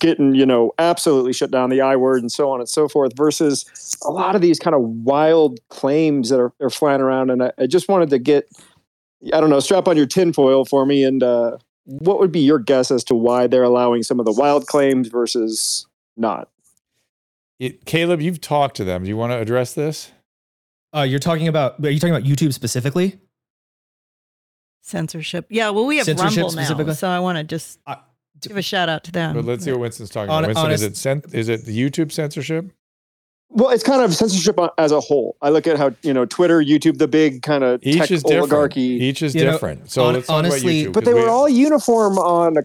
getting 0.00 0.34
you 0.34 0.44
know 0.44 0.72
absolutely 0.78 1.32
shut 1.32 1.52
down 1.52 1.70
the 1.70 1.80
I 1.80 1.94
word 1.96 2.20
and 2.20 2.32
so 2.32 2.50
on 2.50 2.58
and 2.58 2.68
so 2.68 2.88
forth, 2.88 3.16
versus 3.16 3.64
a 4.04 4.10
lot 4.10 4.34
of 4.34 4.40
these 4.40 4.58
kind 4.58 4.74
of 4.74 4.82
wild 4.82 5.60
claims 5.68 6.30
that 6.30 6.40
are, 6.40 6.52
are 6.60 6.70
flying 6.70 7.00
around. 7.00 7.30
And 7.30 7.44
I, 7.44 7.52
I 7.58 7.66
just 7.66 7.88
wanted 7.88 8.10
to 8.10 8.18
get, 8.18 8.48
I 9.32 9.40
don't 9.40 9.50
know, 9.50 9.60
strap 9.60 9.86
on 9.86 9.96
your 9.96 10.06
tinfoil 10.06 10.64
for 10.64 10.84
me 10.84 11.04
and. 11.04 11.22
Uh, 11.22 11.58
what 11.84 12.18
would 12.18 12.32
be 12.32 12.40
your 12.40 12.58
guess 12.58 12.90
as 12.90 13.04
to 13.04 13.14
why 13.14 13.46
they're 13.46 13.62
allowing 13.62 14.02
some 14.02 14.18
of 14.18 14.26
the 14.26 14.32
wild 14.32 14.66
claims 14.66 15.08
versus 15.08 15.86
not? 16.16 16.48
It, 17.58 17.84
Caleb, 17.84 18.20
you've 18.20 18.40
talked 18.40 18.76
to 18.76 18.84
them. 18.84 19.04
Do 19.04 19.08
you 19.08 19.16
want 19.16 19.32
to 19.32 19.38
address 19.38 19.74
this? 19.74 20.10
Uh, 20.94 21.02
you're 21.02 21.20
talking 21.20 21.48
about. 21.48 21.84
Are 21.84 21.90
you 21.90 21.98
talking 21.98 22.14
about 22.14 22.28
YouTube 22.28 22.52
specifically? 22.52 23.18
Censorship. 24.82 25.46
Yeah. 25.48 25.70
Well, 25.70 25.86
we 25.86 25.96
have 25.96 26.06
Censorship 26.06 26.44
Rumble 26.44 26.84
now, 26.86 26.92
so 26.92 27.08
I 27.08 27.20
want 27.20 27.38
to 27.38 27.44
just 27.44 27.78
uh, 27.86 27.96
give 28.40 28.56
a 28.56 28.62
shout 28.62 28.88
out 28.88 29.04
to 29.04 29.12
them. 29.12 29.34
But 29.34 29.44
let's 29.44 29.64
see 29.64 29.72
what 29.72 29.80
Winston's 29.80 30.10
talking 30.10 30.28
about. 30.28 30.46
Winston, 30.46 30.66
honest, 30.66 30.82
is 30.84 30.90
it 30.90 30.96
cen- 30.96 31.22
is 31.32 31.48
it 31.48 31.64
the 31.64 31.76
YouTube 31.76 32.12
censorship? 32.12 32.70
Well, 33.50 33.70
it's 33.70 33.84
kind 33.84 34.02
of 34.02 34.14
censorship 34.14 34.58
as 34.78 34.90
a 34.90 35.00
whole. 35.00 35.36
I 35.40 35.50
look 35.50 35.66
at 35.66 35.76
how 35.78 35.92
you 36.02 36.12
know 36.12 36.24
Twitter, 36.24 36.60
YouTube, 36.60 36.98
the 36.98 37.08
big 37.08 37.42
kind 37.42 37.62
of 37.62 37.80
each 37.84 37.98
tech 37.98 38.10
is 38.10 38.24
oligarchy. 38.24 38.94
Different. 38.94 39.02
Each 39.02 39.22
is 39.22 39.34
you 39.34 39.42
different. 39.42 39.80
Know, 39.82 39.86
so 39.86 40.04
on, 40.04 40.14
let's 40.14 40.28
honestly, 40.28 40.84
YouTube, 40.84 40.92
but 40.92 41.04
they 41.04 41.14
we, 41.14 41.20
were 41.20 41.28
all 41.28 41.48
uniform 41.48 42.18
on. 42.18 42.56
A, 42.56 42.62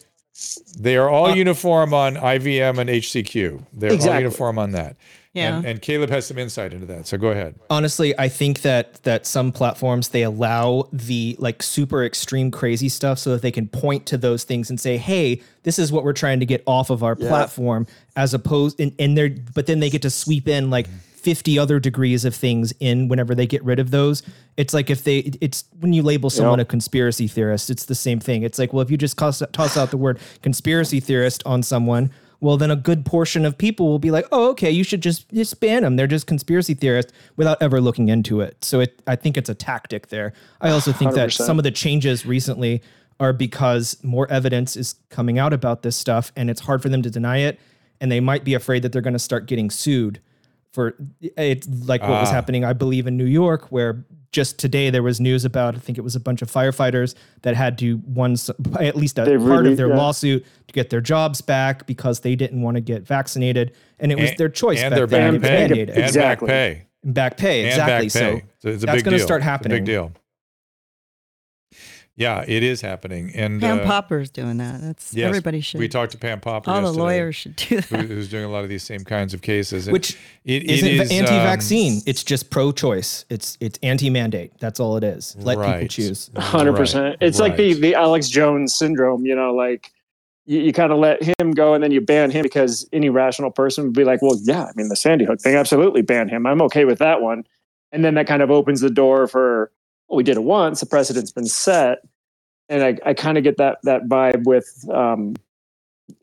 they 0.79 0.97
are 0.97 1.09
all 1.09 1.27
uh, 1.27 1.35
uniform 1.35 1.93
on 1.93 2.15
IVM 2.15 2.79
and 2.79 2.89
HCQ. 2.89 3.65
They're 3.73 3.93
exactly. 3.93 4.15
all 4.15 4.19
uniform 4.21 4.57
on 4.57 4.71
that. 4.71 4.95
Yeah. 5.33 5.57
And, 5.57 5.65
and, 5.65 5.81
Caleb 5.81 6.09
has 6.09 6.25
some 6.25 6.39
insight 6.39 6.73
into 6.73 6.87
that. 6.87 7.05
So 7.05 7.15
go 7.17 7.27
ahead. 7.27 7.53
Honestly, 7.69 8.17
I 8.17 8.29
think 8.29 8.61
that 8.61 9.03
that 9.03 9.27
some 9.27 9.51
platforms 9.51 10.09
they 10.09 10.23
allow 10.23 10.89
the 10.91 11.35
like 11.37 11.61
super 11.61 12.03
extreme 12.03 12.49
crazy 12.49 12.89
stuff 12.89 13.19
so 13.19 13.31
that 13.31 13.43
they 13.43 13.51
can 13.51 13.67
point 13.67 14.07
to 14.07 14.17
those 14.17 14.43
things 14.43 14.71
and 14.71 14.79
say, 14.79 14.97
"Hey, 14.97 15.41
this 15.63 15.77
is 15.77 15.91
what 15.91 16.03
we're 16.03 16.13
trying 16.13 16.39
to 16.39 16.47
get 16.47 16.63
off 16.65 16.89
of 16.89 17.03
our 17.03 17.15
yeah. 17.19 17.27
platform," 17.29 17.85
as 18.15 18.33
opposed 18.33 18.79
and, 18.79 18.91
and 18.97 19.15
they're 19.15 19.29
but 19.53 19.67
then 19.67 19.79
they 19.79 19.91
get 19.91 20.01
to 20.01 20.09
sweep 20.09 20.47
in 20.47 20.71
like 20.71 20.87
50 21.19 21.59
other 21.59 21.79
degrees 21.79 22.25
of 22.25 22.33
things 22.33 22.73
in 22.79 23.07
whenever 23.07 23.35
they 23.35 23.45
get 23.45 23.63
rid 23.63 23.79
of 23.79 23.91
those. 23.91 24.23
It's 24.57 24.73
like 24.73 24.89
if 24.89 25.03
they, 25.03 25.17
it's 25.41 25.65
when 25.79 25.91
you 25.93 26.01
label 26.01 26.29
someone 26.29 26.59
yep. 26.59 26.67
a 26.67 26.69
conspiracy 26.69 27.27
theorist, 27.27 27.69
it's 27.69 27.85
the 27.85 27.95
same 27.95 28.19
thing. 28.19 28.43
It's 28.43 28.57
like, 28.57 28.71
well, 28.71 28.81
if 28.81 28.89
you 28.89 28.97
just 28.97 29.17
toss, 29.17 29.43
toss 29.51 29.77
out 29.77 29.91
the 29.91 29.97
word 29.97 30.19
conspiracy 30.41 30.99
theorist 30.99 31.43
on 31.45 31.61
someone, 31.61 32.09
well, 32.41 32.57
then 32.57 32.71
a 32.71 32.75
good 32.75 33.05
portion 33.05 33.45
of 33.45 33.57
people 33.57 33.87
will 33.87 33.99
be 33.99 34.11
like, 34.11 34.25
oh, 34.31 34.49
okay, 34.51 34.71
you 34.71 34.83
should 34.83 35.01
just, 35.01 35.29
just 35.33 35.59
ban 35.59 35.83
them. 35.83 35.95
They're 35.97 36.07
just 36.07 36.25
conspiracy 36.25 36.73
theorists 36.73 37.11
without 37.35 37.61
ever 37.61 37.81
looking 37.81 38.07
into 38.07 38.41
it. 38.41 38.63
So 38.63 38.79
it, 38.79 39.01
I 39.07 39.15
think 39.15 39.35
it's 39.35 39.49
a 39.49 39.55
tactic 39.55 40.07
there. 40.07 40.33
I 40.61 40.69
also 40.69 40.91
think 40.91 41.11
100%. 41.11 41.15
that 41.15 41.33
some 41.33 41.57
of 41.57 41.63
the 41.63 41.71
changes 41.71 42.25
recently 42.25 42.81
are 43.19 43.33
because 43.33 44.01
more 44.03 44.29
evidence 44.31 44.77
is 44.77 44.95
coming 45.09 45.37
out 45.37 45.51
about 45.51 45.81
this 45.81 45.97
stuff 45.97 46.31
and 46.35 46.49
it's 46.49 46.61
hard 46.61 46.81
for 46.81 46.87
them 46.87 47.01
to 47.01 47.09
deny 47.09 47.39
it. 47.39 47.59
And 47.99 48.09
they 48.09 48.21
might 48.21 48.45
be 48.45 48.53
afraid 48.53 48.83
that 48.83 48.93
they're 48.93 49.01
going 49.01 49.13
to 49.13 49.19
start 49.19 49.45
getting 49.45 49.69
sued 49.69 50.21
for 50.71 50.95
it's 51.19 51.67
like 51.67 52.01
what 52.01 52.11
was 52.11 52.29
ah. 52.29 52.33
happening, 52.33 52.63
I 52.63 52.73
believe, 52.73 53.07
in 53.07 53.17
New 53.17 53.25
York, 53.25 53.71
where 53.71 54.05
just 54.31 54.59
today 54.59 54.89
there 54.89 55.03
was 55.03 55.19
news 55.19 55.45
about 55.45 55.75
I 55.75 55.79
think 55.79 55.97
it 55.97 56.01
was 56.01 56.15
a 56.15 56.19
bunch 56.19 56.41
of 56.41 56.51
firefighters 56.51 57.15
that 57.41 57.55
had 57.55 57.77
to 57.79 57.97
one 57.97 58.35
at 58.79 58.95
least 58.95 59.17
a 59.17 59.25
they 59.25 59.37
part 59.37 59.49
really, 59.49 59.71
of 59.71 59.77
their 59.77 59.89
yeah. 59.89 59.97
lawsuit 59.97 60.45
to 60.67 60.73
get 60.73 60.89
their 60.89 61.01
jobs 61.01 61.41
back 61.41 61.85
because 61.87 62.19
they 62.19 62.35
didn't 62.35 62.61
want 62.61 62.75
to 62.75 62.81
get 62.81 63.05
vaccinated 63.05 63.73
and 63.99 64.11
it 64.11 64.19
was 64.19 64.29
and, 64.29 64.37
their 64.37 64.49
choice 64.49 64.79
and 64.79 64.95
their 64.95 65.07
back 65.07 65.41
then. 65.41 65.41
pay 65.41 65.81
and 65.81 65.89
exactly. 65.89 66.47
back 66.47 66.49
pay 66.49 66.85
and 67.03 67.13
back 67.13 67.37
pay 67.37 67.67
exactly 67.67 68.07
back 68.07 68.13
pay. 68.13 68.45
so, 68.59 68.77
so 68.77 68.85
that's 68.85 69.03
going 69.03 69.17
to 69.17 69.23
start 69.23 69.41
happening 69.41 69.77
big 69.77 69.85
deal 69.85 70.11
yeah, 72.19 72.43
it 72.45 72.63
is 72.63 72.81
happening. 72.81 73.31
And 73.33 73.61
Pam 73.61 73.79
uh, 73.79 73.85
Popper's 73.85 74.29
doing 74.29 74.57
that. 74.57 74.81
That's 74.81 75.13
yes, 75.13 75.25
everybody 75.25 75.61
should. 75.61 75.79
We 75.79 75.87
talked 75.87 76.11
to 76.11 76.17
Pam 76.17 76.41
Popper. 76.41 76.69
All 76.69 76.81
the 76.81 76.91
lawyers 76.91 77.37
should 77.37 77.55
do 77.55 77.77
that. 77.77 77.85
Who, 77.85 78.07
who's 78.07 78.29
doing 78.29 78.43
a 78.43 78.49
lot 78.49 78.63
of 78.63 78.69
these 78.69 78.83
same 78.83 79.05
kinds 79.05 79.33
of 79.33 79.41
cases. 79.41 79.87
And 79.87 79.93
Which 79.93 80.17
it, 80.43 80.63
it 80.63 80.69
isn't 80.69 81.11
anti-vaccine. 81.11 81.93
Um, 81.93 82.01
it's 82.05 82.25
just 82.25 82.49
pro-choice. 82.49 83.23
It's 83.29 83.57
it's 83.61 83.79
anti-mandate. 83.81 84.59
That's 84.59 84.81
all 84.81 84.97
it 84.97 85.05
is. 85.05 85.37
Let 85.39 85.57
right. 85.57 85.75
people 85.75 85.87
choose. 85.87 86.29
Hundred 86.35 86.75
percent. 86.75 87.15
It's 87.21 87.39
right. 87.39 87.51
like 87.51 87.57
the 87.57 87.73
the 87.73 87.95
Alex 87.95 88.27
Jones 88.27 88.75
syndrome. 88.75 89.25
You 89.25 89.35
know, 89.35 89.53
like 89.53 89.89
you, 90.45 90.59
you 90.59 90.73
kind 90.73 90.91
of 90.91 90.99
let 90.99 91.23
him 91.39 91.51
go 91.51 91.73
and 91.73 91.81
then 91.81 91.91
you 91.91 92.01
ban 92.01 92.31
him 92.31 92.43
because 92.43 92.85
any 92.91 93.09
rational 93.09 93.49
person 93.49 93.85
would 93.85 93.93
be 93.93 94.03
like, 94.03 94.21
well, 94.21 94.37
yeah, 94.43 94.65
I 94.65 94.71
mean 94.75 94.89
the 94.89 94.97
Sandy 94.97 95.23
Hook 95.23 95.39
thing, 95.39 95.55
absolutely 95.55 96.01
ban 96.01 96.27
him. 96.27 96.45
I'm 96.45 96.61
okay 96.63 96.83
with 96.83 96.99
that 96.99 97.21
one. 97.21 97.45
And 97.93 98.03
then 98.03 98.15
that 98.15 98.27
kind 98.27 98.41
of 98.41 98.51
opens 98.51 98.81
the 98.81 98.89
door 98.89 99.27
for 99.27 99.71
well, 100.09 100.17
we 100.17 100.23
did 100.23 100.35
it 100.35 100.43
once. 100.43 100.79
The 100.79 100.85
precedent's 100.85 101.31
been 101.31 101.45
set 101.45 101.99
and 102.69 102.83
I, 102.83 102.97
I 103.09 103.13
kind 103.13 103.37
of 103.37 103.43
get 103.43 103.57
that 103.57 103.79
that 103.83 104.03
vibe 104.03 104.45
with 104.45 104.85
um, 104.93 105.35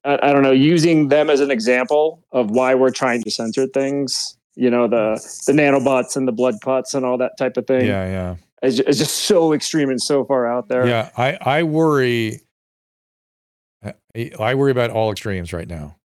I, 0.05 0.19
I, 0.23 0.33
don't 0.33 0.43
know 0.43 0.53
using 0.53 1.09
them 1.09 1.29
as 1.29 1.41
an 1.41 1.51
example 1.51 2.25
of 2.33 2.51
why 2.51 2.75
we're 2.75 2.91
trying 2.91 3.23
to 3.25 3.31
censor 3.31 3.67
things. 3.67 4.39
You 4.55 4.71
know 4.71 4.89
the 4.89 5.15
the 5.47 5.53
nanobots 5.53 6.17
and 6.17 6.27
the 6.27 6.33
blood 6.33 6.55
clots 6.63 6.95
and 6.95 7.05
all 7.05 7.19
that 7.19 7.37
type 7.37 7.57
of 7.57 7.67
thing. 7.67 7.87
Yeah, 7.87 8.07
yeah. 8.07 8.37
It's, 8.63 8.79
it's 8.79 8.99
just 8.99 9.25
so 9.25 9.53
extreme 9.53 9.91
and 9.91 10.01
so 10.01 10.25
far 10.25 10.47
out 10.47 10.69
there. 10.69 10.87
Yeah, 10.87 11.11
I 11.17 11.37
I 11.41 11.63
worry. 11.65 12.41
I 14.41 14.55
worry 14.55 14.71
about 14.71 14.91
all 14.91 15.13
extremes 15.13 15.53
right 15.53 15.69
now. 15.69 15.97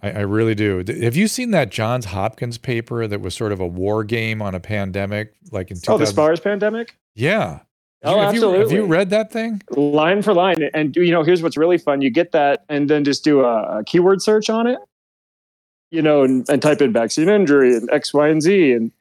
I, 0.00 0.10
I, 0.10 0.20
really 0.20 0.54
do. 0.54 0.84
Have 1.02 1.16
you 1.16 1.26
seen 1.26 1.50
that 1.50 1.70
Johns 1.70 2.04
Hopkins 2.04 2.56
paper 2.56 3.06
that 3.08 3.20
was 3.20 3.34
sort 3.34 3.50
of 3.50 3.58
a 3.58 3.66
war 3.66 4.04
game 4.04 4.40
on 4.40 4.54
a 4.54 4.60
pandemic, 4.60 5.34
like 5.50 5.70
in 5.70 5.76
2000? 5.76 5.92
oh 5.92 5.98
the 5.98 6.06
SPARS 6.06 6.40
pandemic? 6.40 6.96
Yeah, 7.16 7.60
Oh, 8.04 8.20
have 8.20 8.28
absolutely. 8.28 8.58
You, 8.58 8.64
have 8.64 8.72
you 8.72 8.84
read 8.86 9.10
that 9.10 9.32
thing? 9.32 9.60
Line 9.70 10.22
for 10.22 10.32
line. 10.32 10.56
And, 10.72 10.94
you 10.94 11.10
know, 11.10 11.22
here's 11.22 11.42
what's 11.42 11.56
really 11.56 11.78
fun. 11.78 12.00
You 12.00 12.10
get 12.10 12.32
that 12.32 12.64
and 12.68 12.88
then 12.88 13.04
just 13.04 13.24
do 13.24 13.40
a, 13.40 13.78
a 13.78 13.84
keyword 13.84 14.22
search 14.22 14.48
on 14.48 14.66
it, 14.68 14.78
you 15.90 16.00
know, 16.00 16.22
and, 16.22 16.48
and, 16.48 16.62
type 16.62 16.80
in 16.80 16.92
vaccine 16.92 17.28
injury 17.28 17.76
and 17.76 17.90
X, 17.90 18.14
Y, 18.14 18.28
and 18.28 18.40
Z. 18.40 18.72
And, 18.72 18.92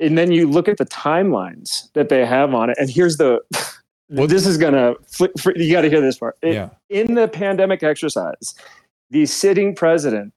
and 0.00 0.16
then 0.16 0.32
you 0.32 0.48
look 0.48 0.66
at 0.66 0.78
the 0.78 0.86
timelines 0.86 1.92
that 1.92 2.08
they 2.08 2.24
have 2.24 2.54
on 2.54 2.70
it. 2.70 2.78
And 2.80 2.88
here's 2.88 3.18
the, 3.18 3.40
well, 4.08 4.26
this 4.26 4.46
is 4.46 4.56
going 4.56 4.72
to, 4.72 4.96
you 5.56 5.70
got 5.70 5.82
to 5.82 5.90
hear 5.90 6.00
this 6.00 6.16
part. 6.16 6.38
It, 6.40 6.54
yeah. 6.54 6.70
In 6.88 7.14
the 7.14 7.28
pandemic 7.28 7.82
exercise, 7.82 8.54
the 9.10 9.26
sitting 9.26 9.74
president 9.74 10.32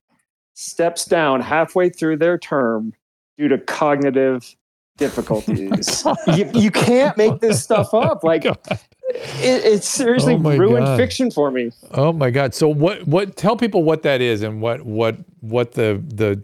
steps 0.53 1.05
down 1.05 1.41
halfway 1.41 1.89
through 1.89 2.17
their 2.17 2.37
term 2.37 2.93
due 3.37 3.47
to 3.47 3.57
cognitive 3.57 4.55
difficulties. 4.97 6.05
you, 6.35 6.49
you 6.53 6.71
can't 6.71 7.17
make 7.17 7.39
this 7.39 7.63
stuff 7.63 7.93
up. 7.93 8.23
Like 8.31 8.45
it, 8.45 8.59
it's 9.43 9.89
seriously 9.89 10.35
oh 10.35 10.57
ruined 10.57 10.85
god. 10.85 10.97
fiction 10.97 11.31
for 11.31 11.51
me. 11.51 11.71
Oh 11.91 12.13
my 12.13 12.29
god! 12.29 12.53
So 12.53 12.69
what? 12.69 13.05
What? 13.07 13.35
Tell 13.35 13.57
people 13.57 13.83
what 13.83 14.03
that 14.03 14.21
is 14.21 14.41
and 14.41 14.61
what 14.61 14.85
what 14.85 15.17
what 15.41 15.73
the 15.73 16.01
the 16.07 16.41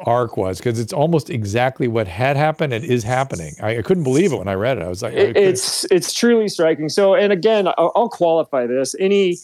arc 0.00 0.36
was 0.36 0.58
because 0.58 0.78
it's 0.78 0.92
almost 0.92 1.30
exactly 1.30 1.88
what 1.88 2.06
had 2.06 2.36
happened 2.36 2.72
and 2.72 2.84
is 2.84 3.02
happening. 3.02 3.54
I, 3.62 3.78
I 3.78 3.82
couldn't 3.82 4.04
believe 4.04 4.32
it 4.32 4.36
when 4.36 4.48
I 4.48 4.54
read 4.54 4.78
it. 4.78 4.82
I 4.82 4.88
was 4.88 5.02
like, 5.02 5.14
it, 5.14 5.36
it's 5.36 5.84
it's 5.90 6.12
truly 6.12 6.48
striking. 6.48 6.88
So, 6.88 7.14
and 7.14 7.32
again, 7.32 7.68
I'll, 7.68 7.92
I'll 7.94 8.08
qualify 8.08 8.66
this. 8.66 8.94
Any, 8.98 9.38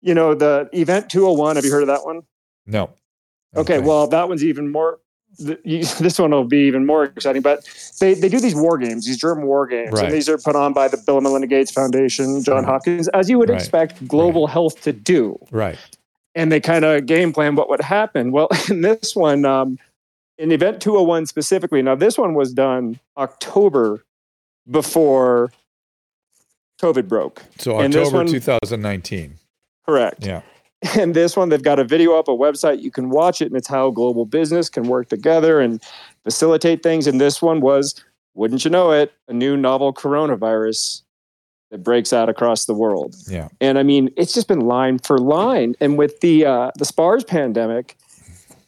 you 0.00 0.14
know, 0.14 0.34
the 0.34 0.68
event 0.72 1.10
201. 1.10 1.56
Have 1.56 1.64
you 1.64 1.72
heard 1.72 1.82
of 1.82 1.88
that 1.88 2.04
one? 2.04 2.22
No. 2.68 2.90
Okay, 3.56 3.76
okay, 3.76 3.86
well, 3.86 4.06
that 4.06 4.28
one's 4.28 4.44
even 4.44 4.70
more 4.70 5.00
this 5.38 6.18
one 6.18 6.30
will 6.30 6.44
be 6.44 6.58
even 6.58 6.86
more 6.86 7.04
exciting. 7.04 7.42
But 7.42 7.68
they, 8.00 8.14
they 8.14 8.28
do 8.28 8.40
these 8.40 8.54
war 8.54 8.78
games, 8.78 9.06
these 9.06 9.18
German 9.18 9.46
war 9.46 9.66
games, 9.66 9.92
right. 9.92 10.06
and 10.06 10.14
these 10.14 10.28
are 10.28 10.38
put 10.38 10.56
on 10.56 10.72
by 10.72 10.88
the 10.88 10.96
Bill 10.96 11.18
and 11.18 11.24
Melinda 11.24 11.46
Gates 11.46 11.70
Foundation, 11.70 12.42
John 12.42 12.56
right. 12.56 12.64
Hopkins, 12.64 13.08
as 13.08 13.28
you 13.28 13.38
would 13.38 13.48
right. 13.48 13.58
expect 13.58 14.06
global 14.08 14.46
health 14.46 14.80
to 14.82 14.92
do. 14.92 15.38
Right. 15.50 15.78
and 16.34 16.50
they 16.50 16.60
kind 16.60 16.84
of 16.84 17.06
game 17.06 17.32
plan 17.32 17.56
what 17.56 17.68
would 17.68 17.80
happen. 17.80 18.32
Well, 18.32 18.48
in 18.70 18.80
this 18.80 19.14
one, 19.14 19.44
um, 19.44 19.78
in 20.38 20.50
event 20.50 20.80
201 20.80 21.26
specifically, 21.26 21.82
now 21.82 21.94
this 21.94 22.16
one 22.18 22.34
was 22.34 22.52
done 22.52 22.98
October 23.16 24.04
before 24.70 25.52
COVID 26.80 27.06
broke. 27.06 27.42
So 27.58 27.78
October 27.78 28.16
one, 28.16 28.26
2019. 28.26 29.34
Correct. 29.84 30.26
Yeah. 30.26 30.42
And 30.96 31.14
this 31.14 31.36
one, 31.36 31.48
they've 31.48 31.62
got 31.62 31.78
a 31.78 31.84
video 31.84 32.16
up, 32.16 32.28
a 32.28 32.32
website. 32.32 32.82
You 32.82 32.90
can 32.90 33.10
watch 33.10 33.42
it, 33.42 33.46
and 33.46 33.56
it's 33.56 33.66
how 33.66 33.90
global 33.90 34.24
business 34.24 34.68
can 34.68 34.84
work 34.84 35.08
together 35.08 35.60
and 35.60 35.82
facilitate 36.22 36.82
things. 36.82 37.06
And 37.06 37.20
this 37.20 37.42
one 37.42 37.60
was, 37.60 37.94
wouldn't 38.34 38.64
you 38.64 38.70
know 38.70 38.92
it, 38.92 39.12
a 39.26 39.32
new 39.32 39.56
novel 39.56 39.92
coronavirus 39.92 41.02
that 41.70 41.82
breaks 41.82 42.12
out 42.12 42.28
across 42.28 42.66
the 42.66 42.74
world. 42.74 43.16
Yeah. 43.28 43.48
And 43.60 43.78
I 43.78 43.82
mean, 43.82 44.10
it's 44.16 44.32
just 44.32 44.48
been 44.48 44.60
line 44.60 44.98
for 45.00 45.18
line. 45.18 45.74
And 45.80 45.98
with 45.98 46.20
the 46.20 46.46
uh, 46.46 46.70
the 46.76 46.84
SPARS 46.84 47.24
pandemic, 47.24 47.96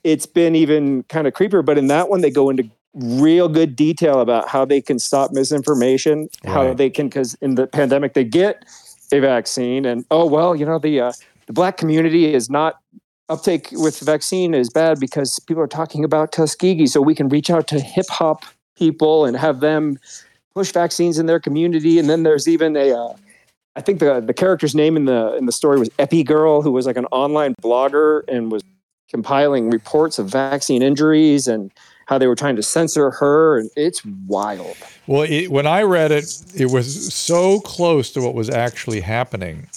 it's 0.05 0.27
been 0.27 0.55
even 0.55 1.05
kind 1.05 1.27
of 1.27 1.33
creepier. 1.33 1.65
But 1.65 1.79
in 1.79 1.87
that 1.87 2.09
one, 2.09 2.21
they 2.21 2.31
go 2.31 2.51
into 2.51 2.69
real 2.95 3.49
good 3.49 3.77
detail 3.77 4.21
about 4.21 4.49
how 4.49 4.65
they 4.65 4.81
can 4.81 4.99
stop 4.99 5.31
misinformation, 5.33 6.29
right. 6.45 6.53
how 6.53 6.75
they 6.75 6.91
can, 6.91 7.07
because 7.07 7.35
in 7.35 7.55
the 7.55 7.67
pandemic, 7.67 8.15
they 8.15 8.25
get 8.25 8.65
a 9.13 9.21
vaccine, 9.21 9.85
and 9.85 10.05
oh 10.11 10.27
well, 10.27 10.55
you 10.55 10.65
know 10.65 10.79
the 10.79 11.01
uh, 11.01 11.13
the 11.51 11.55
black 11.55 11.77
community 11.77 12.33
is 12.33 12.49
not 12.49 12.79
uptake 13.29 13.71
with 13.73 13.99
vaccine 13.99 14.55
is 14.55 14.71
bad 14.71 15.01
because 15.01 15.41
people 15.49 15.61
are 15.61 15.67
talking 15.67 16.05
about 16.05 16.31
Tuskegee, 16.31 16.87
so 16.87 17.03
we 17.03 17.13
can 17.13 17.29
reach 17.29 17.51
out 17.51 17.67
to 17.67 17.81
hip 17.81 18.07
hop 18.09 18.45
people 18.77 19.25
and 19.25 19.37
have 19.37 19.59
them 19.59 19.99
push 20.55 20.71
vaccines 20.71 21.19
in 21.19 21.27
their 21.27 21.41
community. 21.41 21.99
And 21.99 22.09
then 22.09 22.23
there's 22.23 22.47
even 22.47 22.77
a, 22.77 22.93
uh, 22.93 23.15
I 23.75 23.81
think 23.81 23.99
the 23.99 24.21
the 24.21 24.33
character's 24.33 24.77
name 24.77 24.97
in 24.97 25.07
the 25.07 25.35
in 25.35 25.47
the 25.47 25.53
story 25.53 25.81
was 25.81 25.91
Epi 25.99 26.23
Girl, 26.23 26.63
who 26.63 26.71
was 26.71 26.87
like 26.87 26.97
an 26.97 27.07
online 27.07 27.57
blogger 27.61 28.23
and 28.29 28.53
was 28.53 28.63
compiling 29.09 29.71
reports 29.71 30.21
of 30.21 30.29
vaccine 30.29 30.83
injuries 30.83 31.49
and 31.49 31.73
how 32.07 32.17
they 32.17 32.29
were 32.29 32.37
trying 32.37 32.55
to 32.55 32.63
censor 32.63 33.11
her. 33.11 33.59
And 33.59 33.69
it's 33.75 34.05
wild. 34.29 34.77
Well 35.09 35.23
it, 35.23 35.49
when 35.51 35.67
i 35.67 35.83
read 35.83 36.13
it 36.13 36.27
it 36.55 36.71
was 36.71 37.13
so 37.13 37.59
close 37.63 38.13
to 38.13 38.21
what 38.21 38.35
was 38.35 38.49
actually 38.49 39.01
happening 39.01 39.69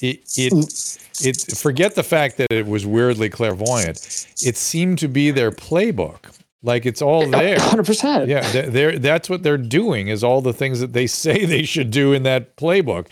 it 0.00 0.22
it 0.36 0.98
it 1.22 1.56
forget 1.56 1.94
the 1.94 2.02
fact 2.02 2.36
that 2.36 2.50
it 2.50 2.66
was 2.66 2.84
weirdly 2.84 3.28
clairvoyant 3.28 4.26
it 4.42 4.56
seemed 4.56 4.98
to 4.98 5.08
be 5.08 5.30
their 5.30 5.50
playbook 5.50 6.36
like 6.62 6.86
it's 6.86 7.02
all 7.02 7.28
there 7.28 7.58
100% 7.58 8.26
yeah 8.26 8.50
they're, 8.52 8.70
they're, 8.70 8.98
that's 8.98 9.30
what 9.30 9.42
they're 9.42 9.58
doing 9.58 10.08
is 10.08 10.24
all 10.24 10.40
the 10.40 10.52
things 10.52 10.80
that 10.80 10.92
they 10.92 11.06
say 11.24 11.44
they 11.44 11.64
should 11.64 11.90
do 11.90 12.12
in 12.12 12.22
that 12.24 12.56
playbook 12.56 13.06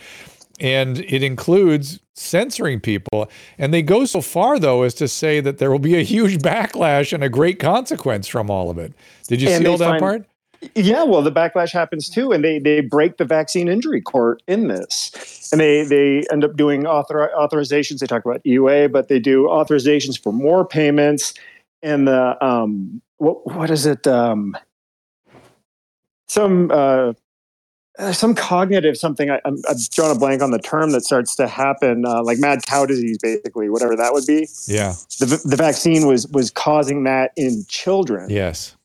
and 0.60 1.00
it 1.00 1.22
includes 1.22 1.98
censoring 2.14 2.80
people. 2.80 3.30
And 3.58 3.72
they 3.74 3.82
go 3.82 4.04
so 4.04 4.20
far, 4.20 4.58
though, 4.58 4.82
as 4.82 4.94
to 4.94 5.08
say 5.08 5.40
that 5.40 5.58
there 5.58 5.70
will 5.70 5.78
be 5.78 5.96
a 5.96 6.02
huge 6.02 6.38
backlash 6.38 7.12
and 7.12 7.24
a 7.24 7.28
great 7.28 7.58
consequence 7.58 8.28
from 8.28 8.50
all 8.50 8.70
of 8.70 8.78
it. 8.78 8.94
Did 9.26 9.42
you 9.42 9.48
and 9.48 9.62
see 9.62 9.68
all 9.68 9.76
that 9.78 9.84
find, 9.86 10.00
part? 10.00 10.26
Yeah, 10.74 11.02
well, 11.02 11.22
the 11.22 11.32
backlash 11.32 11.72
happens 11.72 12.08
too, 12.08 12.32
and 12.32 12.44
they 12.44 12.58
they 12.58 12.80
break 12.80 13.16
the 13.16 13.24
vaccine 13.24 13.68
injury 13.68 14.00
court 14.00 14.42
in 14.46 14.68
this, 14.68 15.50
and 15.50 15.60
they 15.60 15.82
they 15.84 16.24
end 16.30 16.44
up 16.44 16.56
doing 16.56 16.86
author, 16.86 17.30
authorizations. 17.36 17.98
They 17.98 18.06
talk 18.06 18.24
about 18.24 18.42
EUA, 18.44 18.92
but 18.92 19.08
they 19.08 19.18
do 19.18 19.44
authorizations 19.44 20.20
for 20.20 20.32
more 20.32 20.64
payments, 20.66 21.34
and 21.82 22.06
the 22.06 22.42
um 22.44 23.02
what 23.18 23.46
what 23.46 23.70
is 23.70 23.86
it 23.86 24.06
um 24.06 24.56
some 26.28 26.70
uh 26.70 27.12
some 28.12 28.34
cognitive 28.34 28.96
something. 28.96 29.30
I, 29.30 29.40
am 29.44 29.56
drawing 29.92 30.16
a 30.16 30.18
blank 30.18 30.42
on 30.42 30.50
the 30.50 30.58
term 30.58 30.92
that 30.92 31.02
starts 31.02 31.36
to 31.36 31.46
happen, 31.46 32.06
uh, 32.06 32.22
like 32.22 32.38
mad 32.38 32.64
cow 32.66 32.86
disease, 32.86 33.18
basically, 33.20 33.68
whatever 33.68 33.96
that 33.96 34.12
would 34.12 34.26
be. 34.26 34.48
Yeah, 34.66 34.94
the 35.18 35.40
the 35.44 35.56
vaccine 35.56 36.06
was 36.06 36.26
was 36.28 36.50
causing 36.50 37.04
that 37.04 37.32
in 37.36 37.64
children. 37.68 38.30
Yes, 38.30 38.76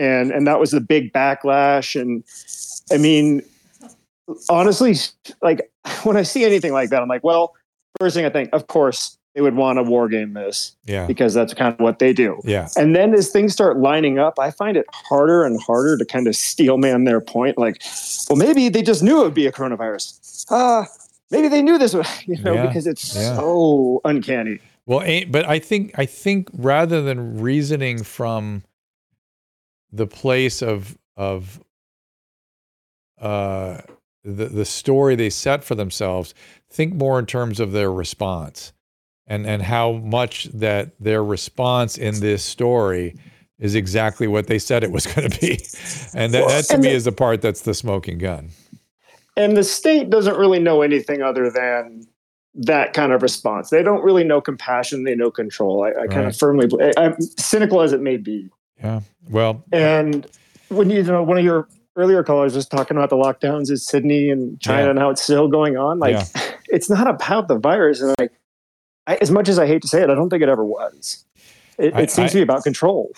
and 0.00 0.32
and 0.32 0.46
that 0.46 0.58
was 0.58 0.70
the 0.70 0.80
big 0.80 1.12
backlash. 1.12 2.00
And 2.00 2.24
I 2.90 2.96
mean, 2.96 3.42
honestly, 4.48 4.96
like 5.42 5.70
when 6.02 6.16
I 6.16 6.22
see 6.22 6.44
anything 6.44 6.72
like 6.72 6.90
that, 6.90 7.02
I'm 7.02 7.08
like, 7.08 7.22
well, 7.22 7.54
first 7.98 8.16
thing 8.16 8.24
I 8.24 8.30
think, 8.30 8.50
of 8.52 8.66
course, 8.66 9.18
they 9.34 9.42
would 9.42 9.54
want 9.54 9.78
to 9.78 9.82
war 9.82 10.08
game 10.08 10.32
this. 10.32 10.74
Yeah. 10.84 11.06
Because 11.06 11.34
that's 11.34 11.54
kind 11.54 11.72
of 11.72 11.80
what 11.80 11.98
they 11.98 12.12
do. 12.12 12.40
Yeah. 12.44 12.68
And 12.76 12.96
then 12.96 13.14
as 13.14 13.30
things 13.30 13.52
start 13.52 13.78
lining 13.78 14.18
up, 14.18 14.38
I 14.38 14.50
find 14.50 14.76
it 14.76 14.86
harder 14.92 15.44
and 15.44 15.60
harder 15.62 15.96
to 15.98 16.04
kind 16.04 16.26
of 16.26 16.34
steel 16.34 16.78
man 16.78 17.04
their 17.04 17.20
point. 17.20 17.58
Like, 17.58 17.82
well, 18.28 18.36
maybe 18.36 18.68
they 18.68 18.82
just 18.82 19.02
knew 19.02 19.20
it 19.20 19.24
would 19.24 19.34
be 19.34 19.46
a 19.46 19.52
coronavirus. 19.52 20.46
Ah, 20.50 20.82
uh, 20.82 20.86
maybe 21.30 21.48
they 21.48 21.62
knew 21.62 21.78
this, 21.78 21.94
you 22.26 22.42
know, 22.42 22.54
yeah. 22.54 22.66
because 22.66 22.86
it's 22.86 23.14
yeah. 23.14 23.36
so 23.36 24.00
uncanny. 24.04 24.58
Well, 24.86 25.06
but 25.28 25.48
I 25.48 25.60
think 25.60 25.96
I 25.96 26.06
think 26.06 26.48
rather 26.52 27.00
than 27.00 27.38
reasoning 27.40 28.02
from 28.02 28.64
the 29.92 30.06
place 30.06 30.62
of 30.62 30.96
of 31.16 31.60
uh 33.20 33.80
the 34.24 34.46
the 34.46 34.64
story 34.64 35.14
they 35.16 35.30
set 35.30 35.64
for 35.64 35.74
themselves, 35.74 36.34
think 36.68 36.94
more 36.94 37.18
in 37.18 37.26
terms 37.26 37.60
of 37.60 37.72
their 37.72 37.92
response 37.92 38.72
and 39.26 39.46
and 39.46 39.62
how 39.62 39.92
much 39.92 40.44
that 40.52 40.92
their 41.00 41.24
response 41.24 41.96
in 41.96 42.20
this 42.20 42.44
story 42.44 43.14
is 43.58 43.74
exactly 43.74 44.26
what 44.26 44.46
they 44.46 44.58
said 44.58 44.82
it 44.82 44.90
was 44.90 45.06
going 45.06 45.30
to 45.30 45.40
be. 45.40 45.64
And 46.14 46.34
that, 46.34 46.48
that 46.48 46.64
to 46.64 46.78
me 46.78 46.88
the, 46.88 46.94
is 46.94 47.04
the 47.04 47.12
part 47.12 47.42
that's 47.42 47.62
the 47.62 47.74
smoking 47.74 48.18
gun. 48.18 48.50
And 49.36 49.56
the 49.56 49.64
state 49.64 50.10
doesn't 50.10 50.36
really 50.36 50.58
know 50.58 50.82
anything 50.82 51.22
other 51.22 51.50
than 51.50 52.06
that 52.54 52.94
kind 52.94 53.12
of 53.12 53.22
response. 53.22 53.70
They 53.70 53.82
don't 53.82 54.02
really 54.02 54.24
know 54.24 54.40
compassion 54.40 55.04
they 55.04 55.14
know 55.14 55.30
control. 55.30 55.84
I, 55.84 55.90
I 55.90 55.92
right. 55.92 56.10
kind 56.10 56.26
of 56.26 56.36
firmly 56.36 56.68
i'm 56.96 57.20
cynical 57.20 57.80
as 57.80 57.92
it 57.92 58.00
may 58.00 58.16
be 58.16 58.50
yeah 58.82 59.00
well 59.28 59.64
and 59.72 60.26
when 60.68 60.90
you 60.90 61.02
know 61.02 61.22
one 61.22 61.38
of 61.38 61.44
your 61.44 61.68
earlier 61.96 62.22
callers 62.22 62.54
was 62.54 62.66
talking 62.66 62.96
about 62.96 63.10
the 63.10 63.16
lockdowns 63.16 63.70
in 63.70 63.76
sydney 63.76 64.30
and 64.30 64.60
china 64.60 64.84
yeah. 64.84 64.90
and 64.90 64.98
how 64.98 65.10
it's 65.10 65.22
still 65.22 65.48
going 65.48 65.76
on 65.76 65.98
like 65.98 66.14
yeah. 66.14 66.54
it's 66.68 66.88
not 66.88 67.06
about 67.06 67.48
the 67.48 67.58
virus 67.58 68.00
and 68.00 68.14
like 68.18 68.32
I, 69.10 69.18
as 69.20 69.30
much 69.30 69.48
as 69.48 69.58
I 69.58 69.66
hate 69.66 69.82
to 69.82 69.88
say 69.88 70.02
it, 70.02 70.10
I 70.10 70.14
don't 70.14 70.30
think 70.30 70.42
it 70.42 70.48
ever 70.48 70.64
was. 70.64 71.24
It, 71.78 71.94
I, 71.94 72.02
it 72.02 72.10
seems 72.12 72.26
I, 72.26 72.32
to 72.32 72.38
be 72.38 72.42
about 72.42 72.62
control. 72.62 73.10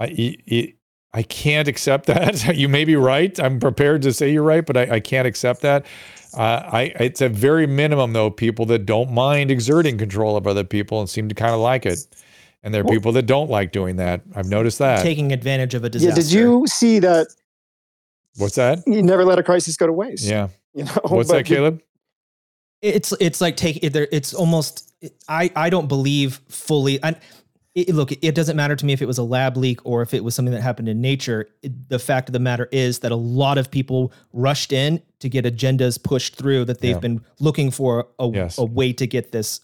I, 0.00 0.72
I 1.12 1.22
can't 1.22 1.68
accept 1.68 2.06
that. 2.06 2.56
you 2.56 2.68
may 2.68 2.84
be 2.84 2.96
right. 2.96 3.38
I'm 3.38 3.60
prepared 3.60 4.02
to 4.02 4.12
say 4.12 4.32
you're 4.32 4.42
right, 4.42 4.64
but 4.64 4.76
I, 4.76 4.96
I 4.96 5.00
can't 5.00 5.26
accept 5.26 5.60
that. 5.60 5.84
Uh, 6.32 6.68
I 6.72 6.82
it's 6.98 7.20
a 7.20 7.28
very 7.28 7.66
minimum 7.66 8.12
though 8.12 8.28
people 8.28 8.66
that 8.66 8.86
don't 8.86 9.12
mind 9.12 9.52
exerting 9.52 9.98
control 9.98 10.36
of 10.36 10.48
other 10.48 10.64
people 10.64 10.98
and 10.98 11.08
seem 11.08 11.28
to 11.28 11.34
kind 11.34 11.54
of 11.54 11.60
like 11.60 11.86
it, 11.86 12.00
and 12.64 12.72
there 12.72 12.80
are 12.80 12.84
well, 12.84 12.94
people 12.94 13.12
that 13.12 13.26
don't 13.26 13.50
like 13.50 13.70
doing 13.70 13.96
that. 13.96 14.22
I've 14.34 14.48
noticed 14.48 14.78
that 14.78 15.02
taking 15.02 15.32
advantage 15.32 15.74
of 15.74 15.84
a 15.84 15.90
disaster. 15.90 16.20
Yeah, 16.20 16.24
did 16.24 16.32
you 16.32 16.66
see 16.66 16.98
that? 16.98 17.28
What's 18.36 18.56
that? 18.56 18.80
You 18.86 19.02
never 19.02 19.24
let 19.24 19.38
a 19.38 19.42
crisis 19.42 19.76
go 19.76 19.86
to 19.86 19.92
waste. 19.92 20.24
Yeah. 20.24 20.48
You 20.72 20.84
know. 20.84 20.92
What's 21.04 21.30
that, 21.30 21.44
Caleb? 21.44 21.82
It's 22.80 23.12
it's 23.20 23.40
like 23.40 23.56
take 23.56 23.78
it's 23.82 24.34
almost 24.34 24.92
I 25.28 25.50
I 25.54 25.70
don't 25.70 25.86
believe 25.86 26.40
fully. 26.48 27.02
I, 27.04 27.16
it, 27.74 27.94
look, 27.94 28.12
it 28.12 28.34
doesn't 28.34 28.56
matter 28.56 28.76
to 28.76 28.86
me 28.86 28.92
if 28.92 29.02
it 29.02 29.06
was 29.06 29.18
a 29.18 29.22
lab 29.22 29.56
leak 29.56 29.80
or 29.84 30.00
if 30.00 30.14
it 30.14 30.22
was 30.22 30.34
something 30.34 30.54
that 30.54 30.60
happened 30.60 30.88
in 30.88 31.00
nature. 31.00 31.48
It, 31.62 31.88
the 31.88 31.98
fact 31.98 32.28
of 32.28 32.32
the 32.32 32.38
matter 32.38 32.68
is 32.72 33.00
that 33.00 33.10
a 33.10 33.16
lot 33.16 33.58
of 33.58 33.70
people 33.70 34.12
rushed 34.32 34.72
in 34.72 35.02
to 35.18 35.28
get 35.28 35.44
agendas 35.44 36.02
pushed 36.02 36.36
through 36.36 36.66
that 36.66 36.80
they've 36.80 36.92
yeah. 36.92 37.00
been 37.00 37.24
looking 37.40 37.70
for 37.70 38.06
a, 38.18 38.28
yes. 38.28 38.58
a 38.58 38.64
way 38.64 38.92
to 38.92 39.06
get 39.06 39.32
this 39.32 39.60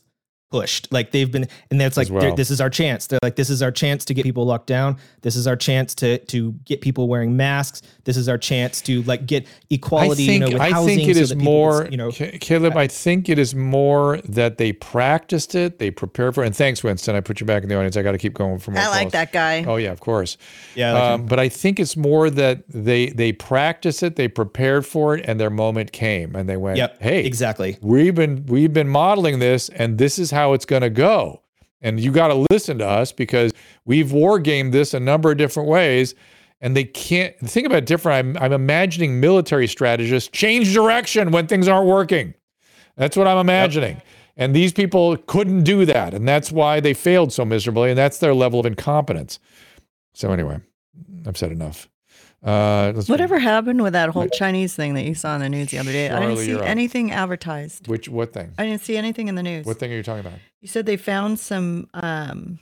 pushed. 0.51 0.93
Like 0.93 1.13
they've 1.13 1.31
been, 1.31 1.49
and 1.71 1.81
that's 1.81 1.97
like, 1.97 2.11
well. 2.11 2.35
this 2.35 2.51
is 2.51 2.61
our 2.61 2.71
chance. 2.71 3.07
They're 3.07 3.19
like, 3.23 3.37
this 3.37 3.51
is 3.51 3.63
our 3.63 3.71
chance 3.71 4.05
to 4.07 4.15
get 4.15 4.25
people 4.25 4.45
locked 4.45 4.67
down. 4.67 4.97
This 5.23 5.37
is 5.37 5.47
our 5.47 5.57
chance 5.57 5.95
to 5.97 6.19
to 6.19 6.53
get 6.65 6.81
people 6.81 7.09
wearing 7.09 7.37
masks. 7.37 7.83
This 8.05 8.17
is 8.17 8.29
our 8.29 8.39
chance 8.39 8.81
to 8.83 9.03
like 9.03 9.27
get 9.27 9.47
equality. 9.71 10.25
I 10.25 10.27
think, 10.27 10.51
you 10.51 10.59
know, 10.59 10.63
I 10.63 10.85
think 10.85 11.09
it 11.09 11.17
so 11.17 11.23
is 11.23 11.37
more, 11.37 11.87
you 11.91 11.97
know, 11.97 12.11
Caleb. 12.11 12.77
I 12.77 12.87
think 12.87 13.29
it 13.29 13.39
is 13.39 13.55
more 13.55 14.19
that 14.23 14.59
they 14.59 14.73
practiced 14.73 15.55
it, 15.55 15.79
they 15.79 15.91
prepared 15.91 16.35
for 16.35 16.43
it. 16.43 16.47
And 16.47 16.57
thanks, 16.57 16.83
Winston. 16.83 17.15
I 17.15 17.21
put 17.21 17.41
you 17.41 17.47
back 17.47 17.63
in 17.63 17.69
the 17.69 17.77
audience. 17.77 17.97
I 17.97 18.03
got 18.03 18.13
to 18.13 18.19
keep 18.19 18.35
going 18.35 18.59
for 18.59 18.73
more. 18.73 18.83
I 18.83 18.89
like 18.89 19.11
that 19.11 19.33
guy. 19.33 19.65
Oh 19.65 19.77
yeah, 19.77 19.93
of 19.93 20.01
course. 20.01 20.37
Yeah, 20.75 20.93
like 20.93 21.03
um, 21.03 21.27
but 21.27 21.39
I 21.39 21.49
think 21.49 21.79
it's 21.79 21.97
more 21.97 22.31
that 22.31 22.69
they 22.69 23.11
they 23.11 23.33
practiced 23.33 24.03
it, 24.03 24.17
they 24.17 24.29
prepared 24.29 24.85
for 24.87 25.17
it, 25.17 25.25
and 25.27 25.39
their 25.39 25.51
moment 25.51 25.93
came, 25.93 26.35
and 26.35 26.49
they 26.49 26.57
went, 26.57 26.79
yep, 26.79 27.01
"Hey, 27.01 27.25
exactly. 27.25 27.79
We've 27.81 28.15
been 28.15 28.47
we've 28.47 28.73
been 28.73 28.89
modeling 28.89 29.39
this, 29.39 29.69
and 29.69 29.99
this 29.99 30.19
is 30.19 30.31
how 30.31 30.40
it's 30.55 30.67
going 30.67 30.83
to 30.83 30.91
go." 30.91 31.43
And 31.83 31.99
you 31.99 32.13
got 32.13 32.29
to 32.29 32.47
listen 32.51 32.79
to 32.79 32.87
us 32.87 33.13
because 33.13 33.53
we've 33.85 34.13
war 34.13 34.39
gamed 34.39 34.73
this 34.73 34.93
a 34.95 35.01
number 35.01 35.31
of 35.31 35.39
different 35.39 35.69
ways. 35.69 36.15
And 36.61 36.77
they 36.77 36.85
can't 36.85 37.35
think 37.39 37.67
about 37.67 37.79
it 37.79 37.87
different. 37.87 38.37
I'm, 38.37 38.45
I'm 38.45 38.53
imagining 38.53 39.19
military 39.19 39.67
strategists 39.67 40.29
change 40.29 40.75
direction 40.75 41.31
when 41.31 41.47
things 41.47 41.69
aren't 41.69 41.87
working. 41.89 42.35
That's 42.97 43.17
what 43.17 43.27
I'm 43.27 43.39
imagining. 43.39 43.95
Yep. 43.95 44.07
And 44.37 44.55
these 44.55 44.73
people 44.73 45.17
couldn't 45.17 45.65
do 45.65 45.87
that. 45.87 46.13
And 46.13 46.29
that's 46.29 46.53
why 46.53 46.81
they 46.81 46.93
failed 46.93 47.33
so 47.33 47.47
miserably. 47.47 47.91
And 47.91 47.99
that's 47.99 48.19
their 48.19 48.35
level 48.35 48.61
of 48.61 48.67
incompetence. 48.67 49.39
So, 50.13 50.33
anyway, 50.33 50.61
I've 51.27 51.39
said 51.39 51.53
enough. 51.53 51.89
Uh, 52.43 52.93
Whatever 53.07 53.39
happened 53.39 53.83
with 53.83 53.93
that 53.93 54.09
whole 54.11 54.29
Chinese 54.29 54.75
thing 54.75 54.95
that 54.95 55.05
you 55.05 55.15
saw 55.15 55.35
in 55.35 55.43
the 55.43 55.49
news 55.49 55.71
the 55.71 55.79
other 55.79 55.93
day? 55.93 56.09
Charlie, 56.09 56.27
I 56.27 56.29
didn't 56.35 56.45
see 56.47 56.61
anything 56.67 57.13
advertised. 57.13 57.87
Which 57.87 58.09
what 58.09 58.33
thing? 58.33 58.55
I 58.59 58.65
didn't 58.65 58.81
see 58.81 58.97
anything 58.97 59.29
in 59.29 59.35
the 59.35 59.43
news. 59.43 59.67
What 59.67 59.79
thing 59.79 59.93
are 59.93 59.97
you 59.97 60.03
talking 60.03 60.25
about? 60.27 60.39
You 60.61 60.69
said 60.69 60.87
they 60.87 60.97
found 60.97 61.39
some. 61.39 61.89
Um, 61.93 62.59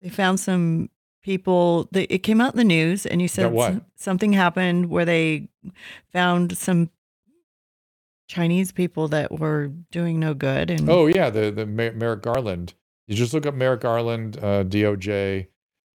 they 0.00 0.08
found 0.08 0.40
some 0.40 0.88
people. 1.22 1.88
They, 1.92 2.04
it 2.04 2.18
came 2.18 2.40
out 2.40 2.54
in 2.54 2.58
the 2.58 2.64
news, 2.64 3.04
and 3.04 3.20
you 3.20 3.28
said 3.28 3.82
something 3.94 4.32
happened 4.32 4.88
where 4.88 5.04
they 5.04 5.48
found 6.12 6.56
some 6.56 6.88
Chinese 8.28 8.72
people 8.72 9.08
that 9.08 9.38
were 9.38 9.68
doing 9.90 10.18
no 10.18 10.32
good. 10.32 10.70
And 10.70 10.88
oh 10.88 11.06
yeah, 11.06 11.28
the 11.28 11.50
the 11.50 11.66
Merrick 11.66 12.22
Garland. 12.22 12.72
You 13.06 13.14
just 13.14 13.34
look 13.34 13.46
up 13.46 13.54
Merrick 13.54 13.82
Garland, 13.82 14.36
uh, 14.38 14.64
DOJ, 14.64 15.46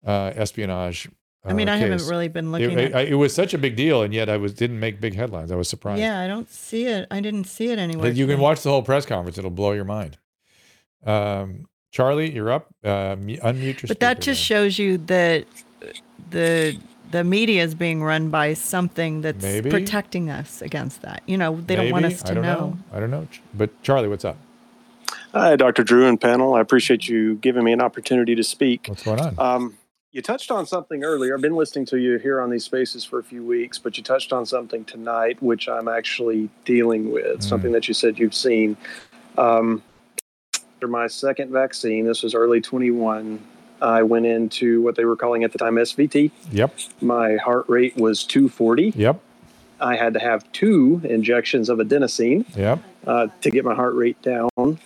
uh, 0.06 0.32
espionage 0.36 1.08
I 1.44 1.54
mean, 1.54 1.68
uh, 1.68 1.72
I 1.72 1.78
case. 1.78 1.88
haven't 1.88 2.08
really 2.08 2.28
been 2.28 2.52
looking. 2.52 2.78
It, 2.78 2.92
at... 2.92 3.06
it, 3.06 3.12
it, 3.12 3.14
was 3.14 3.34
such 3.34 3.54
a 3.54 3.58
big 3.58 3.74
deal, 3.74 4.02
and 4.02 4.12
yet 4.12 4.28
I 4.28 4.36
was 4.36 4.52
didn't 4.52 4.78
make 4.78 5.00
big 5.00 5.14
headlines. 5.14 5.50
I 5.50 5.56
was 5.56 5.68
surprised. 5.68 6.00
Yeah, 6.00 6.20
I 6.20 6.26
don't 6.26 6.50
see 6.50 6.84
it. 6.84 7.06
I 7.10 7.20
didn't 7.20 7.44
see 7.44 7.68
it 7.68 7.78
anywhere. 7.78 8.10
You 8.10 8.26
can 8.26 8.40
watch 8.40 8.62
the 8.62 8.70
whole 8.70 8.82
press 8.82 9.06
conference; 9.06 9.38
it'll 9.38 9.50
blow 9.50 9.72
your 9.72 9.84
mind. 9.84 10.18
Um, 11.04 11.66
Charlie, 11.90 12.30
you're 12.30 12.50
up. 12.50 12.66
Uh, 12.84 13.16
unmute 13.16 13.82
your. 13.82 13.88
But 13.88 14.00
that 14.00 14.20
just 14.20 14.40
there. 14.40 14.58
shows 14.58 14.78
you 14.78 14.98
that 14.98 15.46
the 16.30 16.78
the 17.10 17.24
media 17.24 17.64
is 17.64 17.74
being 17.74 18.02
run 18.02 18.30
by 18.30 18.54
something 18.54 19.22
that's 19.22 19.42
Maybe. 19.42 19.70
protecting 19.70 20.30
us 20.30 20.62
against 20.62 21.02
that. 21.02 21.22
You 21.26 21.36
know, 21.36 21.56
they 21.56 21.76
Maybe. 21.76 21.90
don't 21.90 21.92
want 21.92 22.04
us 22.04 22.22
to 22.22 22.30
I 22.30 22.34
don't 22.34 22.42
know. 22.42 22.58
know. 22.58 22.78
I 22.92 23.00
don't 23.00 23.10
know. 23.10 23.26
But 23.54 23.82
Charlie, 23.82 24.08
what's 24.08 24.24
up? 24.24 24.36
Hi, 25.32 25.56
Dr. 25.56 25.84
Drew 25.84 26.06
and 26.06 26.20
panel. 26.20 26.54
I 26.54 26.60
appreciate 26.60 27.08
you 27.08 27.36
giving 27.36 27.64
me 27.64 27.72
an 27.72 27.80
opportunity 27.80 28.34
to 28.34 28.42
speak. 28.42 28.86
What's 28.88 29.04
going 29.04 29.20
on? 29.20 29.34
Um, 29.38 29.78
you 30.12 30.22
touched 30.22 30.50
on 30.50 30.66
something 30.66 31.04
earlier. 31.04 31.34
I've 31.34 31.40
been 31.40 31.56
listening 31.56 31.86
to 31.86 31.98
you 31.98 32.18
here 32.18 32.40
on 32.40 32.50
these 32.50 32.64
spaces 32.64 33.04
for 33.04 33.18
a 33.18 33.22
few 33.22 33.44
weeks, 33.44 33.78
but 33.78 33.96
you 33.96 34.02
touched 34.02 34.32
on 34.32 34.44
something 34.44 34.84
tonight, 34.84 35.40
which 35.42 35.68
I'm 35.68 35.88
actually 35.88 36.50
dealing 36.64 37.12
with. 37.12 37.40
Mm. 37.40 37.42
Something 37.42 37.72
that 37.72 37.86
you 37.86 37.94
said 37.94 38.18
you've 38.18 38.34
seen. 38.34 38.76
Um, 39.38 39.82
after 40.54 40.88
my 40.88 41.06
second 41.06 41.52
vaccine, 41.52 42.06
this 42.06 42.22
was 42.22 42.34
early 42.34 42.60
21. 42.60 43.40
I 43.80 44.02
went 44.02 44.26
into 44.26 44.82
what 44.82 44.96
they 44.96 45.04
were 45.04 45.16
calling 45.16 45.44
at 45.44 45.52
the 45.52 45.58
time 45.58 45.76
SVT. 45.76 46.32
Yep. 46.50 46.76
My 47.00 47.36
heart 47.36 47.66
rate 47.68 47.96
was 47.96 48.24
240. 48.24 48.92
Yep. 48.96 49.20
I 49.80 49.96
had 49.96 50.14
to 50.14 50.20
have 50.20 50.50
two 50.52 51.00
injections 51.04 51.68
of 51.68 51.78
adenosine. 51.78 52.44
Yep. 52.56 52.82
Uh, 53.06 53.28
to 53.40 53.50
get 53.50 53.64
my 53.64 53.74
heart 53.74 53.94
rate 53.94 54.20
down. 54.20 54.78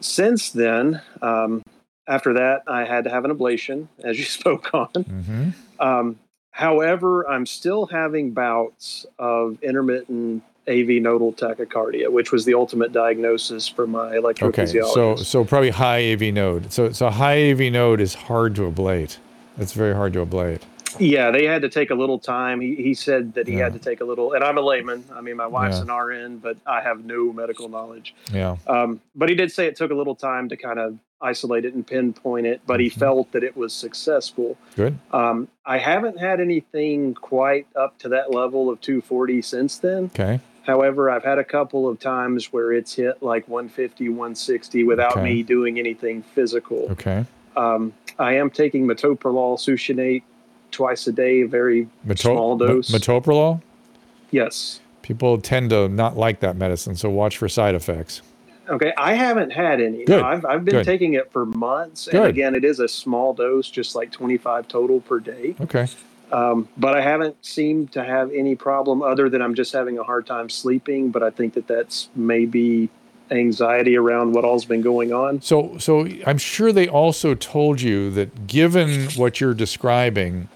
Since 0.00 0.50
then, 0.50 1.00
um, 1.22 1.62
after 2.06 2.34
that, 2.34 2.62
I 2.66 2.84
had 2.84 3.04
to 3.04 3.10
have 3.10 3.24
an 3.24 3.36
ablation, 3.36 3.88
as 4.02 4.18
you 4.18 4.24
spoke 4.40 4.72
on. 4.74 4.88
Mm-hmm. 4.88 5.50
Um, 5.80 6.18
however, 6.50 7.28
I'm 7.28 7.46
still 7.46 7.86
having 7.86 8.32
bouts 8.32 9.06
of 9.18 9.62
intermittent 9.62 10.42
AV 10.68 11.02
nodal 11.02 11.32
tachycardia, 11.32 12.10
which 12.10 12.32
was 12.32 12.44
the 12.44 12.54
ultimate 12.54 12.92
diagnosis 12.92 13.68
for 13.68 13.86
my 13.86 14.14
electrophysiologist. 14.14 14.96
Okay, 14.96 15.16
so 15.16 15.16
so 15.16 15.44
probably 15.44 15.70
high 15.70 16.12
AV 16.12 16.32
node. 16.32 16.72
So 16.72 16.90
so 16.92 17.10
high 17.10 17.50
AV 17.50 17.72
node 17.72 18.00
is 18.00 18.14
hard 18.14 18.54
to 18.56 18.70
ablate. 18.70 19.18
It's 19.58 19.72
very 19.72 19.94
hard 19.94 20.14
to 20.14 20.24
ablate. 20.24 20.62
Yeah, 20.98 21.30
they 21.30 21.46
had 21.46 21.62
to 21.62 21.68
take 21.68 21.90
a 21.90 21.94
little 21.94 22.18
time. 22.18 22.60
He, 22.60 22.74
he 22.76 22.94
said 22.94 23.34
that 23.34 23.46
he 23.46 23.54
yeah. 23.54 23.64
had 23.64 23.72
to 23.74 23.78
take 23.78 24.00
a 24.00 24.04
little, 24.04 24.32
and 24.32 24.44
I'm 24.44 24.58
a 24.58 24.60
layman. 24.60 25.04
I 25.12 25.20
mean, 25.20 25.36
my 25.36 25.46
wife's 25.46 25.76
yeah. 25.76 25.82
an 25.82 25.90
RN, 25.90 26.38
but 26.38 26.56
I 26.66 26.80
have 26.80 27.04
no 27.04 27.32
medical 27.32 27.68
knowledge. 27.68 28.14
Yeah. 28.32 28.56
Um, 28.66 29.00
but 29.14 29.28
he 29.28 29.34
did 29.34 29.52
say 29.52 29.66
it 29.66 29.76
took 29.76 29.90
a 29.90 29.94
little 29.94 30.14
time 30.14 30.48
to 30.48 30.56
kind 30.56 30.78
of 30.78 30.98
isolate 31.20 31.64
it 31.64 31.74
and 31.74 31.86
pinpoint 31.86 32.46
it, 32.46 32.60
but 32.66 32.80
he 32.80 32.86
mm-hmm. 32.88 33.00
felt 33.00 33.32
that 33.32 33.42
it 33.42 33.56
was 33.56 33.72
successful. 33.72 34.56
Good. 34.76 34.98
Um, 35.12 35.48
I 35.64 35.78
haven't 35.78 36.18
had 36.18 36.40
anything 36.40 37.14
quite 37.14 37.66
up 37.74 37.98
to 38.00 38.10
that 38.10 38.30
level 38.30 38.68
of 38.68 38.80
240 38.80 39.42
since 39.42 39.78
then. 39.78 40.04
Okay. 40.04 40.40
However, 40.64 41.10
I've 41.10 41.24
had 41.24 41.38
a 41.38 41.44
couple 41.44 41.88
of 41.88 41.98
times 42.00 42.52
where 42.52 42.72
it's 42.72 42.94
hit 42.94 43.22
like 43.22 43.46
150, 43.48 44.08
160 44.08 44.84
without 44.84 45.12
okay. 45.12 45.22
me 45.22 45.42
doing 45.42 45.78
anything 45.78 46.22
physical. 46.22 46.86
Okay. 46.92 47.26
Um, 47.56 47.92
I 48.18 48.36
am 48.36 48.50
taking 48.50 48.86
metoprolol 48.86 49.58
succinate 49.58 50.22
twice 50.74 51.06
a 51.06 51.12
day, 51.12 51.44
very 51.44 51.88
Meto- 52.06 52.18
small 52.34 52.56
dose. 52.58 52.90
Metoprolol? 52.90 53.62
Yes. 54.30 54.80
People 55.02 55.40
tend 55.40 55.70
to 55.70 55.88
not 55.88 56.16
like 56.16 56.40
that 56.40 56.56
medicine, 56.56 56.96
so 56.96 57.08
watch 57.08 57.38
for 57.38 57.48
side 57.48 57.74
effects. 57.74 58.20
Okay, 58.68 58.92
I 58.96 59.14
haven't 59.14 59.50
had 59.50 59.80
any. 59.80 60.04
Good. 60.04 60.22
I've, 60.22 60.44
I've 60.44 60.64
been 60.64 60.76
Good. 60.76 60.86
taking 60.86 61.14
it 61.14 61.30
for 61.32 61.44
months, 61.46 62.06
Good. 62.06 62.16
and 62.16 62.24
again, 62.26 62.54
it 62.54 62.64
is 62.64 62.80
a 62.80 62.88
small 62.88 63.34
dose, 63.34 63.70
just 63.70 63.94
like 63.94 64.10
25 64.10 64.66
total 64.68 65.00
per 65.00 65.20
day. 65.20 65.54
Okay. 65.60 65.86
Um, 66.32 66.68
but 66.76 66.96
I 66.96 67.02
haven't 67.02 67.36
seemed 67.44 67.92
to 67.92 68.02
have 68.02 68.32
any 68.32 68.54
problem 68.56 69.02
other 69.02 69.28
than 69.28 69.42
I'm 69.42 69.54
just 69.54 69.72
having 69.72 69.98
a 69.98 70.02
hard 70.02 70.26
time 70.26 70.48
sleeping. 70.48 71.10
But 71.10 71.22
I 71.22 71.30
think 71.30 71.54
that 71.54 71.68
that's 71.68 72.08
maybe 72.16 72.88
anxiety 73.30 73.96
around 73.96 74.32
what 74.32 74.44
all's 74.44 74.64
been 74.64 74.80
going 74.80 75.12
on. 75.12 75.42
So, 75.42 75.76
so 75.78 76.08
I'm 76.26 76.38
sure 76.38 76.72
they 76.72 76.88
also 76.88 77.34
told 77.34 77.80
you 77.82 78.10
that 78.12 78.46
given 78.46 79.10
what 79.10 79.40
you're 79.40 79.54
describing, 79.54 80.48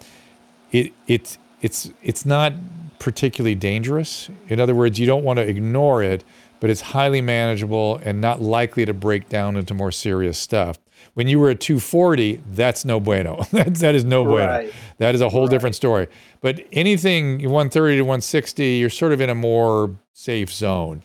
it 0.72 0.92
it's 1.06 1.38
it's 1.60 1.90
it's 2.02 2.24
not 2.26 2.52
particularly 2.98 3.54
dangerous. 3.54 4.28
In 4.48 4.60
other 4.60 4.74
words, 4.74 4.98
you 4.98 5.06
don't 5.06 5.24
want 5.24 5.38
to 5.38 5.48
ignore 5.48 6.02
it, 6.02 6.24
but 6.60 6.68
it's 6.70 6.80
highly 6.80 7.20
manageable 7.20 8.00
and 8.04 8.20
not 8.20 8.40
likely 8.42 8.84
to 8.84 8.92
break 8.94 9.28
down 9.28 9.56
into 9.56 9.74
more 9.74 9.92
serious 9.92 10.36
stuff. 10.38 10.78
When 11.14 11.28
you 11.28 11.38
were 11.38 11.50
at 11.50 11.60
240, 11.60 12.42
that's 12.52 12.84
no 12.84 12.98
bueno. 13.00 13.44
that, 13.52 13.74
that 13.76 13.94
is 13.94 14.04
no 14.04 14.24
bueno. 14.24 14.46
Right. 14.48 14.72
That 14.98 15.14
is 15.14 15.20
a 15.20 15.28
whole 15.28 15.42
Right. 15.42 15.50
different 15.50 15.76
story. 15.76 16.08
But 16.40 16.60
anything 16.72 17.38
130 17.42 17.96
to 17.96 18.02
160, 18.02 18.64
you're 18.76 18.90
sort 18.90 19.12
of 19.12 19.20
in 19.20 19.30
a 19.30 19.34
more 19.34 19.96
safe 20.12 20.52
zone. 20.52 21.02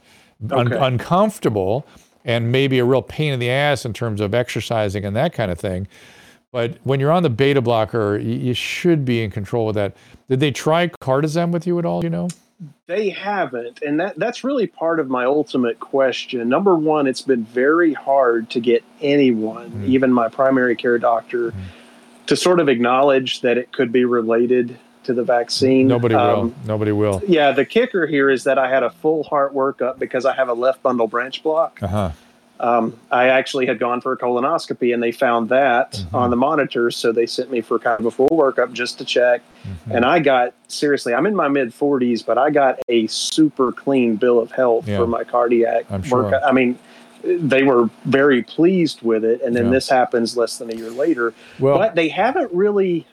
Un- 0.52 0.73
uncomfortable 0.73 1.85
and 2.26 2.52
maybe 2.52 2.80
a 2.80 2.85
real 2.85 3.02
pain 3.02 3.34
in 3.34 3.40
the 3.40 3.49
ass 3.49 3.85
in 3.85 3.94
terms 3.94 4.19
of 4.22 4.34
exercising 4.34 5.06
and 5.06 5.15
that 5.15 5.34
kind 5.34 5.52
of 5.52 5.60
thing. 5.60 5.88
But 6.54 6.78
when 6.84 7.00
you're 7.00 7.12
on 7.12 7.24
the 7.24 7.32
beta 7.32 7.62
blocker, 7.64 8.16
you, 8.16 8.54
should 8.54 9.04
be 9.04 9.24
in 9.24 9.32
control 9.32 9.70
of 9.70 9.76
that. 9.76 9.94
Did 10.30 10.40
they 10.40 10.52
try 10.52 10.88
cardizem 11.02 11.52
with 11.52 11.66
you 11.66 11.80
at 11.80 11.86
all? 11.86 12.04
You 12.04 12.12
know? 12.12 12.28
They 12.86 13.10
haven't, 13.10 13.82
and 13.82 14.00
that 14.00 14.18
that's 14.20 14.44
really 14.44 14.68
part 14.68 15.00
of 15.00 15.10
my 15.10 15.26
ultimate 15.26 15.80
question. 15.80 16.48
Number 16.48 16.76
one, 16.76 17.08
it's 17.08 17.24
been 17.24 17.44
very 17.44 17.94
hard 17.94 18.52
to 18.52 18.60
get 18.60 18.84
anyone, 19.02 19.72
Mm. 19.72 19.86
even 19.88 20.14
my 20.14 20.30
primary 20.30 20.76
care 20.76 21.00
doctor, 21.00 21.54
to 22.28 22.36
sort 22.36 22.60
of 22.60 22.70
acknowledge 22.70 23.42
that 23.42 23.58
it 23.58 23.72
could 23.72 23.92
be 23.92 24.06
related 24.06 24.78
to 25.06 25.14
the 25.14 25.24
vaccine. 25.24 25.88
Nobody 25.88 26.14
Um, 26.16 26.40
will. 26.40 26.54
Nobody 26.68 26.92
will. 26.92 27.22
Yeah, 27.28 27.52
the 27.52 27.66
kicker 27.66 28.06
here 28.06 28.30
is 28.30 28.44
that 28.44 28.60
I 28.60 28.70
had 28.70 28.84
a 28.84 28.92
full 28.92 29.24
heart 29.24 29.54
workup 29.56 29.98
because 29.98 30.24
I 30.26 30.34
have 30.36 30.48
a 30.50 30.54
left 30.54 30.84
bundle 30.84 31.08
branch 31.08 31.42
block. 31.42 31.80
Uh 31.82 31.88
huh. 31.88 32.10
Um, 32.60 32.98
I 33.12 33.28
actually 33.30 33.66
had 33.66 33.80
gone 33.80 34.00
for 34.00 34.14
a 34.14 34.18
colonoscopy 34.18 34.94
and 34.94 35.02
they 35.04 35.12
found 35.12 35.50
that 35.50 35.92
Mm-hmm. 35.94 36.16
on 36.16 36.30
the 36.30 36.36
monitors. 36.36 36.96
So 36.96 37.12
they 37.12 37.26
sent 37.26 37.52
me 37.52 37.62
for 37.62 37.78
kind 37.80 38.00
of 38.00 38.06
a 38.06 38.12
full 38.12 38.30
workup 38.30 38.72
just 38.74 38.98
to 39.00 39.06
check. 39.06 39.42
Mm-hmm. 39.68 39.92
And 39.92 40.06
I 40.06 40.20
got, 40.20 40.54
seriously, 40.68 41.14
I'm 41.14 41.26
in 41.26 41.36
my 41.36 41.48
mid 41.48 41.70
40s, 41.74 42.26
but 42.26 42.38
I 42.38 42.50
got 42.52 42.80
a 42.88 43.08
super 43.08 43.72
clean 43.72 44.16
bill 44.16 44.40
of 44.40 44.52
health 44.52 44.88
Yeah. 44.88 44.98
for 44.98 45.08
my 45.08 45.24
cardiac 45.24 45.86
sure. 46.04 46.24
workup. 46.24 46.42
I 46.44 46.52
mean, 46.52 46.78
they 47.24 47.64
were 47.64 47.90
very 48.06 48.44
pleased 48.44 49.02
with 49.02 49.24
it. 49.26 49.42
And 49.42 49.56
then 49.56 49.66
Yeah. 49.66 49.72
this 49.72 49.90
happens 49.90 50.38
less 50.38 50.58
than 50.58 50.72
a 50.72 50.76
year 50.76 50.92
later. 50.92 51.34
Well, 51.60 51.78
but 51.78 51.96
they 51.96 52.10
haven't 52.10 52.52
really, 52.54 53.08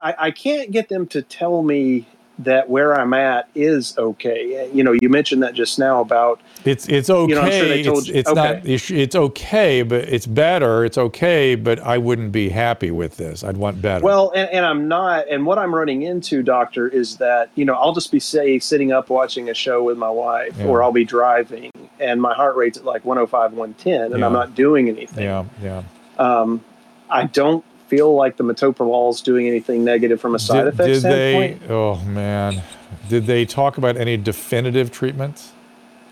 I, 0.00 0.14
I 0.18 0.30
can't 0.30 0.70
get 0.70 0.88
them 0.88 1.06
to 1.08 1.22
tell 1.22 1.62
me 1.62 2.06
that 2.40 2.70
where 2.70 2.98
I'm 2.98 3.12
at 3.14 3.48
is 3.54 3.96
okay. 3.98 4.70
You 4.72 4.84
know, 4.84 4.92
you 4.92 5.08
mentioned 5.08 5.42
that 5.42 5.54
just 5.54 5.78
now 5.78 6.00
about 6.00 6.40
it's 6.64 6.88
it's 6.88 7.10
okay. 7.10 7.28
You 7.28 7.34
know, 7.34 7.42
I'm 7.42 7.50
sure 7.50 7.68
they 7.68 7.82
told 7.82 7.98
it's 7.98 8.08
you- 8.08 8.14
it's 8.14 8.28
okay. 8.30 8.40
not. 8.54 8.66
It's, 8.66 9.14
okay, 9.16 9.82
but 9.82 10.02
it's 10.08 10.26
better. 10.26 10.84
It's 10.84 10.98
okay, 10.98 11.54
but 11.56 11.80
I 11.80 11.98
wouldn't 11.98 12.30
be 12.32 12.48
happy 12.48 12.90
with 12.90 13.16
this. 13.16 13.42
I'd 13.42 13.56
want 13.56 13.82
better. 13.82 14.04
Well, 14.04 14.30
and, 14.36 14.48
and 14.50 14.64
I'm 14.64 14.86
not. 14.88 15.26
And 15.28 15.46
what 15.46 15.58
I'm 15.58 15.74
running 15.74 16.02
into, 16.02 16.42
doctor, 16.42 16.88
is 16.88 17.16
that 17.16 17.50
you 17.56 17.64
know 17.64 17.74
I'll 17.74 17.92
just 17.94 18.12
be 18.12 18.20
say 18.20 18.58
sitting 18.60 18.92
up 18.92 19.10
watching 19.10 19.48
a 19.50 19.54
show 19.54 19.82
with 19.82 19.98
my 19.98 20.10
wife, 20.10 20.54
Yeah. 20.58 20.66
or 20.66 20.82
I'll 20.82 20.92
be 20.92 21.04
driving, 21.04 21.70
and 21.98 22.22
my 22.22 22.34
heart 22.34 22.54
rate's 22.56 22.78
at 22.78 22.84
like 22.84 23.04
105, 23.04 23.52
110, 23.52 24.12
and 24.12 24.20
Yeah. 24.20 24.26
I'm 24.26 24.32
not 24.32 24.54
doing 24.54 24.88
anything. 24.88 25.24
yeah, 25.24 25.44
yeah. 25.62 25.82
Um, 26.18 26.62
I 27.10 27.24
don't 27.24 27.64
feel 27.88 28.14
like 28.14 28.36
the 28.36 28.44
metoprolol 28.44 29.10
is 29.10 29.20
doing 29.20 29.48
anything 29.48 29.84
negative 29.84 30.20
from 30.20 30.34
a 30.34 30.38
side 30.38 30.64
did, 30.64 30.74
effect 30.74 30.86
did 30.86 31.00
standpoint. 31.00 31.68
they? 31.68 31.74
Oh 31.74 31.96
man, 32.02 32.62
did 33.08 33.26
they 33.26 33.44
talk 33.44 33.78
about 33.78 33.96
any 33.96 34.16
definitive 34.16 34.90
treatments? 34.90 35.52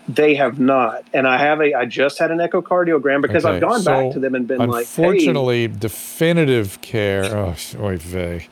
They 0.09 0.35
have 0.35 0.57
not, 0.57 1.03
and 1.13 1.27
I 1.27 1.37
have 1.37 1.59
a. 1.59 1.73
I 1.73 1.85
just 1.85 2.17
had 2.17 2.31
an 2.31 2.37
echocardiogram 2.37 3.21
because 3.21 3.45
Okay, 3.45 3.55
I've 3.55 3.61
gone 3.61 3.81
so 3.81 3.91
back 3.91 4.13
to 4.13 4.19
them 4.19 4.35
and 4.35 4.47
been 4.47 4.59
like, 4.59 4.87
"Hey, 4.87 5.03
Unfortunately, 5.03 5.67
definitive 5.67 6.79
care. 6.81 7.25
Oh, 7.25 7.55
oy 7.79 7.97
vey. 7.97 8.47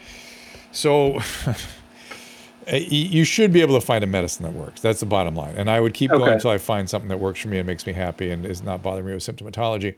So 0.72 1.20
you 2.74 3.24
should 3.24 3.54
be 3.54 3.62
able 3.62 3.80
to 3.80 3.86
find 3.86 4.04
a 4.04 4.08
medicine 4.08 4.44
that 4.44 4.54
works. 4.54 4.82
That's 4.82 5.00
the 5.00 5.06
bottom 5.06 5.36
line. 5.36 5.56
And 5.56 5.70
I 5.70 5.80
would 5.80 5.94
keep 5.94 6.12
going 6.12 6.34
until 6.34 6.52
I 6.52 6.58
find 6.58 6.90
something 6.90 7.10
that 7.10 7.20
works 7.20 7.40
for 7.40 7.48
me 7.48 7.58
and 7.58 7.68
makes 7.68 7.86
me 7.86 7.94
happy 7.94 8.32
and 8.32 8.46
is 8.46 8.64
not 8.64 8.82
bothering 8.82 9.06
me 9.06 9.14
with 9.14 9.24
symptomatology. 9.24 9.96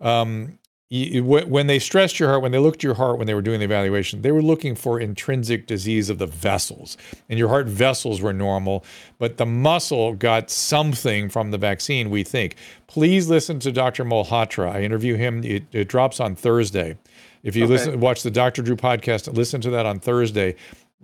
Um, 0.00 0.58
you, 0.90 1.22
when 1.22 1.66
they 1.66 1.78
stressed 1.78 2.18
your 2.18 2.30
heart, 2.30 2.40
when 2.40 2.52
they 2.52 2.58
looked 2.58 2.78
at 2.78 2.82
your 2.82 2.94
heart 2.94 3.18
when 3.18 3.26
they 3.26 3.34
were 3.34 3.42
doing 3.42 3.58
the 3.58 3.66
evaluation, 3.66 4.22
they 4.22 4.32
were 4.32 4.40
looking 4.40 4.74
for 4.74 4.98
intrinsic 4.98 5.66
disease 5.66 6.08
of 6.08 6.18
the 6.18 6.26
vessels, 6.26 6.96
and 7.28 7.38
your 7.38 7.48
heart 7.48 7.66
vessels 7.66 8.22
were 8.22 8.32
normal, 8.32 8.84
but 9.18 9.36
the 9.36 9.44
muscle 9.44 10.14
got 10.14 10.50
something 10.50 11.28
from 11.28 11.50
the 11.50 11.58
vaccine. 11.58 12.08
We 12.08 12.24
think. 12.24 12.56
Please 12.86 13.28
listen 13.28 13.58
to 13.60 13.70
Dr. 13.70 14.04
Malhotra. 14.04 14.70
I 14.70 14.82
interview 14.82 15.16
him. 15.16 15.44
It, 15.44 15.64
it 15.72 15.88
drops 15.88 16.20
on 16.20 16.34
Thursday. 16.34 16.96
If 17.42 17.54
you 17.54 17.64
okay. 17.64 17.72
listen, 17.74 18.00
watch 18.00 18.22
the 18.22 18.30
Dr. 18.30 18.62
Drew 18.62 18.76
podcast, 18.76 19.32
listen 19.34 19.60
to 19.60 19.70
that 19.70 19.84
on 19.84 20.00
Thursday. 20.00 20.56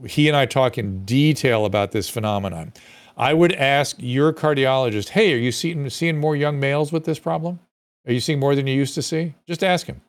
He 0.07 0.29
and 0.29 0.37
I 0.37 0.47
talk 0.47 0.79
in 0.79 1.05
detail 1.05 1.67
about 1.67 1.93
this 1.93 2.09
phenomenon. 2.09 2.73
I 3.17 3.35
would 3.35 3.53
ask 3.53 3.97
your 3.99 4.33
cardiologist, 4.33 5.11
"Hey, 5.11 5.35
are 5.35 5.37
you 5.37 5.53
seeing 5.53 5.89
seeing 5.91 6.19
more 6.19 6.35
young 6.35 6.59
males 6.59 6.91
with 6.91 7.05
this 7.05 7.19
problem?" 7.19 7.61
Are 8.07 8.13
you 8.13 8.21
seeing 8.21 8.39
more 8.39 8.55
than 8.55 8.67
you 8.67 8.75
used 8.75 8.95
to 8.95 9.03
see? 9.03 9.35
Just 9.47 9.65
ask 9.65 9.87
him. 9.87 10.03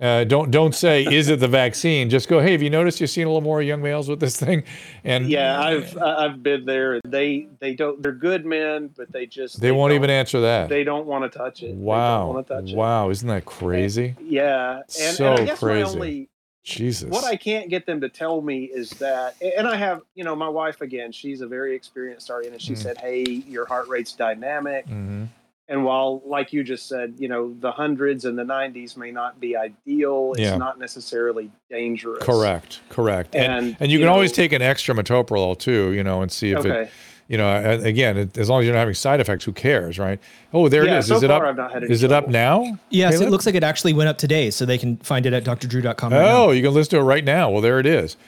Uh, 0.00 0.24
don't 0.24 0.50
don't 0.50 0.74
say 0.74 1.04
is 1.04 1.28
it 1.28 1.38
the 1.38 1.46
vaccine. 1.46 2.10
Just 2.10 2.28
go. 2.28 2.40
Hey, 2.40 2.52
have 2.52 2.62
you 2.62 2.70
noticed 2.70 2.98
you're 2.98 3.06
seeing 3.06 3.26
a 3.26 3.30
little 3.30 3.40
more 3.40 3.62
young 3.62 3.80
males 3.80 4.08
with 4.08 4.18
this 4.18 4.36
thing? 4.36 4.64
And 5.04 5.28
yeah, 5.28 5.60
I've 5.60 5.96
I've 5.96 6.42
been 6.42 6.64
there. 6.64 7.00
They 7.06 7.46
they 7.60 7.74
don't. 7.74 8.02
They're 8.02 8.10
good 8.10 8.44
men, 8.44 8.90
but 8.96 9.12
they 9.12 9.26
just 9.26 9.60
they, 9.60 9.68
they 9.68 9.72
won't 9.72 9.92
even 9.92 10.10
answer 10.10 10.40
that. 10.40 10.68
They 10.68 10.82
don't 10.82 11.06
want 11.06 11.30
to 11.30 11.38
touch 11.38 11.62
it. 11.62 11.76
Wow. 11.76 12.44
Touch 12.48 12.72
wow, 12.72 13.10
isn't 13.10 13.28
that 13.28 13.44
crazy? 13.44 14.16
And, 14.18 14.26
yeah, 14.28 14.78
and, 14.78 15.16
so 15.16 15.32
and 15.32 15.40
I 15.40 15.44
guess 15.44 15.60
crazy. 15.60 15.84
Only, 15.84 16.28
Jesus. 16.64 17.08
What 17.08 17.24
I 17.24 17.36
can't 17.36 17.70
get 17.70 17.86
them 17.86 18.00
to 18.00 18.08
tell 18.08 18.40
me 18.40 18.64
is 18.64 18.90
that, 18.90 19.36
and 19.40 19.68
I 19.68 19.76
have, 19.76 20.02
you 20.14 20.24
know, 20.24 20.34
my 20.34 20.48
wife 20.48 20.80
again. 20.80 21.12
She's 21.12 21.42
a 21.42 21.46
very 21.46 21.76
experienced 21.76 22.28
RN, 22.28 22.52
and 22.52 22.60
she 22.60 22.72
mm. 22.72 22.78
said, 22.78 22.98
"Hey, 22.98 23.22
your 23.22 23.66
heart 23.66 23.86
rate's 23.86 24.14
dynamic." 24.14 24.86
Mm-hmm 24.86 25.24
and 25.68 25.84
while, 25.84 26.22
like 26.26 26.52
you 26.52 26.64
just 26.64 26.88
said, 26.88 27.14
you 27.18 27.28
know, 27.28 27.54
the 27.60 27.70
hundreds 27.70 28.24
and 28.24 28.38
the 28.38 28.42
90s 28.42 28.96
may 28.96 29.10
not 29.10 29.40
be 29.40 29.56
ideal, 29.56 30.32
it's 30.32 30.40
yeah. 30.40 30.56
not 30.56 30.78
necessarily 30.78 31.50
dangerous. 31.70 32.22
Correct. 32.22 32.80
Correct. 32.88 33.34
And 33.34 33.52
and, 33.52 33.76
and 33.80 33.90
you, 33.90 33.98
you 33.98 34.02
can 34.02 34.06
know, 34.06 34.14
always 34.14 34.32
take 34.32 34.52
an 34.52 34.62
extra 34.62 34.94
metoprolol 34.94 35.58
too, 35.58 35.92
you 35.92 36.02
know, 36.02 36.22
and 36.22 36.30
see 36.30 36.50
if 36.50 36.58
okay. 36.58 36.82
it. 36.82 36.90
You 37.28 37.38
know, 37.38 37.80
again, 37.82 38.18
it, 38.18 38.36
as 38.36 38.50
long 38.50 38.60
as 38.60 38.66
you're 38.66 38.74
not 38.74 38.80
having 38.80 38.94
side 38.94 39.20
effects, 39.20 39.44
who 39.44 39.52
cares, 39.52 39.98
right? 39.98 40.20
Oh, 40.52 40.68
there 40.68 40.84
yeah, 40.84 40.96
it 40.96 40.98
is. 40.98 41.06
So 41.06 41.16
is 41.16 41.22
it 41.22 41.30
up? 41.30 41.82
Is 41.84 42.02
it 42.02 42.12
up 42.12 42.28
now? 42.28 42.78
Yes, 42.90 43.14
Caleb? 43.14 43.28
it 43.28 43.30
looks 43.30 43.46
like 43.46 43.54
it 43.54 43.62
actually 43.62 43.94
went 43.94 44.10
up 44.10 44.18
today, 44.18 44.50
so 44.50 44.66
they 44.66 44.76
can 44.76 44.98
find 44.98 45.24
it 45.24 45.32
at 45.32 45.44
drdrew.com. 45.44 46.12
Right 46.12 46.20
oh, 46.20 46.46
now. 46.46 46.50
you 46.50 46.62
can 46.62 46.74
listen 46.74 46.90
to 46.90 46.96
it 46.98 47.04
right 47.04 47.24
now. 47.24 47.48
Well, 47.48 47.62
there 47.62 47.78
it 47.78 47.86
is. 47.86 48.18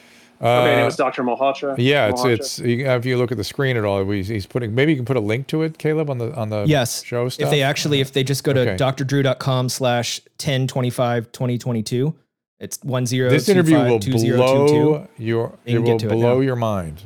Uh, 0.44 0.60
okay, 0.60 0.82
it 0.82 0.84
was 0.84 0.96
Dr. 0.96 1.22
Malhotra. 1.22 1.74
Yeah, 1.78 2.10
it's 2.10 2.24
it's. 2.24 2.58
If 2.58 3.06
you 3.06 3.16
look 3.16 3.32
at 3.32 3.38
the 3.38 3.44
screen 3.44 3.78
at 3.78 3.84
all, 3.86 4.04
he's 4.10 4.44
putting. 4.44 4.74
Maybe 4.74 4.92
you 4.92 4.96
can 4.96 5.06
put 5.06 5.16
a 5.16 5.20
link 5.20 5.46
to 5.46 5.62
it, 5.62 5.78
Caleb, 5.78 6.10
on 6.10 6.18
the 6.18 6.34
on 6.34 6.50
the 6.50 6.64
yes 6.66 7.02
show 7.02 7.30
stuff. 7.30 7.46
If 7.46 7.50
they 7.50 7.62
actually, 7.62 8.00
if 8.00 8.12
they 8.12 8.22
just 8.22 8.44
go 8.44 8.52
to 8.52 8.60
okay. 8.60 8.76
drdrew.com 8.76 9.70
slash 9.70 10.20
ten 10.36 10.66
twenty 10.66 10.90
five 10.90 11.32
twenty 11.32 11.56
twenty 11.56 11.82
two, 11.82 12.14
it's 12.60 12.78
one 12.82 13.06
zero. 13.06 13.30
This 13.30 13.48
interview 13.48 13.78
will 13.78 13.98
blow 13.98 15.08
your. 15.16 15.54
It 15.64 15.78
will 15.78 15.98
blow 15.98 16.42
it 16.42 16.44
your 16.44 16.56
mind. 16.56 17.04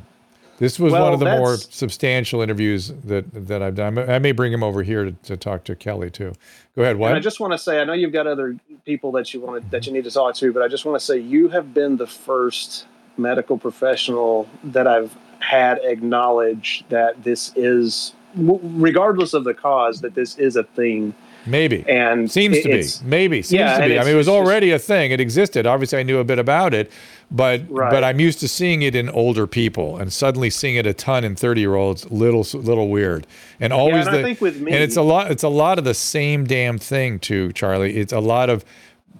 This 0.57 0.77
was 0.77 0.91
well, 0.91 1.05
one 1.05 1.13
of 1.13 1.21
the 1.21 1.37
more 1.37 1.55
substantial 1.55 2.41
interviews 2.41 2.91
that 3.05 3.47
that 3.47 3.63
I've 3.63 3.75
done. 3.75 3.97
I 3.97 4.19
may 4.19 4.33
bring 4.33 4.51
him 4.51 4.63
over 4.63 4.83
here 4.83 5.05
to, 5.05 5.11
to 5.13 5.37
talk 5.37 5.63
to 5.63 5.75
Kelly 5.77 6.11
too. 6.11 6.33
Go 6.75 6.81
ahead. 6.81 6.97
What? 6.97 7.07
And 7.07 7.17
I 7.17 7.21
just 7.21 7.39
want 7.39 7.53
to 7.53 7.57
say, 7.57 7.79
I 7.79 7.85
know 7.85 7.93
you've 7.93 8.11
got 8.11 8.27
other 8.27 8.57
people 8.85 9.13
that 9.13 9.33
you 9.33 9.39
want 9.39 9.63
to, 9.63 9.71
that 9.71 9.87
you 9.87 9.93
need 9.93 10.03
to 10.03 10.11
talk 10.11 10.35
to, 10.35 10.51
but 10.51 10.61
I 10.61 10.67
just 10.67 10.83
want 10.83 10.99
to 10.99 11.05
say 11.05 11.17
you 11.17 11.47
have 11.47 11.73
been 11.73 11.95
the 11.95 12.07
first 12.07 12.87
medical 13.19 13.57
professional 13.57 14.47
that 14.63 14.87
I've 14.87 15.15
had 15.39 15.79
acknowledge 15.83 16.83
that 16.89 17.23
this 17.23 17.51
is, 17.55 18.13
regardless 18.35 19.33
of 19.33 19.43
the 19.43 19.53
cause, 19.53 20.01
that 20.01 20.15
this 20.15 20.37
is 20.37 20.55
a 20.55 20.63
thing. 20.63 21.13
Maybe. 21.45 21.85
And 21.87 22.29
seems 22.29 22.61
to 22.61 22.69
be. 22.69 23.07
Maybe. 23.07 23.41
Seems 23.41 23.59
yeah, 23.59 23.79
to 23.79 23.87
be. 23.87 23.97
I 23.97 24.03
mean, 24.03 24.13
it 24.13 24.17
was 24.17 24.27
already 24.27 24.71
a 24.71 24.79
thing. 24.79 25.11
It 25.11 25.21
existed. 25.21 25.65
Obviously, 25.65 25.97
I 25.97 26.03
knew 26.03 26.19
a 26.19 26.23
bit 26.23 26.37
about 26.37 26.73
it, 26.73 26.91
but 27.31 27.61
right. 27.69 27.89
but 27.89 28.03
I'm 28.03 28.19
used 28.19 28.39
to 28.41 28.47
seeing 28.47 28.81
it 28.81 28.93
in 28.93 29.09
older 29.09 29.47
people, 29.47 29.97
and 29.97 30.11
suddenly 30.11 30.49
seeing 30.49 30.75
it 30.75 30.85
a 30.85 30.93
ton 30.93 31.23
in 31.23 31.35
30 31.35 31.61
year 31.61 31.75
olds, 31.75 32.09
little 32.11 32.45
little 32.53 32.89
weird. 32.89 33.25
And 33.59 33.71
always 33.71 34.05
yeah, 34.05 34.07
and 34.07 34.15
the, 34.15 34.19
I 34.19 34.23
think 34.23 34.41
with 34.41 34.59
me, 34.59 34.73
and 34.73 34.83
it's 34.83 34.97
a 34.97 35.01
lot. 35.01 35.31
It's 35.31 35.43
a 35.43 35.49
lot 35.49 35.77
of 35.77 35.85
the 35.85 35.93
same 35.93 36.45
damn 36.45 36.77
thing 36.77 37.19
too, 37.19 37.53
Charlie. 37.53 37.95
It's 37.95 38.13
a 38.13 38.19
lot 38.19 38.49
of 38.49 38.65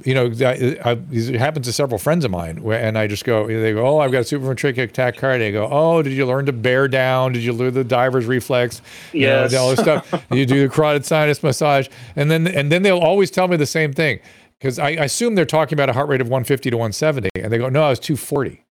you 0.03 0.13
know, 0.13 0.31
I, 0.39 0.77
I, 0.85 0.97
it 1.11 1.35
happens 1.35 1.65
to 1.65 1.73
several 1.73 1.99
friends 1.99 2.23
of 2.23 2.31
mine, 2.31 2.59
and 2.65 2.97
I 2.97 3.07
just 3.07 3.25
go, 3.25 3.47
they 3.47 3.73
go, 3.73 3.85
oh, 3.85 3.99
I've 3.99 4.11
got 4.11 4.19
a 4.19 4.23
super 4.23 4.45
supraventricular 4.45 4.91
tachycardia. 4.91 5.47
I 5.47 5.51
go, 5.51 5.67
oh, 5.69 6.01
did 6.01 6.13
you 6.13 6.25
learn 6.25 6.45
to 6.45 6.53
bear 6.53 6.87
down? 6.87 7.33
Did 7.33 7.43
you 7.43 7.51
learn 7.51 7.73
the 7.73 7.83
diver's 7.83 8.25
reflex? 8.25 8.81
Yes. 9.11 9.51
You 9.51 9.57
know, 9.57 9.63
all 9.63 9.69
this 9.71 9.79
stuff. 9.79 10.25
you 10.31 10.45
do 10.45 10.67
the 10.67 10.73
carotid 10.73 11.05
sinus 11.05 11.43
massage, 11.43 11.89
and 12.15 12.31
then 12.31 12.47
and 12.47 12.71
then 12.71 12.83
they'll 12.83 12.99
always 12.99 13.29
tell 13.29 13.47
me 13.47 13.57
the 13.57 13.65
same 13.65 13.91
thing 13.91 14.19
because 14.59 14.79
I, 14.79 14.89
I, 14.89 15.05
assume 15.05 15.35
they're 15.35 15.45
talking 15.45 15.75
about 15.75 15.89
a 15.89 15.93
heart 15.93 16.09
rate 16.09 16.21
of 16.21 16.27
150 16.27 16.69
to 16.69 16.77
170, 16.77 17.29
and 17.35 17.51
they 17.51 17.57
go, 17.57 17.69
no, 17.69 17.83
I 17.83 17.89
was 17.89 17.99
240. 17.99 18.63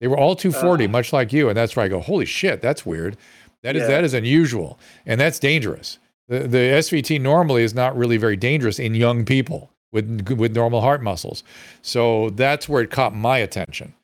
They 0.00 0.08
were 0.08 0.18
all 0.18 0.36
240, 0.36 0.84
uh, 0.84 0.88
much 0.88 1.12
like 1.12 1.32
you, 1.32 1.48
and 1.48 1.56
that's 1.56 1.76
where 1.76 1.84
I 1.84 1.88
go, 1.88 2.00
holy 2.00 2.24
shit, 2.24 2.60
that's 2.60 2.84
weird. 2.84 3.16
That 3.62 3.76
is 3.76 3.82
yeah. 3.82 3.88
that 3.88 4.04
is 4.04 4.12
unusual, 4.12 4.78
and 5.06 5.18
that's 5.18 5.38
dangerous. 5.38 5.98
The, 6.28 6.40
the 6.40 6.58
SVT 6.58 7.20
normally 7.20 7.62
is 7.62 7.74
not 7.74 7.96
really 7.96 8.16
very 8.18 8.36
dangerous 8.36 8.78
in 8.78 8.94
young 8.94 9.24
people 9.24 9.73
with 9.94 10.30
with 10.36 10.54
normal 10.54 10.82
heart 10.82 11.02
muscles. 11.02 11.42
So 11.80 12.30
that's 12.30 12.68
where 12.68 12.82
it 12.82 12.90
caught 12.90 13.14
my 13.14 13.38
attention. 13.38 13.94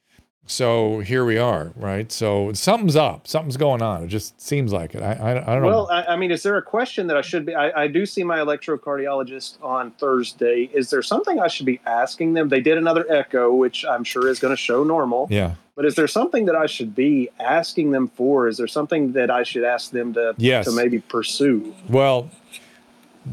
So 0.50 0.98
here 0.98 1.24
we 1.24 1.38
are, 1.38 1.72
right? 1.76 2.10
So 2.10 2.52
something's 2.54 2.96
up, 2.96 3.28
something's 3.28 3.56
going 3.56 3.82
on. 3.82 4.02
It 4.02 4.08
just 4.08 4.40
seems 4.40 4.72
like 4.72 4.96
it. 4.96 5.02
I, 5.02 5.12
I, 5.12 5.30
I 5.30 5.34
don't 5.34 5.46
well, 5.46 5.60
know. 5.60 5.68
Well, 5.68 5.90
I, 5.90 6.14
I, 6.14 6.16
mean, 6.16 6.32
is 6.32 6.42
there 6.42 6.56
a 6.56 6.62
question 6.62 7.06
that 7.06 7.16
I 7.16 7.20
should 7.20 7.46
be? 7.46 7.54
I, 7.54 7.84
I 7.84 7.86
do 7.86 8.04
see 8.04 8.24
my 8.24 8.38
electrocardiologist 8.38 9.62
on 9.62 9.92
Thursday. 9.92 10.68
Is 10.74 10.90
there 10.90 11.02
something 11.02 11.38
I 11.38 11.46
should 11.46 11.66
be 11.66 11.80
asking 11.86 12.34
them? 12.34 12.48
They 12.48 12.60
did 12.60 12.78
another 12.78 13.06
echo, 13.08 13.54
which 13.54 13.84
I'm 13.84 14.02
sure 14.02 14.28
is 14.28 14.40
going 14.40 14.52
to 14.52 14.60
show 14.60 14.82
normal. 14.82 15.28
Yeah. 15.30 15.54
But 15.76 15.84
is 15.84 15.94
there 15.94 16.08
something 16.08 16.46
that 16.46 16.56
I 16.56 16.66
should 16.66 16.96
be 16.96 17.30
asking 17.38 17.92
them 17.92 18.08
for? 18.08 18.48
Is 18.48 18.56
there 18.56 18.66
something 18.66 19.12
that 19.12 19.30
I 19.30 19.44
should 19.44 19.64
ask 19.64 19.92
them 19.92 20.12
to 20.14 20.34
yes. 20.36 20.64
to 20.64 20.72
maybe 20.72 20.98
pursue? 20.98 21.72
Well, 21.88 22.28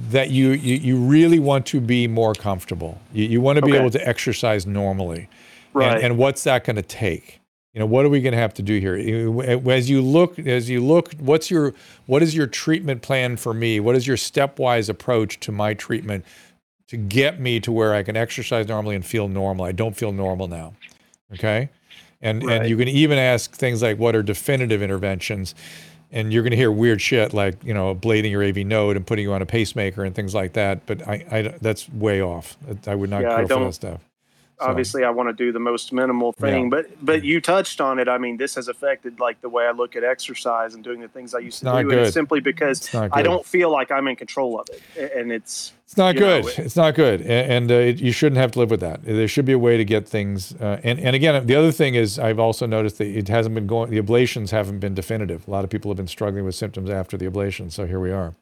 that 0.10 0.30
you, 0.32 0.50
you, 0.50 0.76
you 0.76 0.98
really 0.98 1.40
want 1.40 1.66
to 1.68 1.80
be 1.80 2.08
more 2.08 2.34
comfortable. 2.34 3.00
You, 3.14 3.26
you 3.26 3.42
want 3.42 3.58
to 3.58 3.62
be 3.62 3.72
okay. 3.72 3.80
able 3.80 3.92
to 3.92 4.08
exercise 4.08 4.66
normally. 4.66 5.30
Right. 5.74 5.96
And, 5.96 6.04
and 6.04 6.18
what's 6.18 6.44
that 6.44 6.64
going 6.66 6.76
to 6.76 6.82
take? 6.82 7.40
You 7.74 7.80
know, 7.80 7.86
what 7.86 8.06
are 8.06 8.10
we 8.10 8.22
going 8.22 8.34
to 8.34 8.40
have 8.40 8.56
to 8.56 8.64
do 8.64 8.80
here? 8.80 8.96
As 9.70 9.90
you 9.90 10.02
look, 10.02 10.40
as 10.40 10.70
you 10.70 10.84
look, 10.84 11.14
what's 11.20 11.52
your, 11.52 11.74
what 12.08 12.24
is 12.24 12.36
your 12.36 12.48
treatment 12.48 13.04
plan 13.04 13.38
for 13.38 13.54
me? 13.54 13.80
What 13.80 13.96
is 13.96 14.08
your 14.08 14.18
stepwise 14.18 14.90
approach 14.90 15.40
to 15.42 15.52
my 15.52 15.76
treatment 15.76 16.26
to 16.88 16.98
get 16.98 17.40
me 17.40 17.60
to 17.60 17.72
where 17.72 17.94
I 17.94 18.02
can 18.02 18.18
exercise 18.18 18.68
normally 18.68 18.96
and 18.96 19.06
feel 19.06 19.28
normal? 19.28 19.66
I 19.66 19.74
don't 19.74 19.96
feel 19.96 20.12
normal 20.12 20.48
now. 20.48 20.74
Okay. 21.34 21.70
And, 22.20 22.44
right. 22.44 22.62
and 22.62 22.70
you 22.70 22.78
can 22.78 22.88
even 22.88 23.20
ask 23.20 23.54
things 23.54 23.84
like, 23.84 24.00
what 24.00 24.16
are 24.16 24.24
definitive 24.24 24.82
interventions? 24.82 25.54
And 26.12 26.32
you're 26.32 26.44
going 26.44 26.52
to 26.52 26.58
hear 26.58 26.72
weird 26.72 27.02
shit 27.02 27.34
like 27.34 27.64
you 27.64 27.74
know 27.74 27.94
ablating 27.94 28.32
your 28.32 28.44
AV 28.44 28.58
node 28.58 28.96
and 28.96 29.06
putting 29.06 29.24
you 29.24 29.34
on 29.34 29.42
a 29.42 29.46
pacemaker 29.46 30.04
and 30.04 30.16
things 30.16 30.34
like 30.34 30.54
that. 30.54 30.86
But 30.86 31.08
I, 31.08 31.26
I 31.32 31.42
that's 31.62 31.90
way 31.90 32.22
off. 32.22 32.58
I 32.86 32.96
would 32.96 33.10
not 33.10 33.22
yeah, 33.22 33.44
go 33.44 33.60
for 33.60 33.66
that 33.66 33.74
stuff. 33.74 34.07
So. 34.60 34.66
Obviously, 34.66 35.04
I 35.04 35.12
want 35.12 35.30
to 35.30 35.34
do 35.34 35.52
the 35.52 35.60
most 35.60 35.94
minimal 35.94 36.32
thing, 36.32 36.64
yeah. 36.64 36.70
but 36.70 37.06
but 37.06 37.24
you 37.24 37.40
touched 37.40 37.80
on 37.80 38.00
it. 38.00 38.08
I 38.10 38.18
mean, 38.18 38.38
this 38.38 38.56
has 38.56 38.68
affected 38.68 39.20
like 39.20 39.40
the 39.42 39.50
way 39.50 39.68
I 39.68 39.72
look 39.72 39.96
at 39.96 40.04
exercise 40.04 40.74
and 40.74 40.84
doing 40.84 41.00
the 41.00 41.08
things 41.08 41.36
I 41.36 41.40
used 41.40 41.62
it's 41.62 41.72
to 41.72 41.78
do, 41.84 41.84
good. 41.84 41.98
and 41.98 42.08
it's 42.08 42.14
simply 42.16 42.40
because 42.40 42.94
I 42.96 43.22
don't 43.22 43.46
feel 43.46 43.72
like 43.72 43.92
I'm 43.92 44.08
in 44.08 44.16
control 44.16 44.60
of 44.60 44.68
it, 44.72 45.14
and 45.16 45.32
it's 45.32 45.74
it's 45.86 45.96
not 45.96 46.16
good. 46.16 46.44
Know, 46.44 46.50
it, 46.50 46.60
it's 46.60 46.76
not 46.76 46.96
good, 46.96 47.22
and, 47.22 47.52
and 47.52 47.72
uh, 47.72 47.76
it, 47.76 48.00
you 48.00 48.12
shouldn't 48.12 48.38
have 48.38 48.52
to 48.54 48.60
live 48.60 48.72
with 48.72 48.80
that. 48.80 49.04
There 49.04 49.28
should 49.28 49.46
be 49.46 49.54
a 49.54 49.60
way 49.60 49.78
to 49.78 49.86
get 49.86 50.08
things. 50.08 50.56
Uh, 50.56 50.82
and 50.84 51.00
and 51.00 51.16
again, 51.16 51.46
the 51.46 51.56
other 51.56 51.72
thing 51.72 51.94
is, 51.94 52.18
I've 52.18 52.40
also 52.40 52.66
noticed 52.66 52.98
that 52.98 53.08
it 53.08 53.28
hasn't 53.28 53.54
been 53.54 53.68
going. 53.68 53.92
The 53.92 54.02
ablations 54.02 54.50
haven't 54.50 54.80
been 54.80 54.96
definitive. 54.96 55.48
A 55.48 55.52
lot 55.52 55.66
of 55.66 55.70
people 55.70 55.92
have 55.92 55.98
been 55.98 56.08
struggling 56.08 56.46
with 56.46 56.56
symptoms 56.56 56.90
after 56.90 57.16
the 57.16 57.30
ablation. 57.30 57.72
So 57.72 57.86
here 57.86 58.00
we 58.00 58.12
are, 58.12 58.34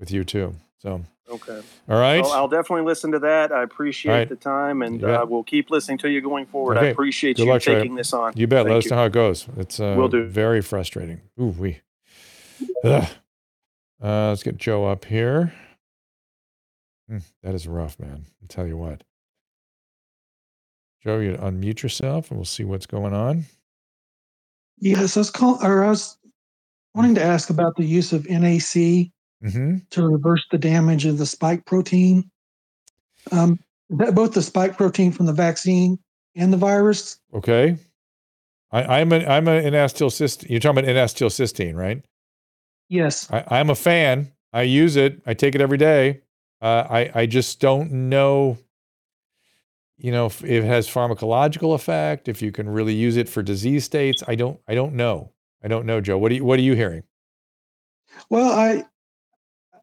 with 0.00 0.10
you 0.10 0.24
too. 0.24 0.54
So 0.78 1.04
okay, 1.28 1.60
all 1.88 1.98
right. 1.98 2.22
Well, 2.22 2.32
I'll 2.32 2.48
definitely 2.48 2.86
listen 2.86 3.12
to 3.12 3.18
that. 3.20 3.52
I 3.52 3.62
appreciate 3.62 4.12
right. 4.12 4.28
the 4.28 4.36
time, 4.36 4.82
and 4.82 5.02
uh, 5.02 5.26
we'll 5.28 5.42
keep 5.42 5.70
listening 5.70 5.98
to 5.98 6.10
you 6.10 6.20
going 6.20 6.46
forward. 6.46 6.76
Okay. 6.76 6.86
I 6.86 6.90
appreciate 6.90 7.36
Good 7.36 7.46
you 7.46 7.52
luck, 7.52 7.62
taking 7.62 7.94
this 7.96 8.12
on. 8.12 8.32
You 8.36 8.46
bet. 8.46 8.66
Thank 8.66 8.68
Let 8.68 8.74
you. 8.74 8.78
us 8.78 8.90
know 8.90 8.96
how 8.96 9.04
it 9.06 9.12
goes. 9.12 9.46
It's 9.56 9.80
uh, 9.80 9.94
will 9.96 10.08
do. 10.08 10.24
Very 10.26 10.62
frustrating. 10.62 11.20
Ooh, 11.40 11.46
we. 11.46 11.80
Uh, 14.00 14.28
let's 14.28 14.44
get 14.44 14.56
Joe 14.56 14.86
up 14.86 15.04
here. 15.04 15.52
Mm, 17.10 17.22
that 17.42 17.52
is 17.52 17.66
rough, 17.66 17.98
man. 17.98 18.24
I'll 18.40 18.48
tell 18.48 18.64
you 18.64 18.76
what. 18.76 19.02
Joe, 21.02 21.18
you 21.18 21.32
unmute 21.32 21.82
yourself 21.82 22.30
and 22.30 22.38
we'll 22.38 22.44
see 22.44 22.62
what's 22.62 22.86
going 22.86 23.12
on. 23.12 23.46
Yes, 24.78 25.16
I 25.16 25.20
was 25.20 25.30
call, 25.30 25.58
or 25.64 25.84
I 25.84 25.90
was 25.90 26.16
wanting 26.94 27.16
to 27.16 27.22
ask 27.22 27.50
about 27.50 27.74
the 27.74 27.84
use 27.84 28.12
of 28.12 28.28
NAC 28.30 29.10
mm-hmm. 29.44 29.76
to 29.90 30.08
reverse 30.08 30.44
the 30.50 30.58
damage 30.58 31.06
of 31.06 31.18
the 31.18 31.26
spike 31.26 31.64
protein. 31.64 32.30
Um, 33.32 33.58
both 33.90 34.34
the 34.34 34.42
spike 34.42 34.76
protein 34.76 35.12
from 35.12 35.26
the 35.26 35.32
vaccine 35.32 35.98
and 36.36 36.52
the 36.52 36.56
virus. 36.56 37.18
Okay. 37.34 37.76
I, 38.70 39.00
am 39.00 39.12
an 39.12 39.26
I'm 39.28 39.48
an 39.48 39.64
N-acetylcysteine. 39.64 40.50
You're 40.50 40.60
talking 40.60 40.78
about 40.78 40.90
N-acetylcysteine, 40.90 41.74
right? 41.74 42.04
Yes. 42.88 43.30
I, 43.30 43.44
I'm 43.48 43.70
a 43.70 43.74
fan. 43.74 44.30
I 44.52 44.62
use 44.62 44.96
it. 44.96 45.22
I 45.26 45.34
take 45.34 45.54
it 45.54 45.60
every 45.60 45.78
day. 45.78 46.20
Uh, 46.60 46.84
I 46.88 47.10
I 47.14 47.26
just 47.26 47.60
don't 47.60 47.90
know. 48.10 48.58
you 49.98 50.12
know, 50.12 50.26
if 50.26 50.44
it 50.44 50.64
has 50.64 50.88
pharmacological 50.88 51.74
effect, 51.74 52.28
if 52.28 52.40
you 52.40 52.52
can 52.52 52.68
really 52.68 52.94
use 52.94 53.16
it 53.16 53.28
for 53.28 53.42
disease 53.42 53.84
states. 53.84 54.22
I 54.28 54.36
don't, 54.36 54.60
I 54.68 54.74
don't 54.74 54.94
know. 54.94 55.32
I 55.62 55.68
don't 55.68 55.86
know, 55.86 56.00
Joe. 56.00 56.16
What 56.18 56.30
are 56.30 56.36
you, 56.36 56.44
what 56.44 56.58
are 56.58 56.62
you 56.62 56.74
hearing? 56.74 57.02
Well, 58.30 58.52
I, 58.52 58.84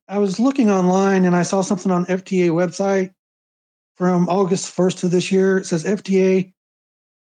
I 0.08 0.20
was 0.20 0.40
looking 0.40 0.70
online 0.70 1.26
and 1.26 1.36
I 1.36 1.44
saw 1.44 1.62
something 1.62 1.92
on 1.92 2.06
FDA 2.06 2.50
website 2.50 3.12
from 3.96 4.30
August 4.30 4.76
1st 4.76 5.06
of 5.06 5.12
this 5.12 5.32
year. 5.32 5.58
It 5.58 5.66
says 5.66 5.84
FDA 5.84 6.54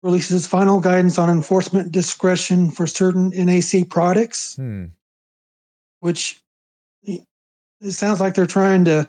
releases 0.02 0.46
final 0.46 0.80
guidance 0.80 1.18
on 1.18 1.30
enforcement 1.30 1.92
discretion 1.92 2.70
for 2.70 2.86
certain 2.86 3.30
NAC 3.30 3.88
products, 3.88 4.56
hmm. 4.56 4.86
which 6.00 6.40
it 7.82 7.92
sounds 7.92 8.20
like 8.20 8.34
they're 8.34 8.46
trying 8.46 8.84
to 8.84 9.08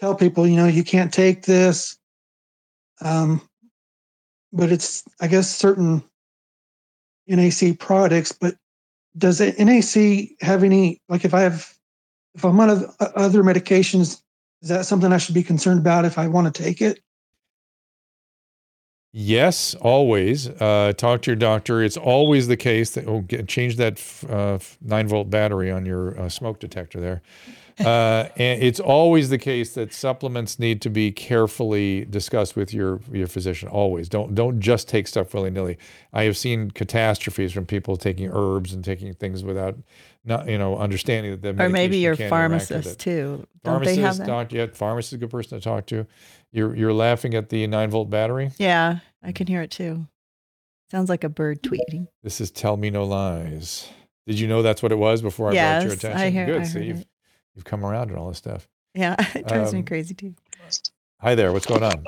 tell 0.00 0.14
people, 0.14 0.46
you 0.46 0.56
know, 0.56 0.66
you 0.66 0.84
can't 0.84 1.12
take 1.12 1.44
this. 1.44 1.96
Um, 3.00 3.40
but 4.52 4.72
it's, 4.72 5.04
I 5.20 5.28
guess, 5.28 5.54
certain 5.54 6.02
NAC 7.28 7.78
products. 7.78 8.32
But 8.32 8.56
does 9.16 9.40
NAC 9.40 10.30
have 10.40 10.64
any, 10.64 11.00
like 11.08 11.24
if 11.24 11.34
I 11.34 11.42
have, 11.42 11.72
if 12.38 12.44
I'm 12.44 12.60
on 12.60 12.70
other 13.16 13.42
medications, 13.42 14.22
is 14.62 14.68
that 14.68 14.86
something 14.86 15.12
I 15.12 15.18
should 15.18 15.34
be 15.34 15.42
concerned 15.42 15.80
about 15.80 16.04
if 16.04 16.18
I 16.18 16.28
want 16.28 16.54
to 16.54 16.62
take 16.62 16.80
it? 16.80 17.00
Yes, 19.12 19.74
always. 19.74 20.48
Uh, 20.48 20.92
talk 20.96 21.22
to 21.22 21.32
your 21.32 21.36
doctor. 21.36 21.82
It's 21.82 21.96
always 21.96 22.46
the 22.46 22.56
case 22.56 22.92
that 22.92 23.08
oh, 23.08 23.22
get, 23.22 23.48
change 23.48 23.74
that 23.76 24.00
uh, 24.30 24.58
nine 24.80 25.08
volt 25.08 25.30
battery 25.30 25.72
on 25.72 25.84
your 25.84 26.18
uh, 26.20 26.28
smoke 26.28 26.60
detector 26.60 27.00
there. 27.00 27.22
Uh, 27.80 28.28
and 28.36 28.62
it's 28.62 28.80
always 28.80 29.30
the 29.30 29.38
case 29.38 29.74
that 29.74 29.92
supplements 29.92 30.58
need 30.58 30.82
to 30.82 30.90
be 30.90 31.12
carefully 31.12 32.04
discussed 32.06 32.56
with 32.56 32.74
your 32.74 33.00
your 33.12 33.28
physician. 33.28 33.68
Always 33.68 34.08
don't 34.08 34.34
don't 34.34 34.60
just 34.60 34.88
take 34.88 35.06
stuff 35.06 35.32
willy 35.32 35.50
nilly. 35.50 35.78
I 36.12 36.24
have 36.24 36.36
seen 36.36 36.70
catastrophes 36.70 37.52
from 37.52 37.66
people 37.66 37.96
taking 37.96 38.30
herbs 38.32 38.72
and 38.72 38.84
taking 38.84 39.12
things 39.14 39.44
without 39.44 39.76
not 40.24 40.48
you 40.48 40.58
know 40.58 40.76
understanding 40.76 41.32
that 41.32 41.56
the 41.56 41.64
or 41.64 41.68
maybe 41.68 41.98
your 41.98 42.16
pharmacist 42.16 43.00
too. 43.00 43.46
Don't 43.64 43.74
pharmacist, 43.74 43.96
they 43.96 44.02
have 44.02 44.18
that? 44.18 44.26
Doc, 44.26 44.52
yeah, 44.52 44.66
pharmacist 44.72 45.12
is 45.12 45.16
a 45.16 45.18
good 45.18 45.30
person 45.30 45.58
to 45.58 45.64
talk 45.64 45.86
to. 45.86 46.06
You're 46.52 46.74
you're 46.74 46.92
laughing 46.92 47.34
at 47.34 47.48
the 47.48 47.66
nine 47.66 47.90
volt 47.90 48.10
battery. 48.10 48.50
Yeah, 48.58 48.98
I 49.22 49.32
can 49.32 49.46
hear 49.46 49.62
it 49.62 49.70
too. 49.70 50.06
Sounds 50.90 51.08
like 51.10 51.24
a 51.24 51.28
bird 51.28 51.62
tweeting. 51.62 52.08
This 52.22 52.40
is 52.40 52.50
tell 52.50 52.76
me 52.76 52.90
no 52.90 53.04
lies. 53.04 53.88
Did 54.26 54.38
you 54.38 54.48
know 54.48 54.62
that's 54.62 54.82
what 54.82 54.92
it 54.92 54.98
was 54.98 55.22
before 55.22 55.50
I 55.50 55.52
yes, 55.54 55.82
brought 55.82 55.84
your 55.84 55.94
attention? 55.94 56.20
I 56.20 56.30
hear, 56.30 56.46
Good. 56.46 56.62
I 56.62 56.66
heard 56.66 56.84
you've, 56.84 57.00
it. 57.00 57.08
you've 57.54 57.64
come 57.64 57.84
around 57.84 58.10
and 58.10 58.18
all 58.18 58.28
this 58.28 58.38
stuff. 58.38 58.68
Yeah, 58.94 59.16
it 59.34 59.46
drives 59.46 59.72
me 59.72 59.80
Um, 59.80 59.84
crazy 59.86 60.14
too. 60.14 60.34
Hi 61.20 61.34
there. 61.34 61.52
What's 61.52 61.66
going 61.66 61.82
on? 61.82 62.04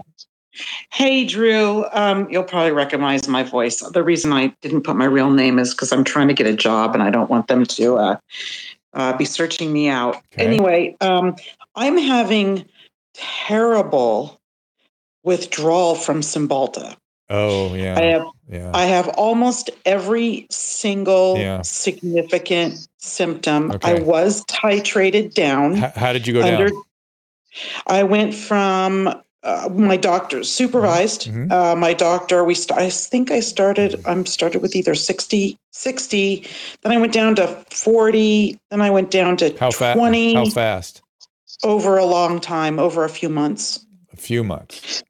Hey, 0.93 1.25
Drew. 1.25 1.87
Um, 1.93 2.29
you'll 2.31 2.45
probably 2.45 2.73
recognize 2.73 3.29
my 3.29 3.43
voice. 3.43 3.81
The 3.81 4.03
reason 4.03 4.33
I 4.33 4.49
didn't 4.61 4.83
put 4.83 4.97
my 4.97 5.05
real 5.05 5.31
name 5.31 5.59
is 5.59 5.73
because 5.73 5.93
I'm 5.93 6.05
trying 6.05 6.29
to 6.29 6.35
get 6.35 6.47
a 6.47 6.55
job 6.55 6.95
and 6.95 7.03
I 7.03 7.11
don't 7.11 7.31
want 7.31 7.47
them 7.47 7.65
to 7.65 7.97
uh, 7.97 8.17
uh, 8.95 9.17
be 9.17 9.25
searching 9.25 9.73
me 9.73 9.89
out. 9.89 10.23
Anyway, 10.37 10.97
um, 11.01 11.37
I'm 11.77 11.97
having 11.97 12.67
terrible 13.15 14.41
withdrawal 15.23 15.95
from 15.95 16.21
Cymbalta. 16.21 16.97
Oh 17.29 17.75
yeah. 17.75 17.97
I 17.97 18.03
have 18.03 18.27
yeah. 18.51 18.71
I 18.75 18.85
have 18.87 19.09
almost 19.11 19.71
every 19.87 20.49
single 20.51 21.39
Yeah. 21.39 21.63
significant 21.63 22.89
symptom. 22.99 23.71
Okay. 23.71 23.93
I 23.93 24.03
was 24.03 24.45
titrated 24.47 25.35
down. 25.35 25.77
How, 25.77 25.93
how 25.95 26.13
did 26.13 26.27
you 26.27 26.33
go 26.33 26.43
down? 26.43 26.73
I 27.87 28.03
went 28.03 28.35
from 28.35 29.15
uh, 29.43 29.69
my 29.73 29.97
doctor's 29.97 30.51
supervised. 30.51 31.27
Mm-hmm. 31.29 31.51
Uh, 31.51 31.75
my 31.75 31.95
doctor, 31.95 32.45
we 32.45 32.55
st- 32.55 32.79
I 32.79 32.91
think 32.91 33.31
I 33.31 33.41
started. 33.41 34.01
I'm 34.07 34.27
started 34.27 34.61
with 34.61 34.77
either 34.77 34.95
60, 34.95 35.57
60. 35.71 36.47
Then 36.83 36.93
I 36.93 36.99
went 36.99 37.13
down 37.13 37.35
to 37.37 37.47
40. 37.71 38.59
Then 38.71 38.81
I 38.83 38.91
went 38.91 39.11
down 39.11 39.37
to 39.39 39.57
How 39.59 39.71
fast? 39.71 39.97
20 39.99 40.35
How 40.35 40.45
fast? 40.47 41.03
over 41.65 41.97
a 41.97 42.05
long 42.05 42.41
time, 42.41 42.79
over 42.79 43.05
a 43.05 43.09
few 43.09 43.29
months. 43.29 43.85
A 44.13 44.17
few 44.17 44.45
months. 44.45 45.03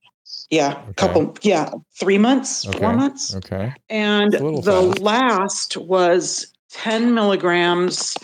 Yeah, 0.50 0.80
a 0.88 0.94
couple. 0.94 1.36
Yeah, 1.42 1.70
three 1.98 2.18
months, 2.18 2.66
Okay. 2.66 2.78
four 2.78 2.92
months. 2.92 3.34
Okay. 3.36 3.72
And 3.88 4.34
It's 4.34 4.40
a 4.40 4.44
little 4.44 4.62
the 4.62 4.92
fast. 4.94 5.00
last 5.00 5.76
was 5.76 6.52
10 6.72 7.14
milligrams 7.14 8.16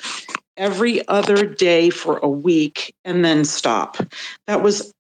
every 0.57 1.07
other 1.09 1.45
day 1.47 1.91
for 1.91 2.19
a 2.19 2.29
week 2.29 2.95
and 3.05 3.25
then 3.25 3.45
stop. 3.45 3.99
That 4.49 4.63
was 4.63 4.93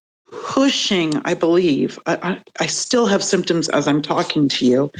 pushing, 0.44 1.20
I 1.24 1.34
believe. 1.34 1.98
I, 2.06 2.16
I, 2.22 2.42
I 2.60 2.66
still 2.66 3.06
have 3.06 3.22
symptoms 3.22 3.68
as 3.70 3.86
I'm 3.88 4.02
talking 4.02 4.48
to 4.48 4.66
you. 4.66 4.92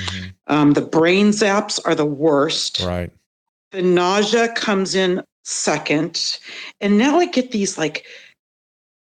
Um, 0.46 0.72
the 0.72 0.80
brain 0.80 1.28
zaps 1.30 1.80
are 1.84 1.94
the 1.94 2.06
worst. 2.06 2.80
Right. 2.80 3.10
The 3.72 3.82
nausea 3.82 4.48
comes 4.54 4.94
in 4.94 5.22
second. 5.44 6.38
And 6.80 6.98
now 6.98 7.18
I 7.18 7.26
get 7.26 7.50
these 7.52 7.78
like, 7.78 8.04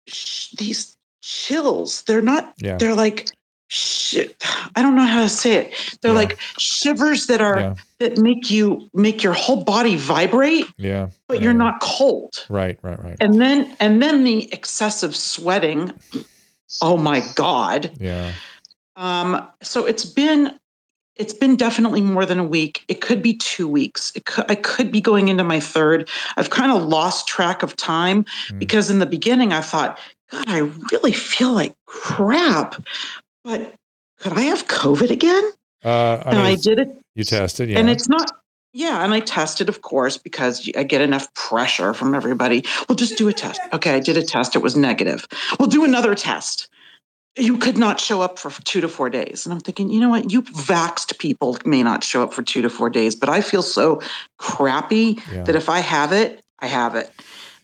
sh- 0.07 0.51
these 0.57 0.95
chills. 1.21 2.03
They're 2.03 2.21
not, 2.21 2.53
Yeah. 2.57 2.77
they're 2.77 2.95
like, 2.95 3.29
shit. 3.67 4.35
I 4.75 4.81
don't 4.81 4.95
know 4.95 5.05
how 5.05 5.21
to 5.23 5.29
say 5.29 5.55
it. 5.55 5.97
They're 6.01 6.13
like 6.13 6.37
shivers 6.57 7.27
that 7.27 7.41
are, 7.41 7.59
Yeah. 7.59 7.75
that 7.99 8.17
make 8.17 8.51
you, 8.51 8.89
make 8.93 9.23
your 9.23 9.33
whole 9.33 9.63
body 9.63 9.95
vibrate, 9.95 10.67
Yeah. 10.77 11.09
but 11.27 11.41
you're 11.41 11.53
not 11.53 11.79
cold. 11.81 12.45
Right. 12.49 12.77
Right. 12.81 13.01
Right. 13.03 13.17
And 13.19 13.41
then, 13.41 13.75
and 13.79 14.01
then 14.01 14.23
the 14.23 14.51
excessive 14.53 15.15
sweating. 15.15 15.93
Oh 16.81 16.97
my 16.97 17.21
God. 17.35 17.91
Yeah. 17.99 18.31
Um, 18.95 19.47
so 19.61 19.85
it's 19.85 20.05
been 20.05 20.57
it's 21.17 21.33
been 21.33 21.55
definitely 21.55 22.01
more 22.01 22.25
than 22.25 22.39
a 22.39 22.43
week. 22.43 22.83
It 22.89 22.99
could 22.99 23.21
be 23.21 23.35
two 23.35 23.69
weeks. 23.69 24.11
It 24.15 24.25
could, 24.25 24.51
I 24.51 24.55
could 24.55 24.91
be 24.91 24.99
going 24.99 25.29
into 25.29 25.45
my 25.45 25.61
third. 25.61 26.09
I've 26.35 26.49
kind 26.49 26.73
of 26.73 26.83
lost 26.83 27.25
track 27.25 27.63
of 27.63 27.73
time 27.77 28.25
because 28.57 28.89
in 28.89 28.99
the 28.99 29.05
beginning 29.05 29.53
I 29.53 29.61
thought, 29.61 29.97
God, 30.29 30.43
I 30.49 30.69
really 30.91 31.13
feel 31.13 31.53
like 31.53 31.73
crap. 31.85 32.75
But 33.45 33.75
could 34.19 34.33
I 34.33 34.41
have 34.41 34.67
COVID 34.67 35.11
again? 35.11 35.51
Uh, 35.83 36.21
I 36.25 36.29
and 36.31 36.37
mean, 36.37 36.45
I 36.47 36.55
did 36.55 36.79
it. 36.79 36.89
You 37.13 37.23
tested. 37.23 37.69
Yeah. 37.69 37.79
And 37.79 37.89
it's 37.89 38.09
not, 38.09 38.31
yeah. 38.73 39.03
And 39.03 39.13
I 39.13 39.19
tested, 39.19 39.69
of 39.69 39.81
course, 39.83 40.17
because 40.17 40.69
I 40.75 40.83
get 40.83 40.99
enough 41.01 41.31
pressure 41.35 41.93
from 41.93 42.15
everybody. 42.15 42.65
Well, 42.89 42.95
just 42.95 43.17
do 43.17 43.27
a 43.27 43.33
test. 43.33 43.61
Okay, 43.71 43.93
I 43.93 43.99
did 43.99 44.17
a 44.17 44.23
test. 44.23 44.55
It 44.55 44.63
was 44.63 44.75
negative. 44.75 45.27
We'll 45.59 45.69
do 45.69 45.85
another 45.85 46.15
test. 46.15 46.67
You 47.37 47.57
could 47.57 47.77
not 47.77 47.99
show 47.99 48.21
up 48.21 48.39
for 48.39 48.49
two 48.63 48.81
to 48.81 48.87
four 48.87 49.09
days. 49.09 49.45
And 49.45 49.53
I'm 49.53 49.59
thinking, 49.59 49.89
you 49.91 49.99
know 49.99 50.09
what? 50.09 50.31
You 50.31 50.41
vaxxed 50.41 51.19
people 51.19 51.57
may 51.65 51.83
not 51.83 52.03
show 52.03 52.23
up 52.23 52.33
for 52.33 52.41
two 52.41 52.61
to 52.63 52.69
four 52.69 52.89
days, 52.89 53.13
but 53.15 53.29
I 53.29 53.41
feel 53.41 53.61
so 53.61 54.01
crappy 54.39 55.19
Yeah. 55.31 55.43
that 55.43 55.55
if 55.55 55.69
I 55.69 55.79
have 55.81 56.11
it, 56.13 56.41
I 56.59 56.67
have 56.67 56.95
it. 56.95 57.11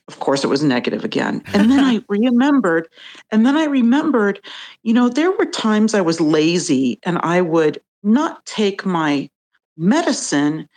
Of 0.07 0.19
course, 0.19 0.44
it 0.44 0.48
was 0.48 0.64
negative 0.64 1.03
again. 1.03 1.44
And 1.53 1.72
then 1.72 1.80
I 1.80 2.02
remembered, 2.10 2.88
and 3.32 3.45
then 3.45 3.56
I 3.57 3.65
remembered, 3.65 4.40
you 4.84 4.94
know, 4.94 5.10
there 5.10 5.32
were 5.32 5.45
times 5.45 5.94
I 5.94 6.02
was 6.02 6.19
lazy 6.19 6.99
and 7.03 7.18
I 7.19 7.41
would 7.41 7.82
not 8.03 8.45
take 8.45 8.86
my 8.86 9.30
medicine, 9.78 10.68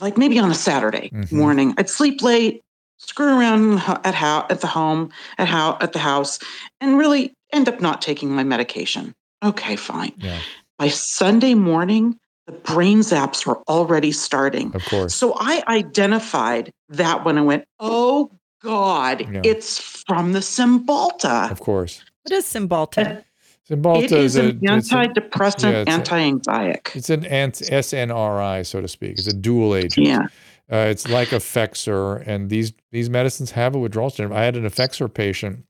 like 0.00 0.16
maybe 0.18 0.38
on 0.38 0.50
a 0.50 0.54
Saturday 0.54 1.10
mm-hmm. 1.12 1.36
morning. 1.36 1.74
I'd 1.78 1.90
sleep 1.90 2.22
late, 2.22 2.62
screw 2.98 3.38
around 3.38 3.82
at 4.04 4.14
how 4.14 4.46
at 4.50 4.60
the 4.60 4.66
home 4.66 5.10
at 5.38 5.48
how 5.48 5.78
at 5.80 5.92
the 5.92 5.98
house, 5.98 6.38
and 6.80 6.98
really 6.98 7.34
end 7.52 7.68
up 7.68 7.80
not 7.80 8.02
taking 8.02 8.30
my 8.30 8.44
medication. 8.44 9.14
Okay, 9.44 9.76
fine. 9.76 10.12
Yeah. 10.18 10.40
By 10.78 10.88
Sunday 10.88 11.54
morning, 11.54 12.18
the 12.46 12.52
brain 12.52 13.00
zaps 13.00 13.44
were 13.46 13.60
already 13.68 14.12
starting. 14.12 14.74
Of 14.74 14.84
course. 14.86 15.14
So 15.14 15.34
I 15.38 15.62
identified 15.68 16.72
that 16.88 17.24
when 17.24 17.38
I 17.38 17.42
went, 17.42 17.64
oh 17.80 18.30
God, 18.66 19.20
Yeah. 19.32 19.40
it's 19.44 19.78
from 20.06 20.32
the 20.32 20.40
Cymbalta. 20.40 21.50
Of 21.50 21.60
course. 21.60 22.02
What 22.22 22.32
is 22.36 22.44
Cymbalta? 22.44 23.22
Cymbalta 23.70 24.02
It 24.04 24.12
is 24.12 24.36
a- 24.36 24.42
an 24.50 24.60
it's 24.62 24.92
a- 24.92 24.94
antidepressant, 24.96 25.72
yeah, 25.72 25.80
it's 25.82 25.90
anti-anxiety. 25.90 26.80
It's 26.94 27.10
an 27.10 27.24
ant- 27.26 27.62
SNRI, 27.62 28.62
so 28.64 28.80
to 28.80 28.88
speak. 28.88 29.12
It's 29.18 29.26
a 29.26 29.32
dual 29.32 29.74
agent. 29.74 30.06
Yeah. 30.06 30.26
Uh, 30.70 30.86
it's 30.88 31.08
like 31.08 31.28
Effexor, 31.28 32.22
and 32.26 32.50
these 32.50 32.72
these 32.92 33.08
medicines 33.08 33.52
have 33.52 33.74
a 33.74 33.78
withdrawal 33.78 34.10
syndrome. 34.10 34.36
I 34.38 34.44
had 34.44 34.56
an 34.56 34.64
Effexor 34.64 35.12
patient. 35.12 35.64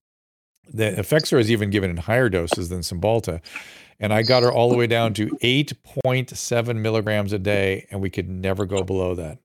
The 0.72 0.92
Effexor 0.92 1.38
is 1.38 1.50
even 1.50 1.70
given 1.70 1.90
in 1.90 1.96
higher 1.98 2.28
doses 2.30 2.70
than 2.70 2.80
Cymbalta, 2.80 3.40
and 4.00 4.12
I 4.12 4.22
got 4.22 4.42
her 4.42 4.50
all 4.52 4.68
the 4.70 4.76
way 4.76 4.86
down 4.86 5.12
to 5.14 5.28
8.7 5.42 6.76
milligrams 6.82 7.32
a 7.32 7.38
day, 7.38 7.86
and 7.90 8.00
we 8.00 8.10
could 8.10 8.28
never 8.28 8.64
go 8.66 8.82
below 8.82 9.14
that. 9.14 9.38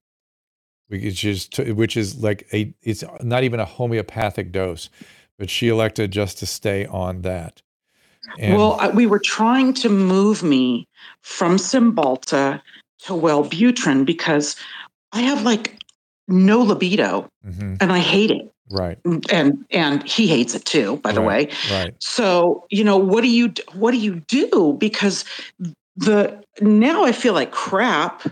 We 0.92 1.00
could 1.00 1.16
just, 1.16 1.58
which 1.58 1.96
is 1.96 2.22
like 2.22 2.48
a, 2.54 2.74
it's 2.84 3.04
not 3.22 3.44
even 3.44 3.62
a 3.62 3.66
homeopathic 3.66 4.52
dose, 4.52 4.90
but 5.40 5.50
she 5.50 5.70
elected 5.70 6.12
just 6.12 6.38
to 6.40 6.46
stay 6.46 6.86
on 6.86 7.22
that. 7.22 7.62
And 8.38 8.58
well, 8.58 8.92
we 8.94 9.08
were 9.08 9.20
trying 9.20 9.74
to 9.76 9.90
move 9.90 10.44
me 10.44 10.88
from 11.22 11.56
Cymbalta 11.56 12.62
to 13.04 13.14
Wellbutrin 13.14 14.06
because 14.06 14.58
I 15.14 15.22
have 15.22 15.44
like 15.44 15.80
no 16.28 16.60
libido 16.60 17.28
Mhm. 17.48 17.78
and 17.80 17.92
I 17.92 18.00
hate 18.00 18.32
it. 18.32 18.52
Right. 18.70 19.00
And 19.06 19.66
and 19.72 20.04
he 20.04 20.28
hates 20.28 20.56
it 20.56 20.66
too, 20.66 20.98
by 20.98 21.12
the 21.12 21.22
Right, 21.22 21.50
way. 21.50 21.56
right. 21.72 21.94
So, 22.00 22.66
you 22.70 22.84
know, 22.84 22.98
what 22.98 23.22
do 23.22 23.30
you 23.30 23.54
what 23.74 23.92
do 23.92 23.98
you 23.98 24.22
do 24.28 24.78
because 24.80 25.26
the 25.96 26.42
now 26.62 27.04
I 27.04 27.12
feel 27.12 27.34
like 27.34 27.52
crap 27.52 28.24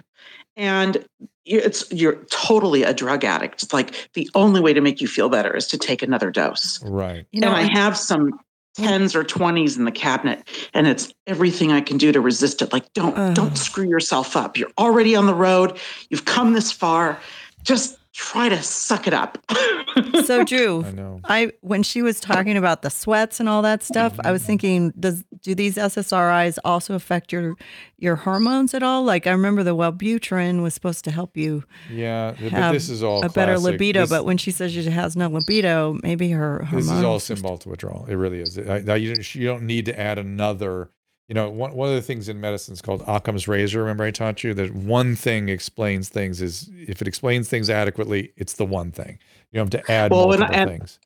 and 0.56 1.04
it's 1.46 1.92
you're 1.92 2.16
totally 2.32 2.84
a 2.84 2.94
drug 2.94 3.24
addict. 3.24 3.64
It's 3.64 3.74
like 3.74 4.10
the 4.14 4.30
only 4.36 4.62
way 4.62 4.74
to 4.74 4.82
make 4.82 5.02
you 5.02 5.08
feel 5.08 5.30
better 5.30 5.56
is 5.56 5.68
to 5.68 5.78
take 5.78 6.02
another 6.02 6.32
dose. 6.32 6.84
Right. 6.84 7.26
You 7.32 7.42
know, 7.42 7.48
and 7.50 7.58
I 7.58 7.62
I- 7.62 7.80
have 7.80 7.98
some 7.98 8.40
tens 8.76 9.16
or 9.16 9.24
twenties 9.24 9.78
in 9.78 9.86
the 9.86 9.92
cabinet, 9.92 10.48
and 10.74 10.88
it's 10.88 11.14
everything 11.28 11.72
I 11.72 11.82
can 11.82 11.98
do 11.98 12.12
to 12.12 12.22
resist 12.22 12.62
it. 12.62 12.72
Like, 12.72 12.92
don't 12.94 13.34
don't 13.34 13.58
screw 13.58 13.88
yourself 13.88 14.36
up. 14.38 14.58
You're 14.58 14.72
already 14.78 15.16
on 15.16 15.26
the 15.26 15.36
road. 15.36 15.78
You've 16.10 16.26
come 16.26 16.54
this 16.54 16.72
far. 16.72 17.20
Just 17.64 17.99
try 18.14 18.50
to 18.50 18.62
suck 18.62 19.08
it 19.08 19.14
up. 19.14 19.38
so 20.26 20.44
Drew, 20.44 20.84
I 20.84 20.92
know. 20.92 21.20
I 21.24 21.52
when 21.62 21.84
she 21.84 22.02
was 22.02 22.20
talking 22.20 22.58
about 22.58 22.82
the 22.82 22.90
sweats 22.90 23.40
and 23.40 23.48
all 23.48 23.62
that 23.62 23.84
stuff, 23.84 24.20
I 24.24 24.32
was 24.32 24.42
mm-hmm. 24.42 24.48
thinking, 24.48 24.94
does 25.00 25.24
do 25.42 25.56
these 25.56 25.76
SSRIs 25.76 26.58
also 26.66 26.96
affect 26.96 27.32
your 27.32 27.56
your 27.98 28.16
hormones 28.16 28.74
at 28.74 28.84
all? 28.84 29.04
Like 29.04 29.28
I 29.28 29.32
remember 29.32 29.64
the 29.64 29.76
Wellbutrin 29.76 30.62
was 30.62 30.74
supposed 30.74 31.04
to 31.06 31.12
help 31.12 31.38
you 31.38 31.64
Yeah, 31.92 32.36
but 32.40 32.72
this 32.72 32.90
is 32.90 33.04
all 33.04 33.24
a 33.24 33.30
better 33.30 33.58
libido, 33.58 34.02
This- 34.02 34.10
but 34.10 34.26
when 34.26 34.38
she 34.38 34.52
says 34.52 34.74
she 34.74 34.84
has 34.84 35.16
no 35.16 35.28
libido, 35.30 35.98
maybe 36.04 36.32
her 36.32 36.68
This 36.72 36.86
is 36.86 36.92
all 36.92 37.20
hormones. 37.20 37.24
Cymbalta 37.30 37.68
withdrawal. 37.68 38.06
It 38.06 38.16
really 38.16 38.42
is. 38.42 38.58
I, 38.58 38.84
I- 38.88 38.96
you, 38.96 39.16
you 39.34 39.48
don't 39.48 39.64
need 39.64 39.86
to 39.86 40.00
add 40.00 40.18
another. 40.18 40.92
You 41.30 41.36
know, 41.36 41.48
one, 41.50 41.74
one 41.76 41.88
of 41.90 41.94
the 41.96 42.02
things 42.02 42.28
in 42.28 42.42
medicine 42.42 42.74
is 42.74 42.82
called 42.82 43.04
Occam's 43.08 43.48
razor. 43.48 43.82
Remember, 43.82 44.04
I 44.04 44.10
taught 44.10 44.44
you 44.44 44.56
that 44.56 44.74
one 44.74 45.16
thing 45.16 45.48
explains 45.48 46.10
things. 46.10 46.42
Is 46.42 46.70
if 46.88 47.02
it 47.04 47.08
explains 47.08 47.48
things 47.48 47.70
adequately, 47.70 48.34
it's 48.36 48.54
the 48.54 48.66
one 48.66 48.92
thing. 48.92 49.20
You 49.52 49.60
don't 49.60 49.72
have 49.72 49.84
to 49.86 49.92
add 49.92 50.12
Well, 50.12 50.28
multiple 50.28 50.54
and- 50.56 50.70
things. 50.72 51.00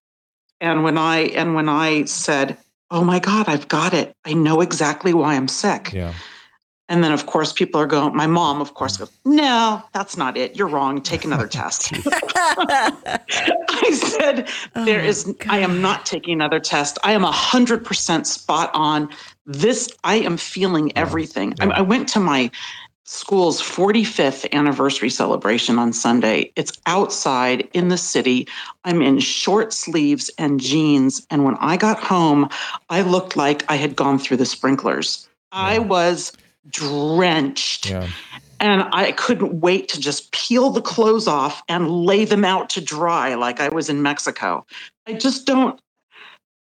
and 0.62 0.84
when 0.86 0.98
I 0.98 1.24
and 1.36 1.56
when 1.56 1.68
I 1.68 2.06
said, 2.06 2.58
"Oh 2.90 3.04
my 3.04 3.20
God, 3.20 3.50
I've 3.50 3.68
got 3.68 3.94
it. 3.94 4.16
I 4.24 4.32
know 4.34 4.62
exactly 4.62 5.14
why 5.14 5.36
I'm 5.36 5.50
sick." 5.50 5.91
Yeah. 5.91 6.14
And 6.94 7.03
then, 7.03 7.11
of 7.11 7.26
course, 7.26 7.52
people 7.52 7.82
are 7.82 7.88
going. 7.88 8.15
My 8.15 8.28
mom, 8.28 8.61
of 8.61 8.76
course, 8.76 8.98
goes, 8.98 9.10
"No, 9.26 9.82
that's 9.94 10.15
not 10.15 10.38
it. 10.38 10.56
You're 10.56 10.68
wrong. 10.68 11.02
Take 11.02 11.26
another 11.26 11.48
test." 11.48 11.91
I 12.06 13.99
said, 13.99 14.48
oh 14.76 14.86
"There 14.86 14.99
is. 14.99 15.34
I 15.49 15.57
am 15.57 15.82
not 15.82 16.06
taking 16.06 16.34
another 16.34 16.60
test. 16.60 16.99
I 17.03 17.14
am 17.14 17.24
hundred 17.24 17.84
percent 17.84 18.28
spot 18.28 18.70
on. 18.76 19.10
This. 19.48 19.90
I 20.03 20.18
am 20.18 20.38
feeling 20.38 20.95
everything. 20.95 21.56
I, 21.60 21.65
I 21.65 21.82
went 21.82 22.10
to 22.10 22.20
my 22.20 22.52
school's 23.06 23.60
45th 23.60 24.52
anniversary 24.53 25.10
celebration 25.10 25.80
on 25.80 25.94
Sunday. 25.94 26.52
It's 26.56 26.74
outside 26.86 27.68
in 27.74 27.88
the 27.88 27.98
city. 27.98 28.48
I'm 28.86 29.02
in 29.02 29.18
short 29.18 29.74
sleeves 29.74 30.30
and 30.38 30.60
jeans. 30.60 31.26
And 31.32 31.44
when 31.44 31.56
I 31.56 31.76
got 31.76 31.99
home, 31.99 32.49
I 32.91 33.02
looked 33.02 33.36
like 33.36 33.65
I 33.68 33.78
had 33.78 33.95
gone 33.95 34.20
through 34.20 34.38
the 34.38 34.45
sprinklers. 34.45 35.28
I 35.52 35.80
was 35.80 36.32
drenched. 36.69 37.90
Yeah. 37.90 38.07
And 38.60 38.85
I 38.94 39.11
couldn't 39.11 39.60
wait 39.60 39.90
to 39.90 39.99
just 39.99 40.31
peel 40.31 40.69
the 40.69 40.81
clothes 40.81 41.27
off 41.27 41.61
and 41.68 41.90
lay 41.90 42.23
them 42.23 42.45
out 42.45 42.69
to 42.72 42.81
dry 42.81 43.35
like 43.35 43.60
I 43.60 43.69
was 43.69 43.90
in 43.90 44.02
Mexico. 44.02 44.65
I 45.06 45.14
just 45.14 45.45
don't, 45.45 45.80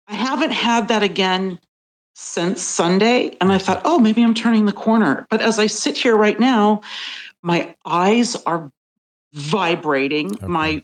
I 0.08 0.14
haven't 0.14 0.50
had 0.50 0.88
that 0.88 1.04
again 1.04 1.58
since 2.14 2.62
Sunday. 2.62 3.36
And 3.40 3.52
I 3.52 3.58
thought, 3.58 3.82
oh, 3.84 3.98
maybe 3.98 4.24
I'm 4.24 4.34
turning 4.34 4.66
the 4.66 4.72
corner. 4.72 5.26
But 5.30 5.40
as 5.40 5.58
I 5.58 5.66
sit 5.66 5.96
here 5.96 6.16
right 6.16 6.38
now, 6.40 6.80
my 7.42 7.74
eyes 7.84 8.34
are 8.44 8.72
vibrating. 9.34 10.36
My 10.42 10.82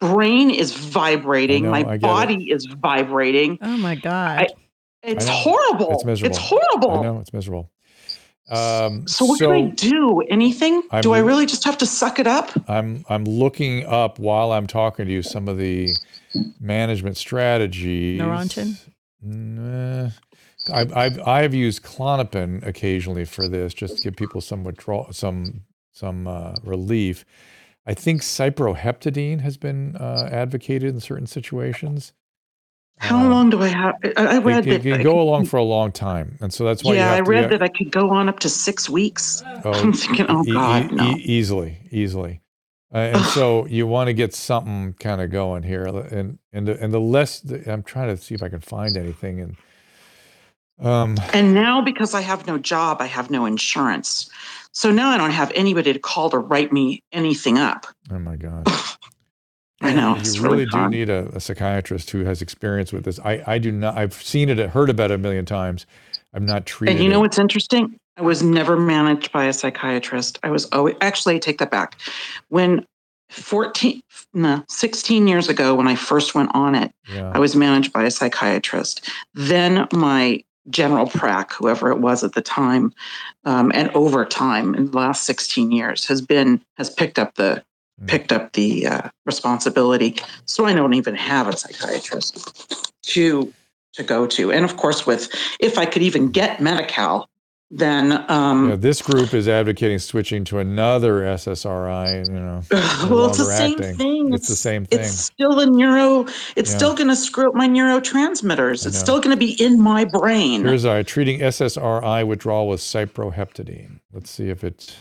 brain 0.00 0.50
is 0.50 0.72
vibrating. 0.72 1.64
know, 1.64 1.70
my 1.70 1.96
body 1.98 2.50
is 2.50 2.66
vibrating. 2.66 3.58
Oh 3.62 3.76
my 3.78 3.94
God. 3.94 4.40
I, 4.40 4.48
it's 5.02 5.26
I 5.26 5.30
horrible. 5.30 5.92
It's 5.92 6.04
miserable. 6.04 6.36
It's 6.36 6.38
horrible. 6.38 6.98
I 6.98 7.02
know 7.02 7.20
it's 7.20 7.32
miserable. 7.32 7.70
Um, 8.48 9.06
So 9.08 9.24
what 9.24 9.38
can 9.38 9.50
I 9.50 9.62
do? 9.70 10.20
Anything? 10.30 10.82
I'm- 10.90 11.02
do 11.02 11.12
I 11.12 11.18
really 11.18 11.46
just 11.46 11.64
have 11.64 11.76
to 11.78 11.86
suck 11.86 12.18
it 12.18 12.26
up? 12.26 12.50
I'm 12.68 13.04
I'm 13.08 13.24
looking 13.24 13.84
up 13.86 14.18
while 14.18 14.52
I'm 14.52 14.66
talking 14.66 15.06
to 15.06 15.12
you 15.12 15.22
some 15.22 15.48
of 15.48 15.58
the 15.58 15.88
management 16.60 17.16
strategies. 17.16 18.20
Neurontin? 18.20 18.78
Nah. 19.22 20.10
I've, 20.72 20.92
I've 20.96 21.20
I've 21.26 21.54
used 21.54 21.82
Klonopin 21.82 22.66
occasionally 22.66 23.24
for 23.24 23.48
this, 23.48 23.72
just 23.74 23.98
to 23.98 24.02
give 24.04 24.16
people 24.16 24.40
some 24.40 24.64
withdrawal, 24.64 25.12
some 25.12 25.62
some 25.92 26.26
uh, 26.26 26.54
relief. 26.62 27.24
I 27.86 27.94
think 27.94 28.22
cyproheptadine 28.22 29.40
has 29.40 29.56
been 29.56 29.94
uh, 29.96 30.28
advocated 30.30 30.92
in 30.94 31.00
certain 31.00 31.26
situations. 31.26 32.12
How 32.98 33.28
long 33.28 33.50
do 33.50 33.62
I 33.62 33.68
have? 33.68 33.94
I, 34.04 34.10
I 34.16 34.38
read 34.38 34.64
that. 34.64 34.82
can 34.82 34.92
I 34.94 35.02
go 35.02 35.12
could- 35.12 35.20
along 35.20 35.44
for 35.46 35.58
a 35.58 35.62
long 35.62 35.92
time, 35.92 36.38
and 36.40 36.52
so 36.52 36.64
that's 36.64 36.82
why. 36.82 36.92
you 36.94 36.98
yeah, 36.98 37.12
I 37.12 37.18
to, 37.18 37.22
read 37.24 37.50
that 37.50 37.62
I 37.62 37.68
could 37.68 37.90
go 37.92 38.10
on 38.10 38.28
up 38.28 38.38
to 38.40 38.48
six 38.48 38.88
weeks. 38.88 39.42
Oh, 39.64 39.72
I'm 39.82 39.92
thinking, 39.92 40.26
oh 40.28 40.42
e- 40.46 40.52
God, 40.52 40.92
e- 40.92 40.94
no. 40.94 41.04
e- 41.10 41.22
easily, 41.24 41.78
easily. 41.90 42.40
Uh, 42.94 42.98
and 42.98 43.24
so 43.26 43.66
you 43.66 43.86
want 43.86 44.06
to 44.08 44.14
get 44.14 44.32
something 44.34 44.94
kind 44.94 45.20
of 45.20 45.30
going 45.30 45.62
here, 45.62 45.84
and 45.84 46.38
and 46.52 46.68
the, 46.68 46.82
and 46.82 46.92
the 46.94 47.00
less 47.00 47.40
the, 47.40 47.70
I'm 47.70 47.82
trying 47.82 48.08
to 48.16 48.22
see 48.22 48.34
if 48.34 48.42
I 48.42 48.48
can 48.48 48.60
find 48.60 48.96
anything, 48.96 49.40
and 49.40 49.56
um, 50.80 51.16
And 51.32 51.52
now 51.54 51.80
because 51.82 52.14
I 52.14 52.20
have 52.22 52.46
no 52.46 52.58
job, 52.58 52.98
I 53.00 53.06
have 53.06 53.30
no 53.30 53.44
insurance. 53.44 54.30
So 54.72 54.90
now 54.90 55.08
I 55.10 55.16
don't 55.16 55.30
have 55.30 55.50
anybody 55.54 55.92
to 55.92 55.98
call 55.98 56.28
to 56.30 56.38
write 56.38 56.70
me 56.72 57.02
anything 57.12 57.56
up. 57.58 57.86
oh 58.10 58.18
my 58.18 58.36
god, 58.36 58.66
I 59.80 59.92
know. 59.92 60.14
you 60.14 60.20
It's 60.20 60.38
really, 60.38 60.64
really 60.64 60.70
do 60.70 60.88
need 60.88 61.10
a, 61.10 61.28
a 61.34 61.40
psychiatrist 61.40 62.10
who 62.10 62.24
has 62.24 62.40
experience 62.40 62.92
with 62.92 63.04
this. 63.04 63.18
I 63.20 63.42
I 63.46 63.58
do 63.58 63.70
not. 63.70 63.96
I've 63.96 64.14
seen 64.14 64.48
it, 64.48 64.58
heard 64.70 64.90
about 64.90 65.10
it 65.10 65.14
a 65.14 65.18
million 65.18 65.44
times. 65.44 65.86
I'm 66.32 66.46
not 66.46 66.66
treated. 66.66 66.96
And 66.96 67.04
you 67.04 67.10
know 67.10 67.18
it. 67.18 67.22
what's 67.22 67.38
interesting? 67.38 67.98
I 68.16 68.22
was 68.22 68.42
never 68.42 68.76
managed 68.78 69.32
by 69.32 69.44
a 69.44 69.52
psychiatrist. 69.52 70.38
I 70.42 70.50
was 70.50 70.66
always, 70.66 70.96
actually, 71.00 71.36
I 71.36 71.38
take 71.38 71.58
that 71.58 71.70
back. 71.70 71.98
When 72.48 72.86
14, 73.30 74.00
no, 74.34 74.64
16 74.68 75.28
years 75.28 75.48
ago, 75.48 75.74
when 75.74 75.88
I 75.88 75.96
first 75.96 76.34
went 76.34 76.50
on 76.54 76.74
it, 76.74 76.92
Yeah. 77.12 77.32
I 77.34 77.38
was 77.38 77.54
managed 77.54 77.92
by 77.92 78.04
a 78.04 78.10
psychiatrist. 78.10 79.10
Then 79.34 79.86
my 79.92 80.42
general 80.70 81.06
prac, 81.06 81.52
whoever 81.52 81.90
it 81.90 81.98
was 81.98 82.24
at 82.24 82.32
the 82.32 82.42
time, 82.42 82.92
um, 83.44 83.70
and 83.74 83.90
over 83.90 84.24
time 84.24 84.74
in 84.74 84.90
the 84.90 84.96
last 84.96 85.24
16 85.24 85.70
years 85.70 86.06
has 86.06 86.20
been, 86.20 86.62
has 86.76 86.90
picked 86.90 87.18
up 87.18 87.34
the, 87.34 87.62
picked 88.06 88.32
up 88.32 88.52
the 88.52 88.86
uh, 88.86 89.08
responsibility. 89.24 90.16
So 90.44 90.66
I 90.66 90.74
don't 90.74 90.94
even 90.94 91.14
have 91.14 91.48
a 91.48 91.56
psychiatrist 91.56 92.92
to 93.04 93.52
to 93.94 94.02
go 94.02 94.26
to. 94.26 94.52
And 94.52 94.64
of 94.64 94.76
course, 94.76 95.06
with 95.06 95.30
if 95.58 95.78
I 95.78 95.86
could 95.86 96.02
even 96.02 96.30
get 96.30 96.60
Medi-Cal, 96.60 97.28
then 97.70 98.24
um, 98.30 98.70
Yeah, 98.70 98.76
this 98.76 99.02
group 99.02 99.34
is 99.34 99.48
advocating 99.48 99.98
switching 99.98 100.44
to 100.44 100.58
another 100.58 101.22
SSRI. 101.22 102.26
You 102.26 102.32
know, 102.32 102.62
well, 103.10 103.26
it's 103.28 103.38
the 103.38 103.44
longer 103.44 103.82
same 103.82 103.96
thing. 103.96 104.34
It's, 104.34 104.48
the 104.48 104.54
same 104.56 104.84
thing. 104.84 105.00
It's 105.00 105.10
still 105.18 105.56
the 105.56 105.66
neuro. 105.66 106.26
It's 106.54 106.70
Yeah. 106.70 106.76
still 106.76 106.94
going 106.94 107.08
to 107.08 107.16
screw 107.16 107.48
up 107.48 107.54
my 107.54 107.66
neurotransmitters. 107.68 108.84
I 108.84 108.88
It's 108.88 108.98
still 108.98 109.20
going 109.20 109.36
to 109.36 109.38
be 109.38 109.52
in 109.62 109.80
my 109.80 110.04
brain. 110.04 110.62
Here's 110.62 110.84
uh, 110.84 111.02
treating 111.04 111.40
SSRI 111.40 112.26
withdrawal 112.26 112.68
with 112.68 112.80
cyproheptadine. 112.80 114.00
Let's 114.12 114.30
see 114.30 114.48
if 114.48 114.62
it's 114.62 114.94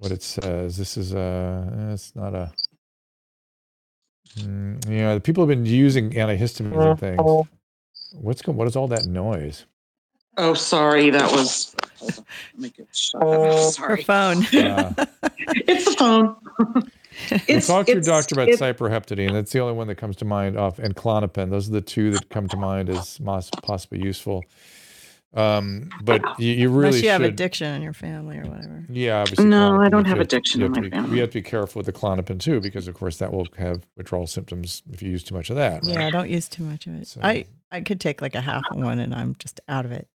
what 0.00 0.10
it 0.12 0.22
says. 0.22 0.76
This 0.76 0.96
is 0.96 1.14
a. 1.14 1.90
It's 1.92 2.14
not 2.16 2.34
a. 2.34 2.52
Mm, 4.38 4.88
yeah, 4.90 5.14
the 5.14 5.20
people 5.20 5.42
have 5.44 5.48
been 5.48 5.66
using 5.66 6.10
antihistamines 6.10 6.90
and 6.90 6.98
things. 7.00 7.20
What's 8.12 8.42
going? 8.42 8.58
What 8.58 8.66
is 8.66 8.76
all 8.76 8.88
that 8.88 9.06
noise? 9.06 9.66
oh, 10.36 10.54
sorry, 10.54 11.10
that 11.10 11.30
was. 11.32 11.74
Hold 11.98 12.18
on, 12.18 12.24
let 12.54 12.60
me 12.62 12.70
get 12.70 12.96
shut 12.96 13.22
up. 13.22 13.72
Sorry. 13.72 13.96
Her 13.96 14.02
phone. 14.02 14.46
Uh, 14.56 15.06
it's 15.68 15.84
the 15.84 15.96
phone. 15.98 16.90
It's- 17.48 17.66
talk 17.66 17.86
to 17.86 17.92
your 17.92 18.00
doctor 18.00 18.34
about 18.36 18.48
it- 18.48 18.58
cyproheptadine. 18.58 19.32
That's 19.32 19.52
the 19.52 19.60
only 19.60 19.74
one 19.74 19.86
that 19.88 19.96
comes 19.96 20.16
to 20.16 20.24
mind. 20.24 20.56
Off 20.56 20.78
and 20.78 20.96
Klonopin. 20.96 21.50
Those 21.50 21.68
are 21.68 21.72
the 21.72 21.80
two 21.82 22.12
that 22.12 22.28
come 22.30 22.48
to 22.48 22.56
mind 22.56 22.88
as 22.88 23.20
mos- 23.20 23.50
possibly 23.62 24.00
useful. 24.02 24.44
Um, 25.32 25.90
but 26.02 26.22
you, 26.40 26.52
you 26.52 26.68
really 26.70 26.88
Unless 26.88 27.02
you 27.02 27.08
have 27.10 27.20
should. 27.22 27.32
addiction 27.32 27.72
in 27.74 27.82
your 27.82 27.92
family 27.92 28.38
or 28.38 28.46
whatever. 28.46 28.84
Yeah, 28.90 29.20
obviously. 29.20 29.44
No, 29.44 29.70
Klonopin, 29.72 29.86
I 29.86 29.88
don't 29.88 30.02
but 30.02 30.08
have 30.08 30.16
you 30.16 30.22
addiction 30.22 30.60
you 30.60 30.66
in 30.66 30.74
have 30.74 30.82
my 30.82 30.88
be- 30.88 30.96
family. 30.96 31.10
We 31.12 31.18
have 31.20 31.30
to 31.30 31.34
be 31.34 31.42
careful 31.42 31.78
with 31.78 31.86
the 31.86 31.92
Klonopin 31.92 32.40
too, 32.40 32.60
because 32.60 32.88
of 32.88 32.94
course 32.94 33.18
that 33.18 33.32
will 33.32 33.46
have 33.56 33.86
withdrawal 33.96 34.26
symptoms 34.26 34.82
if 34.92 35.02
you 35.02 35.10
use 35.10 35.22
too 35.22 35.34
much 35.36 35.48
of 35.50 35.56
that. 35.56 35.82
right? 35.84 35.84
Yeah, 35.84 36.06
I 36.06 36.10
don't 36.10 36.28
use 36.28 36.48
too 36.48 36.64
much 36.64 36.86
of 36.88 36.94
it. 37.00 37.16
I 37.22 37.46
I 37.70 37.80
could 37.82 38.00
take 38.00 38.20
like 38.20 38.34
a 38.34 38.40
half 38.40 38.64
of 38.72 38.78
one 38.78 38.98
and 38.98 39.14
I'm 39.14 39.36
just 39.38 39.60
out 39.68 39.84
of 39.84 39.92
it. 39.92 40.08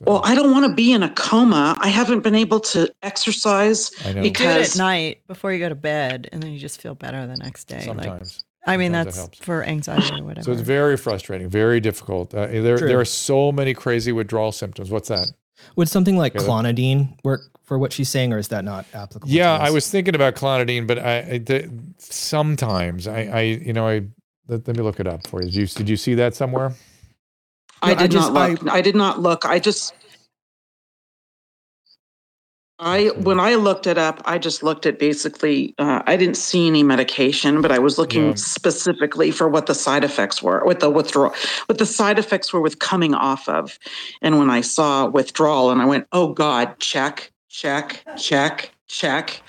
Well, 0.00 0.22
I 0.24 0.34
don't 0.34 0.50
want 0.50 0.66
to 0.66 0.74
be 0.74 0.92
in 0.92 1.02
a 1.02 1.10
coma. 1.10 1.76
I 1.78 1.88
haven't 1.88 2.20
been 2.20 2.34
able 2.34 2.58
to 2.60 2.92
exercise 3.02 3.90
I 4.04 4.12
know. 4.14 4.22
You 4.22 4.22
do 4.22 4.28
it 4.30 4.32
because 4.32 4.74
at 4.74 4.78
night 4.78 5.20
before 5.28 5.52
you 5.52 5.58
go 5.60 5.68
to 5.68 5.74
bed, 5.76 6.28
and 6.32 6.42
then 6.42 6.50
you 6.52 6.58
just 6.58 6.80
feel 6.80 6.94
better 6.94 7.26
the 7.26 7.36
next 7.36 7.64
day. 7.66 7.82
Sometimes. 7.84 8.42
Like, 8.66 8.74
I 8.74 8.76
mean, 8.76 8.92
Sometimes 8.92 9.06
that's 9.06 9.16
helps. 9.16 9.38
for 9.38 9.64
anxiety 9.64 10.20
or 10.20 10.24
whatever. 10.24 10.44
So 10.44 10.52
it's 10.52 10.60
very 10.60 10.96
frustrating, 10.96 11.48
very 11.48 11.80
difficult. 11.80 12.32
Uh, 12.32 12.46
there, 12.46 12.78
True. 12.78 12.88
there 12.88 13.00
are 13.00 13.04
so 13.04 13.50
many 13.50 13.74
crazy 13.74 14.12
withdrawal 14.12 14.52
symptoms. 14.52 14.90
What's 14.90 15.08
that? 15.08 15.26
Would 15.76 15.88
something 15.88 16.16
like 16.16 16.36
okay, 16.36 16.44
clonidine 16.44 17.16
work 17.24 17.42
for 17.64 17.78
what 17.78 17.92
she's 17.92 18.08
saying, 18.08 18.32
or 18.32 18.38
is 18.38 18.48
that 18.48 18.64
not 18.64 18.86
applicable? 18.94 19.32
Yeah, 19.32 19.56
I 19.56 19.70
was 19.70 19.90
thinking 19.90 20.14
about 20.14 20.34
clonidine, 20.34 20.86
but 20.86 20.98
I, 20.98 21.18
I 21.18 21.38
the, 21.38 21.72
sometimes 21.98 23.06
I, 23.06 23.22
I, 23.22 23.40
you 23.40 23.72
know, 23.72 23.88
I 23.88 24.02
let, 24.48 24.66
let, 24.66 24.76
me 24.76 24.82
look 24.82 25.00
it 25.00 25.06
up 25.06 25.26
for 25.26 25.42
you. 25.42 25.46
Did 25.50 25.56
you 25.56 25.66
did 25.66 25.88
you 25.88 25.96
see 25.96 26.14
that 26.14 26.34
somewhere? 26.34 26.74
I 27.80 27.94
did 27.94 28.02
I 28.02 28.06
just, 28.06 28.32
not 28.32 28.50
look. 28.50 28.68
I, 28.68 28.76
I 28.76 28.80
did 28.80 28.94
not 28.94 29.20
look. 29.20 29.44
I 29.44 29.58
just 29.58 29.94
I 32.84 33.10
when 33.10 33.38
I 33.38 33.54
looked 33.54 33.86
it 33.86 33.96
up, 33.96 34.20
I 34.24 34.38
just 34.38 34.64
looked 34.64 34.86
at 34.86 34.98
basically. 34.98 35.72
Uh, 35.78 36.02
I 36.04 36.16
didn't 36.16 36.36
see 36.36 36.66
any 36.66 36.82
medication, 36.82 37.62
but 37.62 37.70
I 37.70 37.78
was 37.78 37.96
looking 37.96 38.30
yeah. 38.30 38.34
specifically 38.34 39.30
for 39.30 39.48
what 39.48 39.66
the 39.66 39.74
side 39.74 40.02
effects 40.02 40.42
were, 40.42 40.64
what 40.64 40.80
the 40.80 40.90
withdrawal, 40.90 41.32
what 41.66 41.78
the 41.78 41.86
side 41.86 42.18
effects 42.18 42.52
were 42.52 42.60
with 42.60 42.80
coming 42.80 43.14
off 43.14 43.48
of. 43.48 43.78
And 44.20 44.40
when 44.40 44.50
I 44.50 44.62
saw 44.62 45.06
withdrawal, 45.06 45.70
and 45.70 45.80
I 45.80 45.84
went, 45.84 46.08
"Oh 46.10 46.32
God, 46.32 46.76
check, 46.80 47.30
check, 47.48 48.02
check, 48.16 48.72
check." 48.88 49.40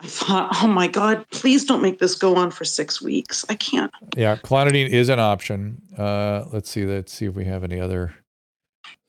I 0.00 0.06
thought, 0.06 0.54
"Oh 0.62 0.66
my 0.66 0.86
God, 0.86 1.24
please 1.30 1.64
don't 1.64 1.80
make 1.80 1.98
this 1.98 2.14
go 2.14 2.36
on 2.36 2.50
for 2.50 2.66
six 2.66 3.00
weeks. 3.00 3.46
I 3.48 3.54
can't." 3.54 3.90
Yeah, 4.18 4.36
clonidine 4.36 4.90
is 4.90 5.08
an 5.08 5.18
option. 5.18 5.80
Uh, 5.96 6.44
let's 6.52 6.68
see. 6.68 6.84
Let's 6.84 7.10
see 7.10 7.24
if 7.24 7.34
we 7.34 7.46
have 7.46 7.64
any 7.64 7.80
other. 7.80 8.14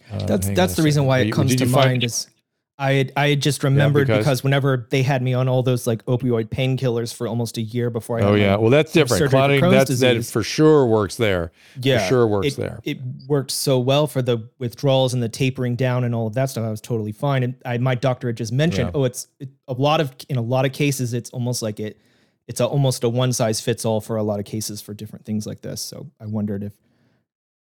Uh, 0.10 0.26
that's 0.26 0.48
that's 0.52 0.76
the 0.78 0.84
reason 0.84 1.06
why 1.06 1.20
it 1.20 1.32
comes 1.32 1.53
to 1.57 1.66
mind 1.66 2.06
is 2.06 2.30
I 2.78 3.10
I 3.16 3.30
had 3.30 3.42
just 3.42 3.64
remembered 3.64 4.10
yeah, 4.10 4.16
because, 4.18 4.26
because, 4.26 4.44
whenever 4.44 4.88
they 4.90 5.02
had 5.02 5.22
me 5.22 5.34
on 5.34 5.48
all 5.48 5.64
those 5.64 5.88
like 5.88 6.04
opioid 6.06 6.50
painkillers 6.50 7.14
for 7.14 7.26
almost 7.26 7.58
a 7.58 7.62
year 7.62 7.90
before 7.90 8.20
I 8.20 8.24
oh 8.24 8.34
yeah. 8.34 8.58
Well 8.58 8.70
that's 8.70 8.92
different. 8.92 9.30
clotting 9.30 9.62
that's 9.62 10.00
that 10.00 10.26
for 10.26 10.44
sure 10.44 10.86
works 10.86 11.16
there. 11.16 11.52
Yeah. 11.82 12.00
for 12.00 12.08
sure 12.08 12.28
works 12.28 12.48
it, 12.48 12.58
there. 12.58 12.80
it 12.84 12.98
worked 13.28 13.52
so 13.52 13.80
well 13.80 14.08
for 14.08 14.22
the 14.22 14.50
withdrawals 14.60 15.14
and 15.14 15.24
the 15.24 15.30
tapering 15.30 15.78
down 15.78 16.04
and 16.04 16.14
all 16.14 16.28
of 16.28 16.34
that 16.34 16.50
stuff. 16.50 16.66
I 16.66 16.70
was 16.70 16.82
totally 16.82 17.14
fine. 17.14 17.44
And 17.44 17.56
I 17.64 17.78
my 17.78 17.96
doctor 17.96 18.28
had 18.28 18.36
just 18.36 18.52
mentioned 18.52 18.88
yeah. 18.94 19.00
oh 19.00 19.06
it's 19.06 19.28
it, 19.40 19.50
a 19.70 19.74
lot 19.74 20.02
of 20.02 20.14
in 20.28 20.36
a 20.36 20.42
lot 20.42 20.66
of 20.66 20.74
cases 20.74 21.14
it's 21.14 21.30
almost 21.30 21.62
like 21.62 21.80
it 21.80 22.02
it's 22.48 22.60
a, 22.60 22.66
almost 22.66 23.06
a 23.06 23.10
one 23.10 23.32
size 23.32 23.62
fits 23.62 23.86
all 23.86 24.02
for 24.02 24.18
a 24.18 24.24
lot 24.24 24.40
of 24.40 24.46
cases 24.46 24.82
for 24.82 24.94
different 24.94 25.26
things 25.26 25.48
like 25.48 25.62
this. 25.62 25.82
So 25.82 26.12
I 26.20 26.26
wondered 26.26 26.62
if 26.62 26.74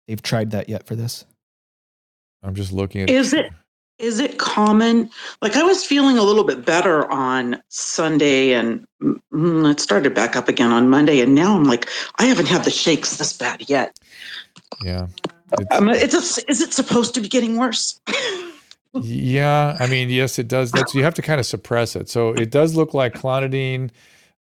they've 0.08 0.20
tried 0.20 0.50
that 0.50 0.68
yet 0.68 0.84
for 0.84 0.96
this. 0.96 1.24
I'm 2.42 2.56
just 2.56 2.72
looking 2.72 3.02
at 3.02 3.10
is 3.10 3.32
it 3.32 3.52
is 3.98 4.18
it 4.18 4.38
common? 4.38 5.10
Like 5.40 5.56
I 5.56 5.62
was 5.62 5.84
feeling 5.84 6.18
a 6.18 6.22
little 6.22 6.44
bit 6.44 6.64
better 6.64 7.10
on 7.10 7.62
Sunday 7.68 8.52
and 8.52 8.86
mm, 9.00 9.70
it 9.70 9.80
started 9.80 10.14
back 10.14 10.36
up 10.36 10.48
again 10.48 10.70
on 10.70 10.88
Monday. 10.88 11.20
And 11.20 11.34
now 11.34 11.56
I'm 11.56 11.64
like, 11.64 11.88
I 12.18 12.26
haven't 12.26 12.46
had 12.46 12.64
the 12.64 12.70
shakes 12.70 13.16
this 13.16 13.32
bad 13.32 13.68
yet. 13.68 13.98
Yeah. 14.84 15.06
It's, 15.58 15.76
um, 15.76 15.88
it's 15.88 16.14
a, 16.14 16.50
is 16.50 16.60
it 16.60 16.72
supposed 16.72 17.14
to 17.14 17.20
be 17.20 17.28
getting 17.28 17.56
worse? 17.56 18.00
yeah. 18.94 19.76
I 19.80 19.86
mean, 19.86 20.10
yes, 20.10 20.38
it 20.38 20.48
does. 20.48 20.72
That's, 20.72 20.94
you 20.94 21.02
have 21.02 21.14
to 21.14 21.22
kind 21.22 21.40
of 21.40 21.46
suppress 21.46 21.96
it. 21.96 22.08
So 22.08 22.30
it 22.30 22.50
does 22.50 22.76
look 22.76 22.92
like 22.92 23.14
clonidine, 23.14 23.90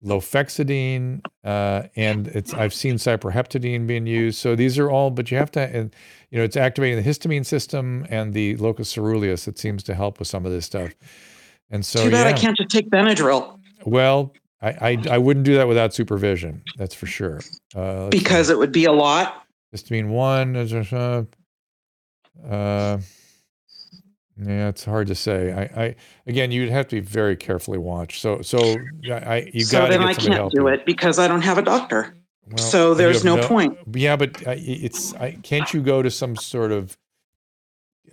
lofexidine, 0.04 1.22
uh, 1.44 1.84
and 1.96 2.28
it's, 2.28 2.54
I've 2.54 2.74
seen 2.74 2.96
cyproheptadine 2.96 3.88
being 3.88 4.06
used. 4.06 4.40
So 4.40 4.56
these 4.56 4.78
are 4.78 4.90
all, 4.90 5.12
but 5.12 5.32
you 5.32 5.38
have 5.38 5.52
to, 5.52 5.62
and 5.62 5.96
you 6.30 6.38
know, 6.38 6.44
it's 6.44 6.58
activating 6.58 7.02
the 7.02 7.10
histamine 7.10 7.46
system 7.46 8.06
and 8.10 8.34
the 8.34 8.58
locus 8.58 8.94
coeruleus 8.94 9.46
that 9.46 9.58
seems 9.58 9.84
to 9.84 9.96
help 9.96 10.20
with 10.20 10.28
some 10.28 10.46
of 10.46 10.52
this 10.52 10.66
stuff. 10.66 10.92
And 11.70 11.86
so, 11.86 12.04
too 12.04 12.12
bad 12.12 12.28
yeah. 12.28 12.36
I 12.36 12.38
can't 12.38 12.58
just 12.58 12.70
take 12.70 12.90
Benadryl. 12.90 13.60
Well, 13.86 14.34
I, 14.62 14.70
I, 14.70 14.98
I 15.12 15.18
wouldn't 15.18 15.46
do 15.46 15.56
that 15.56 15.68
without 15.68 15.94
supervision. 15.94 16.64
That's 16.78 16.96
for 16.96 17.06
sure. 17.06 17.42
Uh, 17.76 18.10
because 18.10 18.48
see. 18.48 18.54
it 18.54 18.58
would 18.58 18.72
be 18.72 18.86
a 18.86 18.92
lot. 18.92 19.46
Histamine 19.76 20.10
one, 20.10 20.56
uh, 20.56 21.24
uh, 22.48 22.98
yeah, 24.38 24.70
it's 24.70 24.84
hard 24.84 25.08
to 25.08 25.16
say. 25.16 25.52
I, 25.54 25.84
I 25.84 25.96
again, 26.26 26.52
you'd 26.52 26.70
have 26.70 26.88
to 26.88 26.96
be 26.96 27.00
very 27.00 27.36
carefully 27.36 27.78
watched. 27.78 28.22
So, 28.22 28.42
so 28.42 28.58
I, 29.12 29.50
you 29.54 29.64
so 29.64 29.80
got 29.80 29.88
to 29.88 29.98
do 29.98 30.04
it. 30.04 30.16
So 30.16 30.30
then 30.30 30.38
I 30.38 30.38
can't 30.38 30.52
do 30.52 30.68
it 30.68 30.86
because 30.86 31.20
I 31.20 31.28
don't 31.28 31.42
have 31.42 31.58
a 31.58 31.62
doctor. 31.62 32.16
Well, 32.48 32.58
so 32.58 32.94
there's 32.94 33.24
no, 33.24 33.38
no, 33.38 33.48
point. 33.48 33.78
Yeah, 33.94 34.16
but 34.16 34.46
uh, 34.48 34.56
it's 34.58 35.14
I, 35.16 35.32
can't 35.44 35.72
you 35.74 35.82
go 35.82 36.02
to 36.02 36.12
some 36.12 36.36
sort 36.36 36.72
of 36.72 36.98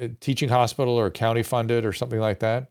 uh, 0.01 0.09
teaching 0.21 0.49
hospital 0.49 0.95
or 0.95 1.11
county 1.11 1.43
funded 1.43 1.85
or 1.85 1.93
something 1.93 2.21
like 2.21 2.41
that? 2.41 2.71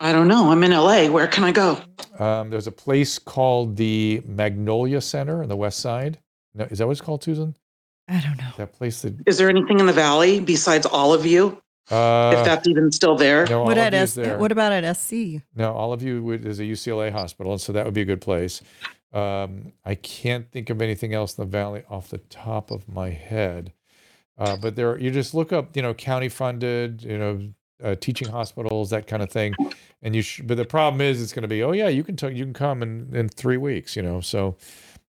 I 0.00 0.12
don't 0.12 0.28
know. 0.28 0.50
I'm 0.50 0.62
in 0.64 0.72
LA. 0.72 1.06
Where 1.06 1.28
can 1.28 1.44
I 1.44 1.52
go? 1.52 1.80
Um, 2.18 2.50
there's 2.50 2.66
a 2.66 2.72
place 2.72 3.18
called 3.18 3.76
the 3.76 4.20
Magnolia 4.26 5.00
Center 5.00 5.42
in 5.42 5.48
the 5.48 5.56
West 5.56 5.78
Side. 5.78 6.18
No, 6.54 6.64
is 6.64 6.78
that 6.78 6.86
what 6.86 6.92
it's 6.92 7.00
called, 7.00 7.22
Susan? 7.22 7.54
I 8.08 8.20
don't 8.20 8.36
know. 8.36 8.50
That 8.58 8.72
place 8.72 9.02
that 9.02 9.14
is 9.26 9.38
there 9.38 9.48
anything 9.48 9.80
in 9.80 9.86
the 9.86 9.92
valley 9.92 10.40
besides 10.40 10.84
Olive 10.84 11.22
View? 11.22 11.62
Uh, 11.90 12.34
if 12.38 12.44
that's 12.44 12.66
even 12.66 12.90
still 12.90 13.16
there. 13.16 13.46
No, 13.46 13.62
what 13.64 13.76
at 13.78 13.92
S- 13.94 14.16
What 14.38 14.52
about 14.52 14.72
at 14.72 14.96
SC? 14.96 15.42
No, 15.54 15.74
Olive 15.74 16.00
View 16.00 16.22
would, 16.22 16.46
is 16.46 16.58
a 16.60 16.62
UCLA 16.64 17.12
hospital, 17.12 17.52
and 17.52 17.60
so 17.60 17.72
that 17.72 17.84
would 17.84 17.94
be 17.94 18.00
a 18.00 18.06
good 18.06 18.20
place. 18.22 18.62
Um, 19.12 19.72
I 19.84 19.94
can't 19.94 20.50
think 20.50 20.70
of 20.70 20.82
anything 20.82 21.14
else 21.14 21.36
in 21.38 21.44
the 21.44 21.50
valley 21.50 21.84
off 21.88 22.08
the 22.08 22.18
top 22.18 22.70
of 22.70 22.88
my 22.88 23.10
head. 23.10 23.72
Uh, 24.36 24.56
but 24.56 24.74
there, 24.76 24.98
you 24.98 25.10
just 25.10 25.34
look 25.34 25.52
up, 25.52 25.76
you 25.76 25.82
know, 25.82 25.94
county 25.94 26.28
funded, 26.28 27.02
you 27.02 27.18
know, 27.18 27.40
uh, 27.82 27.94
teaching 27.96 28.28
hospitals, 28.28 28.90
that 28.90 29.06
kind 29.06 29.22
of 29.22 29.30
thing. 29.30 29.54
And 30.02 30.16
you, 30.16 30.22
sh- 30.22 30.40
but 30.44 30.56
the 30.56 30.64
problem 30.64 31.00
is, 31.00 31.22
it's 31.22 31.32
going 31.32 31.42
to 31.42 31.48
be, 31.48 31.62
oh 31.62 31.72
yeah, 31.72 31.88
you 31.88 32.02
can 32.02 32.16
talk, 32.16 32.32
you 32.32 32.44
can 32.44 32.54
come 32.54 32.82
in 32.82 33.10
in 33.14 33.28
three 33.28 33.56
weeks, 33.58 33.94
you 33.94 34.02
know. 34.02 34.20
So 34.20 34.56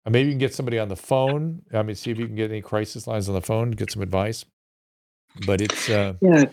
uh, 0.05 0.09
maybe 0.11 0.27
you 0.27 0.33
can 0.33 0.39
get 0.39 0.53
somebody 0.53 0.77
on 0.77 0.89
the 0.89 0.95
phone. 0.95 1.63
I 1.73 1.81
mean, 1.81 1.95
see 1.95 2.11
if 2.11 2.19
you 2.19 2.27
can 2.27 2.35
get 2.35 2.51
any 2.51 2.61
crisis 2.61 3.07
lines 3.07 3.27
on 3.27 3.35
the 3.35 3.41
phone, 3.41 3.71
get 3.71 3.89
some 3.91 4.01
advice. 4.03 4.45
But 5.45 5.61
it's 5.61 5.89
uh, 5.89 6.13
yeah, 6.21 6.45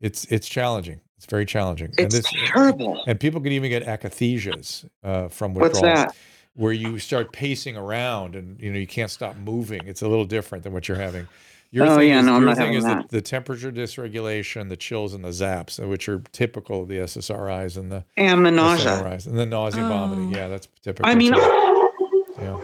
it's 0.00 0.24
it's 0.26 0.48
challenging. 0.48 1.00
It's 1.16 1.26
very 1.26 1.46
challenging. 1.46 1.88
It's 1.98 2.14
and 2.14 2.24
this, 2.24 2.26
terrible. 2.46 3.02
And 3.06 3.18
people 3.18 3.40
can 3.40 3.52
even 3.52 3.70
get 3.70 3.84
akathisias 3.84 4.88
uh, 5.02 5.28
from 5.28 5.54
withdrawals. 5.54 5.82
What's 5.82 6.02
that? 6.12 6.16
where 6.58 6.72
you 6.72 6.98
start 6.98 7.32
pacing 7.32 7.76
around 7.76 8.34
and 8.34 8.60
you 8.60 8.72
know 8.72 8.78
you 8.78 8.86
can't 8.86 9.12
stop 9.12 9.36
moving. 9.36 9.80
It's 9.86 10.02
a 10.02 10.08
little 10.08 10.24
different 10.24 10.64
than 10.64 10.72
what 10.72 10.88
you're 10.88 10.96
having. 10.96 11.28
Your 11.70 11.86
oh, 11.86 12.00
yeah, 12.00 12.18
is, 12.18 12.26
no, 12.26 12.40
your 12.40 12.54
thing 12.54 12.74
is 12.74 12.82
the, 12.82 13.04
the, 13.10 13.20
temperature 13.20 13.70
dysregulation, 13.70 14.70
the 14.70 14.76
chills, 14.76 15.12
and 15.12 15.22
the 15.22 15.28
zaps, 15.28 15.78
which 15.86 16.08
are 16.08 16.20
typical 16.32 16.82
of 16.82 16.88
the 16.88 16.96
SSRIs 16.96 17.76
and 17.76 17.92
the 17.92 18.04
and 18.16 18.44
the 18.44 18.50
nausea 18.50 18.90
SNRIs, 18.92 19.26
and 19.26 19.38
the 19.38 19.46
nausea 19.46 19.82
and 19.82 19.88
vomiting. 19.92 20.34
Oh. 20.34 20.36
Yeah, 20.36 20.48
that's 20.48 20.66
typical. 20.82 21.08
I 21.08 21.14
mean, 21.14 21.34
yeah. 21.34 22.60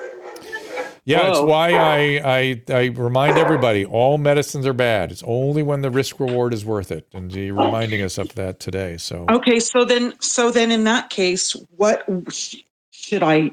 Yeah, 1.06 1.30
it's 1.30 1.40
why 1.40 1.72
I, 1.72 2.20
I 2.24 2.62
I 2.70 2.84
remind 2.86 3.36
everybody 3.36 3.84
all 3.84 4.16
medicines 4.16 4.66
are 4.66 4.72
bad. 4.72 5.12
It's 5.12 5.22
only 5.26 5.62
when 5.62 5.82
the 5.82 5.90
risk 5.90 6.18
reward 6.18 6.54
is 6.54 6.64
worth 6.64 6.90
it, 6.90 7.06
and 7.12 7.30
you're 7.34 7.54
reminding 7.54 8.00
us 8.00 8.16
of 8.16 8.34
that 8.36 8.58
today. 8.58 8.96
So 8.96 9.26
okay, 9.28 9.60
so 9.60 9.84
then 9.84 10.14
so 10.20 10.50
then 10.50 10.70
in 10.70 10.84
that 10.84 11.10
case, 11.10 11.54
what 11.76 12.08
should 12.90 13.22
I 13.22 13.50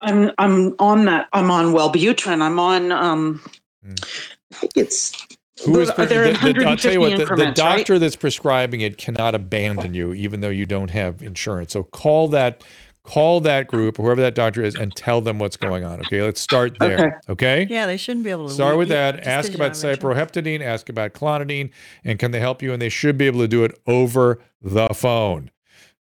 I'm 0.00 0.30
I'm 0.38 0.74
on 0.78 1.04
that. 1.06 1.28
I'm 1.32 1.50
on 1.50 1.66
Wellbutrin. 1.66 2.42
I'm 2.42 2.58
on. 2.58 2.92
Um, 2.92 3.40
mm. 3.86 4.68
It's. 4.74 5.26
Who 5.66 5.78
is 5.80 5.90
pre- 5.90 6.06
there 6.06 6.32
the, 6.32 6.52
the, 6.54 6.64
I'll 6.66 6.76
tell 6.76 6.92
you 6.92 7.00
what, 7.00 7.18
the, 7.18 7.36
the 7.36 7.52
doctor 7.54 7.92
right? 7.92 7.98
that's 7.98 8.16
prescribing 8.16 8.80
it 8.80 8.96
cannot 8.96 9.34
abandon 9.34 9.92
you, 9.92 10.14
even 10.14 10.40
though 10.40 10.48
you 10.48 10.64
don't 10.64 10.88
have 10.90 11.22
insurance. 11.22 11.74
So 11.74 11.82
call 11.82 12.28
that 12.28 12.64
call 13.02 13.40
that 13.40 13.66
group, 13.66 13.98
or 13.98 14.04
whoever 14.04 14.20
that 14.20 14.34
doctor 14.34 14.62
is, 14.62 14.74
and 14.74 14.94
tell 14.94 15.20
them 15.20 15.38
what's 15.38 15.56
going 15.56 15.84
on. 15.84 16.00
Okay, 16.00 16.22
let's 16.22 16.40
start 16.40 16.78
there. 16.78 17.20
Okay. 17.30 17.64
okay? 17.64 17.66
Yeah, 17.70 17.86
they 17.86 17.96
shouldn't 17.96 18.24
be 18.24 18.30
able 18.30 18.48
to 18.48 18.54
start 18.54 18.76
with 18.76 18.88
that. 18.88 19.26
Ask 19.26 19.54
about 19.54 19.72
cyproheptadine. 19.72 20.60
Ask 20.60 20.88
about 20.88 21.12
clonidine, 21.12 21.70
and 22.04 22.18
can 22.18 22.30
they 22.30 22.40
help 22.40 22.62
you? 22.62 22.72
And 22.72 22.80
they 22.80 22.88
should 22.88 23.18
be 23.18 23.26
able 23.26 23.40
to 23.40 23.48
do 23.48 23.64
it 23.64 23.80
over 23.86 24.40
the 24.62 24.88
phone 24.92 25.50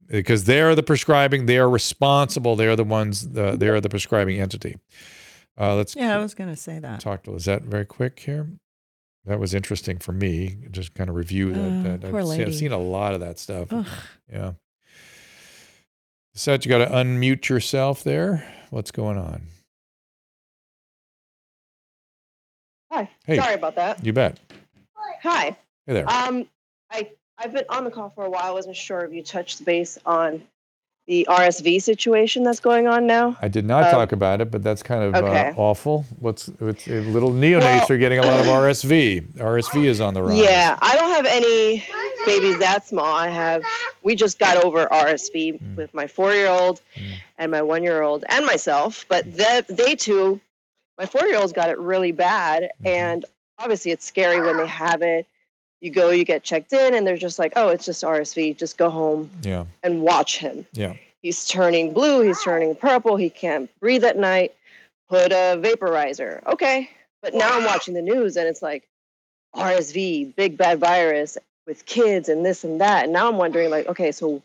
because 0.07 0.45
they 0.45 0.61
are 0.61 0.75
the 0.75 0.83
prescribing, 0.83 1.45
they 1.45 1.57
are 1.57 1.69
responsible. 1.69 2.55
They 2.55 2.67
are 2.67 2.75
the 2.75 2.83
ones. 2.83 3.27
Uh, 3.35 3.55
they 3.57 3.67
are 3.67 3.81
the 3.81 3.89
prescribing 3.89 4.39
entity. 4.39 4.77
Uh, 5.59 5.75
let's. 5.75 5.95
Yeah, 5.95 6.15
I 6.15 6.19
was 6.19 6.33
going 6.33 6.49
to 6.49 6.55
say 6.55 6.79
that. 6.79 6.99
Talk 6.99 7.23
to 7.23 7.31
Lizette 7.31 7.63
very 7.63 7.85
quick 7.85 8.19
here. 8.19 8.49
That 9.25 9.39
was 9.39 9.53
interesting 9.53 9.99
for 9.99 10.11
me. 10.11 10.57
Just 10.71 10.93
kind 10.93 11.09
of 11.09 11.15
review 11.15 11.53
that. 11.53 11.59
Uh, 11.59 11.97
that. 11.97 12.11
Poor 12.11 12.19
I've, 12.19 12.25
lady. 12.25 12.43
Seen, 12.43 12.47
I've 12.47 12.55
seen 12.55 12.71
a 12.73 12.77
lot 12.77 13.13
of 13.13 13.21
that 13.21 13.39
stuff. 13.39 13.71
Ugh. 13.71 13.87
Yeah. 14.31 14.53
Lizette, 16.35 16.65
you 16.65 16.69
got 16.69 16.79
to 16.79 16.87
unmute 16.87 17.47
yourself 17.47 18.03
there. 18.03 18.43
What's 18.71 18.89
going 18.89 19.17
on? 19.17 19.43
Hi. 22.91 23.09
Hey. 23.25 23.37
Sorry 23.37 23.53
about 23.53 23.75
that. 23.75 24.03
You 24.03 24.13
bet. 24.13 24.39
Hi. 25.21 25.55
Hey 25.85 25.93
there. 25.93 26.09
Um, 26.09 26.47
I 26.91 27.09
I've 27.37 27.53
been 27.53 27.65
on 27.69 27.83
the 27.83 27.91
call 27.91 28.09
for 28.09 28.25
a 28.25 28.29
while. 28.29 28.43
I 28.43 28.51
wasn't 28.51 28.75
sure 28.75 29.01
if 29.01 29.13
you 29.13 29.23
touched 29.23 29.63
base 29.63 29.97
on 30.05 30.43
the 31.07 31.27
RSV 31.29 31.81
situation 31.81 32.43
that's 32.43 32.59
going 32.59 32.87
on 32.87 33.05
now. 33.05 33.37
I 33.41 33.47
did 33.47 33.65
not 33.65 33.85
um, 33.85 33.91
talk 33.91 34.11
about 34.11 34.41
it, 34.41 34.51
but 34.51 34.63
that's 34.63 34.81
kind 34.81 35.03
of 35.03 35.15
uh, 35.15 35.27
okay. 35.27 35.49
uh, 35.49 35.53
awful. 35.55 36.05
What's 36.19 36.47
it's, 36.61 36.87
uh, 36.87 36.93
little 36.93 37.31
neonates 37.31 37.61
well, 37.61 37.91
are 37.91 37.97
getting 37.97 38.19
a 38.19 38.25
lot 38.25 38.39
of 38.39 38.45
RSV. 38.45 39.33
RSV 39.33 39.85
is 39.85 40.01
on 40.01 40.13
the 40.13 40.23
rise. 40.23 40.37
Yeah, 40.37 40.77
I 40.81 40.95
don't 40.95 41.11
have 41.11 41.25
any 41.25 41.83
babies 42.25 42.59
that 42.59 42.87
small. 42.87 43.05
I 43.05 43.29
have. 43.29 43.63
We 44.03 44.15
just 44.15 44.39
got 44.39 44.63
over 44.63 44.85
RSV 44.87 45.61
mm. 45.61 45.75
with 45.75 45.93
my 45.93 46.07
four-year-old 46.07 46.81
mm. 46.95 47.13
and 47.37 47.51
my 47.51 47.61
one-year-old 47.61 48.25
and 48.29 48.45
myself, 48.45 49.05
but 49.09 49.31
they, 49.35 49.61
they 49.69 49.95
too. 49.95 50.39
My 50.97 51.05
four-year-old's 51.05 51.53
got 51.53 51.69
it 51.69 51.79
really 51.79 52.11
bad, 52.11 52.63
mm. 52.63 52.87
and 52.87 53.25
obviously 53.59 53.91
it's 53.91 54.05
scary 54.05 54.41
when 54.41 54.57
they 54.57 54.67
have 54.67 55.01
it 55.01 55.27
you 55.83 55.91
go, 55.91 56.11
you 56.11 56.23
get 56.23 56.43
checked 56.43 56.71
in, 56.71 56.93
and 56.93 57.05
they're 57.05 57.17
just 57.17 57.37
like, 57.37 57.51
oh, 57.57 57.67
it's 57.67 57.85
just 57.85 58.03
RSV. 58.03 58.57
Just 58.57 58.77
go 58.77 58.89
home 58.89 59.29
Yeah. 59.41 59.65
and 59.83 60.01
watch 60.01 60.37
him. 60.37 60.65
Yeah. 60.71 60.93
He's 61.21 61.45
turning 61.45 61.93
blue. 61.93 62.21
He's 62.21 62.41
turning 62.41 62.73
purple. 62.73 63.17
He 63.17 63.29
can't 63.29 63.69
breathe 63.81 64.05
at 64.05 64.17
night. 64.17 64.55
Put 65.09 65.33
a 65.33 65.59
vaporizer. 65.61 66.45
Okay. 66.47 66.89
But 67.21 67.33
now 67.33 67.49
I'm 67.51 67.65
watching 67.65 67.93
the 67.93 68.01
news 68.01 68.37
and 68.37 68.47
it's 68.47 68.61
like 68.61 68.87
RSV, 69.55 70.35
big 70.35 70.57
bad 70.57 70.79
virus 70.79 71.37
with 71.67 71.85
kids 71.85 72.29
and 72.29 72.45
this 72.45 72.63
and 72.63 72.81
that. 72.81 73.05
And 73.05 73.13
now 73.13 73.29
I'm 73.29 73.37
wondering, 73.37 73.69
like, 73.69 73.87
okay, 73.87 74.11
so 74.11 74.41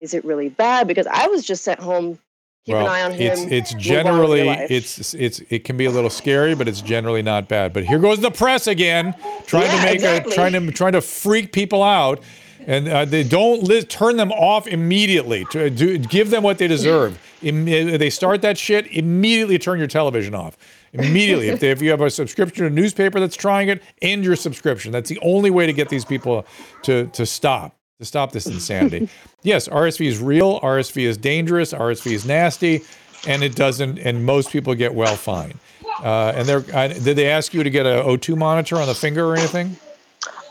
is 0.00 0.14
it 0.14 0.24
really 0.24 0.48
bad? 0.48 0.86
Because 0.86 1.06
I 1.06 1.26
was 1.28 1.44
just 1.44 1.64
sent 1.64 1.80
home. 1.80 2.18
Keep 2.66 2.76
an 2.76 2.86
eye 2.86 3.02
on 3.02 3.12
him. 3.12 3.32
it's 3.32 3.40
it's 3.40 3.46
move 3.46 3.50
on 3.50 3.50
with 3.50 3.72
your 3.72 3.80
generally 3.80 4.48
it's 4.68 5.14
it's 5.14 5.40
it 5.48 5.64
can 5.64 5.78
be 5.78 5.86
a 5.86 5.90
little 5.90 6.10
scary, 6.10 6.54
but 6.54 6.68
it's 6.68 6.82
generally 6.82 7.22
not 7.22 7.48
bad. 7.48 7.72
But 7.72 7.84
here 7.84 7.98
goes 7.98 8.20
the 8.20 8.30
press 8.30 8.66
again, 8.66 9.14
trying 9.46 9.70
to 9.70 9.82
make 9.82 9.94
exactly. 9.94 10.32
a 10.32 10.34
trying 10.34 10.52
to 10.52 10.70
trying 10.72 10.92
to 10.92 11.00
freak 11.00 11.52
people 11.52 11.82
out, 11.82 12.22
and 12.66 12.86
uh, 12.86 13.06
they 13.06 13.24
don't 13.24 13.62
li- 13.62 13.84
turn 13.84 14.18
them 14.18 14.32
off 14.32 14.66
immediately. 14.66 15.46
To 15.46 15.70
do, 15.70 15.96
give 15.96 16.28
them 16.28 16.42
what 16.42 16.58
they 16.58 16.68
deserve. 16.68 17.18
Imme- 17.40 17.98
they 17.98 18.10
start 18.10 18.42
that 18.42 18.58
shit 18.58 18.86
immediately. 18.88 19.58
Turn 19.58 19.78
your 19.78 19.88
television 19.88 20.34
off 20.34 20.58
immediately. 20.92 21.48
if 21.48 21.60
they, 21.60 21.70
if 21.70 21.82
you 21.82 21.90
have 21.90 22.00
a 22.00 22.10
subscription 22.10 22.62
to 22.62 22.66
a 22.66 22.70
newspaper 22.70 23.20
that's 23.20 23.36
trying 23.36 23.68
it, 23.68 23.82
end 24.02 24.24
your 24.24 24.36
subscription. 24.36 24.92
That's 24.92 25.08
the 25.08 25.18
only 25.20 25.50
way 25.50 25.66
to 25.66 25.72
get 25.72 25.88
these 25.88 26.04
people 26.04 26.46
to 26.82 27.06
to 27.06 27.26
stop 27.26 27.76
to 27.98 28.04
stop 28.04 28.32
this 28.32 28.46
insanity. 28.46 29.08
yes, 29.42 29.68
RSV 29.68 30.06
is 30.06 30.18
real. 30.20 30.60
RSV 30.60 31.02
is 31.02 31.16
dangerous. 31.16 31.72
RSV 31.72 32.12
is 32.12 32.24
nasty, 32.24 32.82
and 33.26 33.42
it 33.42 33.54
doesn't. 33.54 33.98
And 33.98 34.24
most 34.24 34.50
people 34.50 34.74
get 34.74 34.94
well 34.94 35.16
fine. 35.16 35.54
Uh, 36.02 36.32
and 36.34 36.46
they're. 36.46 36.64
Uh, 36.72 36.88
did 36.88 37.16
they 37.16 37.28
ask 37.28 37.52
you 37.52 37.62
to 37.62 37.70
get 37.70 37.86
a 37.86 38.02
O2 38.04 38.36
monitor 38.36 38.76
on 38.76 38.86
the 38.86 38.94
finger 38.94 39.26
or 39.26 39.36
anything? 39.36 39.76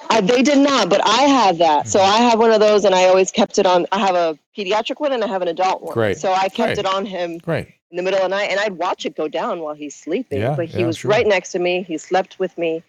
Uh, 0.09 0.21
they 0.21 0.41
did 0.41 0.57
not, 0.57 0.89
but 0.89 1.01
I 1.05 1.23
have 1.23 1.57
that. 1.57 1.87
So 1.87 1.99
I 1.99 2.17
have 2.17 2.39
one 2.39 2.51
of 2.51 2.59
those, 2.59 2.85
and 2.85 2.95
I 2.95 3.05
always 3.05 3.29
kept 3.31 3.59
it 3.59 3.65
on. 3.65 3.85
I 3.91 3.99
have 3.99 4.15
a 4.15 4.39
pediatric 4.57 4.99
one, 4.99 5.11
and 5.11 5.23
I 5.23 5.27
have 5.27 5.41
an 5.41 5.47
adult 5.47 5.81
one. 5.81 5.93
Great. 5.93 6.17
So 6.17 6.31
I 6.31 6.49
kept 6.49 6.75
Great. 6.75 6.77
it 6.79 6.85
on 6.85 7.05
him 7.05 7.37
Great. 7.39 7.67
In 7.91 7.97
the 7.97 8.03
middle 8.03 8.19
of 8.19 8.23
the 8.29 8.35
night, 8.35 8.49
and 8.51 8.59
I'd 8.59 8.73
watch 8.73 9.05
it 9.05 9.15
go 9.15 9.27
down 9.27 9.59
while 9.61 9.73
he's 9.73 9.95
sleeping. 9.95 10.39
Yeah, 10.41 10.55
but 10.55 10.65
he 10.67 10.81
yeah, 10.81 10.87
was 10.87 10.97
sure. 10.97 11.11
right 11.11 11.25
next 11.27 11.51
to 11.53 11.59
me. 11.59 11.83
He 11.83 11.97
slept 11.97 12.37
with 12.39 12.57
me, 12.57 12.83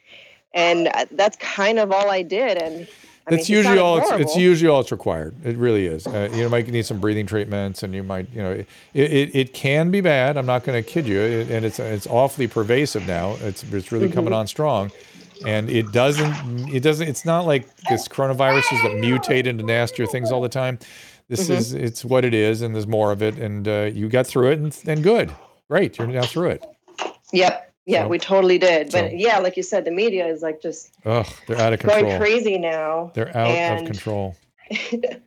and 0.54 0.88
uh, 0.88 1.06
that's 1.12 1.36
kind 1.36 1.78
of 1.78 1.92
all 1.92 2.10
I 2.10 2.22
did. 2.22 2.58
And 2.60 2.88
I 3.26 3.30
mean, 3.30 3.40
It's 3.40 3.48
usually 3.48 3.78
all 3.78 3.98
it's, 3.98 4.10
it's 4.10 4.36
usually 4.36 4.68
all 4.68 4.80
it's 4.80 4.90
required. 4.90 5.34
It 5.44 5.56
really 5.56 5.86
is. 5.86 6.06
Uh, 6.06 6.28
you 6.32 6.48
might 6.48 6.66
need 6.68 6.86
some 6.86 6.98
breathing 6.98 7.26
treatments, 7.26 7.82
and 7.82 7.94
you 7.94 8.02
might 8.02 8.28
you 8.32 8.42
know 8.42 8.50
it 8.52 8.66
it, 8.94 9.34
it 9.36 9.54
can 9.54 9.90
be 9.90 10.00
bad. 10.00 10.36
I'm 10.36 10.46
not 10.46 10.64
going 10.64 10.82
to 10.82 10.88
kid 10.88 11.06
you, 11.06 11.20
it, 11.20 11.50
and 11.50 11.64
it's 11.64 11.78
it's 11.78 12.06
awfully 12.06 12.48
pervasive 12.48 13.06
now. 13.06 13.36
It's 13.42 13.62
it's 13.64 13.92
really 13.92 14.08
coming 14.08 14.32
Mhm. 14.32 14.36
on 14.38 14.46
strong, 14.48 14.90
and 15.46 15.70
it 15.70 15.92
doesn't 15.92 16.74
it 16.74 16.82
doesn't. 16.82 17.06
It's 17.06 17.24
not 17.24 17.46
like 17.46 17.68
this 17.88 18.08
coronaviruses 18.08 18.82
that 18.82 18.92
mutate 18.92 19.46
into 19.46 19.62
nastier 19.64 20.06
things 20.06 20.32
all 20.32 20.40
the 20.40 20.48
time. 20.48 20.78
This 21.28 21.48
Mhm. 21.48 21.56
is 21.56 21.74
it's 21.74 22.04
what 22.04 22.24
it 22.24 22.32
is, 22.34 22.62
and 22.62 22.74
there's 22.74 22.86
more 22.86 23.12
of 23.12 23.22
it, 23.22 23.36
and 23.36 23.68
uh, 23.68 23.90
you 23.92 24.08
got 24.08 24.26
through 24.26 24.50
it, 24.52 24.58
and, 24.58 24.76
and 24.86 25.02
good, 25.02 25.30
great. 25.68 25.98
You're 25.98 26.06
now 26.06 26.22
through 26.22 26.50
it. 26.50 26.64
Yep. 27.32 27.64
Yeah, 27.86 28.02
So- 28.04 28.08
we 28.08 28.18
totally 28.18 28.58
did. 28.58 28.90
But 28.92 29.10
so- 29.10 29.14
yeah, 29.14 29.38
like 29.38 29.56
you 29.56 29.62
said, 29.62 29.84
the 29.84 29.90
media 29.90 30.26
is 30.26 30.42
like 30.42 30.60
just 30.62 30.90
Ugh, 31.06 31.26
they're 31.46 31.60
out 31.60 31.72
of 31.72 31.80
control. 31.80 32.02
going 32.02 32.18
crazy 32.18 32.58
now. 32.58 33.10
They're 33.14 33.28
out 33.36 33.48
and, 33.48 33.80
of 33.80 33.86
control. 33.86 34.36
and 34.92 35.20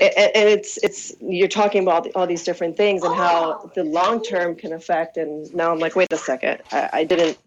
and 0.00 0.48
it's 0.48 0.76
it's 0.78 1.12
you're 1.20 1.46
talking 1.48 1.82
about 1.82 2.08
all 2.16 2.26
these 2.26 2.42
different 2.42 2.76
things 2.76 3.02
and 3.04 3.14
how 3.14 3.70
the 3.76 3.84
long 3.84 4.22
term 4.22 4.56
can 4.56 4.72
affect. 4.72 5.16
And 5.16 5.52
now 5.54 5.70
I'm 5.72 5.78
like, 5.78 5.94
wait 5.94 6.12
a 6.12 6.16
second, 6.16 6.62
I, 6.72 6.88
I 6.92 7.04
didn't. 7.04 7.38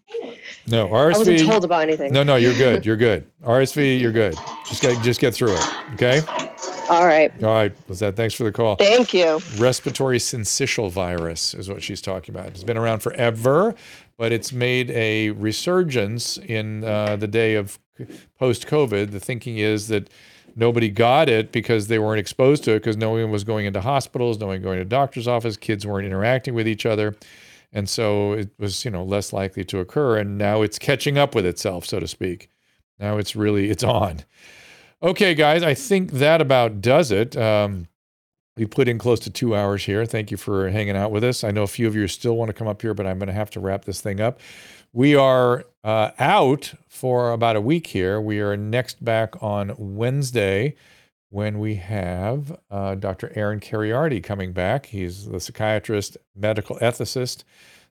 No, 0.66 0.88
RSV. 0.88 1.14
I 1.14 1.18
wasn't 1.18 1.40
told 1.40 1.64
about 1.64 1.82
anything. 1.82 2.12
No, 2.12 2.22
no, 2.22 2.36
you're 2.36 2.54
good. 2.56 2.86
You're 2.86 2.96
good. 2.96 3.26
RSV, 3.44 4.00
you're 4.00 4.12
good. 4.12 4.34
Just 4.68 4.80
get 4.82 5.02
just 5.02 5.20
get 5.20 5.34
through 5.34 5.54
it. 5.56 5.68
Okay. 5.94 6.20
All 6.90 7.06
right. 7.06 7.32
All 7.44 7.54
right, 7.54 7.72
Lizette. 7.88 8.16
Thanks 8.16 8.34
for 8.34 8.42
the 8.42 8.50
call. 8.50 8.74
Thank 8.74 9.14
you. 9.14 9.40
Respiratory 9.58 10.18
syncytial 10.18 10.90
virus 10.90 11.54
is 11.54 11.68
what 11.68 11.84
she's 11.84 12.02
talking 12.02 12.34
about. 12.34 12.48
It's 12.48 12.64
been 12.64 12.76
around 12.76 12.98
forever, 12.98 13.76
but 14.18 14.32
it's 14.32 14.52
made 14.52 14.90
a 14.90 15.30
resurgence 15.30 16.36
in 16.36 16.82
uh, 16.82 17.14
the 17.14 17.28
day 17.28 17.54
of 17.54 17.78
post 18.40 18.66
COVID. 18.66 19.12
The 19.12 19.20
thinking 19.20 19.58
is 19.58 19.86
that 19.86 20.10
nobody 20.56 20.88
got 20.88 21.28
it 21.28 21.52
because 21.52 21.86
they 21.86 22.00
weren't 22.00 22.18
exposed 22.18 22.64
to 22.64 22.72
it 22.72 22.80
because 22.80 22.96
no 22.96 23.10
one 23.10 23.30
was 23.30 23.44
going 23.44 23.66
into 23.66 23.80
hospitals, 23.80 24.40
no 24.40 24.48
one 24.48 24.60
going 24.60 24.80
to 24.80 24.84
doctor's 24.84 25.28
office, 25.28 25.56
kids 25.56 25.86
weren't 25.86 26.08
interacting 26.08 26.54
with 26.54 26.66
each 26.66 26.86
other. 26.86 27.14
And 27.72 27.88
so 27.88 28.32
it 28.32 28.50
was, 28.58 28.84
you 28.84 28.90
know, 28.90 29.04
less 29.04 29.32
likely 29.32 29.62
to 29.66 29.78
occur. 29.78 30.18
And 30.18 30.38
now 30.38 30.62
it's 30.62 30.76
catching 30.76 31.18
up 31.18 31.36
with 31.36 31.46
itself, 31.46 31.86
so 31.86 32.00
to 32.00 32.08
speak. 32.08 32.50
Now 32.98 33.16
it's 33.18 33.36
really 33.36 33.70
it's 33.70 33.84
on. 33.84 34.24
Okay, 35.02 35.34
guys, 35.34 35.62
I 35.62 35.72
think 35.72 36.12
that 36.12 36.42
about 36.42 36.82
does 36.82 37.10
it. 37.10 37.34
Um, 37.34 37.88
we 38.58 38.66
put 38.66 38.86
in 38.86 38.98
close 38.98 39.18
to 39.20 39.30
two 39.30 39.56
hours 39.56 39.82
here. 39.84 40.04
Thank 40.04 40.30
you 40.30 40.36
for 40.36 40.68
hanging 40.68 40.94
out 40.94 41.10
with 41.10 41.24
us. 41.24 41.42
I 41.42 41.50
know 41.50 41.62
a 41.62 41.68
few 41.68 41.86
of 41.86 41.94
you 41.94 42.06
still 42.06 42.36
want 42.36 42.50
to 42.50 42.52
come 42.52 42.68
up 42.68 42.82
here, 42.82 42.92
but 42.92 43.06
I'm 43.06 43.18
going 43.18 43.28
to 43.28 43.32
have 43.32 43.48
to 43.52 43.60
wrap 43.60 43.86
this 43.86 44.02
thing 44.02 44.20
up. 44.20 44.40
We 44.92 45.16
are 45.16 45.64
uh, 45.84 46.10
out 46.18 46.74
for 46.86 47.32
about 47.32 47.56
a 47.56 47.62
week 47.62 47.86
here. 47.86 48.20
We 48.20 48.40
are 48.40 48.58
next 48.58 49.02
back 49.02 49.42
on 49.42 49.74
Wednesday 49.78 50.74
when 51.30 51.60
we 51.60 51.76
have 51.76 52.58
uh, 52.70 52.96
Dr. 52.96 53.32
Aaron 53.34 53.60
Kheriaty 53.60 54.22
coming 54.22 54.52
back. 54.52 54.84
He's 54.84 55.24
the 55.24 55.40
psychiatrist, 55.40 56.18
medical 56.36 56.76
ethicist 56.80 57.44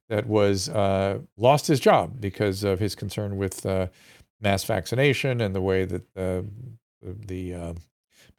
that 0.10 0.28
was 0.28 0.70
uh, 0.70 1.22
lost 1.38 1.66
his 1.66 1.80
job 1.80 2.22
because 2.22 2.64
of 2.64 2.80
his 2.80 2.94
concern 2.94 3.38
with 3.38 3.66
uh, 3.66 3.88
mass 4.40 4.64
vaccination 4.64 5.42
and 5.42 5.56
the 5.56 5.62
way 5.62 5.86
that 5.86 6.04
uh, 6.16 6.42
the 7.02 7.54
uh, 7.54 7.74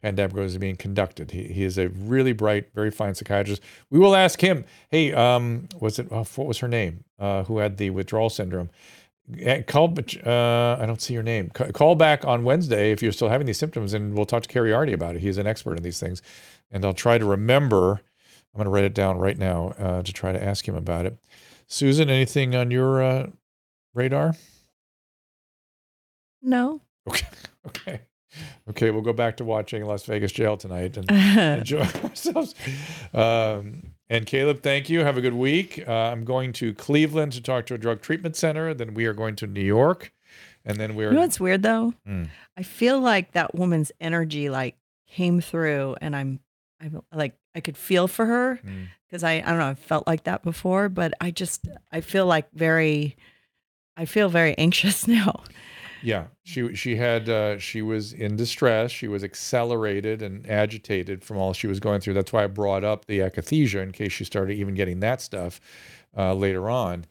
pandemic 0.01 0.35
was 0.35 0.57
being 0.57 0.75
conducted. 0.75 1.31
He, 1.31 1.43
he 1.43 1.63
is 1.63 1.77
a 1.77 1.89
really 1.89 2.33
bright, 2.33 2.73
very 2.73 2.91
fine 2.91 3.15
psychiatrist. 3.15 3.61
We 3.89 3.99
will 3.99 4.15
ask 4.15 4.41
him, 4.41 4.65
hey, 4.89 5.13
um, 5.13 5.67
was 5.79 5.99
it, 5.99 6.07
oh, 6.11 6.25
what 6.35 6.47
was 6.47 6.59
her 6.59 6.67
name, 6.67 7.03
uh, 7.19 7.43
who 7.43 7.59
had 7.59 7.77
the 7.77 7.89
withdrawal 7.89 8.29
syndrome? 8.29 8.69
Call, 9.67 9.95
uh, 10.25 10.77
I 10.79 10.85
don't 10.85 11.01
see 11.01 11.13
your 11.13 11.23
name. 11.23 11.49
Call 11.51 11.95
back 11.95 12.25
on 12.25 12.43
Wednesday 12.43 12.91
if 12.91 13.01
you're 13.01 13.11
still 13.11 13.29
having 13.29 13.47
these 13.47 13.57
symptoms, 13.57 13.93
and 13.93 14.13
we'll 14.13 14.25
talk 14.25 14.43
to 14.43 14.49
Kheriaty 14.49 14.93
about 14.93 15.15
it. 15.15 15.21
He's 15.21 15.37
an 15.37 15.47
expert 15.47 15.77
in 15.77 15.83
these 15.83 15.99
things, 15.99 16.21
and 16.69 16.83
I'll 16.83 16.93
try 16.93 17.17
to 17.17 17.25
remember. 17.25 18.01
I'm 18.53 18.57
going 18.57 18.65
to 18.65 18.71
write 18.71 18.83
it 18.83 18.93
down 18.93 19.17
right 19.19 19.37
now 19.37 19.73
uh, 19.79 20.03
to 20.03 20.11
try 20.11 20.33
to 20.33 20.43
ask 20.43 20.67
him 20.67 20.75
about 20.75 21.05
it. 21.05 21.17
Susan, 21.67 22.09
anything 22.09 22.53
on 22.53 22.69
your 22.71 23.01
uh, 23.01 23.27
radar? 23.93 24.35
No. 26.41 26.81
Okay. 27.07 27.27
Okay. 27.67 28.01
Okay. 28.69 28.91
We'll 28.91 29.01
go 29.01 29.13
back 29.13 29.37
to 29.37 29.43
watching 29.45 29.83
Las 29.85 30.03
Vegas 30.05 30.31
Jail 30.31 30.57
tonight 30.57 30.97
and 30.97 31.09
enjoy 31.59 31.81
ourselves. 32.03 32.55
Um, 33.13 33.93
and 34.09 34.25
Caleb, 34.25 34.61
thank 34.61 34.89
you. 34.89 35.01
Have 35.01 35.17
a 35.17 35.21
good 35.21 35.33
week. 35.33 35.83
Uh, 35.87 35.91
I'm 35.91 36.25
going 36.25 36.51
to 36.53 36.73
Cleveland 36.73 37.31
to 37.33 37.41
talk 37.41 37.65
to 37.67 37.73
a 37.73 37.77
drug 37.77 38.01
treatment 38.01 38.35
center. 38.35 38.73
Then 38.73 38.93
we 38.93 39.05
are 39.05 39.13
going 39.13 39.35
to 39.37 39.47
New 39.47 39.61
York, 39.61 40.11
and 40.65 40.77
then 40.77 40.95
we're. 40.95 41.09
You 41.09 41.15
know 41.15 41.21
what's 41.21 41.39
weird 41.39 41.63
though? 41.63 41.93
Hmm. 42.05 42.25
I 42.57 42.63
feel 42.63 42.99
like 42.99 43.31
that 43.33 43.55
woman's 43.55 43.91
energy 44.01 44.49
like 44.49 44.75
came 45.09 45.39
through, 45.41 45.95
and 46.01 46.15
I'm, 46.15 46.39
I'm 46.81 47.01
like 47.13 47.35
I 47.55 47.59
could 47.61 47.77
feel 47.77 48.07
for 48.07 48.25
her 48.25 48.55
Hmm. 48.55 48.83
because 49.07 49.23
I 49.23 49.33
I 49.35 49.41
don't 49.41 49.59
know 49.59 49.67
I 49.69 49.75
felt 49.75 50.07
like 50.07 50.23
that 50.25 50.43
before, 50.43 50.89
but 50.89 51.13
I 51.21 51.31
just 51.31 51.67
I 51.91 52.01
feel 52.01 52.25
like 52.25 52.51
very, 52.53 53.15
I 53.95 54.03
feel 54.05 54.27
very 54.29 54.57
anxious 54.57 55.07
now. 55.07 55.43
Yeah, 56.03 56.25
she 56.43 56.75
she 56.75 56.95
had 56.95 57.29
uh, 57.29 57.57
she 57.59 57.81
was 57.81 58.13
in 58.13 58.35
distress. 58.35 58.91
She 58.91 59.07
was 59.07 59.23
accelerated 59.23 60.21
and 60.21 60.49
agitated 60.49 61.23
from 61.23 61.37
all 61.37 61.53
she 61.53 61.67
was 61.67 61.79
going 61.79 62.01
through. 62.01 62.13
That's 62.15 62.33
why 62.33 62.43
I 62.43 62.47
brought 62.47 62.83
up 62.83 63.05
the 63.05 63.19
akathisia 63.19 63.81
in 63.83 63.91
case 63.91 64.11
she 64.11 64.23
started 64.23 64.53
even 64.55 64.73
getting 64.73 64.99
that 65.01 65.21
stuff 65.21 65.61
uh, 66.17 66.33
later 66.33 66.69
on. 66.69 67.05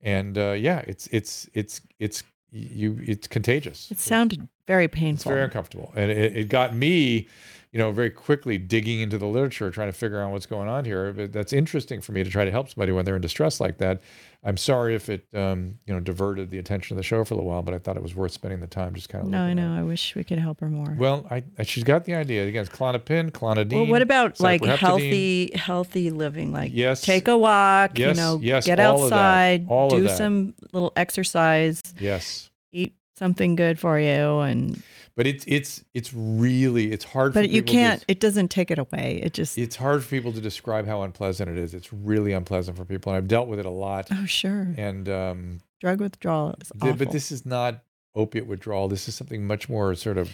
And 0.00 0.36
uh, 0.36 0.52
yeah, 0.52 0.82
it's 0.86 1.06
it's 1.12 1.48
it's 1.54 1.80
it's 1.98 2.24
you 2.50 2.98
it's 3.02 3.28
contagious. 3.28 3.90
It 3.90 4.00
sounded 4.00 4.48
very 4.66 4.84
It's 4.84 4.94
painful. 4.94 5.30
very 5.32 5.44
uncomfortable, 5.44 5.92
and 5.94 6.10
it, 6.10 6.36
it 6.36 6.48
got 6.48 6.74
me, 6.74 7.28
you 7.72 7.78
know, 7.78 7.90
very 7.90 8.10
quickly 8.10 8.58
digging 8.58 9.00
into 9.00 9.16
the 9.16 9.26
literature, 9.26 9.70
trying 9.70 9.88
to 9.88 9.92
figure 9.96 10.20
out 10.20 10.30
what's 10.30 10.44
going 10.44 10.68
on 10.68 10.84
here. 10.84 11.10
But 11.12 11.32
that's 11.32 11.54
interesting 11.54 12.02
for 12.02 12.12
me 12.12 12.22
to 12.22 12.28
try 12.28 12.44
to 12.44 12.50
help 12.50 12.68
somebody 12.68 12.92
when 12.92 13.06
they're 13.06 13.16
in 13.16 13.22
distress 13.22 13.60
like 13.60 13.78
that. 13.78 14.02
I'm 14.44 14.58
sorry 14.58 14.94
if 14.94 15.08
it, 15.08 15.24
um, 15.32 15.78
you 15.86 15.94
know, 15.94 16.00
diverted 16.00 16.50
the 16.50 16.58
attention 16.58 16.94
of 16.94 16.96
the 16.98 17.02
show 17.02 17.24
for 17.24 17.32
a 17.32 17.36
little 17.38 17.48
while, 17.50 17.62
but 17.62 17.72
I 17.72 17.78
thought 17.78 17.96
it 17.96 18.02
was 18.02 18.14
worth 18.14 18.32
spending 18.32 18.60
the 18.60 18.66
time 18.66 18.92
just 18.94 19.08
kind 19.08 19.24
of. 19.24 19.30
no, 19.30 19.40
I 19.40 19.54
know. 19.54 19.72
I 19.74 19.82
wish 19.84 20.14
we 20.14 20.22
could 20.22 20.38
help 20.38 20.60
her 20.60 20.68
more. 20.68 20.94
Well, 20.98 21.26
I, 21.30 21.44
I 21.58 21.62
she's 21.62 21.84
got 21.84 22.04
the 22.04 22.14
idea. 22.14 22.46
Again, 22.46 22.66
it's 22.66 22.76
Klonopin, 22.76 23.30
clonidine. 23.30 23.72
Well, 23.72 23.86
what 23.86 24.02
about 24.02 24.38
like 24.38 24.62
healthy, 24.64 25.52
healthy 25.54 26.10
living? 26.10 26.52
Like, 26.52 26.72
Yes. 26.74 27.00
take 27.00 27.26
a 27.28 27.38
walk. 27.38 27.98
Yes, 27.98 28.16
You 28.16 28.22
know, 28.22 28.38
yes, 28.42 28.66
get 28.66 28.80
all 28.80 29.04
of 29.04 29.10
that, 29.10 29.60
outside, 29.62 29.68
do 29.90 30.08
some 30.08 30.54
little 30.72 30.92
exercise, 30.96 31.80
Yes, 31.98 32.50
eat 32.72 32.94
something 33.16 33.54
good 33.56 33.78
for 33.78 33.98
you, 33.98 34.40
and 34.40 34.82
but 35.16 35.26
it's 35.26 35.44
it's 35.46 35.84
it's 35.94 36.12
really 36.14 36.92
it's 36.92 37.04
hard. 37.04 37.32
for 37.32 37.40
but 37.40 37.50
you 37.50 37.62
people 37.62 37.74
to- 37.74 37.78
can't. 37.78 38.04
It 38.08 38.20
doesn't 38.20 38.48
take 38.48 38.70
it 38.70 38.78
away. 38.78 39.20
It 39.22 39.34
just. 39.34 39.58
it's 39.58 39.76
hard 39.76 40.02
for 40.02 40.08
people 40.10 40.32
to 40.32 40.40
describe 40.40 40.86
how 40.86 41.02
unpleasant 41.02 41.50
it 41.50 41.58
is. 41.58 41.74
It's 41.74 41.92
really 41.92 42.32
unpleasant 42.32 42.76
for 42.76 42.84
people, 42.84 43.12
and 43.12 43.16
I've 43.18 43.28
dealt 43.28 43.48
with 43.48 43.58
it 43.58 43.66
a 43.66 43.70
lot. 43.70 44.08
Oh 44.10 44.24
sure. 44.26 44.74
And 44.76 45.08
um, 45.08 45.60
Drug 45.80 46.00
withdrawal 46.00 46.54
is 46.60 46.72
awful. 46.80 46.94
but 46.94 47.10
this 47.12 47.32
is 47.32 47.44
not 47.44 47.82
opiate 48.14 48.46
withdrawal. 48.46 48.88
This 48.88 49.08
is 49.08 49.14
something 49.14 49.46
much 49.46 49.68
more 49.68 49.94
sort 49.94 50.18
of 50.18 50.30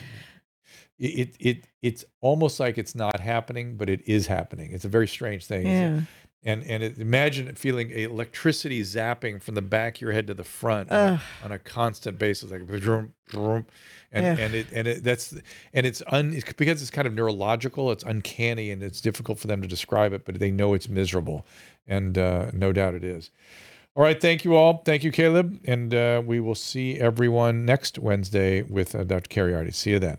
it 0.98 1.36
it 1.38 1.64
it's 1.82 2.04
almost 2.20 2.58
like 2.60 2.76
it's 2.78 2.94
not 2.94 3.20
happening, 3.20 3.76
but 3.76 3.88
it 3.88 4.02
is 4.06 4.26
happening. 4.26 4.72
It's 4.72 4.84
a 4.84 4.88
very 4.88 5.06
strange 5.06 5.46
thing. 5.46 5.66
Yeah. 5.66 6.00
And 6.44 6.62
and 6.64 6.82
it, 6.82 6.98
imagine 6.98 7.52
feeling 7.56 7.90
electricity 7.90 8.82
zapping 8.82 9.42
from 9.42 9.56
the 9.56 9.62
back 9.62 9.96
of 9.96 10.00
your 10.02 10.12
head 10.12 10.28
to 10.28 10.34
the 10.34 10.44
front 10.44 10.90
on 10.90 10.96
a, 11.14 11.22
on 11.44 11.52
a, 11.52 11.58
constant 11.58 12.16
basis, 12.16 12.52
like 12.52 12.62
vroom, 12.62 13.12
vroom, 13.28 13.66
and 14.12 14.24
Yeah. 14.24 14.44
and 14.44 14.54
it 14.54 14.66
and 14.72 14.86
it 14.86 15.02
that's 15.02 15.34
and 15.72 15.84
it's 15.84 16.00
un 16.06 16.32
it's 16.32 16.52
because 16.52 16.80
it's 16.80 16.92
kind 16.92 17.08
of 17.08 17.14
neurological. 17.14 17.90
It's 17.90 18.04
uncanny 18.04 18.70
and 18.70 18.84
it's 18.84 19.00
difficult 19.00 19.40
for 19.40 19.48
them 19.48 19.60
to 19.62 19.68
describe 19.68 20.12
it, 20.12 20.24
but 20.24 20.38
they 20.38 20.52
know 20.52 20.74
it's 20.74 20.88
miserable, 20.88 21.44
and 21.88 22.16
uh, 22.16 22.52
no 22.52 22.72
doubt 22.72 22.94
it 22.94 23.02
is. 23.02 23.30
All 23.96 24.04
right, 24.04 24.20
thank 24.20 24.44
you 24.44 24.54
all. 24.54 24.82
Thank 24.84 25.02
you, 25.02 25.10
Caleb, 25.10 25.58
and 25.64 25.92
uh, 25.92 26.22
we 26.24 26.38
will 26.38 26.54
see 26.54 27.00
everyone 27.00 27.64
next 27.64 27.98
Wednesday 27.98 28.62
with 28.62 28.94
uh, 28.94 29.02
Dr. 29.02 29.28
Kheriaty. 29.28 29.74
See 29.74 29.90
you 29.90 29.98
then. 29.98 30.18